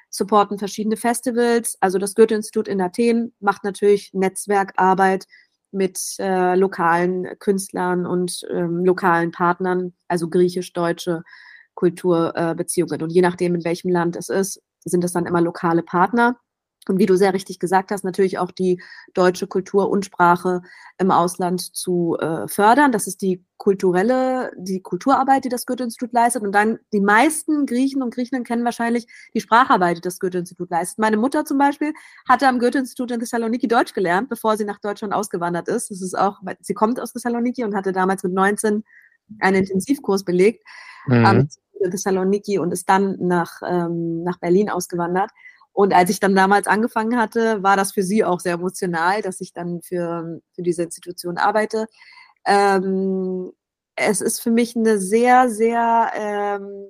supporten 0.08 0.58
verschiedene 0.58 0.96
Festivals. 0.96 1.76
Also 1.80 1.98
das 1.98 2.14
Goethe-Institut 2.14 2.68
in 2.68 2.80
Athen 2.80 3.34
macht 3.40 3.64
natürlich 3.64 4.12
Netzwerkarbeit 4.12 5.26
mit 5.72 5.98
äh, 6.18 6.54
lokalen 6.54 7.38
Künstlern 7.38 8.06
und 8.06 8.46
ähm, 8.50 8.84
lokalen 8.84 9.32
Partnern, 9.32 9.92
also 10.08 10.28
griechisch-deutsche 10.28 11.22
Kulturbeziehungen. 11.74 13.00
Äh, 13.00 13.04
und 13.04 13.10
je 13.10 13.22
nachdem, 13.22 13.54
in 13.54 13.64
welchem 13.64 13.90
Land 13.90 14.16
es 14.16 14.28
ist, 14.28 14.62
sind 14.84 15.04
es 15.04 15.12
dann 15.12 15.26
immer 15.26 15.40
lokale 15.40 15.82
Partner. 15.82 16.36
Und 16.88 16.98
wie 16.98 17.06
du 17.06 17.16
sehr 17.16 17.32
richtig 17.32 17.60
gesagt 17.60 17.92
hast, 17.92 18.02
natürlich 18.02 18.38
auch 18.38 18.50
die 18.50 18.82
deutsche 19.14 19.46
Kultur 19.46 19.88
und 19.88 20.04
Sprache 20.04 20.62
im 20.98 21.12
Ausland 21.12 21.60
zu 21.60 22.16
äh, 22.18 22.48
fördern. 22.48 22.90
Das 22.90 23.06
ist 23.06 23.22
die 23.22 23.44
kulturelle, 23.56 24.50
die 24.56 24.80
Kulturarbeit, 24.80 25.44
die 25.44 25.48
das 25.48 25.64
Goethe-Institut 25.64 26.12
leistet. 26.12 26.42
Und 26.42 26.52
dann 26.52 26.80
die 26.92 27.00
meisten 27.00 27.66
Griechen 27.66 28.02
und 28.02 28.12
Griechinnen 28.12 28.42
kennen 28.42 28.64
wahrscheinlich 28.64 29.06
die 29.32 29.40
Spracharbeit, 29.40 29.98
die 29.98 30.00
das 30.00 30.18
Goethe-Institut 30.18 30.70
leistet. 30.70 30.98
Meine 30.98 31.16
Mutter 31.16 31.44
zum 31.44 31.58
Beispiel 31.58 31.92
hatte 32.28 32.48
am 32.48 32.58
Goethe-Institut 32.58 33.12
in 33.12 33.20
Thessaloniki 33.20 33.68
Deutsch 33.68 33.94
gelernt, 33.94 34.28
bevor 34.28 34.56
sie 34.56 34.64
nach 34.64 34.80
Deutschland 34.80 35.14
ausgewandert 35.14 35.68
ist. 35.68 35.92
Das 35.92 36.02
ist 36.02 36.18
auch, 36.18 36.40
sie 36.60 36.74
kommt 36.74 36.98
aus 36.98 37.12
Thessaloniki 37.12 37.62
und 37.62 37.76
hatte 37.76 37.92
damals 37.92 38.24
mit 38.24 38.32
19 38.32 38.82
einen 39.38 39.58
Intensivkurs 39.58 40.24
belegt 40.24 40.64
mhm. 41.06 41.24
am 41.24 41.48
Thessaloniki 41.90 42.58
und 42.58 42.72
ist 42.72 42.88
dann 42.88 43.16
nach, 43.20 43.60
ähm, 43.64 44.24
nach 44.24 44.38
Berlin 44.38 44.70
ausgewandert. 44.70 45.30
Und 45.72 45.94
als 45.94 46.10
ich 46.10 46.20
dann 46.20 46.34
damals 46.34 46.66
angefangen 46.66 47.18
hatte, 47.18 47.62
war 47.62 47.76
das 47.76 47.92
für 47.92 48.02
sie 48.02 48.24
auch 48.24 48.40
sehr 48.40 48.54
emotional, 48.54 49.22
dass 49.22 49.40
ich 49.40 49.52
dann 49.52 49.80
für, 49.82 50.40
für 50.54 50.62
diese 50.62 50.82
Institution 50.82 51.38
arbeite. 51.38 51.86
Ähm, 52.44 53.52
es 53.96 54.20
ist 54.20 54.40
für 54.40 54.50
mich 54.50 54.76
eine 54.76 54.98
sehr, 54.98 55.48
sehr 55.48 56.12
ähm, 56.14 56.86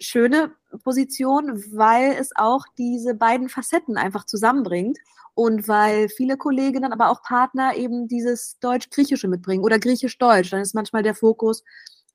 schöne 0.00 0.52
Position, 0.82 1.62
weil 1.72 2.12
es 2.12 2.30
auch 2.34 2.66
diese 2.78 3.14
beiden 3.14 3.48
Facetten 3.48 3.96
einfach 3.96 4.26
zusammenbringt 4.26 4.98
und 5.34 5.68
weil 5.68 6.08
viele 6.08 6.36
Kolleginnen, 6.36 6.92
aber 6.92 7.10
auch 7.10 7.22
Partner 7.22 7.76
eben 7.76 8.08
dieses 8.08 8.58
Deutsch-Griechische 8.60 9.28
mitbringen 9.28 9.64
oder 9.64 9.78
Griechisch-Deutsch. 9.78 10.50
Dann 10.50 10.60
ist 10.60 10.74
manchmal 10.74 11.02
der 11.02 11.14
Fokus 11.14 11.64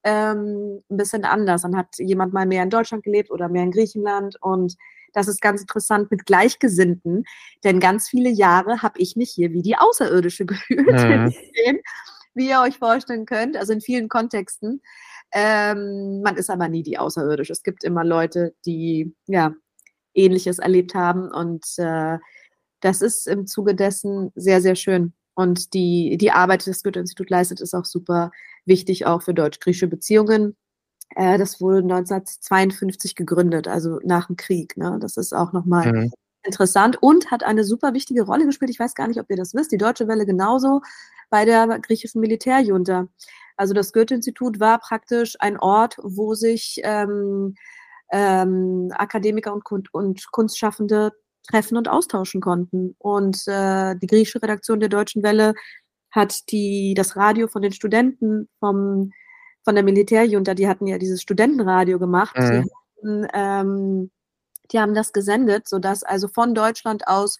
ähm, 0.04 0.82
ein 0.90 0.98
bisschen 0.98 1.26
anders. 1.26 1.64
Dann 1.64 1.76
hat 1.76 1.98
jemand 1.98 2.34
mal 2.34 2.46
mehr 2.46 2.64
in 2.64 2.70
Deutschland 2.70 3.04
gelebt 3.04 3.32
oder 3.32 3.50
mehr 3.50 3.64
in 3.64 3.72
Griechenland 3.72 4.38
und 4.42 4.76
das 5.14 5.28
ist 5.28 5.42
ganz 5.42 5.62
interessant 5.62 6.12
mit 6.12 6.26
Gleichgesinnten, 6.26 7.24
denn 7.64 7.80
ganz 7.80 8.10
viele 8.10 8.30
Jahre 8.30 8.82
habe 8.82 9.00
ich 9.00 9.16
mich 9.16 9.32
hier 9.32 9.52
wie 9.52 9.62
die 9.62 9.78
Außerirdische 9.78 10.46
gefühlt, 10.48 10.88
mhm. 10.88 11.34
wie 12.34 12.50
ihr 12.50 12.62
euch 12.62 12.78
vorstellen 12.78 13.26
könnt, 13.26 13.58
also 13.58 13.74
in 13.74 13.82
vielen 13.82 14.10
Kontexten. 14.10 14.82
Ähm, 15.32 16.22
man 16.24 16.38
ist 16.38 16.50
aber 16.50 16.70
nie 16.70 16.84
die 16.84 16.98
Außerirdische. 16.98 17.54
Es 17.54 17.64
gibt 17.64 17.84
immer 17.84 18.04
Leute, 18.04 18.56
die 18.66 19.16
ja 19.28 19.54
Ähnliches 20.14 20.60
erlebt 20.60 20.96
haben 20.96 21.32
und 21.32 21.66
äh, 21.78 22.18
das 22.82 23.02
ist 23.02 23.28
im 23.28 23.46
Zuge 23.46 23.76
dessen 23.76 24.32
sehr, 24.36 24.62
sehr 24.62 24.76
schön. 24.76 25.14
Und 25.36 25.74
die, 25.74 26.18
die 26.18 26.32
Arbeit, 26.32 26.66
die 26.66 26.70
das 26.70 26.84
Goethe-Institut 26.84 27.30
leistet, 27.30 27.62
ist 27.62 27.74
auch 27.74 27.86
super 27.86 28.32
wichtig, 28.66 29.06
auch 29.06 29.22
für 29.22 29.34
deutsch-griechische 29.34 29.88
Beziehungen. 29.88 30.58
Äh, 31.16 31.38
das 31.38 31.62
wurde 31.62 31.80
1952 31.80 33.16
gegründet, 33.16 33.68
also 33.68 34.00
nach 34.04 34.28
dem 34.28 34.38
Krieg. 34.38 34.78
Ne? 34.78 34.98
Das 35.02 35.18
ist 35.18 35.34
auch 35.34 35.54
nochmal 35.54 35.92
mhm. 35.92 36.12
interessant 36.44 37.02
und 37.02 37.32
hat 37.32 37.44
eine 37.44 37.64
super 37.64 37.94
wichtige 37.94 38.24
Rolle 38.24 38.46
gespielt. 38.46 38.72
Ich 38.72 38.80
weiß 38.80 38.96
gar 38.96 39.08
nicht, 39.08 39.20
ob 39.20 39.30
ihr 39.30 39.38
das 39.38 39.54
wisst. 39.54 39.72
Die 39.72 39.78
Deutsche 39.78 40.08
Welle 40.08 40.26
genauso 40.26 40.82
bei 41.30 41.46
der 41.46 41.68
griechischen 41.80 42.22
Militärjunta. 42.22 43.08
Also 43.56 43.74
das 43.74 43.92
Goethe-Institut 43.92 44.60
war 44.60 44.80
praktisch 44.80 45.36
ein 45.40 45.60
Ort, 45.60 45.98
wo 46.02 46.34
sich 46.34 46.80
ähm, 46.84 47.56
ähm, 48.12 48.90
Akademiker 48.96 49.54
und, 49.54 49.94
und 49.94 50.32
Kunstschaffende 50.32 51.12
treffen 51.50 51.78
und 51.78 51.88
austauschen 51.88 52.42
konnten. 52.42 52.96
Und 53.00 53.48
äh, 53.48 53.96
die 53.98 54.08
griechische 54.08 54.42
Redaktion 54.42 54.80
der 54.80 54.90
Deutschen 54.90 55.24
Welle 55.24 55.54
hat 56.12 56.52
die, 56.52 56.94
das 56.96 57.16
Radio 57.16 57.48
von 57.48 57.62
den 57.62 57.72
Studenten 57.72 58.50
vom 58.60 59.12
von 59.64 59.76
der 59.76 59.84
Militärjunta, 59.84 60.54
die 60.54 60.68
hatten 60.68 60.88
ja 60.88 60.98
dieses 60.98 61.22
Studentenradio 61.22 62.00
gemacht. 62.00 62.38
Mhm. 62.38 62.64
Die, 62.64 62.72
hatten, 62.98 63.28
ähm, 63.34 64.12
die, 64.72 64.80
haben 64.80 64.94
das 64.94 65.14
gesendet, 65.14 65.68
sodass 65.68 66.04
also 66.04 66.28
von 66.28 66.54
Deutschland 66.54 67.08
aus 67.08 67.40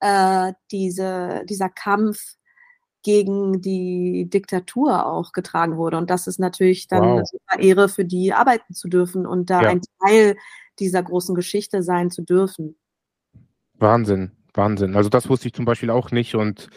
äh, 0.00 0.52
diese, 0.70 1.42
dieser 1.46 1.68
Kampf 1.68 2.36
gegen 3.02 3.60
die 3.60 4.28
Diktatur 4.28 5.06
auch 5.06 5.30
getragen 5.32 5.76
wurde. 5.76 5.96
Und 5.96 6.10
das 6.10 6.26
ist 6.26 6.40
natürlich 6.40 6.88
dann 6.88 7.02
wow. 7.02 7.12
eine 7.12 7.24
super 7.24 7.62
Ehre 7.62 7.88
für 7.88 8.04
die, 8.04 8.32
arbeiten 8.32 8.74
zu 8.74 8.88
dürfen 8.88 9.26
und 9.26 9.48
da 9.48 9.62
ja. 9.62 9.68
ein 9.68 9.80
Teil 10.04 10.36
dieser 10.80 11.02
großen 11.04 11.34
Geschichte 11.34 11.82
sein 11.84 12.10
zu 12.10 12.22
dürfen. 12.22 12.76
Wahnsinn, 13.74 14.32
Wahnsinn. 14.54 14.96
Also 14.96 15.08
das 15.08 15.28
wusste 15.28 15.46
ich 15.46 15.54
zum 15.54 15.64
Beispiel 15.64 15.90
auch 15.90 16.10
nicht 16.10 16.34
und 16.34 16.68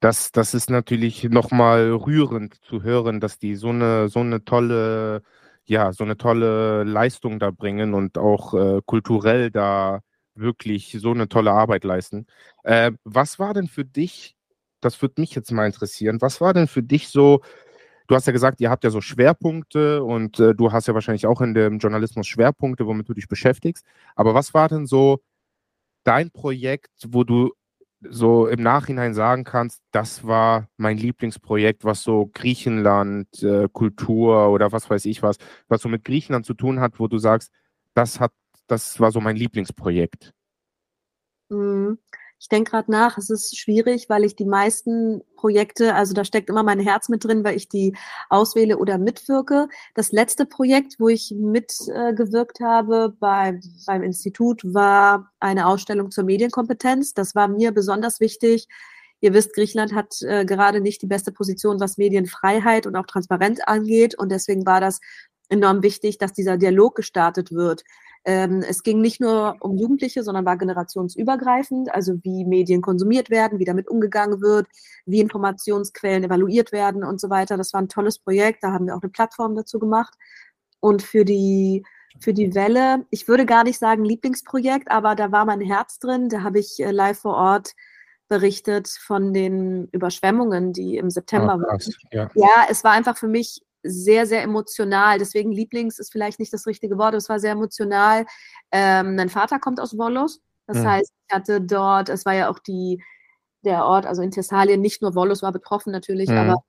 das, 0.00 0.32
das 0.32 0.54
ist 0.54 0.70
natürlich 0.70 1.24
nochmal 1.24 1.90
rührend 1.92 2.54
zu 2.64 2.82
hören, 2.82 3.20
dass 3.20 3.38
die 3.38 3.54
so 3.56 3.68
eine, 3.68 4.08
so 4.08 4.20
eine 4.20 4.44
tolle, 4.44 5.22
ja, 5.66 5.92
so 5.92 6.04
eine 6.04 6.16
tolle 6.16 6.84
Leistung 6.84 7.38
da 7.38 7.50
bringen 7.50 7.94
und 7.94 8.18
auch 8.18 8.54
äh, 8.54 8.80
kulturell 8.86 9.50
da 9.50 10.00
wirklich 10.34 10.96
so 11.00 11.10
eine 11.12 11.28
tolle 11.28 11.52
Arbeit 11.52 11.84
leisten. 11.84 12.26
Äh, 12.64 12.92
was 13.04 13.38
war 13.38 13.54
denn 13.54 13.68
für 13.68 13.84
dich, 13.84 14.36
das 14.80 15.00
würde 15.02 15.20
mich 15.20 15.34
jetzt 15.34 15.52
mal 15.52 15.66
interessieren, 15.66 16.20
was 16.22 16.40
war 16.40 16.54
denn 16.54 16.66
für 16.68 16.82
dich 16.82 17.08
so, 17.08 17.42
du 18.08 18.14
hast 18.14 18.26
ja 18.26 18.32
gesagt, 18.32 18.60
ihr 18.60 18.70
habt 18.70 18.84
ja 18.84 18.90
so 18.90 19.00
Schwerpunkte 19.02 20.02
und 20.04 20.40
äh, 20.40 20.54
du 20.54 20.72
hast 20.72 20.88
ja 20.88 20.94
wahrscheinlich 20.94 21.26
auch 21.26 21.42
in 21.42 21.54
dem 21.54 21.78
Journalismus 21.78 22.26
Schwerpunkte, 22.26 22.86
womit 22.86 23.08
du 23.08 23.14
dich 23.14 23.28
beschäftigst, 23.28 23.84
aber 24.16 24.34
was 24.34 24.54
war 24.54 24.68
denn 24.68 24.86
so 24.86 25.20
dein 26.04 26.30
Projekt, 26.30 26.90
wo 27.08 27.24
du 27.24 27.52
so 28.02 28.46
im 28.48 28.62
Nachhinein 28.62 29.14
sagen 29.14 29.44
kannst, 29.44 29.82
das 29.90 30.26
war 30.26 30.68
mein 30.76 30.96
Lieblingsprojekt, 30.96 31.84
was 31.84 32.02
so 32.02 32.30
Griechenland, 32.32 33.42
äh, 33.42 33.68
Kultur 33.72 34.50
oder 34.50 34.72
was 34.72 34.88
weiß 34.88 35.04
ich 35.06 35.22
was, 35.22 35.36
was 35.68 35.82
so 35.82 35.88
mit 35.88 36.04
Griechenland 36.04 36.46
zu 36.46 36.54
tun 36.54 36.80
hat, 36.80 36.98
wo 36.98 37.08
du 37.08 37.18
sagst, 37.18 37.52
das 37.94 38.20
hat, 38.20 38.32
das 38.66 39.00
war 39.00 39.12
so 39.12 39.20
mein 39.20 39.36
Lieblingsprojekt? 39.36 40.32
Ich 42.40 42.48
denke 42.48 42.70
gerade 42.70 42.90
nach, 42.90 43.18
es 43.18 43.28
ist 43.28 43.58
schwierig, 43.58 44.08
weil 44.08 44.24
ich 44.24 44.34
die 44.34 44.46
meisten 44.46 45.20
Projekte, 45.36 45.94
also 45.94 46.14
da 46.14 46.24
steckt 46.24 46.48
immer 46.48 46.62
mein 46.62 46.80
Herz 46.80 47.10
mit 47.10 47.22
drin, 47.22 47.44
weil 47.44 47.54
ich 47.54 47.68
die 47.68 47.94
auswähle 48.30 48.78
oder 48.78 48.96
mitwirke. 48.96 49.68
Das 49.94 50.10
letzte 50.10 50.46
Projekt, 50.46 50.96
wo 50.98 51.08
ich 51.08 51.34
mitgewirkt 51.36 52.60
äh, 52.62 52.64
habe 52.64 53.14
bei, 53.20 53.60
beim 53.86 54.02
Institut, 54.02 54.62
war 54.64 55.30
eine 55.38 55.66
Ausstellung 55.66 56.10
zur 56.10 56.24
Medienkompetenz. 56.24 57.12
Das 57.12 57.34
war 57.34 57.46
mir 57.46 57.72
besonders 57.72 58.20
wichtig. 58.20 58.68
Ihr 59.20 59.34
wisst, 59.34 59.52
Griechenland 59.52 59.94
hat 59.94 60.22
äh, 60.22 60.46
gerade 60.46 60.80
nicht 60.80 61.02
die 61.02 61.06
beste 61.06 61.32
Position, 61.32 61.78
was 61.78 61.98
Medienfreiheit 61.98 62.86
und 62.86 62.96
auch 62.96 63.06
Transparenz 63.06 63.60
angeht. 63.60 64.18
Und 64.18 64.32
deswegen 64.32 64.64
war 64.64 64.80
das 64.80 65.00
enorm 65.50 65.82
wichtig, 65.82 66.16
dass 66.16 66.32
dieser 66.32 66.56
Dialog 66.56 66.94
gestartet 66.94 67.52
wird 67.52 67.84
ähm, 68.24 68.62
es 68.68 68.82
ging 68.82 69.00
nicht 69.00 69.20
nur 69.20 69.56
um 69.60 69.76
Jugendliche, 69.78 70.22
sondern 70.22 70.44
war 70.44 70.58
generationsübergreifend, 70.58 71.92
also 71.94 72.14
wie 72.22 72.44
Medien 72.44 72.82
konsumiert 72.82 73.30
werden, 73.30 73.58
wie 73.58 73.64
damit 73.64 73.88
umgegangen 73.88 74.42
wird, 74.42 74.66
wie 75.06 75.20
Informationsquellen 75.20 76.24
evaluiert 76.24 76.70
werden 76.70 77.02
und 77.02 77.20
so 77.20 77.30
weiter. 77.30 77.56
Das 77.56 77.72
war 77.72 77.80
ein 77.80 77.88
tolles 77.88 78.18
Projekt, 78.18 78.62
da 78.62 78.72
haben 78.72 78.86
wir 78.86 78.94
auch 78.94 79.02
eine 79.02 79.10
Plattform 79.10 79.56
dazu 79.56 79.78
gemacht. 79.78 80.14
Und 80.80 81.02
für 81.02 81.24
die, 81.24 81.82
für 82.20 82.34
die 82.34 82.54
Welle, 82.54 83.06
ich 83.10 83.26
würde 83.26 83.46
gar 83.46 83.64
nicht 83.64 83.78
sagen 83.78 84.04
Lieblingsprojekt, 84.04 84.90
aber 84.90 85.14
da 85.14 85.32
war 85.32 85.46
mein 85.46 85.60
Herz 85.60 85.98
drin, 85.98 86.28
da 86.28 86.42
habe 86.42 86.58
ich 86.58 86.78
äh, 86.80 86.90
live 86.90 87.20
vor 87.20 87.36
Ort 87.36 87.72
berichtet 88.28 88.88
von 88.88 89.32
den 89.32 89.88
Überschwemmungen, 89.88 90.72
die 90.72 90.96
im 90.98 91.10
September 91.10 91.56
oh, 91.58 91.62
waren. 91.62 91.80
Ja. 92.12 92.30
ja, 92.34 92.66
es 92.68 92.84
war 92.84 92.92
einfach 92.92 93.16
für 93.16 93.28
mich 93.28 93.62
sehr, 93.82 94.26
sehr 94.26 94.42
emotional. 94.42 95.18
Deswegen 95.18 95.52
Lieblings 95.52 95.98
ist 95.98 96.12
vielleicht 96.12 96.38
nicht 96.38 96.52
das 96.52 96.66
richtige 96.66 96.98
Wort. 96.98 97.14
Es 97.14 97.28
war 97.28 97.40
sehr 97.40 97.52
emotional. 97.52 98.26
Ähm, 98.72 99.16
mein 99.16 99.28
Vater 99.28 99.58
kommt 99.58 99.80
aus 99.80 99.96
Volos. 99.96 100.40
Das 100.66 100.78
mhm. 100.78 100.86
heißt, 100.86 101.12
ich 101.28 101.34
hatte 101.34 101.60
dort, 101.60 102.08
es 102.08 102.24
war 102.24 102.34
ja 102.34 102.50
auch 102.50 102.58
die, 102.58 103.02
der 103.64 103.84
Ort, 103.84 104.06
also 104.06 104.22
in 104.22 104.30
Thessalien, 104.30 104.80
nicht 104.80 105.02
nur 105.02 105.14
Volos 105.14 105.42
war 105.42 105.52
betroffen 105.52 105.92
natürlich, 105.92 106.30
mhm. 106.30 106.36
aber 106.36 106.64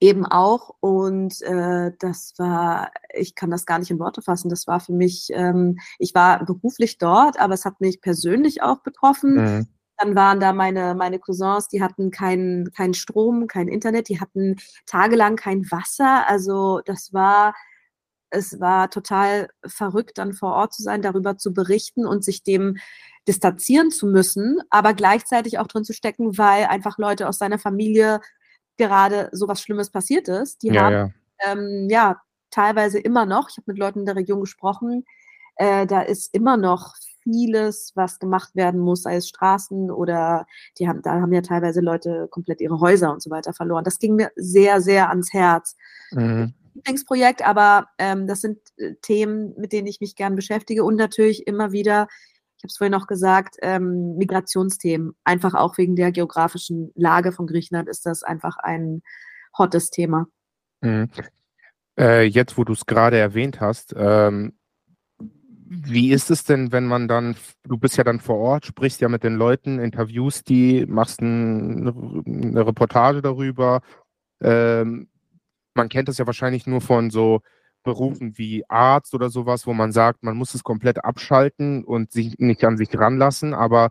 eben 0.00 0.26
auch. 0.26 0.74
Und 0.80 1.40
äh, 1.42 1.92
das 1.98 2.34
war, 2.38 2.90
ich 3.14 3.34
kann 3.34 3.50
das 3.50 3.66
gar 3.66 3.78
nicht 3.78 3.90
in 3.90 3.98
Worte 3.98 4.22
fassen. 4.22 4.48
Das 4.48 4.66
war 4.66 4.80
für 4.80 4.92
mich, 4.92 5.28
ähm, 5.32 5.78
ich 5.98 6.14
war 6.14 6.44
beruflich 6.44 6.98
dort, 6.98 7.38
aber 7.38 7.54
es 7.54 7.64
hat 7.64 7.80
mich 7.80 8.00
persönlich 8.00 8.62
auch 8.62 8.80
betroffen. 8.80 9.34
Mhm. 9.34 9.68
Dann 9.98 10.14
waren 10.14 10.38
da 10.40 10.52
meine, 10.52 10.94
meine 10.94 11.18
Cousins, 11.18 11.68
die 11.68 11.82
hatten 11.82 12.10
keinen 12.10 12.70
kein 12.72 12.94
Strom, 12.94 13.48
kein 13.48 13.68
Internet, 13.68 14.08
die 14.08 14.20
hatten 14.20 14.56
tagelang 14.86 15.36
kein 15.36 15.68
Wasser. 15.70 16.26
Also 16.28 16.80
das 16.84 17.12
war, 17.12 17.54
es 18.30 18.60
war 18.60 18.90
total 18.90 19.48
verrückt, 19.66 20.18
dann 20.18 20.32
vor 20.34 20.54
Ort 20.54 20.72
zu 20.72 20.82
sein, 20.82 21.02
darüber 21.02 21.36
zu 21.36 21.52
berichten 21.52 22.06
und 22.06 22.24
sich 22.24 22.44
dem 22.44 22.78
distanzieren 23.26 23.90
zu 23.90 24.06
müssen, 24.06 24.60
aber 24.70 24.94
gleichzeitig 24.94 25.58
auch 25.58 25.66
drin 25.66 25.84
zu 25.84 25.92
stecken, 25.92 26.38
weil 26.38 26.64
einfach 26.66 26.96
Leute 26.98 27.28
aus 27.28 27.38
seiner 27.38 27.58
Familie 27.58 28.20
gerade 28.78 29.28
so 29.32 29.48
was 29.48 29.60
Schlimmes 29.60 29.90
passiert 29.90 30.28
ist. 30.28 30.62
Die 30.62 30.68
ja, 30.68 30.82
haben 30.82 30.94
ja. 30.94 31.10
Ähm, 31.44 31.88
ja 31.90 32.22
teilweise 32.50 32.98
immer 32.98 33.26
noch, 33.26 33.50
ich 33.50 33.56
habe 33.56 33.64
mit 33.66 33.78
Leuten 33.78 34.00
in 34.00 34.06
der 34.06 34.16
Region 34.16 34.40
gesprochen, 34.40 35.04
äh, 35.56 35.86
da 35.86 36.02
ist 36.02 36.32
immer 36.34 36.56
noch 36.56 36.94
vieles, 37.30 37.92
was 37.94 38.18
gemacht 38.18 38.54
werden 38.54 38.80
muss, 38.80 39.02
sei 39.02 39.16
es 39.16 39.28
Straßen 39.28 39.90
oder 39.90 40.46
die 40.78 40.88
haben, 40.88 41.02
da 41.02 41.20
haben 41.20 41.32
ja 41.32 41.42
teilweise 41.42 41.80
Leute 41.80 42.28
komplett 42.30 42.60
ihre 42.60 42.80
Häuser 42.80 43.12
und 43.12 43.22
so 43.22 43.30
weiter 43.30 43.52
verloren. 43.52 43.84
Das 43.84 43.98
ging 43.98 44.14
mir 44.14 44.30
sehr, 44.36 44.80
sehr 44.80 45.10
ans 45.10 45.32
Herz. 45.32 45.76
Mhm. 46.12 46.54
Lieblingsprojekt, 46.74 47.46
aber 47.46 47.88
ähm, 47.98 48.26
das 48.26 48.40
sind 48.40 48.58
äh, 48.76 48.94
Themen, 49.02 49.54
mit 49.58 49.72
denen 49.72 49.86
ich 49.86 50.00
mich 50.00 50.16
gern 50.16 50.36
beschäftige 50.36 50.84
und 50.84 50.96
natürlich 50.96 51.46
immer 51.46 51.72
wieder 51.72 52.08
ich 52.58 52.64
habe 52.64 52.70
es 52.72 52.76
vorhin 52.76 52.92
noch 52.92 53.06
gesagt, 53.06 53.56
ähm, 53.62 54.16
Migrationsthemen. 54.16 55.14
Einfach 55.22 55.54
auch 55.54 55.78
wegen 55.78 55.94
der 55.94 56.10
geografischen 56.10 56.90
Lage 56.96 57.30
von 57.30 57.46
Griechenland 57.46 57.88
ist 57.88 58.04
das 58.04 58.24
einfach 58.24 58.56
ein 58.56 59.02
hottes 59.56 59.90
Thema. 59.90 60.26
Mhm. 60.80 61.08
Äh, 61.96 62.24
jetzt, 62.24 62.58
wo 62.58 62.64
du 62.64 62.72
es 62.72 62.84
gerade 62.84 63.16
erwähnt 63.16 63.60
hast, 63.60 63.94
ähm, 63.96 64.57
wie 65.70 66.12
ist 66.12 66.30
es 66.30 66.44
denn, 66.44 66.72
wenn 66.72 66.86
man 66.86 67.08
dann, 67.08 67.36
du 67.64 67.76
bist 67.76 67.98
ja 67.98 68.04
dann 68.04 68.20
vor 68.20 68.38
Ort, 68.38 68.64
sprichst 68.64 69.00
ja 69.02 69.08
mit 69.08 69.22
den 69.22 69.36
Leuten, 69.36 69.78
interviewst 69.78 70.48
die, 70.48 70.86
machst 70.86 71.20
ein, 71.20 71.88
eine 72.26 72.66
Reportage 72.66 73.20
darüber. 73.20 73.82
Ähm, 74.40 75.08
man 75.74 75.88
kennt 75.90 76.08
das 76.08 76.18
ja 76.18 76.26
wahrscheinlich 76.26 76.66
nur 76.66 76.80
von 76.80 77.10
so 77.10 77.42
Berufen 77.82 78.38
wie 78.38 78.64
Arzt 78.68 79.14
oder 79.14 79.30
sowas, 79.30 79.66
wo 79.66 79.74
man 79.74 79.92
sagt, 79.92 80.22
man 80.22 80.36
muss 80.36 80.54
es 80.54 80.62
komplett 80.64 81.04
abschalten 81.04 81.84
und 81.84 82.12
sich 82.12 82.38
nicht 82.38 82.64
an 82.64 82.78
sich 82.78 82.98
ranlassen. 82.98 83.52
Aber 83.52 83.90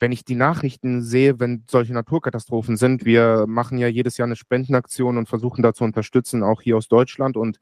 wenn 0.00 0.12
ich 0.12 0.24
die 0.24 0.34
Nachrichten 0.34 1.02
sehe, 1.02 1.38
wenn 1.38 1.64
solche 1.70 1.94
Naturkatastrophen 1.94 2.76
sind, 2.76 3.04
wir 3.04 3.46
machen 3.46 3.78
ja 3.78 3.86
jedes 3.86 4.16
Jahr 4.16 4.26
eine 4.26 4.36
Spendenaktion 4.36 5.18
und 5.18 5.28
versuchen 5.28 5.62
da 5.62 5.72
zu 5.72 5.84
unterstützen, 5.84 6.42
auch 6.42 6.62
hier 6.62 6.76
aus 6.76 6.88
Deutschland. 6.88 7.36
Und 7.36 7.58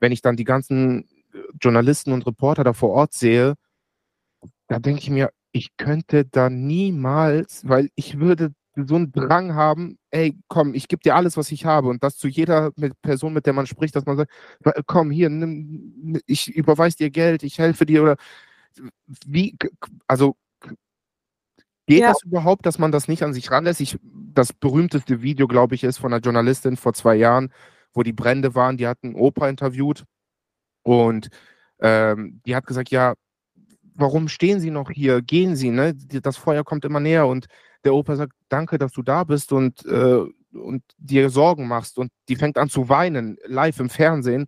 wenn 0.00 0.12
ich 0.12 0.22
dann 0.22 0.36
die 0.36 0.44
ganzen 0.44 1.08
Journalisten 1.60 2.12
und 2.12 2.26
Reporter 2.26 2.64
da 2.64 2.72
vor 2.72 2.90
Ort 2.90 3.12
sehe, 3.12 3.54
da 4.68 4.78
denke 4.78 5.00
ich 5.00 5.10
mir, 5.10 5.30
ich 5.52 5.76
könnte 5.76 6.24
da 6.24 6.48
niemals, 6.48 7.68
weil 7.68 7.90
ich 7.96 8.18
würde 8.18 8.52
so 8.76 8.94
einen 8.94 9.12
Drang 9.12 9.54
haben, 9.54 9.98
ey, 10.10 10.38
komm, 10.48 10.74
ich 10.74 10.88
gebe 10.88 11.02
dir 11.02 11.16
alles, 11.16 11.36
was 11.36 11.50
ich 11.50 11.64
habe. 11.64 11.88
Und 11.88 12.04
das 12.04 12.16
zu 12.16 12.28
jeder 12.28 12.70
Person, 13.02 13.32
mit 13.32 13.46
der 13.46 13.52
man 13.52 13.66
spricht, 13.66 13.96
dass 13.96 14.06
man 14.06 14.16
sagt, 14.16 14.32
komm, 14.86 15.10
hier, 15.10 15.28
nimm, 15.28 16.20
ich 16.26 16.48
überweise 16.54 16.96
dir 16.96 17.10
Geld, 17.10 17.42
ich 17.42 17.58
helfe 17.58 17.84
dir 17.84 18.02
oder 18.02 18.16
wie, 19.26 19.56
also 20.06 20.36
geht 21.86 22.00
ja. 22.00 22.08
das 22.10 22.22
überhaupt, 22.22 22.64
dass 22.64 22.78
man 22.78 22.92
das 22.92 23.08
nicht 23.08 23.24
an 23.24 23.34
sich 23.34 23.50
ranlässt? 23.50 23.80
Ich, 23.80 23.98
das 24.02 24.52
berühmteste 24.52 25.22
Video, 25.22 25.48
glaube 25.48 25.74
ich, 25.74 25.82
ist 25.82 25.98
von 25.98 26.12
einer 26.12 26.22
Journalistin 26.22 26.76
vor 26.76 26.94
zwei 26.94 27.16
Jahren, 27.16 27.52
wo 27.92 28.04
die 28.04 28.12
Brände 28.12 28.54
waren, 28.54 28.76
die 28.76 28.86
hatten 28.86 29.16
Opa 29.16 29.48
interviewt 29.48 30.04
und 30.82 31.28
ähm, 31.80 32.40
die 32.46 32.54
hat 32.54 32.66
gesagt, 32.66 32.90
ja, 32.90 33.14
warum 33.94 34.28
stehen 34.28 34.60
Sie 34.60 34.70
noch 34.70 34.90
hier? 34.90 35.22
Gehen 35.22 35.56
Sie, 35.56 35.70
ne? 35.70 35.94
Das 35.94 36.36
Feuer 36.36 36.64
kommt 36.64 36.84
immer 36.84 37.00
näher 37.00 37.26
und 37.26 37.46
der 37.84 37.94
Opa 37.94 38.16
sagt, 38.16 38.32
danke, 38.48 38.78
dass 38.78 38.92
du 38.92 39.02
da 39.02 39.24
bist 39.24 39.52
und, 39.52 39.84
äh, 39.86 40.24
und 40.52 40.82
dir 40.98 41.30
Sorgen 41.30 41.68
machst. 41.68 41.98
Und 41.98 42.10
die 42.28 42.36
fängt 42.36 42.58
an 42.58 42.68
zu 42.68 42.88
weinen, 42.88 43.38
live 43.46 43.80
im 43.80 43.90
Fernsehen. 43.90 44.46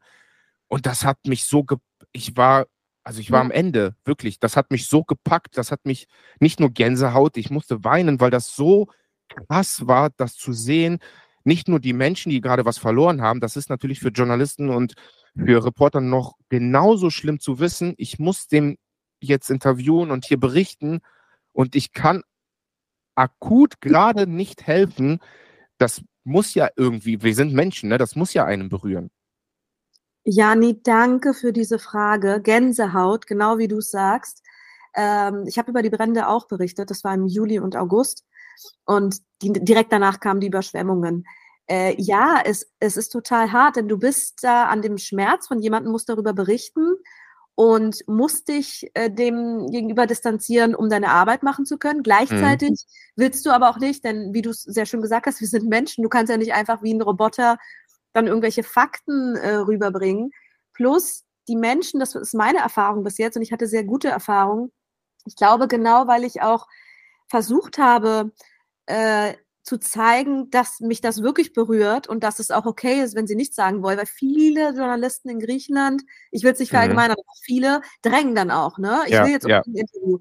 Und 0.69 0.87
das 0.87 1.05
hat 1.05 1.19
mich 1.27 1.45
so, 1.45 1.65
ich 2.13 2.37
war, 2.37 2.67
also 3.05 3.21
ich 3.21 3.31
war 3.31 3.41
am 3.41 3.51
Ende, 3.51 3.97
wirklich. 4.05 4.39
Das 4.39 4.57
hat 4.57 4.71
mich 4.71 4.89
so 4.89 5.05
gepackt, 5.05 5.57
das 5.57 5.71
hat 5.71 5.85
mich 5.85 6.07
nicht 6.41 6.61
nur 6.61 6.71
Gänsehaut, 6.71 7.37
ich 7.37 7.51
musste 7.51 7.85
weinen, 7.85 8.21
weil 8.21 8.31
das 8.31 8.55
so 8.55 8.89
krass 9.29 9.87
war, 9.87 10.11
das 10.17 10.35
zu 10.37 10.53
sehen. 10.53 10.99
Nicht 11.45 11.69
nur 11.69 11.81
die 11.81 11.93
Menschen, 11.93 12.31
die 12.31 12.41
gerade 12.41 12.65
was 12.65 12.79
verloren 12.79 13.21
haben, 13.23 13.41
das 13.41 13.57
ist 13.57 13.69
natürlich 13.69 14.01
für 14.01 14.11
Journalisten 14.11 14.71
und 14.71 14.95
für 15.37 15.65
Reporter 15.65 16.01
noch 16.01 16.37
genauso 16.49 17.11
schlimm 17.11 17.41
zu 17.41 17.59
wissen. 17.59 17.95
Ich 17.97 18.19
muss 18.19 18.49
dem 18.49 18.77
jetzt 19.21 19.51
interviewen 19.51 20.11
und 20.11 20.25
hier 20.25 20.39
berichten 20.39 21.01
und 21.53 21.75
ich 21.75 21.93
kann 21.93 22.23
akut 23.15 23.81
gerade 23.81 24.27
nicht 24.27 24.67
helfen, 24.67 25.21
das 25.79 26.03
muss 26.25 26.55
ja 26.55 26.69
irgendwie, 26.77 27.23
wir 27.23 27.35
sind 27.35 27.53
Menschen, 27.53 27.89
ne? 27.89 27.99
das 27.99 28.17
muss 28.17 28.33
ja 28.35 28.45
einen 28.45 28.69
berühren. 28.69 29.11
Jani, 30.25 30.81
danke 30.83 31.35
für 31.35 31.53
diese 31.53 31.79
Frage. 31.79 32.41
Gänsehaut, 32.41 33.27
genau 33.27 33.59
wie 33.59 33.67
du 33.67 33.79
es 33.79 33.91
sagst. 33.91 34.43
Ähm, 34.95 35.45
ich 35.49 35.59
habe 35.59 35.71
über 35.71 35.83
die 35.83 35.91
Brände 35.91 36.29
auch 36.29 36.47
berichtet, 36.47 36.91
das 36.91 37.03
war 37.03 37.15
im 37.15 37.27
Juli 37.27 37.59
und 37.59 37.77
August. 37.77 38.25
Und 38.85 39.19
die, 39.43 39.53
direkt 39.53 39.93
danach 39.93 40.21
kamen 40.21 40.41
die 40.41 40.47
Überschwemmungen. 40.47 41.27
Äh, 41.73 41.95
ja, 41.97 42.43
es, 42.45 42.71
es 42.81 42.99
ist 42.99 43.09
total 43.09 43.51
hart, 43.51 43.77
denn 43.77 43.89
du 43.89 43.99
bist 43.99 44.45
da 44.45 44.67
an 44.67 44.83
dem 44.83 44.99
Schmerz 44.99 45.47
von 45.49 45.59
jemandem, 45.59 45.91
musst 45.91 46.11
darüber 46.11 46.35
berichten 46.35 46.97
und 47.55 48.07
musst 48.07 48.49
dich 48.49 48.91
äh, 48.93 49.11
dem 49.11 49.71
gegenüber 49.71 50.07
distanzieren, 50.07 50.75
um 50.75 50.91
deine 50.91 51.09
Arbeit 51.09 51.43
machen 51.43 51.65
zu 51.65 51.79
können. 51.79 52.03
Gleichzeitig 52.03 52.73
mhm. 52.73 52.77
willst 53.17 53.47
du 53.47 53.51
aber 53.53 53.71
auch 53.71 53.79
nicht, 53.79 54.05
denn 54.05 54.35
wie 54.35 54.43
du 54.43 54.51
es 54.51 54.65
sehr 54.65 54.85
schön 54.85 55.01
gesagt 55.01 55.25
hast, 55.25 55.41
wir 55.41 55.49
sind 55.49 55.67
Menschen, 55.67 56.03
du 56.03 56.11
kannst 56.11 56.31
ja 56.31 56.37
nicht 56.37 56.53
einfach 56.53 56.83
wie 56.83 56.93
ein 56.93 57.01
Roboter 57.01 57.57
dann 58.13 58.27
irgendwelche 58.27 58.65
Fakten 58.65 59.37
äh, 59.37 59.55
rüberbringen. 59.55 60.31
Plus 60.75 61.25
die 61.49 61.57
Menschen, 61.57 62.01
das 62.01 62.15
ist 62.15 62.35
meine 62.35 62.59
Erfahrung 62.59 63.03
bis 63.03 63.17
jetzt 63.17 63.37
und 63.39 63.43
ich 63.43 63.53
hatte 63.53 63.67
sehr 63.67 63.85
gute 63.85 64.09
Erfahrungen. 64.09 64.73
Ich 65.25 65.37
glaube 65.37 65.69
genau, 65.69 66.07
weil 66.07 66.25
ich 66.25 66.43
auch 66.43 66.67
versucht 67.29 67.79
habe, 67.79 68.31
äh, 68.85 69.33
zu 69.63 69.79
zeigen, 69.79 70.51
dass 70.51 70.81
mich 70.81 71.01
das 71.01 71.23
wirklich 71.23 71.53
berührt 71.53 72.09
und 72.09 72.25
dass 72.25 72.39
es 72.41 72.51
auch 72.51 72.67
okay 72.67 73.01
ist, 73.01 73.15
wenn 73.15 73.27
sie 73.27 73.37
nichts 73.37 73.55
sagen 73.55 73.83
wollen, 73.83 73.99
weil 73.99 74.07
viele 74.07 74.71
Journalisten 74.71 75.29
in 75.29 75.39
Griechenland, 75.39 76.03
ich 76.31 76.43
will 76.43 76.53
es 76.53 76.59
nicht 76.59 76.73
mhm. 76.73 76.77
verallgemeinern, 76.77 77.17
mhm. 77.19 77.41
viele 77.45 77.81
drängen 78.03 78.35
dann 78.35 78.51
auch, 78.51 78.79
ne? 78.79 79.03
Ich 79.07 79.13
ja, 79.13 79.25
will 79.25 79.33
jetzt 79.33 79.47
ja. 79.47 79.63
ein 79.65 79.75
Interview. 79.75 80.19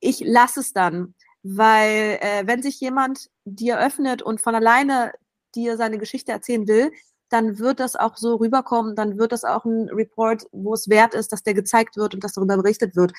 Ich 0.00 0.20
lasse 0.20 0.60
es 0.60 0.72
dann, 0.72 1.14
weil 1.42 2.18
äh, 2.20 2.46
wenn 2.46 2.62
sich 2.62 2.80
jemand 2.80 3.30
dir 3.44 3.78
öffnet 3.78 4.20
und 4.20 4.40
von 4.40 4.54
alleine 4.54 5.12
dir 5.54 5.76
seine 5.76 5.98
Geschichte 5.98 6.32
erzählen 6.32 6.68
will, 6.68 6.92
dann 7.30 7.58
wird 7.58 7.80
das 7.80 7.96
auch 7.96 8.16
so 8.18 8.36
rüberkommen, 8.36 8.94
dann 8.94 9.16
wird 9.16 9.32
das 9.32 9.44
auch 9.44 9.64
ein 9.64 9.88
Report, 9.88 10.44
wo 10.52 10.74
es 10.74 10.90
wert 10.90 11.14
ist, 11.14 11.32
dass 11.32 11.42
der 11.42 11.54
gezeigt 11.54 11.96
wird 11.96 12.14
und 12.14 12.22
dass 12.22 12.34
darüber 12.34 12.58
berichtet 12.58 12.94
wird. 12.94 13.12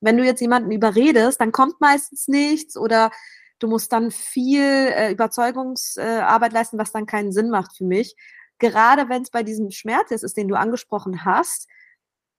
Wenn 0.00 0.16
du 0.16 0.24
jetzt 0.24 0.40
jemanden 0.40 0.70
überredest, 0.70 1.38
dann 1.40 1.52
kommt 1.52 1.80
meistens 1.80 2.28
nichts 2.28 2.78
oder 2.78 3.10
Du 3.58 3.66
musst 3.66 3.92
dann 3.92 4.10
viel 4.10 4.62
äh, 4.62 5.12
Überzeugungsarbeit 5.12 6.52
äh, 6.52 6.54
leisten, 6.54 6.78
was 6.78 6.92
dann 6.92 7.06
keinen 7.06 7.32
Sinn 7.32 7.50
macht 7.50 7.76
für 7.76 7.84
mich. 7.84 8.16
Gerade 8.58 9.08
wenn 9.08 9.22
es 9.22 9.30
bei 9.30 9.42
diesem 9.42 9.70
Schmerz 9.70 10.10
ist, 10.10 10.36
den 10.36 10.48
du 10.48 10.54
angesprochen 10.54 11.24
hast, 11.24 11.68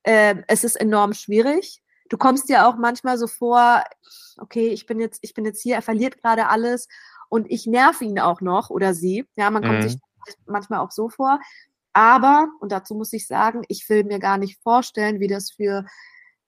äh, 0.04 0.36
es 0.48 0.64
ist 0.64 0.76
enorm 0.76 1.14
schwierig. 1.14 1.82
Du 2.10 2.18
kommst 2.18 2.50
dir 2.50 2.68
auch 2.68 2.78
manchmal 2.78 3.18
so 3.18 3.28
vor, 3.28 3.84
okay, 4.38 4.70
ich 4.70 4.86
bin 4.86 5.00
jetzt, 5.00 5.20
ich 5.22 5.34
bin 5.34 5.46
jetzt 5.46 5.62
hier, 5.62 5.76
er 5.76 5.82
verliert 5.82 6.22
gerade 6.22 6.48
alles 6.48 6.88
und 7.30 7.50
ich 7.52 7.68
nerv 7.68 8.02
ihn 8.02 8.20
auch 8.20 8.42
noch 8.42 8.70
oder 8.70 8.94
sie. 8.94 9.26
Ja, 9.36 9.52
man 9.52 9.64
kommt 9.64 9.80
mhm. 9.80 9.90
sich 9.90 9.98
manchmal 10.46 10.80
auch 10.80 10.92
so 10.92 11.10
vor. 11.10 11.40
Aber, 11.94 12.50
und 12.60 12.72
dazu 12.72 12.96
muss 12.96 13.14
ich 13.14 13.28
sagen, 13.28 13.64
ich 13.68 13.88
will 13.90 14.04
mir 14.04 14.20
gar 14.20 14.38
nicht 14.38 14.62
vorstellen, 14.62 15.20
wie 15.20 15.28
das 15.28 15.52
für 15.52 15.86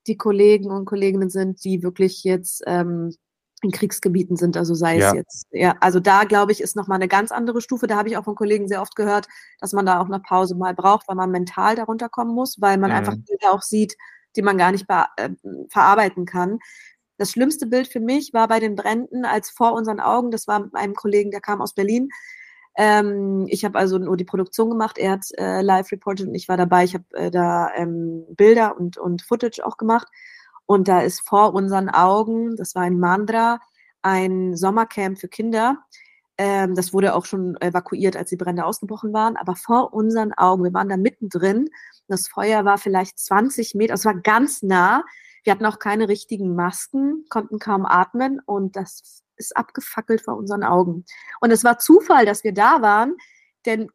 die 0.07 0.17
Kollegen 0.17 0.71
und 0.71 0.85
Kolleginnen 0.85 1.29
sind, 1.29 1.63
die 1.63 1.83
wirklich 1.83 2.23
jetzt 2.23 2.63
ähm, 2.65 3.15
in 3.63 3.71
Kriegsgebieten 3.71 4.37
sind, 4.37 4.57
also 4.57 4.73
sei 4.73 4.97
ja. 4.97 5.09
es 5.09 5.13
jetzt, 5.13 5.47
ja, 5.51 5.75
also 5.79 5.99
da 5.99 6.23
glaube 6.23 6.51
ich, 6.51 6.61
ist 6.61 6.75
nochmal 6.75 6.95
eine 6.95 7.07
ganz 7.07 7.31
andere 7.31 7.61
Stufe. 7.61 7.87
Da 7.87 7.95
habe 7.95 8.09
ich 8.09 8.17
auch 8.17 8.23
von 8.23 8.35
Kollegen 8.35 8.67
sehr 8.67 8.81
oft 8.81 8.95
gehört, 8.95 9.27
dass 9.59 9.73
man 9.73 9.85
da 9.85 9.99
auch 9.99 10.07
eine 10.07 10.19
Pause 10.19 10.55
mal 10.55 10.73
braucht, 10.73 11.07
weil 11.07 11.15
man 11.15 11.31
mental 11.31 11.75
darunter 11.75 12.09
kommen 12.09 12.33
muss, 12.33 12.59
weil 12.59 12.77
man 12.77 12.89
mhm. 12.89 12.97
einfach 12.97 13.15
Bilder 13.15 13.51
auch 13.51 13.61
sieht, 13.61 13.95
die 14.35 14.41
man 14.41 14.57
gar 14.57 14.71
nicht 14.71 14.87
äh, 14.89 15.29
verarbeiten 15.69 16.25
kann. 16.25 16.59
Das 17.17 17.31
schlimmste 17.31 17.67
Bild 17.67 17.87
für 17.87 17.99
mich 17.99 18.33
war 18.33 18.47
bei 18.47 18.59
den 18.59 18.75
Bränden, 18.75 19.25
als 19.25 19.51
vor 19.51 19.73
unseren 19.73 19.99
Augen, 19.99 20.31
das 20.31 20.47
war 20.47 20.59
mit 20.59 20.73
einem 20.73 20.95
Kollegen, 20.95 21.29
der 21.29 21.41
kam 21.41 21.61
aus 21.61 21.73
Berlin. 21.73 22.09
Ähm, 22.77 23.45
ich 23.47 23.65
habe 23.65 23.77
also 23.77 23.97
nur 23.97 24.17
die 24.17 24.23
Produktion 24.23 24.69
gemacht, 24.69 24.97
er 24.97 25.11
hat 25.11 25.25
äh, 25.37 25.61
live 25.61 25.91
reported 25.91 26.27
und 26.27 26.35
ich 26.35 26.47
war 26.47 26.57
dabei. 26.57 26.85
Ich 26.85 26.95
habe 26.95 27.05
äh, 27.13 27.29
da 27.29 27.69
ähm, 27.75 28.25
Bilder 28.29 28.77
und, 28.77 28.97
und 28.97 29.21
Footage 29.21 29.63
auch 29.63 29.77
gemacht. 29.77 30.07
Und 30.65 30.87
da 30.87 31.01
ist 31.01 31.27
vor 31.27 31.53
unseren 31.53 31.89
Augen, 31.89 32.55
das 32.55 32.75
war 32.75 32.85
in 32.87 32.99
Mandra, 32.99 33.59
ein 34.01 34.55
Sommercamp 34.55 35.19
für 35.19 35.27
Kinder. 35.27 35.77
Ähm, 36.37 36.75
das 36.75 36.93
wurde 36.93 37.13
auch 37.13 37.25
schon 37.25 37.55
evakuiert, 37.61 38.15
als 38.15 38.29
die 38.29 38.37
Brände 38.37 38.65
ausgebrochen 38.65 39.13
waren. 39.13 39.37
Aber 39.37 39.55
vor 39.55 39.93
unseren 39.93 40.33
Augen, 40.33 40.63
wir 40.63 40.73
waren 40.73 40.89
da 40.89 40.97
mittendrin. 40.97 41.69
Das 42.07 42.27
Feuer 42.27 42.65
war 42.65 42.77
vielleicht 42.77 43.19
20 43.19 43.75
Meter, 43.75 43.93
es 43.93 44.05
war 44.05 44.15
ganz 44.15 44.63
nah. 44.63 45.03
Wir 45.43 45.53
hatten 45.53 45.65
auch 45.65 45.79
keine 45.79 46.07
richtigen 46.07 46.55
Masken, 46.55 47.25
konnten 47.29 47.59
kaum 47.59 47.85
atmen 47.85 48.39
und 48.45 48.75
das 48.75 49.23
ist 49.37 49.57
abgefackelt 49.57 50.21
vor 50.21 50.37
unseren 50.37 50.63
Augen. 50.63 51.05
Und 51.39 51.51
es 51.51 51.63
war 51.63 51.79
Zufall, 51.79 52.25
dass 52.25 52.43
wir 52.43 52.53
da 52.53 52.81
waren, 52.81 53.15
denn 53.65 53.89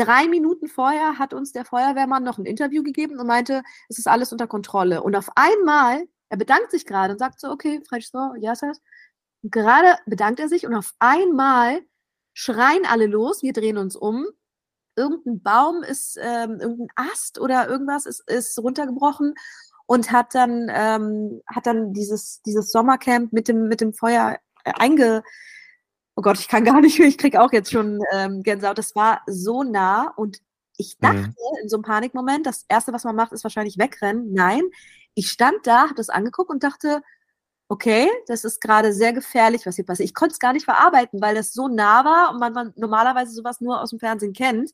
drei 0.00 0.28
Minuten 0.28 0.66
vorher 0.66 1.18
hat 1.18 1.34
uns 1.34 1.52
der 1.52 1.64
Feuerwehrmann 1.64 2.24
noch 2.24 2.38
ein 2.38 2.46
Interview 2.46 2.82
gegeben 2.82 3.18
und 3.18 3.26
meinte, 3.26 3.62
es 3.88 3.98
ist 3.98 4.08
alles 4.08 4.32
unter 4.32 4.46
Kontrolle. 4.46 5.02
Und 5.02 5.14
auf 5.14 5.30
einmal, 5.34 6.04
er 6.30 6.36
bedankt 6.38 6.70
sich 6.70 6.86
gerade 6.86 7.12
und 7.12 7.18
sagt 7.18 7.40
so, 7.40 7.50
okay, 7.50 7.82
ja, 8.40 8.52
das. 8.52 8.80
Und 9.42 9.52
gerade 9.52 9.98
bedankt 10.06 10.40
er 10.40 10.48
sich 10.48 10.66
und 10.66 10.74
auf 10.74 10.92
einmal 10.98 11.80
schreien 12.32 12.86
alle 12.86 13.06
los, 13.06 13.42
wir 13.42 13.52
drehen 13.52 13.76
uns 13.76 13.96
um. 13.96 14.26
Irgendein 14.96 15.42
Baum 15.42 15.82
ist, 15.82 16.18
ähm, 16.20 16.58
irgendein 16.60 16.88
Ast 16.96 17.38
oder 17.38 17.68
irgendwas 17.68 18.06
ist, 18.06 18.28
ist 18.28 18.58
runtergebrochen 18.58 19.34
und 19.86 20.12
hat 20.12 20.34
dann, 20.34 20.70
ähm, 20.72 21.42
hat 21.46 21.66
dann 21.66 21.92
dieses, 21.92 22.42
dieses 22.42 22.70
Sommercamp 22.72 23.32
mit 23.32 23.48
dem, 23.48 23.68
mit 23.68 23.80
dem 23.80 23.92
Feuer 23.92 24.38
äh, 24.64 24.72
einge, 24.78 25.22
oh 26.20 26.22
Gott, 26.22 26.38
ich 26.38 26.48
kann 26.48 26.64
gar 26.64 26.82
nicht, 26.82 26.98
ich 27.00 27.16
kriege 27.16 27.40
auch 27.40 27.50
jetzt 27.50 27.72
schon 27.72 27.98
ähm, 28.12 28.42
Gänsehaut. 28.42 28.76
Das 28.76 28.94
war 28.94 29.22
so 29.26 29.62
nah 29.62 30.12
und 30.16 30.38
ich 30.76 30.98
mhm. 31.00 31.06
dachte 31.06 31.18
mhm. 31.18 31.34
in 31.62 31.68
so 31.70 31.76
einem 31.76 31.82
Panikmoment, 31.82 32.44
das 32.44 32.66
Erste, 32.68 32.92
was 32.92 33.04
man 33.04 33.16
macht, 33.16 33.32
ist 33.32 33.42
wahrscheinlich 33.42 33.78
wegrennen. 33.78 34.34
Nein, 34.34 34.62
ich 35.14 35.30
stand 35.30 35.66
da, 35.66 35.84
habe 35.84 35.94
das 35.94 36.10
angeguckt 36.10 36.50
und 36.50 36.62
dachte, 36.62 37.00
okay, 37.68 38.10
das 38.26 38.44
ist 38.44 38.60
gerade 38.60 38.92
sehr 38.92 39.14
gefährlich, 39.14 39.64
was 39.64 39.76
hier 39.76 39.86
passiert. 39.86 40.10
Ich 40.10 40.14
konnte 40.14 40.34
es 40.34 40.38
gar 40.38 40.52
nicht 40.52 40.66
verarbeiten, 40.66 41.22
weil 41.22 41.34
das 41.34 41.54
so 41.54 41.68
nah 41.68 42.04
war 42.04 42.32
und 42.32 42.38
man, 42.38 42.52
man 42.52 42.74
normalerweise 42.76 43.32
sowas 43.32 43.62
nur 43.62 43.80
aus 43.80 43.88
dem 43.88 43.98
Fernsehen 43.98 44.34
kennt. 44.34 44.72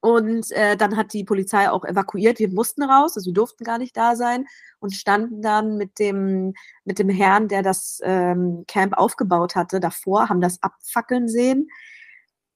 Und 0.00 0.50
äh, 0.52 0.76
dann 0.76 0.96
hat 0.96 1.12
die 1.12 1.24
Polizei 1.24 1.70
auch 1.70 1.84
evakuiert. 1.84 2.38
Wir 2.38 2.48
mussten 2.48 2.82
raus, 2.82 3.16
also 3.16 3.26
wir 3.26 3.34
durften 3.34 3.64
gar 3.64 3.78
nicht 3.78 3.96
da 3.96 4.16
sein 4.16 4.46
und 4.78 4.94
standen 4.94 5.42
dann 5.42 5.76
mit 5.76 5.98
dem, 5.98 6.54
mit 6.84 6.98
dem 6.98 7.10
Herrn, 7.10 7.48
der 7.48 7.62
das 7.62 8.00
ähm, 8.02 8.64
Camp 8.66 8.96
aufgebaut 8.96 9.56
hatte, 9.56 9.78
davor, 9.78 10.30
haben 10.30 10.40
das 10.40 10.62
abfackeln 10.62 11.28
sehen. 11.28 11.68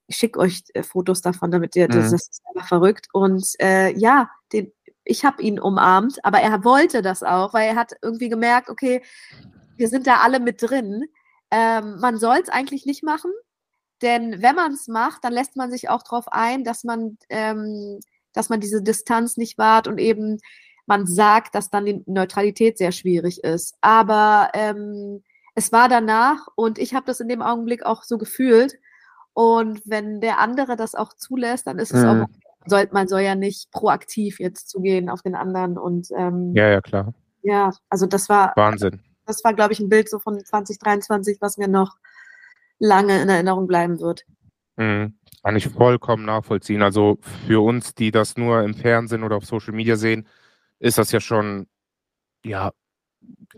Ich 0.07 0.16
schicke 0.16 0.39
euch 0.39 0.62
äh, 0.73 0.83
Fotos 0.83 1.21
davon, 1.21 1.51
damit 1.51 1.77
ihr, 1.77 1.87
mhm. 1.87 1.93
das, 1.93 2.11
das 2.12 2.29
ist 2.29 2.43
einfach 2.49 2.69
verrückt. 2.69 3.09
Und 3.12 3.47
äh, 3.61 3.93
ja, 3.93 4.31
den, 4.53 4.73
ich 5.05 5.25
habe 5.27 5.43
ihn 5.43 5.61
umarmt, 5.61 6.25
aber 6.25 6.41
er 6.41 6.65
wollte 6.65 7.03
das 7.03 7.23
auch, 7.23 7.53
weil 7.53 7.69
er 7.69 7.77
hat 7.77 7.93
irgendwie 8.01 8.31
gemerkt, 8.31 8.71
okay, 8.71 9.03
wir 9.77 9.89
sind 9.89 10.07
da 10.07 10.19
alle 10.19 10.41
mit 10.41 10.62
drin. 10.62 11.05
Ähm, 11.51 11.99
man 12.01 12.19
soll 12.19 12.39
es 12.43 12.49
eigentlich 12.49 12.87
nicht 12.87 13.03
machen, 13.03 13.31
denn 14.05 14.43
wenn 14.43 14.55
man 14.55 14.72
es 14.72 14.86
macht, 14.86 15.24
dann 15.24 15.32
lässt 15.32 15.56
man 15.56 15.70
sich 15.70 15.89
auch 15.89 16.02
darauf 16.02 16.28
ein, 16.31 16.62
dass 16.62 16.85
man, 16.85 17.16
ähm, 17.31 17.98
dass 18.35 18.51
man 18.51 18.60
diese 18.60 18.82
Distanz 18.82 19.36
nicht 19.36 19.59
wahrt 19.59 19.89
und 19.89 19.98
eben 19.98 20.39
man 20.86 21.06
sagt, 21.06 21.55
dass 21.55 21.70
dann 21.70 21.86
die 21.86 22.02
Neutralität 22.06 22.76
sehr 22.76 22.93
schwierig 22.93 23.43
ist. 23.43 23.76
Aber 23.81 24.51
ähm, 24.52 25.22
es 25.55 25.72
war 25.72 25.89
danach 25.89 26.47
und 26.55 26.78
ich 26.78 26.94
habe 26.94 27.06
das 27.06 27.20
in 27.20 27.28
dem 27.28 27.40
Augenblick 27.40 27.86
auch 27.86 28.02
so 28.02 28.18
gefühlt. 28.18 28.78
Und 29.32 29.81
wenn 29.86 30.20
der 30.20 30.39
andere 30.39 30.76
das 30.76 30.94
auch 30.94 31.14
zulässt, 31.14 31.66
dann 31.66 31.78
ist 31.78 31.93
es 31.93 32.02
mhm. 32.02 32.09
auch, 32.09 32.26
soll, 32.66 32.89
man 32.93 33.09
soll 33.09 33.22
ja 33.22 33.35
nicht 33.35 33.70
proaktiv 33.72 34.39
jetzt 34.39 34.68
zugehen 34.68 35.09
auf 35.09 35.22
den 35.22 35.35
anderen. 35.35 35.78
Und 35.78 36.09
ähm, 36.16 36.52
ja, 36.55 36.68
ja, 36.68 36.81
klar. 36.81 37.14
Ja, 37.43 37.70
also 37.89 38.06
das 38.06 38.28
war 38.28 38.52
Wahnsinn. 38.56 39.01
Das 39.26 39.43
war, 39.43 39.55
glaube 39.55 39.72
ich, 39.72 39.81
ein 39.81 39.89
Bild 39.89 40.10
so 40.10 40.18
von 40.18 40.44
2023, 40.44 41.39
was 41.40 41.56
mir 41.56 41.68
noch 41.68 41.97
lange 42.85 43.23
in 43.23 43.28
Erinnerung 43.28 43.66
bleiben 43.66 43.98
wird. 44.01 44.24
Mhm. 44.77 45.15
Kann 45.43 45.56
ich 45.56 45.69
vollkommen 45.69 46.24
nachvollziehen. 46.24 46.82
Also 46.82 47.19
für 47.47 47.62
uns, 47.65 47.94
die 47.94 48.11
das 48.11 48.36
nur 48.36 48.62
im 48.62 48.74
Fernsehen 48.74 49.23
oder 49.23 49.36
auf 49.36 49.44
Social 49.44 49.74
Media 49.74 49.97
sehen, 49.97 50.27
ist 50.78 50.98
das 50.98 51.12
ja 51.12 51.20
schon 51.20 51.66
ja 52.44 52.73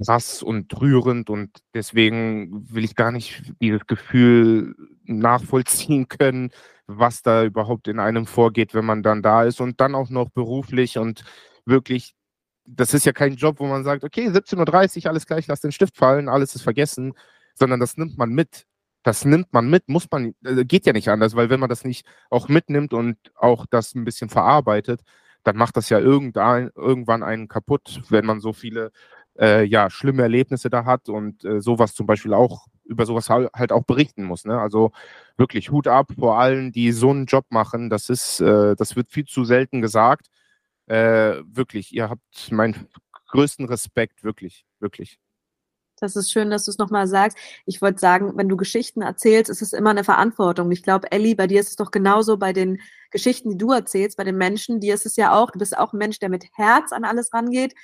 krass 0.05 0.43
und 0.43 0.81
rührend 0.81 1.29
und 1.29 1.51
deswegen 1.75 2.73
will 2.73 2.85
ich 2.85 2.95
gar 2.95 3.11
nicht 3.11 3.53
dieses 3.61 3.87
Gefühl 3.87 4.77
nachvollziehen 5.05 6.07
können, 6.09 6.51
was 6.87 7.23
da 7.23 7.45
überhaupt 7.45 7.89
in 7.89 7.99
einem 7.99 8.27
vorgeht, 8.27 8.75
wenn 8.75 8.85
man 8.85 9.03
dann 9.03 9.23
da 9.23 9.43
ist 9.43 9.61
und 9.61 9.81
dann 9.81 9.97
auch 9.97 10.11
noch 10.11 10.29
beruflich 10.31 10.99
und 10.99 11.25
wirklich, 11.65 12.15
das 12.65 12.95
ist 12.95 13.07
ja 13.07 13.13
kein 13.13 13.35
Job, 13.35 13.59
wo 13.59 13.67
man 13.67 13.83
sagt, 13.83 14.05
okay, 14.05 14.29
17.30 14.29 15.05
Uhr, 15.05 15.11
alles 15.11 15.27
gleich, 15.27 15.47
lass 15.49 15.61
den 15.61 15.73
Stift 15.73 15.97
fallen, 15.97 16.29
alles 16.29 16.55
ist 16.55 16.63
vergessen, 16.63 17.15
sondern 17.55 17.81
das 17.81 17.97
nimmt 17.97 18.19
man 18.19 18.31
mit 18.31 18.67
das 19.07 19.25
nimmt 19.25 19.53
man 19.53 19.71
mit, 19.71 19.89
muss 19.89 20.09
man, 20.11 20.35
äh, 20.45 20.65
geht 20.65 20.85
ja 20.85 20.93
nicht 20.93 21.09
anders, 21.09 21.37
weil 21.37 21.49
wenn 21.49 21.61
man 21.61 21.69
das 21.69 21.85
nicht 21.85 22.05
auch 22.29 22.49
mitnimmt 22.49 22.93
und 22.93 23.17
auch 23.37 23.65
das 23.67 23.95
ein 23.95 24.05
bisschen 24.05 24.29
verarbeitet, 24.29 25.03
dann 25.45 25.57
macht 25.57 25.77
das 25.77 25.89
ja 25.91 26.01
irgendwann 26.01 27.23
einen 27.23 27.47
kaputt, 27.47 28.03
wenn 28.09 28.27
man 28.27 28.41
so 28.41 28.53
viele 28.53 28.91
äh, 29.39 29.63
ja, 29.65 29.91
schlimme 29.91 30.23
Erlebnisse 30.23 30.71
da 30.71 30.85
hat 30.85 31.09
und 31.09 31.45
äh, 31.45 31.61
sowas 31.61 31.95
zum 31.95 32.07
Beispiel 32.07 32.35
auch, 32.35 32.67
über 32.85 33.07
sowas 33.07 33.31
halt 33.31 33.71
auch 33.71 33.85
berichten 33.85 34.25
muss. 34.25 34.45
Ne? 34.45 34.61
Also 34.61 34.91
wirklich 35.37 35.71
Hut 35.71 35.87
ab 35.87 36.09
vor 36.19 36.41
allen, 36.41 36.73
die 36.73 36.91
so 36.91 37.11
einen 37.11 37.27
Job 37.27 37.47
machen. 37.51 37.91
Das 37.91 38.11
ist, 38.11 38.41
äh, 38.41 38.75
das 38.75 38.97
wird 38.97 39.13
viel 39.13 39.25
zu 39.27 39.45
selten 39.45 39.83
gesagt. 39.83 40.27
Äh, 40.87 41.43
wirklich, 41.47 41.95
ihr 41.95 42.11
habt 42.11 42.51
meinen 42.51 42.89
größten 43.29 43.67
Respekt, 43.67 44.25
wirklich, 44.25 44.67
wirklich. 44.81 45.21
Das 45.99 46.15
ist 46.15 46.31
schön, 46.31 46.51
dass 46.51 46.67
du 46.67 46.71
es 46.71 46.79
nochmal 46.79 47.07
sagst. 47.07 47.39
Ich 47.65 47.81
wollte 47.81 47.99
sagen, 47.99 48.33
wenn 48.37 48.49
du 48.49 48.57
Geschichten 48.57 49.03
erzählst, 49.03 49.51
ist 49.51 49.63
es 49.63 49.73
immer 49.73 49.91
eine 49.91 50.05
Verantwortung. 50.05 50.71
Ich 50.71 50.83
glaube, 50.83 51.11
Ellie, 51.11 51.35
bei 51.35 51.47
dir 51.47 51.61
ist 51.61 51.71
es 51.71 51.77
doch 51.77 51.91
genauso 51.91 52.37
bei 52.37 52.53
den 52.53 52.81
Geschichten, 53.11 53.51
die 53.51 53.59
du 53.59 53.73
erzählst, 53.73 54.17
bei 54.19 54.25
den 54.25 54.37
Menschen. 54.37 54.81
Dir 54.81 54.95
ist 54.95 55.07
es 55.07 55.17
ja 55.17 55.33
auch, 55.33 55.51
du 55.51 55.59
bist 55.59 55.77
auch 55.77 55.93
ein 55.93 55.99
Mensch, 55.99 56.19
der 56.19 56.29
mit 56.29 56.45
Herz 56.53 56.93
an 56.93 57.05
alles 57.05 57.33
rangeht. 57.33 57.75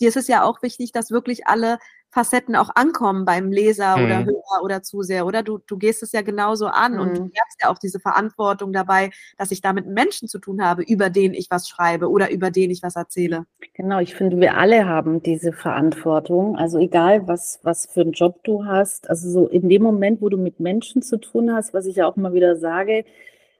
Dir 0.00 0.08
ist 0.08 0.16
es 0.16 0.28
ja 0.28 0.44
auch 0.44 0.62
wichtig, 0.62 0.92
dass 0.92 1.10
wirklich 1.10 1.48
alle 1.48 1.78
Facetten 2.10 2.56
auch 2.56 2.70
ankommen 2.74 3.24
beim 3.24 3.52
Leser 3.52 3.96
mhm. 3.96 4.04
oder 4.04 4.24
Hörer 4.24 4.62
oder 4.62 4.82
Zuseher, 4.82 5.26
oder? 5.26 5.42
Du, 5.42 5.58
du 5.58 5.76
gehst 5.76 6.02
es 6.02 6.12
ja 6.12 6.22
genauso 6.22 6.66
an 6.66 6.94
mhm. 6.94 7.00
und 7.00 7.18
du 7.18 7.22
merkst 7.22 7.62
ja 7.62 7.68
auch 7.68 7.78
diese 7.78 8.00
Verantwortung 8.00 8.72
dabei, 8.72 9.10
dass 9.36 9.50
ich 9.50 9.60
da 9.60 9.72
mit 9.72 9.86
Menschen 9.86 10.28
zu 10.28 10.38
tun 10.38 10.62
habe, 10.62 10.82
über 10.82 11.10
den 11.10 11.34
ich 11.34 11.50
was 11.50 11.68
schreibe 11.68 12.10
oder 12.10 12.30
über 12.30 12.50
den 12.50 12.70
ich 12.70 12.82
was 12.82 12.96
erzähle. 12.96 13.44
Genau, 13.74 13.98
ich 14.00 14.14
finde, 14.14 14.40
wir 14.40 14.56
alle 14.56 14.86
haben 14.86 15.22
diese 15.22 15.52
Verantwortung. 15.52 16.56
Also 16.56 16.78
egal, 16.78 17.28
was, 17.28 17.60
was 17.62 17.86
für 17.86 18.00
einen 18.00 18.12
Job 18.12 18.42
du 18.44 18.64
hast, 18.64 19.10
also 19.10 19.30
so 19.30 19.46
in 19.46 19.68
dem 19.68 19.82
Moment, 19.82 20.22
wo 20.22 20.28
du 20.28 20.38
mit 20.38 20.60
Menschen 20.60 21.02
zu 21.02 21.18
tun 21.18 21.52
hast, 21.54 21.74
was 21.74 21.86
ich 21.86 21.96
ja 21.96 22.06
auch 22.06 22.16
immer 22.16 22.32
wieder 22.32 22.56
sage, 22.56 23.04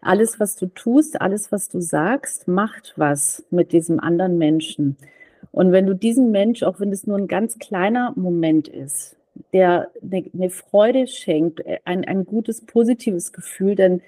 alles, 0.01 0.39
was 0.39 0.55
du 0.57 0.67
tust, 0.67 1.21
alles, 1.21 1.51
was 1.51 1.69
du 1.69 1.81
sagst, 1.81 2.49
macht 2.49 2.95
was 2.97 3.45
mit 3.51 3.73
diesem 3.73 4.01
anderen 4.01 4.39
Menschen. 4.39 4.97
Und 5.53 5.73
wenn 5.73 5.87
du 5.87 5.95
diesen 5.95 6.31
Mensch, 6.31 6.63
auch 6.63 6.81
wenn 6.81 6.93
es 6.93 7.07
nur 7.07 7.19
ein 7.19 7.29
ganz 7.29 7.59
kleiner 7.59 8.13
Moment 8.17 8.69
ist, 8.69 9.17
der 9.53 9.91
eine, 10.03 10.51
Freude 10.51 11.07
schenkt, 11.07 11.61
äh, 11.61 11.79
ein, 11.85 12.05
ein 12.05 12.25
gutes, 12.25 12.65
positives 12.65 13.33
Gefühl, 13.33 13.75
dann 13.75 14.03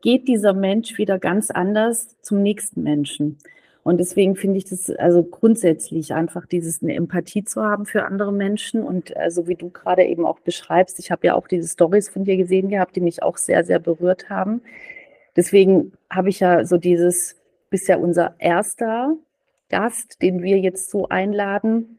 geht 0.00 0.28
dieser 0.28 0.52
Mensch 0.52 0.98
wieder 0.98 1.18
ganz 1.18 1.50
anders 1.50 2.16
zum 2.22 2.42
nächsten 2.42 2.82
Menschen. 2.82 3.38
Und 3.82 3.98
deswegen 3.98 4.36
finde 4.36 4.58
ich 4.58 4.66
das 4.66 4.90
also 4.90 5.22
grundsätzlich 5.22 6.12
einfach 6.12 6.46
dieses 6.46 6.82
eine 6.82 6.94
Empathie 6.94 7.44
zu 7.44 7.62
haben 7.62 7.86
für 7.86 8.04
andere 8.04 8.32
Menschen 8.32 8.82
und 8.82 9.16
also 9.16 9.48
wie 9.48 9.54
du 9.54 9.70
gerade 9.70 10.04
eben 10.04 10.26
auch 10.26 10.38
beschreibst, 10.40 10.98
ich 10.98 11.10
habe 11.10 11.26
ja 11.26 11.34
auch 11.34 11.48
diese 11.48 11.66
Stories 11.66 12.10
von 12.10 12.24
dir 12.24 12.36
gesehen 12.36 12.68
gehabt, 12.68 12.94
die 12.94 13.00
mich 13.00 13.22
auch 13.22 13.38
sehr 13.38 13.64
sehr 13.64 13.78
berührt 13.78 14.28
haben. 14.28 14.60
Deswegen 15.34 15.92
habe 16.10 16.28
ich 16.28 16.40
ja 16.40 16.64
so 16.66 16.76
dieses 16.76 17.36
bisher 17.70 18.00
unser 18.00 18.34
erster 18.38 19.16
Gast, 19.70 20.20
den 20.20 20.42
wir 20.42 20.58
jetzt 20.58 20.90
so 20.90 21.08
einladen, 21.08 21.98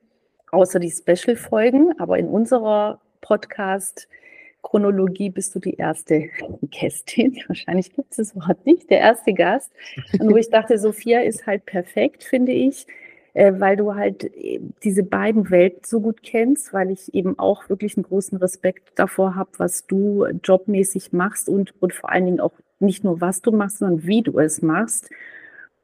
außer 0.51 0.79
die 0.79 0.91
Special-Folgen, 0.91 1.99
aber 1.99 2.19
in 2.19 2.27
unserer 2.27 2.99
Podcast-Chronologie 3.21 5.29
bist 5.29 5.55
du 5.55 5.59
die 5.59 5.75
erste 5.75 6.29
Gästin. 6.69 7.39
Wahrscheinlich 7.47 7.93
gibt 7.93 8.11
es 8.11 8.17
das 8.17 8.35
Wort 8.35 8.65
nicht, 8.65 8.89
der 8.89 8.99
erste 8.99 9.33
Gast. 9.33 9.71
Wo 10.19 10.35
ich 10.37 10.49
dachte, 10.49 10.77
Sophia 10.77 11.21
ist 11.21 11.47
halt 11.47 11.65
perfekt, 11.65 12.23
finde 12.23 12.51
ich, 12.51 12.85
äh, 13.33 13.53
weil 13.57 13.77
du 13.77 13.95
halt 13.95 14.25
äh, 14.35 14.59
diese 14.83 15.03
beiden 15.03 15.49
Welten 15.49 15.83
so 15.85 16.01
gut 16.01 16.21
kennst, 16.21 16.73
weil 16.73 16.91
ich 16.91 17.13
eben 17.13 17.39
auch 17.39 17.69
wirklich 17.69 17.95
einen 17.95 18.03
großen 18.03 18.37
Respekt 18.37 18.91
davor 18.95 19.35
habe, 19.35 19.51
was 19.57 19.87
du 19.87 20.25
jobmäßig 20.43 21.13
machst 21.13 21.47
und, 21.47 21.73
und 21.81 21.93
vor 21.93 22.11
allen 22.11 22.25
Dingen 22.25 22.41
auch 22.41 22.51
nicht 22.79 23.05
nur 23.05 23.21
was 23.21 23.41
du 23.41 23.51
machst, 23.51 23.77
sondern 23.77 24.05
wie 24.05 24.21
du 24.21 24.37
es 24.39 24.61
machst 24.61 25.09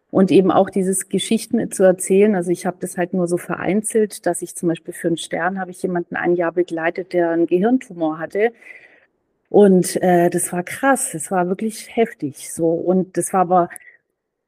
und 0.10 0.32
eben 0.32 0.52
auch 0.52 0.70
dieses 0.70 1.10
Geschichten 1.10 1.72
zu 1.72 1.84
erzählen. 1.84 2.36
Also 2.36 2.52
ich 2.52 2.66
habe 2.66 2.78
das 2.80 2.98
halt 2.98 3.14
nur 3.14 3.28
so 3.28 3.38
vereinzelt, 3.38 4.26
dass 4.26 4.42
ich 4.42 4.56
zum 4.56 4.70
Beispiel 4.70 4.94
für 4.94 5.08
einen 5.08 5.18
Stern 5.18 5.60
habe 5.60 5.72
ich 5.72 5.82
jemanden 5.82 6.16
ein 6.16 6.36
Jahr 6.36 6.54
begleitet, 6.54 7.14
der 7.14 7.32
einen 7.32 7.48
Gehirntumor 7.48 8.20
hatte. 8.20 8.54
Und 9.50 10.02
äh, 10.02 10.30
das 10.30 10.52
war 10.54 10.64
krass, 10.64 11.12
das 11.14 11.32
war 11.32 11.48
wirklich 11.48 11.96
heftig. 11.96 12.52
So 12.54 12.70
und 12.70 13.18
das 13.18 13.34
war 13.34 13.42
aber 13.42 13.70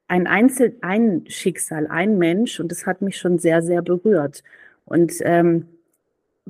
ein 0.08 0.28
Einzel, 0.28 0.76
ein 0.82 1.26
Schicksal, 1.28 1.88
ein 1.88 2.18
Mensch 2.18 2.60
und 2.60 2.72
das 2.72 2.86
hat 2.86 3.02
mich 3.02 3.18
schon 3.18 3.40
sehr, 3.40 3.62
sehr 3.62 3.82
berührt. 3.82 4.44
Und 4.86 5.14
ähm, 5.22 5.68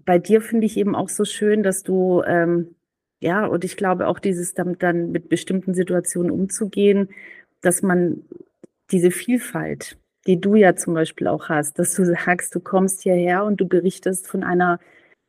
bei 0.05 0.17
dir 0.19 0.41
finde 0.41 0.65
ich 0.65 0.77
eben 0.77 0.95
auch 0.95 1.09
so 1.09 1.25
schön, 1.25 1.63
dass 1.63 1.83
du, 1.83 2.23
ähm, 2.25 2.75
ja, 3.19 3.45
und 3.45 3.65
ich 3.65 3.75
glaube 3.77 4.07
auch 4.07 4.19
dieses 4.19 4.53
damit 4.53 4.81
dann 4.83 5.11
mit 5.11 5.29
bestimmten 5.29 5.73
Situationen 5.73 6.31
umzugehen, 6.31 7.09
dass 7.61 7.81
man 7.81 8.23
diese 8.91 9.11
Vielfalt, 9.11 9.97
die 10.27 10.39
du 10.39 10.55
ja 10.55 10.75
zum 10.75 10.93
Beispiel 10.93 11.27
auch 11.27 11.49
hast, 11.49 11.79
dass 11.79 11.93
du 11.95 12.05
sagst, 12.05 12.53
du 12.55 12.59
kommst 12.59 13.01
hierher 13.01 13.43
und 13.45 13.61
du 13.61 13.67
berichtest 13.67 14.27
von 14.27 14.43
einer, 14.43 14.79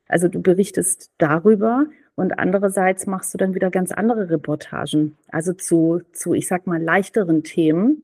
also 0.09 0.29
du 0.29 0.41
berichtest 0.41 1.11
darüber 1.19 1.87
und 2.15 2.39
andererseits 2.39 3.07
machst 3.07 3.33
du 3.33 3.39
dann 3.39 3.55
wieder 3.55 3.71
ganz 3.71 3.93
andere 3.93 4.29
Reportagen, 4.29 5.17
also 5.29 5.53
zu, 5.53 6.03
zu 6.13 6.35
ich 6.35 6.49
sag 6.49 6.67
mal, 6.67 6.83
leichteren 6.83 7.45
Themen. 7.45 8.03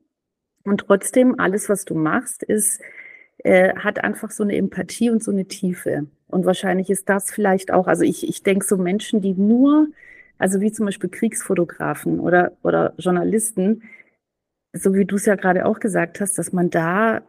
Und 0.64 0.78
trotzdem, 0.86 1.38
alles, 1.38 1.68
was 1.68 1.84
du 1.84 1.94
machst, 1.94 2.42
ist, 2.42 2.80
äh, 3.38 3.74
hat 3.74 4.02
einfach 4.02 4.30
so 4.30 4.42
eine 4.42 4.56
Empathie 4.56 5.10
und 5.10 5.22
so 5.22 5.30
eine 5.30 5.44
Tiefe. 5.44 6.06
Und 6.28 6.46
wahrscheinlich 6.46 6.90
ist 6.90 7.08
das 7.08 7.30
vielleicht 7.30 7.70
auch, 7.72 7.86
also 7.86 8.04
ich, 8.04 8.26
ich 8.26 8.42
denke 8.42 8.64
so 8.64 8.76
Menschen, 8.76 9.20
die 9.20 9.34
nur, 9.34 9.88
also 10.38 10.60
wie 10.60 10.72
zum 10.72 10.86
Beispiel 10.86 11.10
Kriegsfotografen 11.10 12.18
oder, 12.18 12.52
oder 12.62 12.94
Journalisten, 12.98 13.82
so 14.76 14.94
wie 14.94 15.04
du 15.04 15.16
es 15.16 15.26
ja 15.26 15.34
gerade 15.34 15.66
auch 15.66 15.80
gesagt 15.80 16.20
hast, 16.20 16.38
dass 16.38 16.52
man 16.52 16.70
da, 16.70 17.22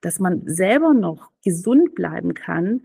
dass 0.00 0.18
man 0.18 0.42
selber 0.46 0.94
noch 0.94 1.30
gesund 1.44 1.94
bleiben 1.94 2.34
kann, 2.34 2.82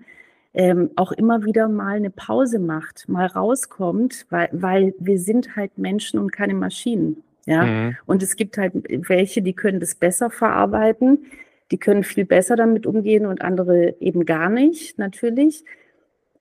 ähm, 0.54 0.92
auch 0.96 1.12
immer 1.12 1.44
wieder 1.44 1.68
mal 1.68 1.98
eine 1.98 2.10
Pause 2.10 2.60
macht, 2.60 3.10
mal 3.10 3.26
rauskommt, 3.26 4.26
weil, 4.30 4.50
weil 4.54 4.94
wir 5.00 5.20
sind 5.20 5.56
halt 5.56 5.78
Menschen 5.78 6.20
und 6.20 6.32
keine 6.32 6.54
Maschinen. 6.54 7.24
Ja, 7.46 7.64
mhm. 7.64 7.98
und 8.08 8.24
es 8.24 8.38
gibt 8.38 8.58
halt 8.58 8.74
welche, 9.08 9.44
die 9.44 9.54
können 9.54 9.80
das 9.80 9.94
besser 9.94 10.32
verarbeiten, 10.32 11.26
die 11.72 11.78
können 11.78 12.04
viel 12.04 12.26
besser 12.26 12.56
damit 12.56 12.88
umgehen 12.88 13.28
und 13.28 13.42
andere 13.42 13.96
eben 14.00 14.26
gar 14.26 14.50
nicht, 14.50 14.98
natürlich. 14.98 15.64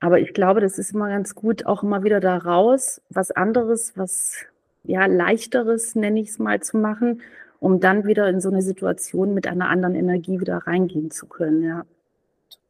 Aber 0.01 0.18
ich 0.18 0.32
glaube, 0.32 0.60
das 0.60 0.78
ist 0.78 0.94
immer 0.94 1.09
ganz 1.09 1.35
gut, 1.35 1.66
auch 1.66 1.82
immer 1.82 2.05
wieder 2.05 2.20
da 2.20 2.39
raus, 2.39 3.02
was 3.10 3.32
anderes, 3.32 3.93
was 3.97 4.47
ja 4.85 5.05
leichteres, 5.05 5.94
nenne 5.94 6.20
ich 6.20 6.28
es 6.28 6.39
mal, 6.39 6.60
zu 6.60 6.78
machen 6.78 7.20
um 7.65 7.81
dann 7.81 8.05
wieder 8.05 8.28
in 8.28 8.43
so 8.43 8.51
eine 8.51 8.61
Situation 8.61 9.32
mit 9.32 9.47
einer 9.47 9.70
anderen 9.70 9.95
Energie 9.95 10.39
wieder 10.39 10.59
reingehen 10.59 11.11
zu 11.11 11.27
können, 11.27 11.62
ja. 11.62 11.86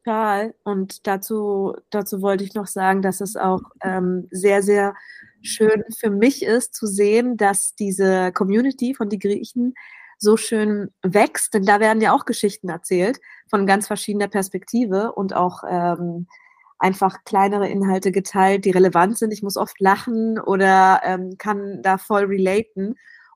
Total. 0.04 0.54
Und 0.62 1.08
dazu, 1.08 1.74
dazu 1.90 2.22
wollte 2.22 2.44
ich 2.44 2.54
noch 2.54 2.68
sagen, 2.68 3.02
dass 3.02 3.20
es 3.20 3.36
auch 3.36 3.62
ähm, 3.82 4.28
sehr, 4.30 4.62
sehr 4.62 4.94
schön 5.42 5.82
für 5.98 6.10
mich 6.10 6.44
ist 6.44 6.76
zu 6.76 6.86
sehen, 6.86 7.36
dass 7.36 7.74
diese 7.74 8.30
Community 8.30 8.94
von 8.94 9.08
die 9.08 9.18
Griechen 9.18 9.74
so 10.18 10.36
schön 10.36 10.92
wächst, 11.02 11.54
denn 11.54 11.64
da 11.64 11.80
werden 11.80 12.00
ja 12.00 12.12
auch 12.12 12.24
Geschichten 12.24 12.68
erzählt 12.68 13.18
von 13.48 13.66
ganz 13.66 13.88
verschiedener 13.88 14.28
Perspektive 14.28 15.10
und 15.10 15.34
auch 15.34 15.64
ähm, 15.68 16.28
einfach 16.78 17.24
kleinere 17.24 17.68
Inhalte 17.68 18.12
geteilt, 18.12 18.64
die 18.64 18.70
relevant 18.70 19.18
sind. 19.18 19.32
Ich 19.32 19.42
muss 19.42 19.56
oft 19.56 19.80
lachen 19.80 20.38
oder 20.38 21.00
ähm, 21.02 21.36
kann 21.36 21.82
da 21.82 21.98
voll 21.98 22.26
relaten 22.26 22.94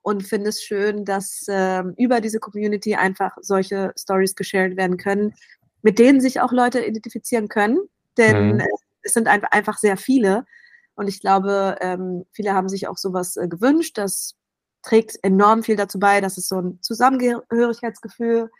und 0.09 0.22
finde 0.22 0.48
es 0.48 0.62
schön, 0.62 1.05
dass 1.05 1.44
äh, 1.48 1.82
über 1.98 2.22
diese 2.22 2.40
Community 2.40 2.94
einfach 2.94 3.36
solche 3.43 3.93
Stories 3.94 4.35
geshared 4.35 4.78
werden 4.78 4.97
können, 4.97 5.35
mit 5.82 5.98
denen 5.98 6.22
sich 6.22 6.40
auch 6.40 6.51
Leute 6.51 6.82
identifizieren 6.82 7.48
können, 7.48 7.78
denn 8.16 8.56
mhm. 8.56 8.62
es 9.02 9.12
sind 9.12 9.28
ein, 9.28 9.44
einfach 9.44 9.76
sehr 9.76 9.98
viele. 9.98 10.47
Und 10.94 11.09
ich 11.09 11.20
glaube, 11.20 11.76
ähm, 11.82 12.24
viele 12.32 12.55
haben 12.55 12.70
sich 12.70 12.89
auch 12.89 12.97
sowas 12.97 13.36
äh, 13.36 13.48
gewünscht. 13.48 13.98
Das 13.98 14.35
trägt 14.82 15.22
enorm 15.22 15.62
viel 15.62 15.76
dazu 15.76 15.98
bei, 15.98 16.22
dass 16.22 16.39
es 16.39 16.48
so 16.48 16.59
ein 16.59 16.78
Zusammengehörigkeitsgefühl 16.80 18.51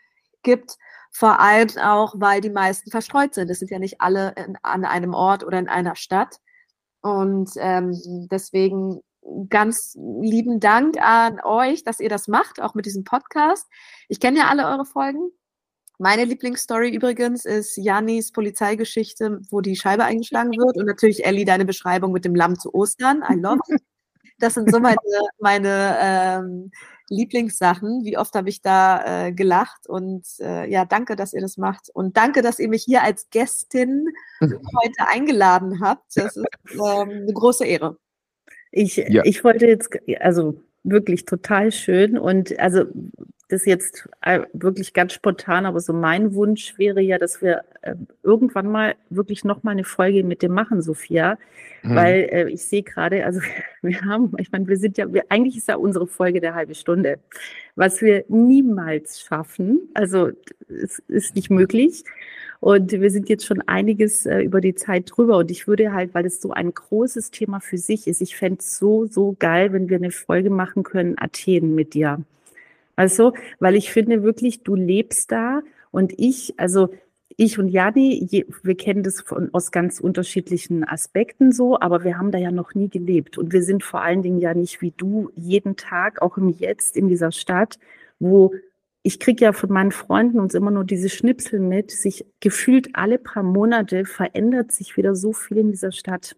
gibt. 0.43 0.77
Vor 1.09 1.39
allem 1.39 1.69
auch, 1.81 2.13
weil 2.17 2.41
die 2.41 2.51
meisten 2.51 2.91
verstreut 2.91 3.33
sind. 3.33 3.49
Es 3.49 3.57
sind 3.57 3.71
ja 3.71 3.79
nicht 3.79 4.01
alle 4.01 4.35
in, 4.37 4.55
an 4.61 4.85
einem 4.85 5.15
Ort 5.15 5.43
oder 5.43 5.57
in 5.57 5.67
einer 5.67 5.95
Stadt. 5.95 6.37
Und 7.01 7.49
ähm, 7.57 8.27
deswegen 8.29 9.01
ganz 9.49 9.97
lieben 10.21 10.59
Dank 10.59 11.01
an 11.01 11.39
euch, 11.43 11.83
dass 11.83 11.99
ihr 11.99 12.09
das 12.09 12.27
macht, 12.27 12.61
auch 12.61 12.73
mit 12.73 12.85
diesem 12.85 13.03
Podcast. 13.03 13.67
Ich 14.07 14.19
kenne 14.19 14.39
ja 14.39 14.47
alle 14.47 14.67
eure 14.67 14.85
Folgen. 14.85 15.31
Meine 15.97 16.23
Lieblingsstory 16.23 16.89
übrigens 16.95 17.43
ist 17.43 17.75
Janis 17.75 18.31
Polizeigeschichte, 18.31 19.41
wo 19.49 19.59
die 19.59 19.75
Scheibe 19.75 20.05
eingeschlagen 20.05 20.51
wird 20.51 20.77
und 20.77 20.85
natürlich 20.85 21.25
Ellie 21.25 21.43
deine 21.43 21.65
Beschreibung 21.65 22.13
mit 22.13 22.23
dem 22.23 22.35
Lamm 22.35 22.57
zu 22.57 22.73
Ostern. 22.73 23.21
I 23.29 23.35
love 23.35 23.59
it. 23.67 23.81
Das 24.39 24.53
sind 24.53 24.71
so 24.71 24.79
meine, 24.79 24.95
meine 25.39 25.97
ähm, 25.99 26.71
Lieblingssachen. 27.09 28.05
Wie 28.05 28.17
oft 28.17 28.33
habe 28.35 28.47
ich 28.47 28.61
da 28.61 29.25
äh, 29.27 29.33
gelacht 29.33 29.87
und 29.87 30.25
äh, 30.39 30.69
ja, 30.71 30.85
danke, 30.85 31.17
dass 31.17 31.33
ihr 31.33 31.41
das 31.41 31.57
macht 31.57 31.89
und 31.93 32.15
danke, 32.15 32.41
dass 32.41 32.59
ihr 32.59 32.69
mich 32.69 32.83
hier 32.83 33.03
als 33.03 33.29
Gästin 33.29 34.05
heute 34.41 35.07
eingeladen 35.07 35.81
habt. 35.81 36.15
Das 36.15 36.37
ist 36.37 36.45
ähm, 36.73 37.09
eine 37.09 37.33
große 37.33 37.65
Ehre. 37.65 37.97
Ich, 38.71 38.97
ja. 38.97 39.23
ich 39.25 39.43
wollte 39.43 39.67
jetzt, 39.67 39.97
also 40.19 40.61
wirklich 40.83 41.25
total 41.25 41.71
schön 41.71 42.17
und 42.17 42.57
also 42.59 42.85
das 43.49 43.65
jetzt 43.65 44.07
äh, 44.21 44.41
wirklich 44.53 44.93
ganz 44.93 45.13
spontan, 45.13 45.65
aber 45.65 45.79
so 45.79 45.91
mein 45.91 46.35
Wunsch 46.35 46.77
wäre 46.77 47.01
ja, 47.01 47.17
dass 47.17 47.41
wir 47.41 47.63
äh, 47.81 47.95
irgendwann 48.23 48.67
mal 48.67 48.95
wirklich 49.09 49.43
noch 49.43 49.63
mal 49.63 49.71
eine 49.71 49.83
Folge 49.83 50.23
mit 50.23 50.43
dem 50.43 50.53
machen, 50.53 50.83
Sophia, 50.83 51.37
mhm. 51.81 51.95
weil 51.95 52.29
äh, 52.31 52.49
ich 52.49 52.63
sehe 52.63 52.83
gerade, 52.83 53.25
also 53.25 53.41
wir 53.81 54.01
haben, 54.01 54.33
ich 54.37 54.51
meine, 54.51 54.67
wir 54.67 54.77
sind 54.77 54.97
ja, 54.99 55.11
wir, 55.11 55.23
eigentlich 55.29 55.57
ist 55.57 55.67
ja 55.67 55.77
unsere 55.77 56.05
Folge 56.05 56.41
der 56.41 56.53
halbe 56.53 56.75
Stunde, 56.75 57.19
was 57.75 58.01
wir 58.01 58.23
niemals 58.27 59.19
schaffen, 59.19 59.89
also 59.95 60.29
es 60.67 60.99
ist 61.07 61.35
nicht 61.35 61.49
möglich. 61.49 62.03
Und 62.61 62.91
wir 62.91 63.09
sind 63.09 63.29
jetzt 63.29 63.45
schon 63.45 63.61
einiges 63.61 64.25
äh, 64.25 64.41
über 64.41 64.59
die 64.59 64.75
Zeit 64.75 65.05
drüber. 65.07 65.37
Und 65.37 65.49
ich 65.49 65.65
würde 65.65 65.93
halt, 65.93 66.13
weil 66.13 66.25
es 66.25 66.41
so 66.41 66.51
ein 66.51 66.73
großes 66.73 67.31
Thema 67.31 67.61
für 67.61 67.77
sich 67.77 68.05
ist, 68.05 68.21
ich 68.21 68.35
fände 68.35 68.59
es 68.59 68.77
so, 68.77 69.05
so 69.05 69.33
geil, 69.39 69.71
wenn 69.71 69.87
wir 69.87 69.95
eine 69.95 70.11
Folge 70.11 70.49
machen 70.49 70.83
können, 70.83 71.15
Athen 71.17 71.73
mit 71.73 71.93
dir. 71.93 72.21
Also, 72.99 73.31
weil 73.59 73.75
ich 73.75 73.93
finde 73.93 74.23
wirklich, 74.23 74.63
du 74.63 74.75
lebst 74.75 75.31
da 75.31 75.61
und 75.89 76.13
ich, 76.17 76.55
also 76.57 76.89
ich 77.37 77.57
und 77.57 77.69
Jani, 77.69 78.45
wir 78.61 78.75
kennen 78.75 79.03
das 79.03 79.21
von, 79.21 79.53
aus 79.53 79.71
ganz 79.71 80.01
unterschiedlichen 80.01 80.83
Aspekten 80.83 81.53
so, 81.53 81.79
aber 81.79 82.03
wir 82.03 82.17
haben 82.17 82.31
da 82.31 82.37
ja 82.37 82.51
noch 82.51 82.75
nie 82.75 82.89
gelebt. 82.89 83.37
Und 83.37 83.53
wir 83.53 83.63
sind 83.63 83.85
vor 83.85 84.01
allen 84.01 84.21
Dingen 84.21 84.39
ja 84.39 84.53
nicht 84.53 84.81
wie 84.81 84.91
du 84.91 85.31
jeden 85.37 85.77
Tag, 85.77 86.21
auch 86.21 86.35
im 86.35 86.49
Jetzt 86.49 86.97
in 86.97 87.07
dieser 87.07 87.31
Stadt, 87.31 87.79
wo 88.19 88.53
ich 89.01 89.21
kriege 89.21 89.45
ja 89.45 89.53
von 89.53 89.71
meinen 89.71 89.93
Freunden 89.93 90.41
uns 90.41 90.53
immer 90.53 90.69
nur 90.69 90.83
diese 90.83 91.07
Schnipsel 91.07 91.61
mit, 91.61 91.91
sich 91.91 92.25
gefühlt 92.41 92.89
alle 92.95 93.17
paar 93.17 93.43
Monate 93.43 94.03
verändert 94.03 94.73
sich 94.73 94.97
wieder 94.97 95.15
so 95.15 95.31
viel 95.31 95.59
in 95.59 95.71
dieser 95.71 95.93
Stadt. 95.93 96.35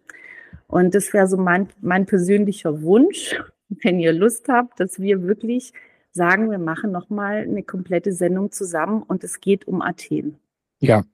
Und 0.68 0.94
das 0.94 1.12
wäre 1.12 1.26
so 1.26 1.38
mein, 1.38 1.70
mein 1.80 2.06
persönlicher 2.06 2.82
Wunsch, 2.82 3.34
wenn 3.82 3.98
ihr 3.98 4.12
Lust 4.12 4.46
habt, 4.48 4.78
dass 4.78 5.00
wir 5.00 5.24
wirklich 5.24 5.72
sagen, 6.12 6.50
wir 6.50 6.58
machen 6.58 6.92
nochmal 6.92 7.38
eine 7.38 7.62
komplette 7.62 8.12
Sendung 8.12 8.52
zusammen 8.52 9.02
und 9.02 9.24
es 9.24 9.40
geht 9.40 9.66
um 9.66 9.82
Athen. 9.82 10.38
Ja, 10.80 11.04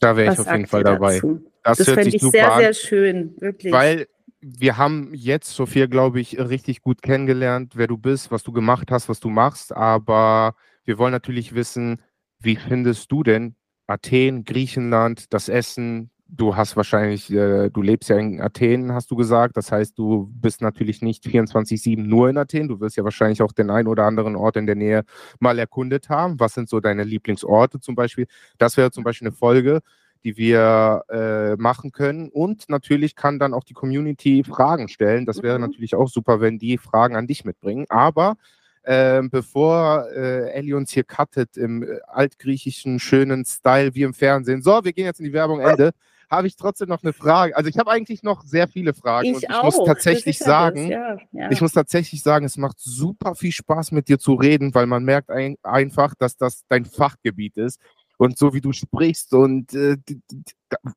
da 0.00 0.16
wäre 0.16 0.32
ich 0.32 0.38
auf 0.38 0.50
jeden 0.50 0.66
Fall 0.66 0.84
dabei. 0.84 1.14
Dazu? 1.14 1.44
Das, 1.62 1.78
das 1.78 1.90
fände 1.90 2.16
ich 2.16 2.22
sehr, 2.22 2.52
an, 2.52 2.60
sehr 2.60 2.74
schön, 2.74 3.34
wirklich. 3.40 3.72
Weil 3.72 4.06
wir 4.40 4.76
haben 4.76 5.12
jetzt, 5.14 5.50
Sophia, 5.50 5.86
glaube 5.86 6.20
ich, 6.20 6.38
richtig 6.38 6.82
gut 6.82 7.02
kennengelernt, 7.02 7.74
wer 7.76 7.86
du 7.86 7.96
bist, 7.96 8.30
was 8.30 8.42
du 8.42 8.52
gemacht 8.52 8.90
hast, 8.90 9.08
was 9.08 9.20
du 9.20 9.28
machst, 9.28 9.74
aber 9.74 10.56
wir 10.84 10.98
wollen 10.98 11.12
natürlich 11.12 11.54
wissen, 11.54 12.02
wie 12.40 12.56
findest 12.56 13.12
du 13.12 13.22
denn 13.22 13.54
Athen, 13.86 14.44
Griechenland, 14.44 15.32
das 15.32 15.48
Essen? 15.48 16.10
Du 16.34 16.56
hast 16.56 16.76
wahrscheinlich, 16.78 17.30
äh, 17.30 17.68
du 17.68 17.82
lebst 17.82 18.08
ja 18.08 18.16
in 18.16 18.40
Athen, 18.40 18.94
hast 18.94 19.10
du 19.10 19.16
gesagt. 19.16 19.54
Das 19.58 19.70
heißt, 19.70 19.98
du 19.98 20.32
bist 20.32 20.62
natürlich 20.62 21.02
nicht 21.02 21.26
24-7 21.26 22.02
nur 22.02 22.30
in 22.30 22.38
Athen. 22.38 22.68
Du 22.68 22.80
wirst 22.80 22.96
ja 22.96 23.04
wahrscheinlich 23.04 23.42
auch 23.42 23.52
den 23.52 23.68
einen 23.68 23.86
oder 23.86 24.04
anderen 24.04 24.34
Ort 24.34 24.56
in 24.56 24.64
der 24.64 24.74
Nähe 24.74 25.04
mal 25.40 25.58
erkundet 25.58 26.08
haben. 26.08 26.40
Was 26.40 26.54
sind 26.54 26.70
so 26.70 26.80
deine 26.80 27.04
Lieblingsorte 27.04 27.80
zum 27.80 27.96
Beispiel? 27.96 28.26
Das 28.56 28.78
wäre 28.78 28.90
zum 28.90 29.04
Beispiel 29.04 29.28
eine 29.28 29.36
Folge, 29.36 29.80
die 30.24 30.38
wir 30.38 31.02
äh, 31.10 31.56
machen 31.56 31.92
können. 31.92 32.30
Und 32.30 32.66
natürlich 32.70 33.14
kann 33.14 33.38
dann 33.38 33.52
auch 33.52 33.64
die 33.64 33.74
Community 33.74 34.42
Fragen 34.42 34.88
stellen. 34.88 35.26
Das 35.26 35.42
wäre 35.42 35.58
mhm. 35.58 35.66
natürlich 35.66 35.94
auch 35.94 36.08
super, 36.08 36.40
wenn 36.40 36.58
die 36.58 36.78
Fragen 36.78 37.14
an 37.14 37.26
dich 37.26 37.44
mitbringen. 37.44 37.84
Aber 37.90 38.38
ähm, 38.84 39.28
bevor 39.28 40.06
äh, 40.10 40.50
Ellie 40.52 40.76
uns 40.76 40.92
hier 40.92 41.04
cuttet 41.04 41.58
im 41.58 41.82
äh, 41.82 41.98
altgriechischen 42.06 43.00
schönen 43.00 43.44
Style 43.44 43.94
wie 43.94 44.02
im 44.02 44.14
Fernsehen. 44.14 44.62
So, 44.62 44.82
wir 44.82 44.94
gehen 44.94 45.04
jetzt 45.04 45.20
in 45.20 45.26
die 45.26 45.34
Werbung, 45.34 45.60
Ende. 45.60 45.92
Habe 46.32 46.46
ich 46.46 46.56
trotzdem 46.56 46.88
noch 46.88 47.02
eine 47.02 47.12
Frage. 47.12 47.54
Also 47.54 47.68
ich 47.68 47.76
habe 47.76 47.90
eigentlich 47.90 48.22
noch 48.22 48.42
sehr 48.42 48.66
viele 48.66 48.94
Fragen 48.94 49.26
ich 49.26 49.34
und 49.34 49.42
ich 49.42 49.50
auch. 49.50 49.64
muss 49.64 49.84
tatsächlich 49.84 50.38
sagen, 50.38 50.88
ja, 50.88 51.18
ja. 51.30 51.50
ich 51.50 51.60
muss 51.60 51.72
tatsächlich 51.72 52.22
sagen, 52.22 52.46
es 52.46 52.56
macht 52.56 52.80
super 52.80 53.34
viel 53.34 53.52
Spaß 53.52 53.92
mit 53.92 54.08
dir 54.08 54.18
zu 54.18 54.32
reden, 54.32 54.74
weil 54.74 54.86
man 54.86 55.04
merkt 55.04 55.28
ein, 55.28 55.56
einfach, 55.62 56.14
dass 56.14 56.38
das 56.38 56.64
dein 56.68 56.86
Fachgebiet 56.86 57.58
ist 57.58 57.78
und 58.16 58.38
so 58.38 58.54
wie 58.54 58.62
du 58.62 58.72
sprichst 58.72 59.34
und 59.34 59.74
äh, 59.74 59.98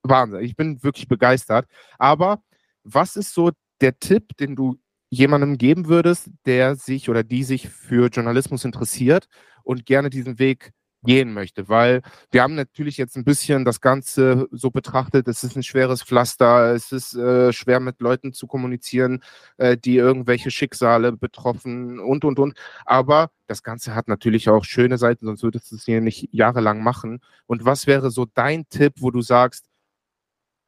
Wahnsinn. 0.04 0.40
Ich 0.40 0.56
bin 0.56 0.82
wirklich 0.82 1.10
begeistert. 1.10 1.68
Aber 2.00 2.42
was 2.86 3.18
ist 3.18 3.34
so 3.34 3.52
der 3.82 4.00
Tipp, 4.00 4.38
den 4.38 4.56
du 4.56 4.80
jemandem 5.10 5.58
geben 5.58 5.90
würdest, 5.90 6.30
der 6.46 6.78
sich 6.78 7.10
oder 7.10 7.26
die 7.26 7.44
sich 7.44 7.68
für 7.68 8.08
Journalismus 8.08 8.64
interessiert 8.64 9.28
und 9.64 9.86
gerne 9.86 10.10
diesen 10.10 10.40
Weg 10.40 10.72
gehen 11.06 11.34
möchte, 11.34 11.70
weil 11.70 12.02
wir 12.32 12.42
haben 12.42 12.56
natürlich 12.56 12.98
jetzt 12.98 13.16
ein 13.16 13.24
bisschen 13.24 13.66
das 13.66 13.82
Ganze 13.82 14.48
so 14.52 14.72
betrachtet, 14.72 15.28
es 15.28 15.44
ist 15.44 15.56
ein 15.56 15.64
schweres 15.64 16.04
Pflaster, 16.04 16.74
es 16.74 16.92
ist 16.92 17.16
äh, 17.16 17.54
schwer 17.54 17.80
mit 17.80 18.02
Leuten 18.02 18.34
zu 18.34 18.48
kommunizieren, 18.48 19.24
äh, 19.58 19.78
die 19.78 19.98
irgendwelche 19.98 20.52
Schicksale 20.52 21.12
betroffen 21.14 22.00
und, 22.00 22.26
und, 22.26 22.40
und. 22.40 22.58
Aber 22.86 23.30
das 23.48 23.64
Ganze 23.64 23.96
hat 23.96 24.08
natürlich 24.08 24.50
auch 24.50 24.66
schöne 24.66 24.98
Seiten, 24.98 25.26
sonst 25.26 25.44
würdest 25.44 25.72
du 25.72 25.76
es 25.76 25.86
hier 25.86 26.02
nicht 26.02 26.30
jahrelang 26.32 26.84
machen. 26.84 27.22
Und 27.46 27.66
was 27.66 27.88
wäre 27.88 28.12
so 28.12 28.26
dein 28.26 28.68
Tipp, 28.70 28.94
wo 29.00 29.12
du 29.12 29.22
sagst, 29.22 29.66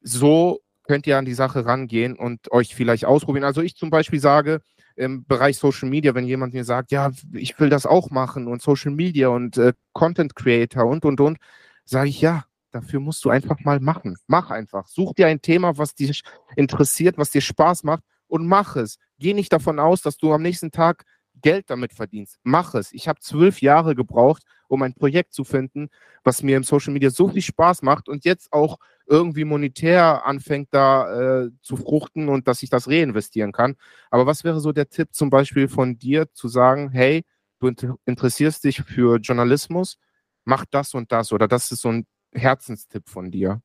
so 0.01 0.61
könnt 0.83 1.07
ihr 1.07 1.17
an 1.17 1.25
die 1.25 1.33
Sache 1.33 1.65
rangehen 1.65 2.15
und 2.15 2.51
euch 2.51 2.75
vielleicht 2.75 3.05
ausprobieren? 3.05 3.43
Also 3.43 3.61
ich 3.61 3.75
zum 3.75 3.89
Beispiel 3.89 4.19
sage, 4.19 4.61
im 4.97 5.25
Bereich 5.25 5.57
Social 5.57 5.89
Media, 5.89 6.15
wenn 6.15 6.25
jemand 6.25 6.53
mir 6.53 6.63
sagt, 6.63 6.91
ja, 6.91 7.11
ich 7.33 7.57
will 7.59 7.69
das 7.69 7.85
auch 7.85 8.09
machen 8.09 8.47
und 8.47 8.61
Social 8.61 8.91
Media 8.91 9.29
und 9.29 9.57
äh, 9.57 9.73
Content 9.93 10.35
Creator 10.35 10.85
und, 10.85 11.05
und, 11.05 11.21
und, 11.21 11.37
sage 11.85 12.09
ich, 12.09 12.19
ja, 12.19 12.45
dafür 12.71 12.99
musst 12.99 13.23
du 13.23 13.29
einfach 13.29 13.59
mal 13.61 13.79
machen. 13.79 14.17
Mach 14.27 14.49
einfach. 14.49 14.87
Such 14.87 15.13
dir 15.13 15.27
ein 15.27 15.41
Thema, 15.41 15.77
was 15.77 15.95
dich 15.95 16.23
interessiert, 16.55 17.17
was 17.17 17.29
dir 17.29 17.41
Spaß 17.41 17.83
macht 17.83 18.03
und 18.27 18.47
mach 18.47 18.75
es. 18.75 18.97
Geh 19.19 19.33
nicht 19.33 19.53
davon 19.53 19.79
aus, 19.79 20.01
dass 20.01 20.17
du 20.17 20.33
am 20.33 20.41
nächsten 20.41 20.71
Tag 20.71 21.05
Geld 21.41 21.69
damit 21.69 21.93
verdienst. 21.93 22.37
Mach 22.43 22.73
es. 22.75 22.91
Ich 22.93 23.07
habe 23.07 23.19
zwölf 23.19 23.61
Jahre 23.61 23.95
gebraucht, 23.95 24.43
um 24.67 24.81
ein 24.83 24.93
Projekt 24.93 25.33
zu 25.33 25.43
finden, 25.43 25.89
was 26.23 26.43
mir 26.43 26.57
im 26.57 26.63
Social 26.63 26.93
Media 26.93 27.09
so 27.09 27.29
viel 27.29 27.41
Spaß 27.41 27.81
macht 27.83 28.09
und 28.09 28.25
jetzt 28.25 28.51
auch 28.53 28.77
irgendwie 29.05 29.45
monetär 29.45 30.25
anfängt 30.25 30.69
da 30.71 31.43
äh, 31.45 31.49
zu 31.61 31.77
fruchten 31.77 32.29
und 32.29 32.47
dass 32.47 32.63
ich 32.63 32.69
das 32.69 32.87
reinvestieren 32.89 33.51
kann. 33.53 33.75
Aber 34.11 34.25
was 34.25 34.43
wäre 34.43 34.59
so 34.59 34.71
der 34.73 34.89
Tipp 34.89 35.09
zum 35.13 35.29
Beispiel 35.29 35.67
von 35.69 35.97
dir 35.97 36.31
zu 36.33 36.47
sagen, 36.49 36.89
hey, 36.91 37.23
du 37.59 37.71
interessierst 38.05 38.63
dich 38.63 38.81
für 38.83 39.17
Journalismus, 39.19 39.97
mach 40.45 40.65
das 40.69 40.93
und 40.93 41.11
das 41.11 41.31
oder 41.31 41.47
das 41.47 41.71
ist 41.71 41.81
so 41.81 41.89
ein 41.89 42.05
Herzenstipp 42.33 43.09
von 43.09 43.31
dir? 43.31 43.61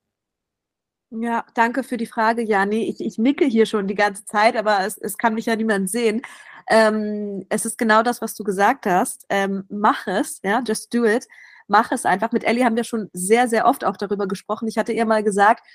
Ja, 1.14 1.44
danke 1.54 1.82
für 1.82 1.98
die 1.98 2.06
Frage, 2.06 2.42
Jani. 2.42 2.88
Ich, 2.88 3.00
ich 3.00 3.18
nicke 3.18 3.44
hier 3.44 3.66
schon 3.66 3.86
die 3.86 3.94
ganze 3.94 4.24
Zeit, 4.24 4.56
aber 4.56 4.80
es, 4.86 4.96
es 4.96 5.18
kann 5.18 5.34
mich 5.34 5.44
ja 5.44 5.56
niemand 5.56 5.90
sehen. 5.90 6.22
Ähm, 6.70 7.44
es 7.50 7.66
ist 7.66 7.76
genau 7.76 8.02
das, 8.02 8.22
was 8.22 8.34
du 8.34 8.44
gesagt 8.44 8.86
hast. 8.86 9.26
Ähm, 9.28 9.64
mach 9.68 10.06
es, 10.06 10.40
ja, 10.42 10.62
just 10.66 10.92
do 10.94 11.04
it. 11.04 11.28
Mach 11.68 11.92
es 11.92 12.06
einfach. 12.06 12.32
Mit 12.32 12.44
Ellie 12.44 12.64
haben 12.64 12.76
wir 12.76 12.84
schon 12.84 13.10
sehr, 13.12 13.46
sehr 13.46 13.66
oft 13.66 13.84
auch 13.84 13.98
darüber 13.98 14.26
gesprochen. 14.26 14.68
Ich 14.68 14.78
hatte 14.78 14.92
ihr 14.92 15.04
mal 15.04 15.22
gesagt, 15.22 15.66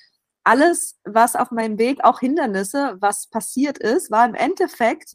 alles, 0.43 0.97
was 1.03 1.35
auf 1.35 1.51
meinem 1.51 1.77
Weg, 1.77 2.03
auch 2.03 2.19
Hindernisse, 2.19 2.97
was 2.99 3.27
passiert 3.27 3.77
ist, 3.77 4.09
war 4.09 4.25
im 4.25 4.33
Endeffekt 4.33 5.13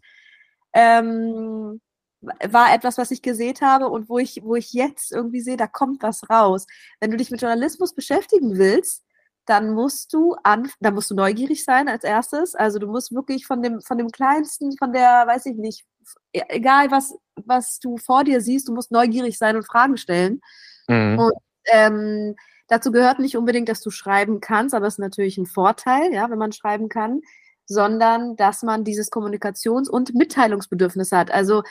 ähm, 0.73 1.81
war 2.21 2.73
etwas, 2.75 2.99
was 2.99 3.11
ich 3.11 3.23
gesehen 3.23 3.57
habe 3.61 3.89
und 3.89 4.09
wo 4.09 4.19
ich, 4.19 4.41
wo 4.45 4.55
ich 4.55 4.73
jetzt 4.73 5.13
irgendwie 5.13 5.41
sehe, 5.41 5.57
da 5.57 5.67
kommt 5.67 6.03
was 6.03 6.29
raus. 6.31 6.67
Wenn 7.01 7.11
du 7.11 7.17
dich 7.17 7.31
mit 7.33 7.41
Journalismus 7.43 7.95
beschäftigen 7.95 8.59
willst, 8.59 9.03
dann 9.47 9.75
musst 9.75 10.13
du 10.13 10.35
an, 10.45 10.71
dann 10.81 10.95
musst 10.95 11.11
du 11.11 11.15
neugierig 11.15 11.65
sein 11.65 11.89
als 11.89 12.05
erstes. 12.05 12.55
Also 12.55 12.79
du 12.79 12.87
musst 12.87 13.13
wirklich 13.13 13.47
von 13.47 13.63
dem, 13.63 13.81
von 13.81 13.99
dem 13.99 14.11
kleinsten, 14.11 14.77
von 14.79 14.93
der, 14.93 15.27
weiß 15.27 15.47
ich 15.47 15.57
nicht, 15.57 15.85
e, 16.33 16.43
egal 16.49 16.91
was, 16.91 17.15
was 17.37 17.79
du 17.79 17.97
vor 17.97 18.25
dir 18.25 18.41
siehst, 18.41 18.69
du 18.69 18.75
musst 18.75 18.93
neugierig 18.93 19.39
sein 19.39 19.57
und 19.57 19.67
Fragen 19.67 19.97
stellen. 19.97 20.41
Mhm. 20.89 21.19
Und 21.19 21.33
ähm, 21.73 22.37
dazu 22.69 22.93
gehört 22.93 23.19
nicht 23.19 23.37
unbedingt, 23.37 23.69
dass 23.69 23.81
du 23.81 23.91
schreiben 23.91 24.41
kannst, 24.41 24.75
aber 24.75 24.87
es 24.87 24.95
ist 24.95 24.99
natürlich 24.99 25.39
ein 25.39 25.47
Vorteil, 25.47 26.13
ja, 26.13 26.31
wenn 26.31 26.39
man 26.39 26.53
schreiben 26.53 26.89
kann, 26.89 27.21
sondern 27.67 28.37
dass 28.37 28.63
man 28.63 28.85
dieses 28.85 29.11
Kommunikations- 29.11 29.89
und 29.89 30.15
Mitteilungsbedürfnis 30.15 31.11
hat. 31.11 31.31
Also 31.31 31.63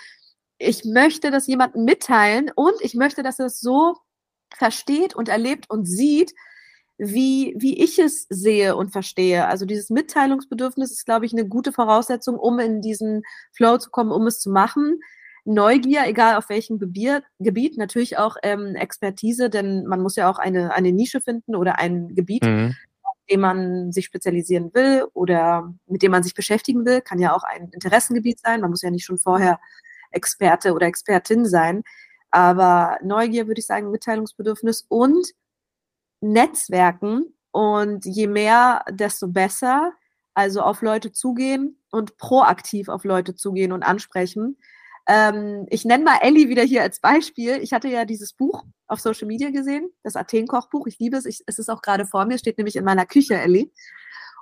ich 0.58 0.84
möchte 0.86 1.32
das 1.32 1.48
jemandem 1.48 1.86
mitteilen 1.86 2.52
und 2.54 2.76
ich 2.82 2.96
möchte, 2.96 3.24
dass 3.24 3.40
er 3.40 3.48
es 3.48 3.60
so 3.60 3.96
versteht 4.54 5.16
und 5.16 5.30
erlebt 5.30 5.70
und 5.70 5.86
sieht, 5.86 6.34
wie, 7.04 7.56
wie 7.58 7.82
ich 7.82 7.98
es 7.98 8.28
sehe 8.30 8.76
und 8.76 8.92
verstehe. 8.92 9.48
Also 9.48 9.66
dieses 9.66 9.90
Mitteilungsbedürfnis 9.90 10.92
ist, 10.92 11.06
glaube 11.06 11.26
ich, 11.26 11.34
eine 11.34 11.48
gute 11.48 11.72
Voraussetzung, 11.72 12.38
um 12.38 12.60
in 12.60 12.80
diesen 12.80 13.24
Flow 13.54 13.80
zu 13.80 13.90
kommen, 13.90 14.12
um 14.12 14.28
es 14.28 14.40
zu 14.40 14.52
machen. 14.52 15.00
Neugier, 15.44 16.04
egal 16.06 16.38
auf 16.38 16.50
welchem 16.50 16.78
Gebiet, 16.78 17.24
Gebiet 17.40 17.76
natürlich 17.76 18.20
auch 18.20 18.36
ähm, 18.44 18.76
Expertise, 18.76 19.50
denn 19.50 19.88
man 19.88 20.02
muss 20.04 20.16
ja 20.16 20.30
auch 20.30 20.38
eine, 20.38 20.76
eine 20.76 20.92
Nische 20.92 21.22
finden 21.22 21.56
oder 21.56 21.80
ein 21.80 22.14
Gebiet, 22.14 22.44
mhm. 22.44 22.76
auf 23.02 23.18
dem 23.32 23.42
man 23.42 23.92
sich 23.92 24.06
spezialisieren 24.06 24.72
will 24.76 25.08
oder 25.16 25.74
mit 25.88 26.04
dem 26.04 26.12
man 26.12 26.22
sich 26.22 26.36
beschäftigen 26.36 26.86
will. 26.86 27.02
Kann 27.02 27.18
ja 27.18 27.36
auch 27.36 27.44
ein 27.44 27.70
Interessengebiet 27.72 28.40
sein. 28.42 28.62
Man 28.62 28.70
muss 28.70 28.84
ja 28.84 28.92
nicht 28.92 29.06
schon 29.06 29.18
vorher 29.18 29.60
Experte 30.12 30.74
oder 30.74 30.86
Expertin 30.86 31.48
sein. 31.48 31.82
Aber 32.30 33.00
Neugier 33.02 33.48
würde 33.48 33.60
ich 33.60 33.66
sagen, 33.66 33.90
Mitteilungsbedürfnis 33.90 34.86
und 34.88 35.32
Netzwerken 36.22 37.36
und 37.52 38.06
je 38.06 38.28
mehr, 38.28 38.86
desto 38.90 39.28
besser. 39.28 39.94
Also 40.34 40.62
auf 40.62 40.82
Leute 40.82 41.12
zugehen 41.12 41.78
und 41.92 42.18
proaktiv 42.18 42.88
auf 42.88 43.04
Leute 43.04 43.36
zugehen 43.36 43.74
und 43.74 43.84
ansprechen. 43.84 44.58
Ähm, 45.08 45.66
ich 45.70 45.84
nenne 45.84 46.06
mal 46.06 46.20
Ellie 46.22 46.48
wieder 46.48 46.64
hier 46.64 46.84
als 46.84 47.02
Beispiel. 47.02 47.58
Ich 47.62 47.74
hatte 47.74 47.90
ja 47.90 48.06
dieses 48.06 48.32
Buch 48.34 48.64
auf 48.88 49.02
Social 49.02 49.28
Media 49.28 49.50
gesehen, 49.50 49.90
das 50.04 50.16
Athen-Kochbuch. 50.16 50.88
Ich 50.88 51.00
liebe 51.00 51.18
es. 51.18 51.26
Ich, 51.26 51.42
es 51.48 51.60
ist 51.60 51.70
auch 51.70 51.82
gerade 51.82 52.06
vor 52.06 52.26
mir, 52.26 52.38
steht 52.38 52.58
nämlich 52.58 52.78
in 52.78 52.86
meiner 52.86 53.06
Küche, 53.06 53.36
Ellie. 53.36 53.72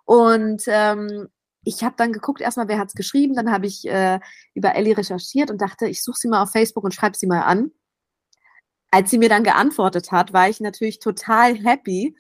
Und 0.06 0.64
ähm, 0.68 1.28
ich 1.64 1.84
habe 1.84 1.96
dann 1.98 2.14
geguckt, 2.14 2.42
erstmal, 2.42 2.68
wer 2.68 2.78
hat 2.78 2.90
es 2.90 2.94
geschrieben. 2.94 3.36
Dann 3.36 3.52
habe 3.52 3.66
ich 3.66 3.88
äh, 3.88 4.20
über 4.54 4.76
Ellie 4.76 4.96
recherchiert 4.96 5.50
und 5.50 5.60
dachte, 5.62 5.88
ich 5.88 6.04
suche 6.04 6.18
sie 6.20 6.28
mal 6.28 6.44
auf 6.44 6.52
Facebook 6.52 6.84
und 6.84 6.94
schreibe 6.94 7.18
sie 7.18 7.28
mal 7.28 7.42
an 7.42 7.72
als 8.92 9.12
sie 9.12 9.18
mir 9.18 9.30
dann 9.30 9.44
geantwortet 9.44 10.12
hat, 10.12 10.34
war 10.34 10.50
ich 10.50 10.60
natürlich 10.60 11.00
total 11.00 11.56
happy, 11.56 12.16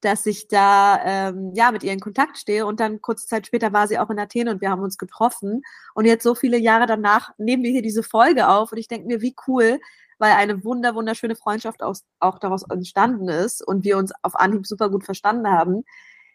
dass 0.00 0.26
ich 0.26 0.48
da 0.48 1.00
ähm, 1.04 1.52
ja 1.54 1.70
mit 1.70 1.82
ihr 1.84 1.92
in 1.92 2.00
Kontakt 2.00 2.36
stehe. 2.38 2.66
Und 2.66 2.80
dann 2.80 3.00
kurze 3.00 3.26
Zeit 3.26 3.46
später 3.46 3.72
war 3.72 3.88
sie 3.88 3.98
auch 3.98 4.10
in 4.10 4.18
Athen 4.18 4.48
und 4.48 4.60
wir 4.60 4.70
haben 4.70 4.82
uns 4.82 4.98
getroffen. 4.98 5.62
Und 5.94 6.04
jetzt 6.04 6.24
so 6.24 6.34
viele 6.34 6.58
Jahre 6.58 6.86
danach 6.86 7.30
nehmen 7.38 7.62
wir 7.62 7.70
hier 7.70 7.82
diese 7.82 8.02
Folge 8.02 8.48
auf 8.48 8.72
und 8.72 8.78
ich 8.78 8.88
denke 8.88 9.06
mir, 9.06 9.20
wie 9.20 9.34
cool, 9.46 9.80
weil 10.18 10.32
eine 10.32 10.64
wunder 10.64 10.94
wunderschöne 10.94 11.36
Freundschaft 11.36 11.82
aus, 11.82 12.04
auch 12.20 12.38
daraus 12.38 12.62
entstanden 12.64 13.28
ist 13.28 13.66
und 13.66 13.84
wir 13.84 13.96
uns 13.96 14.12
auf 14.22 14.36
Anhieb 14.36 14.66
super 14.66 14.90
gut 14.90 15.04
verstanden 15.04 15.48
haben. 15.48 15.84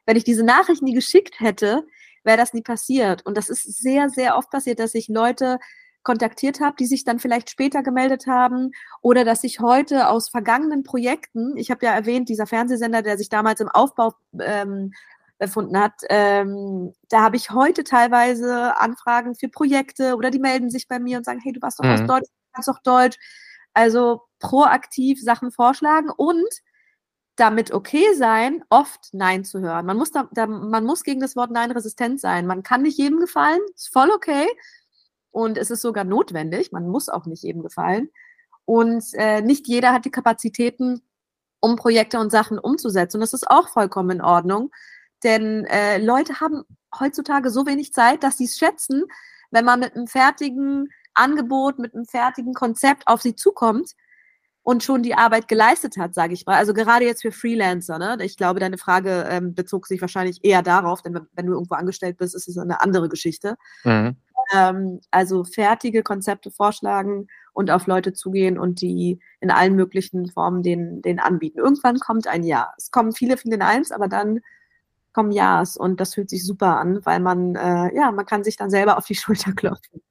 Wenn 0.05 0.17
ich 0.17 0.23
diese 0.23 0.43
Nachricht 0.43 0.81
nie 0.81 0.93
geschickt 0.93 1.39
hätte, 1.39 1.85
wäre 2.23 2.37
das 2.37 2.53
nie 2.53 2.61
passiert. 2.61 3.25
Und 3.25 3.37
das 3.37 3.49
ist 3.49 3.63
sehr, 3.63 4.09
sehr 4.09 4.37
oft 4.37 4.49
passiert, 4.49 4.79
dass 4.79 4.91
sich 4.91 5.07
Leute 5.07 5.59
kontaktiert 6.07 6.61
habe, 6.61 6.77
die 6.79 6.85
sich 6.85 7.03
dann 7.03 7.19
vielleicht 7.19 7.49
später 7.49 7.83
gemeldet 7.83 8.27
haben 8.27 8.71
oder 9.01 9.25
dass 9.25 9.43
ich 9.43 9.59
heute 9.59 10.07
aus 10.07 10.29
vergangenen 10.29 10.83
Projekten, 10.83 11.57
ich 11.57 11.69
habe 11.69 11.85
ja 11.85 11.91
erwähnt, 11.91 12.29
dieser 12.29 12.47
Fernsehsender, 12.47 13.01
der 13.01 13.17
sich 13.17 13.27
damals 13.27 13.59
im 13.59 13.67
Aufbau 13.67 14.13
ähm, 14.39 14.93
befunden 15.37 15.77
hat, 15.77 15.95
ähm, 16.09 16.93
da 17.09 17.23
habe 17.23 17.35
ich 17.35 17.51
heute 17.51 17.83
teilweise 17.83 18.79
Anfragen 18.79 19.35
für 19.35 19.49
Projekte 19.49 20.15
oder 20.15 20.31
die 20.31 20.39
melden 20.39 20.69
sich 20.69 20.87
bei 20.87 20.97
mir 20.97 21.17
und 21.17 21.25
sagen, 21.25 21.41
hey, 21.43 21.51
du 21.51 21.61
warst 21.61 21.77
doch 21.79 21.83
mhm. 21.83 21.91
aus 21.91 22.05
Deutsch, 22.07 22.29
du 22.29 22.51
kannst 22.53 22.69
doch 22.69 22.81
Deutsch. 22.81 23.17
Also 23.73 24.21
proaktiv 24.39 25.21
Sachen 25.21 25.51
vorschlagen 25.51 26.09
und 26.09 26.47
damit 27.35 27.71
okay 27.73 28.13
sein, 28.15 28.63
oft 28.69 29.09
Nein 29.11 29.43
zu 29.43 29.59
hören. 29.59 29.85
Man 29.85 29.97
muss, 29.97 30.11
da, 30.11 30.29
da, 30.31 30.47
man 30.47 30.85
muss 30.85 31.03
gegen 31.03 31.19
das 31.19 31.35
Wort 31.35 31.51
Nein 31.51 31.71
resistent 31.71 32.21
sein. 32.21 32.47
Man 32.47 32.63
kann 32.63 32.83
nicht 32.83 32.97
jedem 32.97 33.19
gefallen, 33.19 33.59
ist 33.75 33.91
voll 33.91 34.09
okay. 34.09 34.47
Und 35.37 35.59
es 35.59 35.69
ist 35.69 35.83
sogar 35.83 36.03
notwendig, 36.03 36.71
man 36.71 36.87
muss 36.87 37.09
auch 37.09 37.27
nicht 37.27 37.43
jedem 37.43 37.61
gefallen. 37.61 38.09
Und 38.65 39.03
äh, 39.13 39.39
nicht 39.41 39.67
jeder 39.67 39.93
hat 39.93 40.03
die 40.03 40.09
Kapazitäten, 40.09 41.03
um 41.59 41.75
Projekte 41.75 42.17
und 42.19 42.31
Sachen 42.31 42.57
umzusetzen. 42.57 43.17
Und 43.17 43.21
das 43.21 43.33
ist 43.33 43.47
auch 43.47 43.69
vollkommen 43.69 44.09
in 44.09 44.21
Ordnung. 44.23 44.71
Denn 45.23 45.65
äh, 45.65 45.99
Leute 45.99 46.39
haben 46.39 46.63
heutzutage 46.99 47.51
so 47.51 47.67
wenig 47.67 47.93
Zeit, 47.93 48.23
dass 48.23 48.39
sie 48.39 48.45
es 48.45 48.57
schätzen, 48.57 49.03
wenn 49.51 49.63
man 49.63 49.79
mit 49.79 49.95
einem 49.95 50.07
fertigen 50.07 50.89
Angebot, 51.13 51.77
mit 51.77 51.93
einem 51.93 52.05
fertigen 52.05 52.55
Konzept 52.55 53.07
auf 53.07 53.21
sie 53.21 53.35
zukommt 53.35 53.91
und 54.63 54.83
schon 54.83 55.03
die 55.03 55.13
Arbeit 55.13 55.47
geleistet 55.47 55.97
hat, 55.97 56.15
sage 56.15 56.33
ich 56.33 56.47
mal. 56.47 56.55
Also 56.55 56.73
gerade 56.73 57.05
jetzt 57.05 57.21
für 57.21 57.31
Freelancer. 57.31 57.99
Ne? 57.99 58.17
Ich 58.21 58.37
glaube, 58.37 58.59
deine 58.59 58.79
Frage 58.79 59.27
ähm, 59.29 59.53
bezog 59.53 59.85
sich 59.85 60.01
wahrscheinlich 60.01 60.43
eher 60.43 60.63
darauf, 60.63 61.03
denn 61.03 61.13
wenn, 61.31 61.45
du 61.45 61.53
irgendwo 61.53 61.75
angestellt 61.75 62.17
bist, 62.17 62.35
ist 62.35 62.47
es 62.47 62.57
eine 62.57 62.81
andere 62.81 63.07
Geschichte. 63.07 63.55
Mhm. 63.83 64.17
Ähm, 64.53 65.01
also 65.11 65.43
fertige 65.43 66.03
Konzepte 66.03 66.51
vorschlagen 66.51 67.27
und 67.53 67.71
auf 67.71 67.87
Leute 67.87 68.13
zugehen 68.13 68.57
und 68.57 68.81
die 68.81 69.19
in 69.39 69.51
allen 69.51 69.75
möglichen 69.75 70.27
Formen 70.27 70.63
den, 70.63 71.01
den 71.01 71.19
anbieten. 71.19 71.59
Irgendwann 71.59 71.99
kommt 71.99 72.27
ein 72.27 72.43
Ja. 72.43 72.73
Es 72.77 72.91
kommen 72.91 73.13
viele, 73.13 73.37
viele 73.37 73.57
Neins, 73.57 73.91
aber 73.91 74.07
dann 74.07 74.41
kommen 75.13 75.31
Ja's 75.31 75.75
und 75.77 75.99
das 75.99 76.13
fühlt 76.13 76.29
sich 76.29 76.45
super 76.45 76.77
an, 76.77 77.03
weil 77.03 77.19
man, 77.19 77.55
äh, 77.55 77.95
ja, 77.95 78.11
man 78.11 78.25
kann 78.25 78.43
sich 78.43 78.55
dann 78.55 78.69
selber 78.69 78.97
auf 78.97 79.05
die 79.05 79.15
Schulter 79.15 79.51
klopfen. 79.53 80.01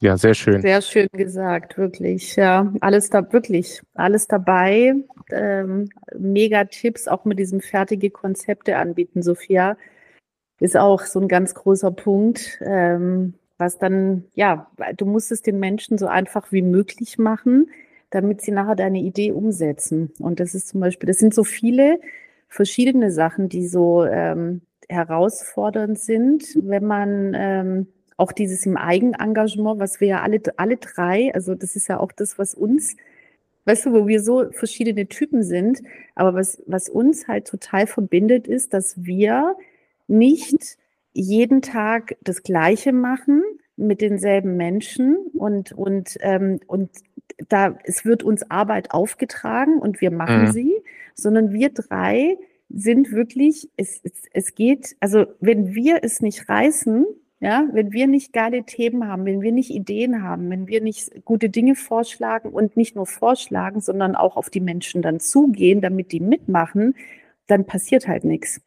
Ja, 0.00 0.16
sehr 0.16 0.34
schön. 0.34 0.62
Sehr 0.62 0.80
schön 0.80 1.08
gesagt, 1.12 1.76
wirklich. 1.76 2.36
Ja, 2.36 2.72
alles 2.80 3.10
da, 3.10 3.32
wirklich, 3.32 3.80
alles 3.94 4.28
dabei. 4.28 4.94
Ähm, 5.32 5.88
mega 6.16 6.64
Tipps, 6.64 7.08
auch 7.08 7.24
mit 7.24 7.38
diesem 7.38 7.60
fertige 7.60 8.10
Konzepte 8.10 8.76
anbieten, 8.76 9.22
Sophia 9.22 9.76
ist 10.60 10.76
auch 10.76 11.02
so 11.02 11.20
ein 11.20 11.28
ganz 11.28 11.54
großer 11.54 11.90
Punkt, 11.90 12.58
ähm, 12.62 13.34
was 13.58 13.78
dann, 13.78 14.24
ja, 14.34 14.70
du 14.96 15.04
musst 15.04 15.32
es 15.32 15.42
den 15.42 15.58
Menschen 15.58 15.98
so 15.98 16.06
einfach 16.06 16.52
wie 16.52 16.62
möglich 16.62 17.18
machen, 17.18 17.70
damit 18.10 18.40
sie 18.40 18.52
nachher 18.52 18.76
deine 18.76 19.00
Idee 19.00 19.32
umsetzen. 19.32 20.12
Und 20.18 20.40
das 20.40 20.54
ist 20.54 20.68
zum 20.68 20.80
Beispiel, 20.80 21.08
das 21.08 21.18
sind 21.18 21.34
so 21.34 21.44
viele 21.44 22.00
verschiedene 22.48 23.10
Sachen, 23.10 23.48
die 23.48 23.66
so 23.66 24.04
ähm, 24.04 24.62
herausfordernd 24.88 25.98
sind, 25.98 26.56
wenn 26.62 26.86
man 26.86 27.34
ähm, 27.36 27.86
auch 28.16 28.32
dieses 28.32 28.64
im 28.64 28.76
Eigenengagement, 28.76 29.78
was 29.78 30.00
wir 30.00 30.08
ja 30.08 30.22
alle, 30.22 30.40
alle 30.56 30.76
drei, 30.76 31.32
also 31.34 31.54
das 31.54 31.76
ist 31.76 31.88
ja 31.88 32.00
auch 32.00 32.12
das, 32.12 32.38
was 32.38 32.54
uns, 32.54 32.96
weißt 33.66 33.86
du, 33.86 33.92
wo 33.92 34.06
wir 34.08 34.22
so 34.22 34.50
verschiedene 34.50 35.06
Typen 35.06 35.42
sind, 35.42 35.82
aber 36.14 36.34
was, 36.34 36.62
was 36.66 36.88
uns 36.88 37.28
halt 37.28 37.46
total 37.46 37.86
verbindet, 37.86 38.48
ist, 38.48 38.72
dass 38.72 39.04
wir 39.04 39.56
nicht 40.08 40.76
jeden 41.12 41.62
Tag 41.62 42.16
das 42.22 42.42
Gleiche 42.42 42.92
machen 42.92 43.42
mit 43.76 44.00
denselben 44.00 44.56
Menschen 44.56 45.16
und, 45.34 45.72
und, 45.72 46.16
ähm, 46.20 46.60
und 46.66 46.90
da, 47.48 47.78
es 47.84 48.04
wird 48.04 48.22
uns 48.22 48.50
Arbeit 48.50 48.90
aufgetragen 48.90 49.78
und 49.78 50.00
wir 50.00 50.10
machen 50.10 50.42
mhm. 50.42 50.52
sie, 50.52 50.74
sondern 51.14 51.52
wir 51.52 51.70
drei 51.70 52.36
sind 52.68 53.12
wirklich, 53.12 53.70
es, 53.76 54.00
es, 54.02 54.22
es 54.32 54.54
geht, 54.54 54.96
also 55.00 55.26
wenn 55.40 55.74
wir 55.74 56.00
es 56.02 56.20
nicht 56.20 56.48
reißen, 56.48 57.06
ja, 57.40 57.68
wenn 57.72 57.92
wir 57.92 58.08
nicht 58.08 58.32
geile 58.32 58.64
Themen 58.64 59.06
haben, 59.06 59.24
wenn 59.24 59.42
wir 59.42 59.52
nicht 59.52 59.70
Ideen 59.70 60.22
haben, 60.22 60.50
wenn 60.50 60.66
wir 60.66 60.80
nicht 60.80 61.24
gute 61.24 61.48
Dinge 61.50 61.76
vorschlagen 61.76 62.50
und 62.50 62.76
nicht 62.76 62.96
nur 62.96 63.06
vorschlagen, 63.06 63.80
sondern 63.80 64.16
auch 64.16 64.36
auf 64.36 64.50
die 64.50 64.60
Menschen 64.60 65.02
dann 65.02 65.20
zugehen, 65.20 65.80
damit 65.80 66.10
die 66.10 66.20
mitmachen, 66.20 66.96
dann 67.46 67.64
passiert 67.64 68.08
halt 68.08 68.24
nichts. 68.24 68.60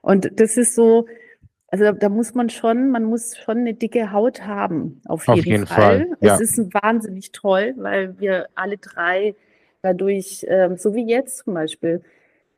Und 0.00 0.40
das 0.40 0.56
ist 0.56 0.74
so, 0.74 1.06
also 1.68 1.84
da, 1.84 1.92
da, 1.92 2.08
muss 2.08 2.34
man 2.34 2.48
schon, 2.50 2.90
man 2.90 3.04
muss 3.04 3.36
schon 3.36 3.58
eine 3.58 3.74
dicke 3.74 4.12
Haut 4.12 4.46
haben, 4.46 5.02
auf, 5.06 5.28
auf 5.28 5.36
jeden, 5.36 5.48
jeden, 5.48 5.66
Fall. 5.66 6.06
Fall. 6.06 6.16
Ja. 6.20 6.34
Es 6.34 6.40
ist 6.40 6.74
wahnsinnig 6.74 7.32
toll, 7.32 7.74
weil 7.76 8.18
wir 8.18 8.48
alle 8.54 8.78
drei 8.78 9.34
dadurch, 9.82 10.44
ähm, 10.48 10.76
so 10.76 10.94
wie 10.94 11.06
jetzt 11.06 11.44
zum 11.44 11.54
Beispiel, 11.54 12.02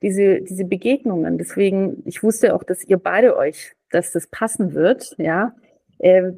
diese, 0.03 0.41
diese 0.41 0.65
Begegnungen. 0.65 1.39
Deswegen, 1.39 2.03
ich 2.07 2.23
wusste 2.23 2.55
auch, 2.55 2.63
dass 2.63 2.85
ihr 2.85 2.97
beide 2.97 3.37
euch, 3.37 3.73
dass 3.91 4.13
das 4.13 4.27
passen 4.27 4.75
wird, 4.75 5.15
ja. 5.19 5.55
Äh, 5.99 6.33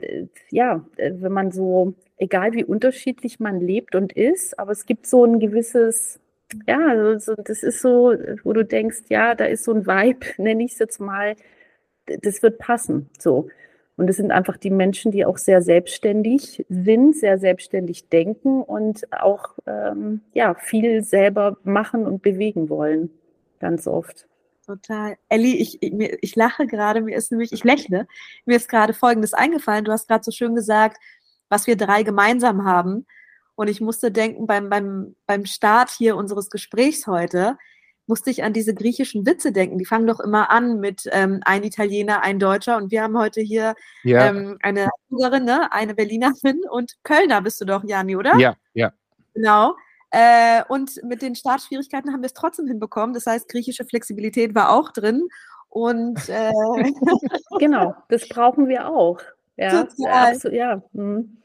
ja, 0.50 0.84
äh, 0.96 1.12
wenn 1.14 1.32
man 1.32 1.52
so, 1.52 1.94
egal 2.16 2.52
wie 2.52 2.64
unterschiedlich 2.64 3.38
man 3.38 3.60
lebt 3.60 3.94
und 3.94 4.12
ist, 4.12 4.58
aber 4.58 4.72
es 4.72 4.86
gibt 4.86 5.06
so 5.06 5.24
ein 5.24 5.38
gewisses, 5.38 6.18
ja, 6.66 6.78
also 6.86 7.34
das 7.34 7.62
ist 7.62 7.80
so, 7.80 8.14
wo 8.44 8.52
du 8.52 8.64
denkst, 8.64 9.04
ja, 9.08 9.34
da 9.34 9.44
ist 9.44 9.64
so 9.64 9.72
ein 9.72 9.86
Vibe, 9.86 10.26
nenne 10.38 10.64
ich 10.64 10.72
es 10.72 10.78
jetzt 10.78 11.00
mal, 11.00 11.36
das 12.06 12.42
wird 12.42 12.58
passen, 12.58 13.10
so. 13.18 13.48
Und 13.96 14.08
es 14.08 14.16
sind 14.16 14.32
einfach 14.32 14.56
die 14.56 14.70
Menschen, 14.70 15.12
die 15.12 15.26
auch 15.26 15.36
sehr 15.36 15.60
selbstständig 15.60 16.64
sind, 16.68 17.14
sehr 17.14 17.38
selbstständig 17.38 18.08
denken 18.08 18.62
und 18.62 19.02
auch 19.12 19.58
ähm, 19.66 20.22
ja, 20.32 20.54
viel 20.54 21.02
selber 21.04 21.58
machen 21.62 22.06
und 22.06 22.22
bewegen 22.22 22.70
wollen 22.70 23.10
ganz 23.60 23.86
oft. 23.86 24.26
Total. 24.66 25.16
Elli, 25.28 25.56
ich, 25.56 25.82
ich, 25.82 25.92
ich 26.20 26.36
lache 26.36 26.66
gerade, 26.66 27.00
mir 27.00 27.16
ist 27.16 27.30
nämlich, 27.30 27.52
ich 27.52 27.64
lächle, 27.64 28.06
mir 28.44 28.56
ist 28.56 28.68
gerade 28.68 28.94
Folgendes 28.94 29.34
eingefallen. 29.34 29.84
Du 29.84 29.92
hast 29.92 30.08
gerade 30.08 30.24
so 30.24 30.30
schön 30.30 30.54
gesagt, 30.54 30.98
was 31.48 31.66
wir 31.66 31.76
drei 31.76 32.02
gemeinsam 32.02 32.64
haben. 32.64 33.06
Und 33.62 33.68
ich 33.68 33.80
musste 33.80 34.10
denken, 34.10 34.48
beim, 34.48 34.68
beim, 34.68 35.14
beim 35.24 35.46
Start 35.46 35.90
hier 35.90 36.16
unseres 36.16 36.50
Gesprächs 36.50 37.06
heute, 37.06 37.56
musste 38.08 38.28
ich 38.28 38.42
an 38.42 38.52
diese 38.52 38.74
griechischen 38.74 39.24
Witze 39.24 39.52
denken. 39.52 39.78
Die 39.78 39.84
fangen 39.84 40.08
doch 40.08 40.18
immer 40.18 40.50
an 40.50 40.80
mit 40.80 41.08
ähm, 41.12 41.38
ein 41.44 41.62
Italiener, 41.62 42.24
ein 42.24 42.40
Deutscher. 42.40 42.76
Und 42.76 42.90
wir 42.90 43.04
haben 43.04 43.16
heute 43.16 43.40
hier 43.40 43.76
ja. 44.02 44.26
ähm, 44.26 44.58
eine 44.62 44.88
Ungarin, 45.08 45.44
ne? 45.44 45.72
eine 45.72 45.94
Berlinerin 45.94 46.62
und 46.68 46.94
Kölner 47.04 47.40
bist 47.40 47.60
du 47.60 47.64
doch, 47.64 47.84
Jani, 47.84 48.16
oder? 48.16 48.36
Ja, 48.36 48.56
ja. 48.74 48.92
Genau. 49.32 49.76
Äh, 50.10 50.64
und 50.68 51.00
mit 51.04 51.22
den 51.22 51.36
Startschwierigkeiten 51.36 52.12
haben 52.12 52.22
wir 52.22 52.26
es 52.26 52.34
trotzdem 52.34 52.66
hinbekommen. 52.66 53.14
Das 53.14 53.26
heißt, 53.26 53.48
griechische 53.48 53.84
Flexibilität 53.84 54.56
war 54.56 54.72
auch 54.72 54.90
drin. 54.90 55.28
Und 55.68 56.28
äh 56.28 56.50
genau, 57.60 57.94
das 58.08 58.28
brauchen 58.28 58.66
wir 58.66 58.88
auch. 58.88 59.20
Ja, 59.56 59.84
Total. 59.84 60.36
ja. 60.52 60.82
Hm. 60.94 61.36
Ja, 61.36 61.41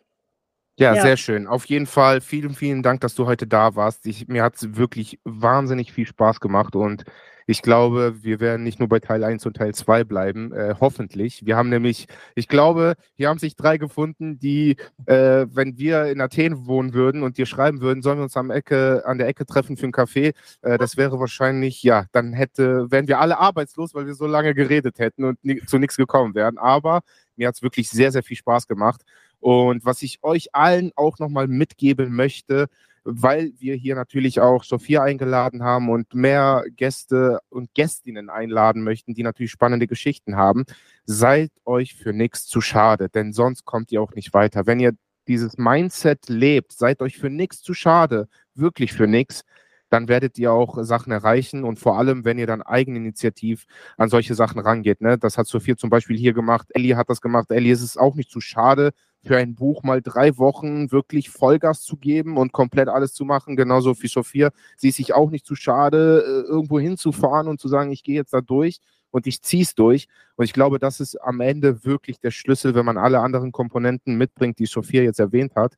ja, 0.80 0.95
sehr 0.95 1.18
schön. 1.18 1.48
Auf 1.48 1.66
jeden 1.66 1.88
Fall 1.88 2.22
vielen, 2.22 2.54
vielen 2.54 2.84
Dank, 2.84 3.02
dass 3.02 3.16
du 3.16 3.26
heute 3.26 3.48
da 3.48 3.76
warst. 3.76 4.06
Ich, 4.06 4.28
mir 4.28 4.44
hat 4.44 4.56
es 4.56 4.76
wirklich 4.76 5.20
wahnsinnig 5.24 5.91
viel 5.91 6.06
Spaß 6.06 6.40
gemacht 6.40 6.76
und 6.76 7.04
ich 7.49 7.61
glaube, 7.61 8.24
wir 8.24 8.41
werden 8.41 8.64
nicht 8.64 8.80
nur 8.80 8.90
bei 8.90 8.99
Teil 8.99 9.24
1 9.24 9.45
und 9.45 9.56
Teil 9.56 9.74
2 9.74 10.03
bleiben, 10.03 10.52
äh, 10.52 10.76
hoffentlich. 10.82 11.45
Wir 11.45 11.56
haben 11.56 11.69
nämlich, 11.69 12.07
ich 12.36 12.49
glaube, 12.49 12.95
hier 13.15 13.30
haben 13.30 13.40
sich 13.40 13.56
drei 13.56 13.78
gefunden, 13.78 14.38
die, 14.38 14.76
äh, 15.06 15.45
wenn 15.49 15.78
wir 15.78 16.07
in 16.07 16.19
Athen 16.19 16.68
wohnen 16.68 16.94
würden 16.94 17.24
und 17.24 17.38
dir 17.38 17.45
schreiben 17.45 17.80
würden, 17.80 18.02
sollen 18.02 18.19
wir 18.19 18.24
uns 18.24 18.36
am 18.36 18.52
Ecke, 18.52 19.03
an 19.06 19.18
der 19.18 19.28
Ecke 19.28 19.45
treffen 19.45 19.78
für 19.78 19.84
einen 19.84 19.94
Kaffee, 19.94 20.34
äh, 20.61 20.78
das 20.78 20.98
wäre 20.98 21.22
wahrscheinlich, 21.22 21.82
ja, 21.84 22.06
dann 22.11 22.34
hätte, 22.34 22.91
wären 22.91 23.07
wir 23.07 23.19
alle 23.19 23.38
arbeitslos, 23.40 23.94
weil 23.95 24.07
wir 24.07 24.15
so 24.15 24.28
lange 24.28 24.53
geredet 24.53 24.99
hätten 24.99 25.24
und 25.24 25.41
nie, 25.45 25.61
zu 25.65 25.78
nichts 25.78 25.95
gekommen 25.95 26.36
wären. 26.36 26.57
Aber 26.57 26.99
mir 27.38 27.48
hat 27.48 27.56
es 27.56 27.61
wirklich 27.61 27.90
sehr, 27.90 28.11
sehr 28.11 28.24
viel 28.24 28.38
Spaß 28.38 28.68
gemacht. 28.68 29.03
Und 29.40 29.86
was 29.86 30.02
ich 30.02 30.19
euch 30.24 30.53
allen 30.53 30.91
auch 30.95 31.19
nochmal 31.19 31.48
mitgeben 31.48 32.14
möchte, 32.14 32.68
weil 33.10 33.54
wir 33.58 33.76
hier 33.76 33.96
natürlich 33.96 34.42
auch 34.42 34.66
Sophia 34.66 35.02
eingeladen 35.02 35.64
haben 35.64 35.90
und 35.90 36.14
mehr 36.14 36.66
Gäste 36.76 37.40
und 37.50 37.74
Gästinnen 37.74 38.30
einladen 38.30 38.84
möchten, 38.84 39.14
die 39.14 39.24
natürlich 39.24 39.52
spannende 39.52 39.88
Geschichten 39.88 40.36
haben. 40.36 40.66
Seid 41.06 41.52
euch 41.64 41.96
für 41.96 42.12
nichts 42.12 42.46
zu 42.46 42.60
schade, 42.60 43.08
denn 43.08 43.32
sonst 43.32 43.64
kommt 43.64 43.94
ihr 43.94 44.02
auch 44.02 44.14
nicht 44.14 44.34
weiter. 44.34 44.66
Wenn 44.66 44.82
ihr 44.82 44.92
dieses 45.28 45.58
Mindset 45.58 46.28
lebt, 46.28 46.74
seid 46.74 47.02
euch 47.02 47.18
für 47.18 47.30
nichts 47.30 47.62
zu 47.62 47.74
schade, 47.74 48.28
wirklich 48.56 48.92
für 48.92 49.08
nichts, 49.08 49.44
dann 49.90 50.10
werdet 50.10 50.38
ihr 50.38 50.52
auch 50.52 50.84
Sachen 50.84 51.14
erreichen 51.14 51.64
und 51.64 51.80
vor 51.80 51.98
allem, 51.98 52.26
wenn 52.26 52.38
ihr 52.38 52.48
dann 52.48 52.62
eigeninitiativ 52.62 53.66
an 53.96 54.10
solche 54.10 54.36
Sachen 54.36 54.60
rangeht. 54.60 55.00
Ne? 55.00 55.18
Das 55.18 55.38
hat 55.38 55.48
Sophia 55.48 55.78
zum 55.78 55.90
Beispiel 55.90 56.18
hier 56.18 56.34
gemacht, 56.34 56.68
Ellie 56.72 56.98
hat 56.98 57.10
das 57.10 57.22
gemacht. 57.22 57.52
Ellie 57.52 57.72
ist 57.72 57.82
es 57.82 57.96
auch 57.96 58.16
nicht 58.16 58.30
zu 58.30 58.42
schade, 58.42 58.92
für 59.28 59.38
ein 59.38 59.56
Buch 59.56 59.84
mal 59.84 60.02
drei 60.02 60.38
Wochen 60.38 60.91
wirklich 60.91 61.30
Vollgas 61.30 61.82
zu 61.82 61.98
geben 61.98 62.38
und 62.38 62.54
komplett 62.54 62.88
alles 62.88 63.14
zu 63.14 63.26
machen, 63.26 63.56
genauso 63.56 64.02
wie 64.02 64.08
Sophia. 64.08 64.52
Sie 64.78 64.90
ist 64.90 64.95
sich 64.95 65.14
auch 65.14 65.30
nicht 65.30 65.45
zu 65.45 65.56
schade, 65.56 66.24
äh, 66.26 66.49
irgendwo 66.49 66.80
hinzufahren 66.80 67.48
und 67.48 67.60
zu 67.60 67.68
sagen, 67.68 67.91
ich 67.91 68.04
gehe 68.04 68.16
jetzt 68.16 68.34
da 68.34 68.41
durch 68.41 68.80
und 69.12 69.28
ich 69.28 69.41
ziehe 69.41 69.64
es 69.64 69.76
durch. 69.76 70.08
Und 70.36 70.45
ich 70.45 70.54
glaube, 70.54 70.80
das 70.80 70.99
ist 70.99 71.18
am 71.18 71.41
Ende 71.41 71.84
wirklich 71.84 72.20
der 72.20 72.32
Schlüssel, 72.32 72.74
wenn 72.74 72.86
man 72.86 72.98
alle 72.98 73.20
anderen 73.20 73.52
Komponenten 73.52 74.18
mitbringt, 74.18 74.60
die 74.60 74.66
Sophia 74.66 75.04
jetzt 75.04 75.20
erwähnt 75.20 75.56
hat, 75.56 75.76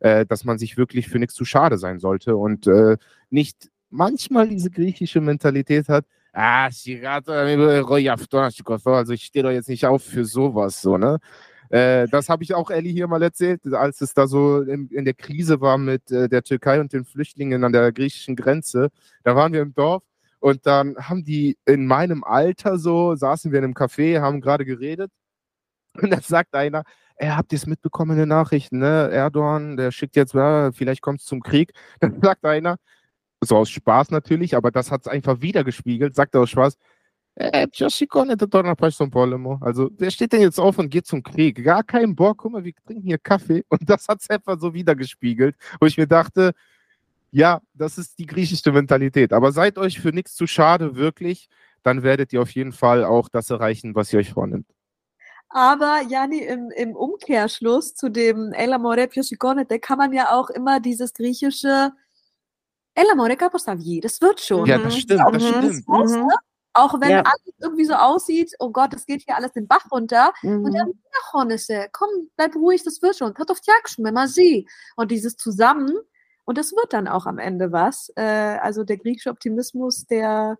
äh, 0.00 0.26
dass 0.26 0.44
man 0.44 0.58
sich 0.58 0.76
wirklich 0.76 1.08
für 1.08 1.18
nichts 1.18 1.34
zu 1.34 1.44
schade 1.44 1.78
sein 1.78 1.98
sollte 1.98 2.36
und 2.36 2.66
äh, 2.66 2.96
nicht 3.30 3.70
manchmal 3.88 4.48
diese 4.48 4.70
griechische 4.70 5.20
Mentalität 5.20 5.88
hat, 5.88 6.04
ah, 6.32 6.68
also 8.96 9.12
ich 9.12 9.24
stehe 9.24 9.42
doch 9.42 9.50
jetzt 9.50 9.68
nicht 9.68 9.84
auf 9.84 10.04
für 10.04 10.24
sowas, 10.24 10.80
so, 10.80 10.96
ne? 10.96 11.18
Äh, 11.70 12.08
das 12.08 12.28
habe 12.28 12.42
ich 12.42 12.54
auch 12.54 12.70
Ellie 12.70 12.92
hier 12.92 13.06
mal 13.08 13.22
erzählt, 13.22 13.60
als 13.72 14.00
es 14.00 14.12
da 14.12 14.26
so 14.26 14.60
in, 14.62 14.88
in 14.88 15.04
der 15.04 15.14
Krise 15.14 15.60
war 15.60 15.78
mit 15.78 16.10
äh, 16.10 16.28
der 16.28 16.42
Türkei 16.42 16.80
und 16.80 16.92
den 16.92 17.04
Flüchtlingen 17.04 17.64
an 17.64 17.72
der 17.72 17.92
griechischen 17.92 18.36
Grenze. 18.36 18.90
Da 19.24 19.36
waren 19.36 19.52
wir 19.52 19.62
im 19.62 19.74
Dorf 19.74 20.02
und 20.40 20.66
dann 20.66 20.96
haben 20.96 21.24
die 21.24 21.56
in 21.66 21.86
meinem 21.86 22.24
Alter 22.24 22.78
so, 22.78 23.14
saßen 23.14 23.52
wir 23.52 23.58
in 23.60 23.64
einem 23.66 23.74
Café, 23.74 24.20
haben 24.20 24.40
gerade 24.40 24.64
geredet 24.64 25.10
und 26.02 26.10
dann 26.10 26.22
sagt 26.22 26.54
einer, 26.54 26.84
er 27.16 27.36
habt 27.36 27.52
ihr 27.52 27.56
es 27.56 27.66
mitbekommen 27.66 28.12
in 28.12 28.18
den 28.18 28.28
Nachrichten, 28.28 28.78
ne? 28.78 29.10
Erdogan, 29.12 29.76
der 29.76 29.92
schickt 29.92 30.16
jetzt, 30.16 30.34
ja, 30.34 30.72
vielleicht 30.72 31.02
kommt 31.02 31.20
es 31.20 31.26
zum 31.26 31.42
Krieg. 31.42 31.72
Dann 32.00 32.20
sagt 32.22 32.44
einer, 32.46 32.76
so 33.42 33.56
aus 33.58 33.70
Spaß 33.70 34.10
natürlich, 34.10 34.56
aber 34.56 34.70
das 34.70 34.90
hat 34.90 35.02
es 35.02 35.08
einfach 35.08 35.40
wieder 35.42 35.64
gespiegelt, 35.64 36.14
sagt 36.14 36.34
er 36.34 36.42
aus 36.42 36.50
Spaß, 36.50 36.76
äh, 37.40 37.66
also, 39.60 39.90
wer 39.96 40.10
steht 40.10 40.32
denn 40.32 40.42
jetzt 40.42 40.60
auf 40.60 40.78
und 40.78 40.90
geht 40.90 41.06
zum 41.06 41.22
Krieg? 41.22 41.64
Gar 41.64 41.82
keinen 41.82 42.14
Bock, 42.14 42.38
guck 42.38 42.52
mal, 42.52 42.64
wir 42.64 42.74
trinken 42.86 43.02
hier 43.02 43.16
Kaffee. 43.18 43.64
Und 43.70 43.88
das 43.88 44.08
hat 44.08 44.20
es 44.20 44.28
einfach 44.28 44.60
so 44.60 44.74
wieder 44.74 44.94
gespiegelt, 44.94 45.56
wo 45.80 45.86
ich 45.86 45.96
mir 45.96 46.06
dachte, 46.06 46.52
ja, 47.30 47.62
das 47.72 47.96
ist 47.96 48.18
die 48.18 48.26
griechische 48.26 48.72
Mentalität. 48.72 49.32
Aber 49.32 49.52
seid 49.52 49.78
euch 49.78 50.00
für 50.00 50.10
nichts 50.10 50.34
zu 50.34 50.46
schade, 50.46 50.96
wirklich, 50.96 51.48
dann 51.82 52.02
werdet 52.02 52.32
ihr 52.32 52.42
auf 52.42 52.50
jeden 52.50 52.72
Fall 52.72 53.04
auch 53.04 53.30
das 53.30 53.48
erreichen, 53.48 53.94
was 53.94 54.12
ihr 54.12 54.18
euch 54.18 54.32
vornimmt. 54.32 54.66
Aber 55.48 56.02
Jani, 56.08 56.40
im, 56.40 56.70
im 56.76 56.94
Umkehrschluss 56.94 57.94
zu 57.94 58.10
dem 58.10 58.52
El 58.52 58.74
amore 58.74 59.08
più 59.08 59.22
kann 59.80 59.98
man 59.98 60.12
ja 60.12 60.30
auch 60.30 60.50
immer 60.50 60.78
dieses 60.78 61.14
griechische 61.14 61.92
El 62.94 63.10
amore 63.12 63.36
das 63.36 64.20
wird 64.20 64.40
schon. 64.40 64.66
Ja, 64.66 64.78
das 64.78 64.98
stimmt, 64.98 65.20
das 65.32 65.42
stimmt. 65.42 65.88
Mhm. 65.88 66.28
Auch 66.72 67.00
wenn 67.00 67.10
ja. 67.10 67.22
alles 67.22 67.54
irgendwie 67.60 67.84
so 67.84 67.94
aussieht, 67.94 68.54
oh 68.60 68.70
Gott, 68.70 68.92
das 68.92 69.04
geht 69.06 69.22
hier 69.22 69.36
alles 69.36 69.52
den 69.52 69.66
Bach 69.66 69.90
runter. 69.90 70.32
Mhm. 70.42 70.64
Und 70.64 70.74
dann, 70.74 70.92
komm, 71.92 72.30
bleib 72.36 72.54
ruhig, 72.54 72.84
das 72.84 73.02
wird 73.02 73.16
schon. 73.16 73.34
Und 74.96 75.10
dieses 75.10 75.36
Zusammen, 75.36 75.98
und 76.44 76.58
das 76.58 76.72
wird 76.72 76.92
dann 76.92 77.08
auch 77.08 77.26
am 77.26 77.38
Ende 77.38 77.72
was. 77.72 78.12
Äh, 78.16 78.22
also 78.22 78.84
der 78.84 78.98
griechische 78.98 79.30
Optimismus, 79.30 80.06
der, 80.06 80.58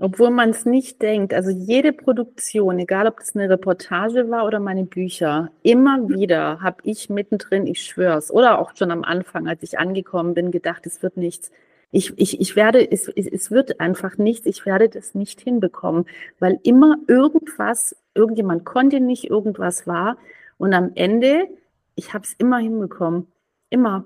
Obwohl 0.00 0.30
man 0.30 0.50
es 0.50 0.64
nicht 0.64 1.02
denkt. 1.02 1.34
Also 1.34 1.50
jede 1.50 1.92
Produktion, 1.92 2.78
egal 2.78 3.08
ob 3.08 3.18
es 3.18 3.34
eine 3.34 3.50
Reportage 3.50 4.30
war 4.30 4.46
oder 4.46 4.60
meine 4.60 4.84
Bücher, 4.84 5.50
immer 5.62 6.08
wieder 6.08 6.60
habe 6.60 6.78
ich 6.84 7.10
mittendrin, 7.10 7.66
ich 7.66 7.82
schwör's, 7.82 8.30
oder 8.30 8.60
auch 8.60 8.76
schon 8.76 8.92
am 8.92 9.02
Anfang, 9.02 9.48
als 9.48 9.62
ich 9.62 9.78
angekommen 9.78 10.34
bin, 10.34 10.50
gedacht, 10.52 10.86
es 10.86 11.02
wird 11.02 11.16
nichts. 11.16 11.50
Ich, 11.90 12.12
ich, 12.18 12.40
ich 12.40 12.54
werde, 12.54 12.90
es, 12.90 13.08
es 13.08 13.50
wird 13.50 13.80
einfach 13.80 14.18
nichts, 14.18 14.46
ich 14.46 14.66
werde 14.66 14.88
das 14.88 15.14
nicht 15.14 15.40
hinbekommen, 15.40 16.04
weil 16.38 16.60
immer 16.62 16.96
irgendwas, 17.06 17.96
irgendjemand 18.14 18.64
konnte 18.64 19.00
nicht, 19.00 19.24
irgendwas 19.30 19.86
war. 19.86 20.18
Und 20.58 20.74
am 20.74 20.92
Ende, 20.94 21.48
ich 21.94 22.12
habe 22.12 22.24
es 22.24 22.34
immer 22.34 22.58
hinbekommen. 22.58 23.26
Immer. 23.70 24.04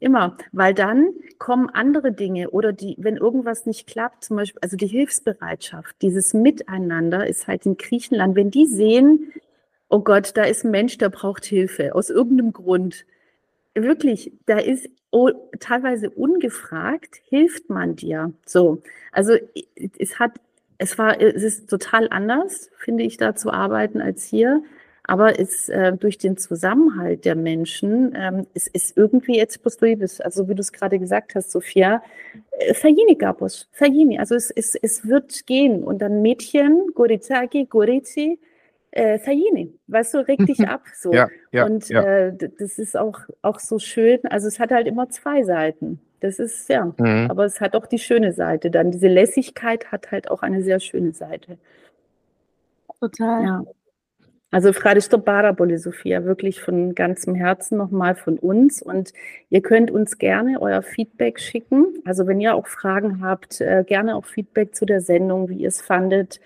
Immer, 0.00 0.36
weil 0.52 0.74
dann 0.74 1.08
kommen 1.38 1.70
andere 1.70 2.12
Dinge 2.12 2.50
oder 2.50 2.72
die, 2.72 2.94
wenn 2.98 3.16
irgendwas 3.16 3.66
nicht 3.66 3.88
klappt, 3.88 4.22
zum 4.24 4.36
Beispiel, 4.36 4.60
also 4.62 4.76
die 4.76 4.86
Hilfsbereitschaft, 4.86 5.96
dieses 6.02 6.34
Miteinander 6.34 7.26
ist 7.26 7.48
halt 7.48 7.66
in 7.66 7.76
Griechenland, 7.76 8.36
wenn 8.36 8.52
die 8.52 8.66
sehen, 8.66 9.32
oh 9.88 9.98
Gott, 10.00 10.36
da 10.36 10.44
ist 10.44 10.64
ein 10.64 10.70
Mensch, 10.70 10.98
der 10.98 11.08
braucht 11.08 11.44
Hilfe 11.44 11.96
aus 11.96 12.10
irgendeinem 12.10 12.52
Grund. 12.52 13.06
Wirklich, 13.74 14.32
da 14.46 14.58
ist 14.58 14.88
teilweise 15.58 16.10
ungefragt, 16.10 17.20
hilft 17.28 17.70
man 17.70 17.96
dir. 17.96 18.32
So, 18.44 18.82
also 19.12 19.34
es 19.98 20.18
hat, 20.18 20.32
es 20.78 20.98
war, 20.98 21.20
es 21.20 21.42
ist 21.42 21.70
total 21.70 22.08
anders, 22.10 22.70
finde 22.76 23.04
ich, 23.04 23.16
da 23.16 23.34
zu 23.34 23.50
arbeiten 23.50 24.00
als 24.00 24.24
hier. 24.24 24.62
Aber 25.04 25.40
es, 25.40 25.70
äh, 25.70 25.94
durch 25.96 26.18
den 26.18 26.36
Zusammenhalt 26.36 27.24
der 27.24 27.34
Menschen, 27.34 28.12
ähm, 28.14 28.46
es 28.52 28.66
ist 28.68 28.94
irgendwie 28.94 29.38
jetzt 29.38 29.62
positives. 29.62 30.20
Also 30.20 30.48
wie 30.50 30.54
du 30.54 30.60
es 30.60 30.70
gerade 30.70 30.98
gesagt 30.98 31.34
hast, 31.34 31.50
Sophia, 31.50 32.02
äh, 32.58 32.74
Fajini 32.74 33.14
Gabos, 33.14 33.68
Fajini. 33.72 34.18
Also 34.18 34.34
es, 34.34 34.50
es, 34.50 34.74
es 34.74 35.08
wird 35.08 35.46
gehen. 35.46 35.82
Und 35.82 36.02
dann 36.02 36.20
Mädchen, 36.20 36.88
Gorizaki, 36.94 37.64
Gorizi, 37.64 38.38
äh, 38.90 39.18
Fajini. 39.18 39.74
Weißt 39.86 40.14
du, 40.14 40.26
reg 40.26 40.44
dich 40.46 40.66
ab. 40.68 40.82
So. 40.94 41.12
Ja, 41.12 41.28
ja, 41.52 41.64
und 41.66 41.88
ja. 41.88 42.02
Äh, 42.02 42.36
das 42.58 42.78
ist 42.78 42.96
auch, 42.96 43.20
auch 43.42 43.58
so 43.60 43.78
schön. 43.78 44.20
Also 44.24 44.48
es 44.48 44.58
hat 44.58 44.70
halt 44.70 44.86
immer 44.86 45.08
zwei 45.10 45.42
Seiten. 45.44 46.00
Das 46.20 46.38
ist, 46.38 46.68
ja, 46.68 46.92
Mhm. 46.98 47.26
aber 47.30 47.44
es 47.44 47.60
hat 47.60 47.76
auch 47.76 47.86
die 47.86 47.98
schöne 47.98 48.32
Seite. 48.32 48.70
Dann 48.70 48.90
diese 48.90 49.08
Lässigkeit 49.08 49.92
hat 49.92 50.10
halt 50.10 50.30
auch 50.30 50.42
eine 50.42 50.62
sehr 50.62 50.80
schöne 50.80 51.12
Seite. 51.12 51.58
Total. 53.00 53.44
Ja. 53.44 53.64
Also 54.50 54.72
Fradisto 54.72 55.18
Barabole, 55.18 55.78
Sophia, 55.78 56.24
wirklich 56.24 56.60
von 56.62 56.94
ganzem 56.94 57.34
Herzen 57.34 57.76
nochmal 57.76 58.14
von 58.14 58.38
uns. 58.38 58.80
Und 58.80 59.12
ihr 59.50 59.60
könnt 59.60 59.90
uns 59.90 60.16
gerne 60.18 60.60
euer 60.60 60.82
Feedback 60.82 61.38
schicken. 61.38 61.86
Also 62.06 62.26
wenn 62.26 62.40
ihr 62.40 62.54
auch 62.54 62.66
Fragen 62.66 63.22
habt, 63.22 63.60
äh, 63.60 63.84
gerne 63.86 64.16
auch 64.16 64.24
Feedback 64.24 64.74
zu 64.74 64.86
der 64.86 65.02
Sendung, 65.02 65.50
wie 65.50 65.58
ihr 65.58 65.68
es 65.68 65.82
fandet. 65.82 66.40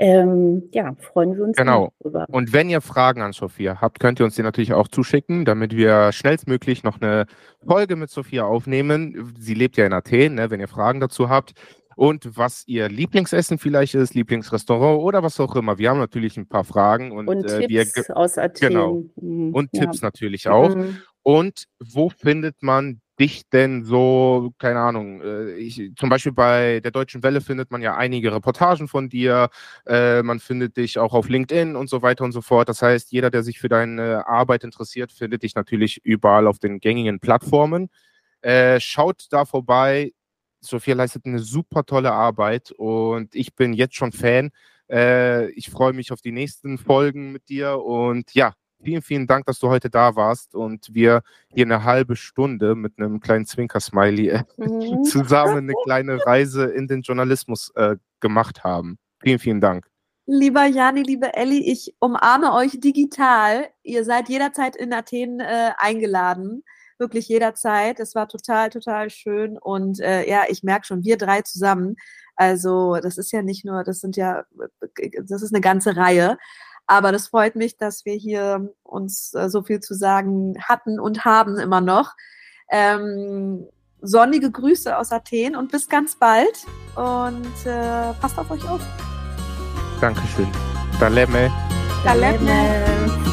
Ähm, 0.00 0.68
ja, 0.72 0.94
freuen 1.00 1.36
wir 1.36 1.44
uns 1.44 1.56
Genau. 1.56 1.92
darüber. 1.98 2.24
Und 2.30 2.52
wenn 2.52 2.70
ihr 2.70 2.80
Fragen 2.80 3.20
an 3.20 3.32
Sophia 3.32 3.80
habt, 3.80 3.98
könnt 3.98 4.20
ihr 4.20 4.24
uns 4.24 4.36
die 4.36 4.42
natürlich 4.42 4.72
auch 4.72 4.86
zuschicken, 4.88 5.44
damit 5.44 5.74
wir 5.76 6.12
schnellstmöglich 6.12 6.84
noch 6.84 7.00
eine 7.00 7.26
Folge 7.66 7.96
mit 7.96 8.08
Sophia 8.08 8.44
aufnehmen. 8.44 9.34
Sie 9.38 9.54
lebt 9.54 9.76
ja 9.76 9.86
in 9.86 9.92
Athen, 9.92 10.36
ne, 10.36 10.50
wenn 10.50 10.60
ihr 10.60 10.68
Fragen 10.68 11.00
dazu 11.00 11.28
habt. 11.28 11.52
Und 11.96 12.36
was 12.38 12.62
ihr 12.68 12.88
Lieblingsessen 12.88 13.58
vielleicht 13.58 13.96
ist, 13.96 14.14
Lieblingsrestaurant 14.14 15.00
oder 15.02 15.24
was 15.24 15.40
auch 15.40 15.56
immer. 15.56 15.78
Wir 15.78 15.90
haben 15.90 15.98
natürlich 15.98 16.36
ein 16.36 16.46
paar 16.46 16.62
Fragen 16.62 17.10
und, 17.10 17.26
Und 17.26 17.44
äh, 17.50 17.68
wir 17.68 17.84
Tipps 17.84 18.08
aus 18.10 18.38
Athen. 18.38 18.68
genau. 18.68 19.02
Mhm, 19.16 19.52
und 19.52 19.70
ja. 19.72 19.80
Tipps 19.80 20.00
natürlich 20.00 20.48
auch. 20.48 20.76
Mhm. 20.76 20.98
Und 21.24 21.64
wo 21.84 22.08
findet 22.08 22.62
man 22.62 23.00
dich 23.18 23.48
denn 23.50 23.84
so, 23.84 24.52
keine 24.58 24.80
Ahnung, 24.80 25.20
äh, 25.20 25.52
ich, 25.54 25.92
zum 25.96 26.08
Beispiel 26.08 26.32
bei 26.32 26.80
der 26.80 26.90
Deutschen 26.90 27.22
Welle 27.22 27.40
findet 27.40 27.70
man 27.70 27.82
ja 27.82 27.96
einige 27.96 28.32
Reportagen 28.32 28.88
von 28.88 29.08
dir, 29.08 29.50
äh, 29.86 30.22
man 30.22 30.40
findet 30.40 30.76
dich 30.76 30.98
auch 30.98 31.14
auf 31.14 31.28
LinkedIn 31.28 31.76
und 31.76 31.88
so 31.90 32.02
weiter 32.02 32.24
und 32.24 32.32
so 32.32 32.40
fort. 32.42 32.68
Das 32.68 32.82
heißt, 32.82 33.12
jeder, 33.12 33.30
der 33.30 33.42
sich 33.42 33.58
für 33.58 33.68
deine 33.68 34.26
Arbeit 34.26 34.64
interessiert, 34.64 35.12
findet 35.12 35.42
dich 35.42 35.54
natürlich 35.54 36.00
überall 36.04 36.46
auf 36.46 36.58
den 36.58 36.80
gängigen 36.80 37.20
Plattformen. 37.20 37.88
Äh, 38.42 38.80
schaut 38.80 39.26
da 39.30 39.44
vorbei. 39.44 40.12
Sophia 40.60 40.94
leistet 40.94 41.26
eine 41.26 41.38
super 41.40 41.84
tolle 41.84 42.12
Arbeit 42.12 42.72
und 42.72 43.34
ich 43.34 43.54
bin 43.54 43.72
jetzt 43.72 43.96
schon 43.96 44.12
Fan. 44.12 44.50
Äh, 44.90 45.50
ich 45.52 45.70
freue 45.70 45.92
mich 45.92 46.12
auf 46.12 46.20
die 46.20 46.32
nächsten 46.32 46.78
Folgen 46.78 47.32
mit 47.32 47.48
dir 47.48 47.80
und 47.80 48.34
ja, 48.34 48.54
vielen, 48.82 49.02
vielen 49.02 49.26
Dank, 49.26 49.46
dass 49.46 49.58
du 49.58 49.68
heute 49.68 49.90
da 49.90 50.16
warst 50.16 50.54
und 50.54 50.94
wir 50.94 51.22
hier 51.48 51.64
eine 51.64 51.84
halbe 51.84 52.16
Stunde 52.16 52.74
mit 52.74 52.98
einem 52.98 53.20
kleinen 53.20 53.46
Zwinker-Smiley 53.46 54.28
äh, 54.28 54.42
Mhm. 54.56 55.04
zusammen 55.04 55.58
eine 55.58 55.74
kleine 55.84 56.24
Reise 56.24 56.64
in 56.64 56.86
den 56.86 57.02
Journalismus 57.02 57.70
äh, 57.74 57.96
gemacht 58.20 58.64
haben. 58.64 58.98
Vielen, 59.20 59.38
vielen 59.38 59.60
Dank. 59.60 59.86
Lieber 60.26 60.66
Jani, 60.66 61.02
liebe 61.02 61.34
Elli, 61.34 61.70
ich 61.70 61.94
umarme 62.00 62.52
euch 62.52 62.78
digital. 62.78 63.68
Ihr 63.82 64.04
seid 64.04 64.28
jederzeit 64.28 64.76
in 64.76 64.92
Athen 64.92 65.40
äh, 65.40 65.70
eingeladen. 65.78 66.64
Wirklich 66.98 67.28
jederzeit. 67.28 67.98
Es 67.98 68.14
war 68.14 68.28
total, 68.28 68.68
total 68.68 69.08
schön. 69.08 69.56
Und 69.56 70.00
äh, 70.00 70.28
ja, 70.28 70.42
ich 70.48 70.62
merke 70.62 70.84
schon, 70.84 71.02
wir 71.02 71.16
drei 71.16 71.40
zusammen. 71.42 71.96
Also, 72.36 72.96
das 73.02 73.16
ist 73.16 73.32
ja 73.32 73.42
nicht 73.42 73.64
nur, 73.64 73.84
das 73.84 74.00
sind 74.00 74.16
ja, 74.16 74.44
das 75.24 75.42
ist 75.42 75.54
eine 75.54 75.62
ganze 75.62 75.96
Reihe. 75.96 76.36
Aber 76.88 77.12
das 77.12 77.28
freut 77.28 77.54
mich, 77.54 77.76
dass 77.76 78.04
wir 78.06 78.14
hier 78.14 78.74
uns 78.82 79.34
äh, 79.34 79.48
so 79.50 79.62
viel 79.62 79.80
zu 79.80 79.94
sagen 79.94 80.54
hatten 80.60 80.98
und 80.98 81.24
haben 81.24 81.58
immer 81.58 81.82
noch. 81.82 82.14
Ähm, 82.70 83.66
sonnige 84.00 84.50
Grüße 84.50 84.96
aus 84.96 85.12
Athen 85.12 85.54
und 85.54 85.70
bis 85.70 85.88
ganz 85.88 86.16
bald. 86.16 86.64
Und 86.96 87.66
äh, 87.66 88.12
passt 88.20 88.38
auf 88.38 88.50
euch 88.50 88.66
auf. 88.68 88.80
Dankeschön. 90.00 90.48
Daleme. 90.98 91.52
Daleme. 92.04 92.38
Daleme. 92.38 93.27